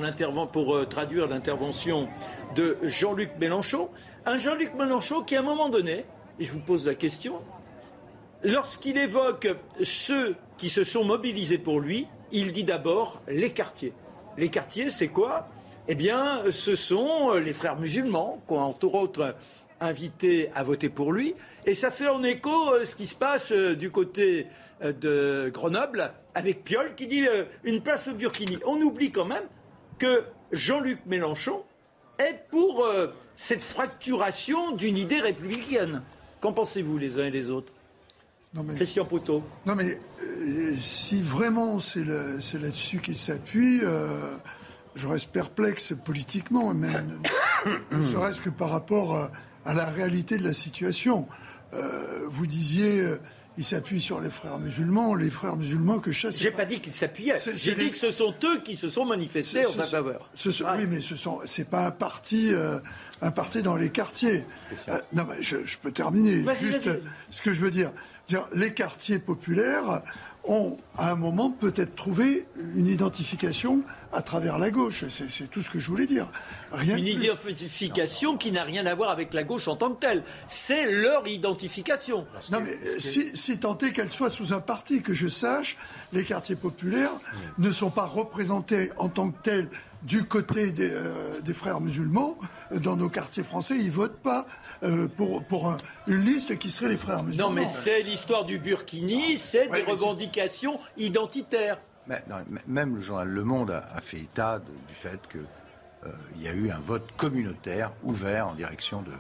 pour 0.52 0.76
euh, 0.76 0.86
traduire 0.86 1.28
l'intervention 1.28 2.08
de 2.56 2.78
Jean-Luc 2.84 3.32
Mélenchon. 3.40 3.90
Un 4.26 4.38
Jean-Luc 4.38 4.74
Mélenchon 4.76 5.24
qui, 5.24 5.36
à 5.36 5.40
un 5.40 5.44
moment 5.44 5.70
donné, 5.70 6.06
et 6.40 6.44
je 6.44 6.52
vous 6.52 6.60
pose 6.60 6.86
la 6.86 6.96
question, 6.96 7.42
lorsqu'il 8.44 8.98
évoque 8.98 9.48
ceux 9.84 10.36
qui 10.58 10.70
se 10.70 10.84
sont 10.84 11.04
mobilisés 11.04 11.58
pour 11.58 11.80
lui, 11.80 12.08
il 12.32 12.52
dit 12.52 12.64
d'abord 12.64 13.22
les 13.28 13.52
quartiers. 13.52 13.94
Les 14.38 14.50
quartiers, 14.50 14.92
c'est 14.92 15.10
quoi? 15.10 15.48
Eh 15.88 15.96
bien, 15.96 16.44
ce 16.52 16.76
sont 16.76 17.34
les 17.34 17.54
frères 17.54 17.78
musulmans, 17.78 18.42
qui 18.48 18.54
ont 18.54 18.60
entre 18.60 18.94
autres 18.94 19.36
invité 19.82 20.50
à 20.54 20.64
voter 20.64 20.90
pour 20.90 21.12
lui. 21.12 21.34
Et 21.66 21.76
ça 21.76 21.92
fait 21.92 22.08
en 22.08 22.24
écho 22.24 22.72
euh, 22.72 22.86
ce 22.86 22.96
qui 22.96 23.08
se 23.08 23.16
passe 23.16 23.52
euh, 23.52 23.76
du 23.76 23.90
côté 23.90 24.48
de 24.82 25.50
Grenoble 25.54 26.12
avec 26.34 26.64
Piolle 26.64 26.96
qui 26.96 27.08
dit 27.08 27.28
euh, 27.28 27.44
une 27.64 27.82
place 27.82 28.08
au 28.08 28.14
Burkini. 28.14 28.58
On 28.66 28.82
oublie 28.82 29.12
quand 29.12 29.26
même 29.26 29.44
que 30.00 30.24
Jean-Luc 30.52 31.00
Mélenchon 31.06 31.64
est 32.20 32.48
pour 32.50 32.86
euh, 32.86 33.08
cette 33.36 33.62
fracturation 33.62 34.72
d'une 34.72 34.98
idée 34.98 35.20
républicaine. 35.20 36.02
Qu'en 36.40 36.54
pensez-vous 36.54 36.98
les 36.98 37.20
uns 37.20 37.26
et 37.26 37.32
les 37.32 37.52
autres? 37.52 37.74
Non, 38.54 38.64
mais- 38.64 38.74
Christian 38.76 39.06
Poteau. 39.06 39.44
Non, 39.66 39.76
mais 39.76 40.00
euh, 40.24 40.76
si 40.78 41.22
vraiment 41.22 41.80
c'est 41.80 42.04
là-dessus 42.04 43.00
qu'il 43.00 43.18
s'appuie, 43.18 43.80
euh, 43.84 44.36
je 44.96 45.08
reste 45.08 45.32
perplexe 45.32 45.94
politiquement, 46.04 46.74
même 46.74 47.22
ne, 47.92 48.04
serait-ce 48.12 48.42
que 48.42 48.50
par 48.50 48.72
rapport 48.72 49.16
euh, 49.16 49.28
à 49.66 49.74
la 49.74 49.86
réalité 49.86 50.38
de 50.38 50.44
la 50.44 50.54
situation. 50.54 51.28
Euh, 51.74 52.26
vous 52.28 52.46
disiez, 52.48 53.00
euh, 53.00 53.20
il 53.58 53.66
s'appuie 53.66 54.00
sur 54.00 54.22
les 54.22 54.30
frères 54.30 54.58
musulmans, 54.60 55.14
les 55.14 55.30
frères 55.30 55.56
musulmans 55.58 56.00
que 56.00 56.12
chasse. 56.12 56.38
J'ai 56.40 56.52
pas 56.52 56.66
dit 56.66 56.80
qu'ils 56.80 56.94
s'appuyaient. 56.94 57.36
J'ai 57.56 57.76
dit 57.76 57.86
les- 57.86 57.90
que 57.92 57.98
ce 57.98 58.10
sont 58.12 58.34
eux 58.46 58.62
qui 58.64 58.76
se 58.76 58.90
sont 58.90 59.06
manifestés 59.06 59.66
en 59.66 59.72
sa 59.72 59.84
faveur. 59.84 60.30
ce 60.34 60.52
sont- 60.52 60.66
Ah. 60.68 60.76
Oui, 60.78 60.86
mais 60.90 61.02
ce 61.02 61.16
sont, 61.16 61.40
c'est 61.46 61.70
pas 61.70 61.88
un 61.88 61.92
parti, 61.92 62.54
euh, 62.54 62.80
un 63.22 63.32
parti 63.32 63.62
dans 63.62 63.76
les 63.76 63.90
quartiers. 63.90 64.46
Euh, 64.90 65.00
non, 65.14 65.26
mais 65.30 65.42
je, 65.44 65.58
je 65.66 65.78
peux 65.78 65.92
terminer. 65.92 66.44
Juste 66.60 66.88
euh, 66.88 67.02
ce 67.30 67.42
que 67.42 67.54
je 67.54 67.62
veux 67.62 67.72
dire. 67.72 67.92
Les 68.54 68.74
quartiers 68.74 69.20
populaires 69.20 70.02
ont, 70.44 70.78
à 70.98 71.12
un 71.12 71.16
moment, 71.16 71.52
peut-être 71.52 71.96
trouvé 71.96 72.48
une 72.76 72.88
identification 72.88 73.84
à 74.12 74.22
travers 74.22 74.58
la 74.58 74.72
gauche. 74.72 75.06
C'est 75.08 75.50
tout 75.50 75.62
ce 75.62 75.70
que 75.70 75.80
je 75.80 75.88
voulais 75.88 76.08
dire. 76.08 76.28
Rien 76.72 76.98
une 76.98 77.08
identification 77.08 78.38
qui 78.38 78.52
n'a 78.52 78.64
rien 78.64 78.86
à 78.86 78.96
voir 78.96 79.12
avec 79.12 79.34
la 79.34 79.44
gauche 79.44 79.68
en 79.68 79.76
tant 79.76 79.92
que 79.92 80.00
telle. 80.00 80.24
C'est 80.48 80.90
leur 80.90 81.28
identification. 81.28 82.26
Non, 82.52 82.62
mais 82.62 83.00
si, 83.00 83.36
si 83.38 83.60
tant 83.60 83.78
est 83.78 83.92
qu'elle 83.92 84.12
soit 84.12 84.30
sous 84.30 84.54
un 84.54 84.62
parti, 84.62 85.02
que 85.02 85.14
je 85.14 85.28
sache, 85.28 85.78
les 86.14 86.24
quartiers 86.24 86.56
populaires 86.56 87.14
ne 87.58 87.72
sont 87.72 87.92
pas 87.92 88.06
représentés 88.06 88.92
en 88.98 89.10
tant 89.10 89.30
que 89.30 89.42
tels 89.44 89.70
du 90.04 90.24
côté 90.24 90.72
des, 90.72 90.90
euh, 90.92 91.42
des 91.42 91.54
frères 91.54 91.80
musulmans, 91.80 92.38
euh, 92.72 92.80
dans 92.80 92.96
nos 92.96 93.10
quartiers 93.10 93.44
français, 93.44 93.78
ils 93.78 93.92
votent 93.92 94.20
pas 94.20 94.46
euh, 94.84 95.08
pour, 95.08 95.44
pour 95.44 95.76
une 96.08 96.22
liste 96.22 96.58
qui 96.58 96.72
serait 96.72 96.90
les 96.90 96.98
frères 96.98 97.24
musulmans. 97.24 97.50
Non, 97.50 97.54
mais 97.54 97.66
c'est 97.66 98.02
l'histoire 98.02 98.44
du 98.44 98.58
Burkini, 98.58 99.38
c'est 99.38 99.68
des 99.68 99.84
revendications 99.84 100.80
identitaires. 100.98 101.80
Mais, 102.08 102.24
même 102.68 102.96
le 102.96 103.02
journal 103.02 103.28
Le 103.28 103.44
Monde 103.44 103.72
a, 103.72 104.02
fait 104.02 104.18
état 104.18 104.60
du 104.60 104.94
fait 104.94 105.20
qu'il 105.30 105.42
il 106.36 106.44
y 106.44 106.48
a 106.48 106.54
eu 106.54 106.72
un 106.72 106.80
vote 106.80 107.08
communautaire 107.16 107.92
ouvert 108.04 108.48
en 108.48 108.56
direction 108.56 109.04
de, 109.04 109.12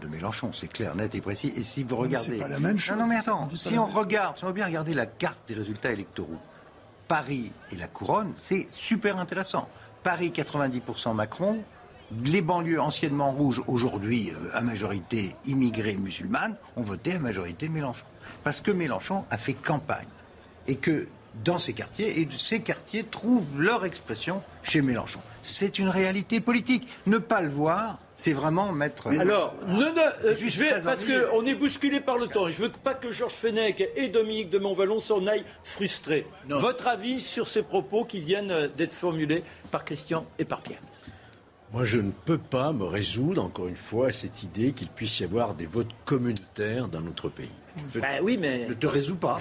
de 0.00 0.08
Mélenchon. 0.08 0.50
C'est 0.54 0.66
clair, 0.66 0.94
net 0.96 1.14
et 1.14 1.20
précis. 1.20 1.52
Et 1.56 1.62
si 1.62 1.84
vous 1.84 1.96
regardez. 1.96 2.26
C'est 2.26 2.38
pas 2.38 2.48
la 2.48 2.58
même 2.58 2.78
chose. 2.78 2.96
Non, 2.96 3.02
non 3.02 3.08
mais 3.08 3.16
attends. 3.16 3.50
Si 3.54 3.76
on 3.76 3.86
regarde, 3.86 4.38
si 4.38 4.44
on 4.44 4.46
veut 4.46 4.54
bien 4.54 4.64
regarder 4.64 4.94
la 4.94 5.04
carte 5.04 5.46
des 5.46 5.54
résultats 5.54 5.92
électoraux, 5.92 6.38
Paris 7.06 7.52
et 7.70 7.76
la 7.76 7.86
couronne, 7.86 8.32
c'est 8.34 8.66
super 8.70 9.18
intéressant. 9.18 9.68
Paris 10.02 10.32
90% 10.34 11.14
Macron, 11.14 11.62
les 12.24 12.42
banlieues 12.42 12.80
anciennement 12.80 13.30
rouges, 13.32 13.62
aujourd'hui 13.66 14.30
euh, 14.30 14.50
à 14.56 14.60
majorité 14.60 15.36
immigrées 15.46 15.96
musulmanes, 15.96 16.56
ont 16.76 16.82
voté 16.82 17.14
à 17.14 17.18
majorité 17.18 17.68
Mélenchon. 17.68 18.04
Parce 18.44 18.60
que 18.60 18.70
Mélenchon 18.70 19.24
a 19.30 19.38
fait 19.38 19.54
campagne. 19.54 20.08
Et 20.66 20.76
que 20.76 21.08
dans 21.44 21.58
ces 21.58 21.72
quartiers, 21.72 22.20
et 22.20 22.28
ces 22.36 22.60
quartiers 22.60 23.04
trouvent 23.04 23.60
leur 23.60 23.84
expression 23.84 24.42
chez 24.62 24.82
Mélenchon. 24.82 25.20
C'est 25.42 25.78
une 25.78 25.88
réalité 25.88 26.40
politique. 26.40 26.86
Ne 27.06 27.18
pas 27.18 27.40
le 27.40 27.48
voir, 27.48 27.98
c'est 28.14 28.32
vraiment 28.32 28.72
mettre. 28.72 29.08
Alors, 29.08 29.54
euh, 29.68 30.34
je 30.38 30.60
vais, 30.60 30.80
parce 30.82 31.04
qu'on 31.04 31.44
est 31.46 31.54
bousculé 31.54 32.00
par 32.00 32.18
le 32.18 32.28
temps. 32.28 32.48
Je 32.48 32.62
ne 32.62 32.66
veux 32.66 32.72
pas 32.72 32.94
que 32.94 33.10
Georges 33.10 33.32
Fenech 33.32 33.82
et 33.96 34.08
Dominique 34.08 34.50
de 34.50 34.58
Montvalon 34.58 34.98
s'en 34.98 35.26
aillent 35.26 35.44
frustrés. 35.62 36.26
Votre 36.48 36.86
avis 36.86 37.20
sur 37.20 37.48
ces 37.48 37.62
propos 37.62 38.04
qui 38.04 38.20
viennent 38.20 38.50
euh, 38.50 38.68
d'être 38.68 38.94
formulés 38.94 39.42
par 39.70 39.84
Christian 39.84 40.24
et 40.38 40.44
par 40.44 40.60
Pierre? 40.60 40.80
Moi, 41.72 41.84
je 41.84 42.00
ne 42.00 42.10
peux 42.10 42.38
pas 42.38 42.72
me 42.72 42.84
résoudre, 42.84 43.42
encore 43.42 43.66
une 43.66 43.76
fois, 43.76 44.08
à 44.08 44.12
cette 44.12 44.42
idée 44.42 44.72
qu'il 44.72 44.88
puisse 44.88 45.20
y 45.20 45.24
avoir 45.24 45.54
des 45.54 45.64
votes 45.64 45.90
communautaires 46.04 46.86
dans 46.86 47.00
notre 47.00 47.30
pays. 47.30 47.48
Ben 47.94 48.20
oui, 48.22 48.38
mais. 48.38 48.68
Ne 48.68 48.74
te 48.74 48.86
résous 48.86 49.16
pas. 49.16 49.38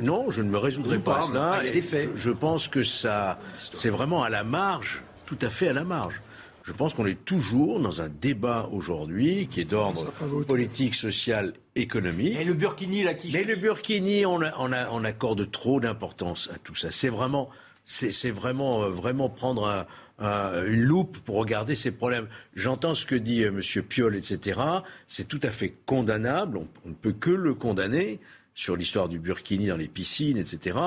non, 0.00 0.30
je 0.30 0.42
ne 0.42 0.48
me 0.48 0.58
résoudrai 0.58 0.98
pas, 0.98 1.20
à 1.20 1.22
cela. 1.22 1.60
Je, 1.62 2.08
je 2.14 2.30
pense 2.30 2.68
que 2.68 2.82
ça, 2.82 3.38
c'est 3.72 3.90
vraiment 3.90 4.22
à 4.22 4.30
la 4.30 4.44
marge, 4.44 5.02
tout 5.26 5.38
à 5.42 5.50
fait 5.50 5.68
à 5.68 5.72
la 5.72 5.84
marge. 5.84 6.20
Je 6.64 6.72
pense 6.72 6.94
qu'on 6.94 7.04
est 7.04 7.22
toujours 7.26 7.78
dans 7.78 8.00
un 8.00 8.08
débat 8.08 8.68
aujourd'hui 8.72 9.48
qui 9.48 9.60
est 9.60 9.64
d'ordre 9.66 10.10
politique, 10.46 10.94
social, 10.94 11.52
économique. 11.76 12.38
Et 12.38 12.44
le 12.44 12.54
Burkini, 12.54 13.02
là, 13.02 13.12
qui. 13.12 13.30
Mais 13.32 13.44
le 13.44 13.56
Burkini, 13.56 14.24
on, 14.24 14.40
on, 14.58 15.04
accorde 15.04 15.50
trop 15.50 15.78
d'importance 15.78 16.48
à 16.54 16.58
tout 16.58 16.74
ça. 16.74 16.90
C'est 16.90 17.10
vraiment, 17.10 17.50
c'est 17.84 18.30
vraiment, 18.30 18.84
euh, 18.84 18.88
vraiment 18.88 19.28
prendre 19.28 19.66
un, 19.66 19.86
une 20.20 20.82
loupe 20.82 21.18
pour 21.18 21.36
regarder 21.36 21.74
ces 21.74 21.90
problèmes. 21.90 22.28
J'entends 22.54 22.94
ce 22.94 23.04
que 23.06 23.14
dit 23.14 23.42
euh, 23.42 23.48
M. 23.48 23.82
Piolle, 23.82 24.16
etc. 24.16 24.60
C'est 25.06 25.26
tout 25.26 25.40
à 25.42 25.50
fait 25.50 25.74
condamnable. 25.86 26.58
On, 26.84 26.88
ne 26.88 26.94
peut 26.94 27.12
que 27.12 27.30
le 27.30 27.54
condamner 27.54 28.20
sur 28.54 28.76
l'histoire 28.76 29.08
du 29.08 29.18
burkini 29.18 29.66
dans 29.66 29.76
les 29.76 29.88
piscines, 29.88 30.36
etc. 30.36 30.78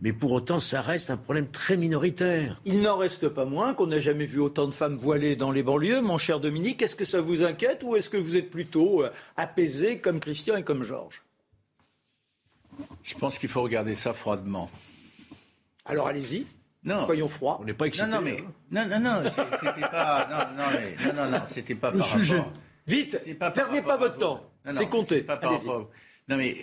Mais 0.00 0.12
pour 0.12 0.30
autant, 0.32 0.60
ça 0.60 0.80
reste 0.80 1.10
un 1.10 1.16
problème 1.16 1.48
très 1.48 1.76
minoritaire. 1.76 2.60
Il 2.64 2.82
n'en 2.82 2.96
reste 2.96 3.28
pas 3.28 3.44
moins 3.44 3.74
qu'on 3.74 3.88
n'a 3.88 3.98
jamais 3.98 4.26
vu 4.26 4.38
autant 4.38 4.66
de 4.66 4.74
femmes 4.74 4.96
voilées 4.96 5.34
dans 5.34 5.50
les 5.50 5.64
banlieues. 5.64 6.00
Mon 6.00 6.18
cher 6.18 6.38
Dominique, 6.38 6.82
est-ce 6.82 6.94
que 6.94 7.04
ça 7.04 7.20
vous 7.20 7.42
inquiète 7.42 7.82
ou 7.82 7.96
est-ce 7.96 8.08
que 8.08 8.16
vous 8.16 8.36
êtes 8.36 8.50
plutôt 8.50 9.02
euh, 9.02 9.10
apaisé 9.36 9.98
comme 9.98 10.20
Christian 10.20 10.56
et 10.56 10.62
comme 10.62 10.84
Georges? 10.84 11.22
Je 13.02 13.14
pense 13.16 13.38
qu'il 13.38 13.48
faut 13.48 13.62
regarder 13.62 13.94
ça 13.94 14.12
froidement. 14.12 14.70
Alors 15.84 16.06
allez-y. 16.06 16.46
Non. 16.86 17.04
Soyons 17.04 17.28
froids. 17.28 17.58
On 17.60 17.64
n'est 17.64 17.74
pas 17.74 17.86
excités. 17.86 18.06
Non, 18.06 18.16
non, 18.16 18.22
mais. 18.22 18.42
Non, 18.70 18.86
non, 18.86 19.00
non, 19.00 19.30
c'était 19.60 19.80
pas. 19.80 20.28
Non, 20.30 20.56
non, 20.56 20.70
mais, 20.72 20.96
non, 21.04 21.24
non, 21.24 21.30
non, 21.30 21.42
c'était 21.48 21.74
pas 21.74 21.90
Le 21.90 21.98
par 21.98 22.06
sujet. 22.06 22.36
Rapport... 22.38 22.52
Vite, 22.86 23.38
pas 23.38 23.50
perdez 23.50 23.82
pas 23.82 23.96
votre 23.96 24.16
temps. 24.16 24.48
C'est 24.70 24.88
compté. 24.88 25.22
Pas 25.22 25.36
par 25.36 25.52
rapport... 25.52 25.90
Non, 26.28 26.36
mais 26.36 26.56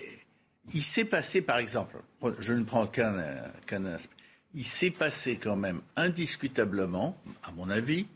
il 0.74 0.82
s'est 0.82 1.06
passé, 1.06 1.42
par 1.42 1.58
exemple, 1.58 1.98
je 2.40 2.54
ne 2.54 2.64
prends 2.64 2.88
qu'un 2.88 3.22
qu'un 3.66 3.86
aspect. 3.86 4.16
Il 4.54 4.66
s'est 4.66 4.92
passé 4.92 5.38
quand 5.38 5.56
même 5.58 5.82
indiscutablement, 5.96 7.18
à 7.44 7.52
mon 7.52 7.70
avis, 7.70 8.08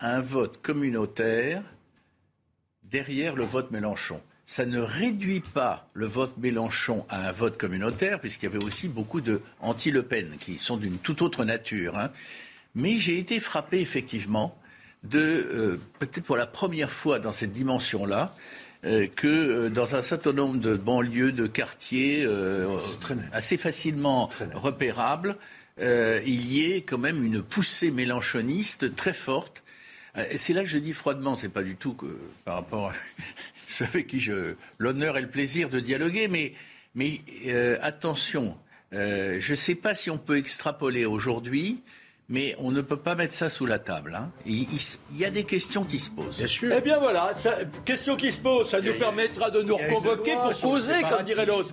un 0.00 0.20
vote 0.20 0.60
communautaire 0.62 1.62
derrière 2.82 3.36
le 3.36 3.44
vote 3.44 3.70
Mélenchon 3.70 4.20
ça 4.46 4.64
ne 4.64 4.78
réduit 4.78 5.40
pas 5.40 5.88
le 5.92 6.06
vote 6.06 6.38
Mélenchon 6.38 7.04
à 7.08 7.28
un 7.28 7.32
vote 7.32 7.58
communautaire, 7.58 8.20
puisqu'il 8.20 8.46
y 8.46 8.48
avait 8.48 8.64
aussi 8.64 8.86
beaucoup 8.86 9.20
de 9.20 9.42
anti-Le 9.60 10.04
Pen 10.04 10.36
qui 10.38 10.56
sont 10.58 10.76
d'une 10.76 10.98
toute 10.98 11.20
autre 11.20 11.44
nature. 11.44 11.98
Hein. 11.98 12.10
Mais 12.76 12.98
j'ai 12.98 13.18
été 13.18 13.40
frappé 13.40 13.80
effectivement 13.80 14.56
de, 15.02 15.18
euh, 15.18 15.80
peut-être 15.98 16.24
pour 16.24 16.36
la 16.36 16.46
première 16.46 16.90
fois 16.90 17.18
dans 17.18 17.32
cette 17.32 17.52
dimension-là, 17.52 18.36
euh, 18.84 19.08
que 19.08 19.26
euh, 19.26 19.68
dans 19.68 19.96
un 19.96 20.02
certain 20.02 20.32
nombre 20.32 20.60
de 20.60 20.76
banlieues, 20.76 21.32
de 21.32 21.48
quartiers 21.48 22.24
assez 23.32 23.56
facilement 23.56 24.30
repérables, 24.54 25.36
il 25.78 26.52
y 26.52 26.70
ait 26.72 26.82
quand 26.82 26.98
même 26.98 27.24
une 27.24 27.42
poussée 27.42 27.90
mélanchoniste 27.90 28.94
très 28.94 29.12
forte. 29.12 29.64
C'est 30.36 30.54
là 30.54 30.62
que 30.62 30.68
je 30.68 30.78
dis 30.78 30.94
froidement, 30.94 31.34
c'est 31.34 31.50
pas 31.50 31.62
du 31.62 31.76
tout 31.76 31.92
que 31.92 32.06
par 32.46 32.54
rapport 32.54 32.92
ceux 33.70 33.84
avec 33.84 34.06
qui 34.06 34.20
j'ai 34.20 34.54
l'honneur 34.78 35.18
et 35.18 35.22
le 35.22 35.28
plaisir 35.28 35.68
de 35.68 35.80
dialoguer, 35.80 36.28
mais, 36.28 36.52
mais 36.94 37.20
euh, 37.46 37.78
attention, 37.82 38.56
euh, 38.92 39.36
je 39.40 39.52
ne 39.52 39.56
sais 39.56 39.74
pas 39.74 39.94
si 39.94 40.10
on 40.10 40.18
peut 40.18 40.36
extrapoler 40.36 41.04
aujourd'hui, 41.04 41.82
mais 42.28 42.56
on 42.58 42.70
ne 42.70 42.80
peut 42.80 42.96
pas 42.96 43.14
mettre 43.14 43.34
ça 43.34 43.50
sous 43.50 43.66
la 43.66 43.78
table. 43.78 44.16
Hein. 44.18 44.30
Il, 44.46 44.66
y 45.14 45.24
a 45.24 45.30
des 45.30 45.44
questions 45.44 45.84
qui 45.84 45.98
se 45.98 46.10
posent. 46.10 46.38
Bien 46.38 46.46
sûr. 46.46 46.72
Eh 46.76 46.80
bien 46.80 46.98
voilà, 46.98 47.32
question 47.84 48.16
qui 48.16 48.32
se 48.32 48.38
pose, 48.38 48.70
ça 48.70 48.80
nous 48.80 48.94
permettra 48.94 49.50
de 49.50 49.62
nous 49.62 49.76
reconvoquer 49.76 50.34
pour 50.34 50.58
poser, 50.58 51.02
comme 51.08 51.22
dirait 51.22 51.46
l'autre. 51.46 51.72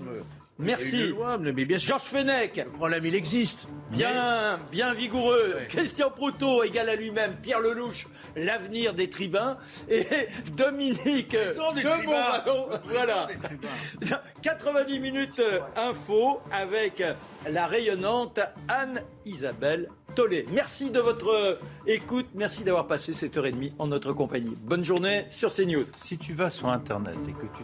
Merci. 0.59 1.13
mais 1.39 1.65
bien 1.65 1.77
Georges 1.77 2.03
Fenech. 2.03 2.57
Le 2.57 2.71
problème, 2.71 3.05
il 3.05 3.15
existe. 3.15 3.67
Bien, 3.91 4.59
bien 4.71 4.93
vigoureux. 4.93 5.57
Christian 5.67 6.09
Proutot, 6.09 6.63
égal 6.63 6.89
à 6.89 6.95
lui-même. 6.95 7.35
Pierre 7.41 7.59
Lelouch, 7.59 8.07
l'avenir 8.35 8.93
des 8.93 9.09
tribuns. 9.09 9.57
Et 9.89 10.05
Dominique 10.57 11.31
de 11.31 12.79
Voilà. 12.85 13.27
90 14.41 14.99
minutes 14.99 15.39
euh, 15.39 15.59
info 15.75 16.41
avec 16.51 17.03
la 17.49 17.67
rayonnante 17.67 18.39
Anne-Isabelle 18.67 19.89
Tollet. 20.15 20.45
Merci 20.51 20.91
de 20.91 20.99
votre 20.99 21.29
euh, 21.29 21.59
écoute. 21.87 22.27
Merci 22.35 22.63
d'avoir 22.63 22.87
passé 22.87 23.13
cette 23.13 23.37
heure 23.37 23.45
et 23.45 23.51
demie 23.51 23.73
en 23.79 23.87
notre 23.87 24.13
compagnie. 24.13 24.55
Bonne 24.61 24.83
journée 24.83 25.25
sur 25.29 25.53
CNews. 25.53 25.85
Si 26.03 26.17
tu 26.17 26.33
vas 26.33 26.49
sur 26.49 26.69
Internet 26.69 27.17
et 27.27 27.33
que 27.33 27.45
tu... 27.57 27.63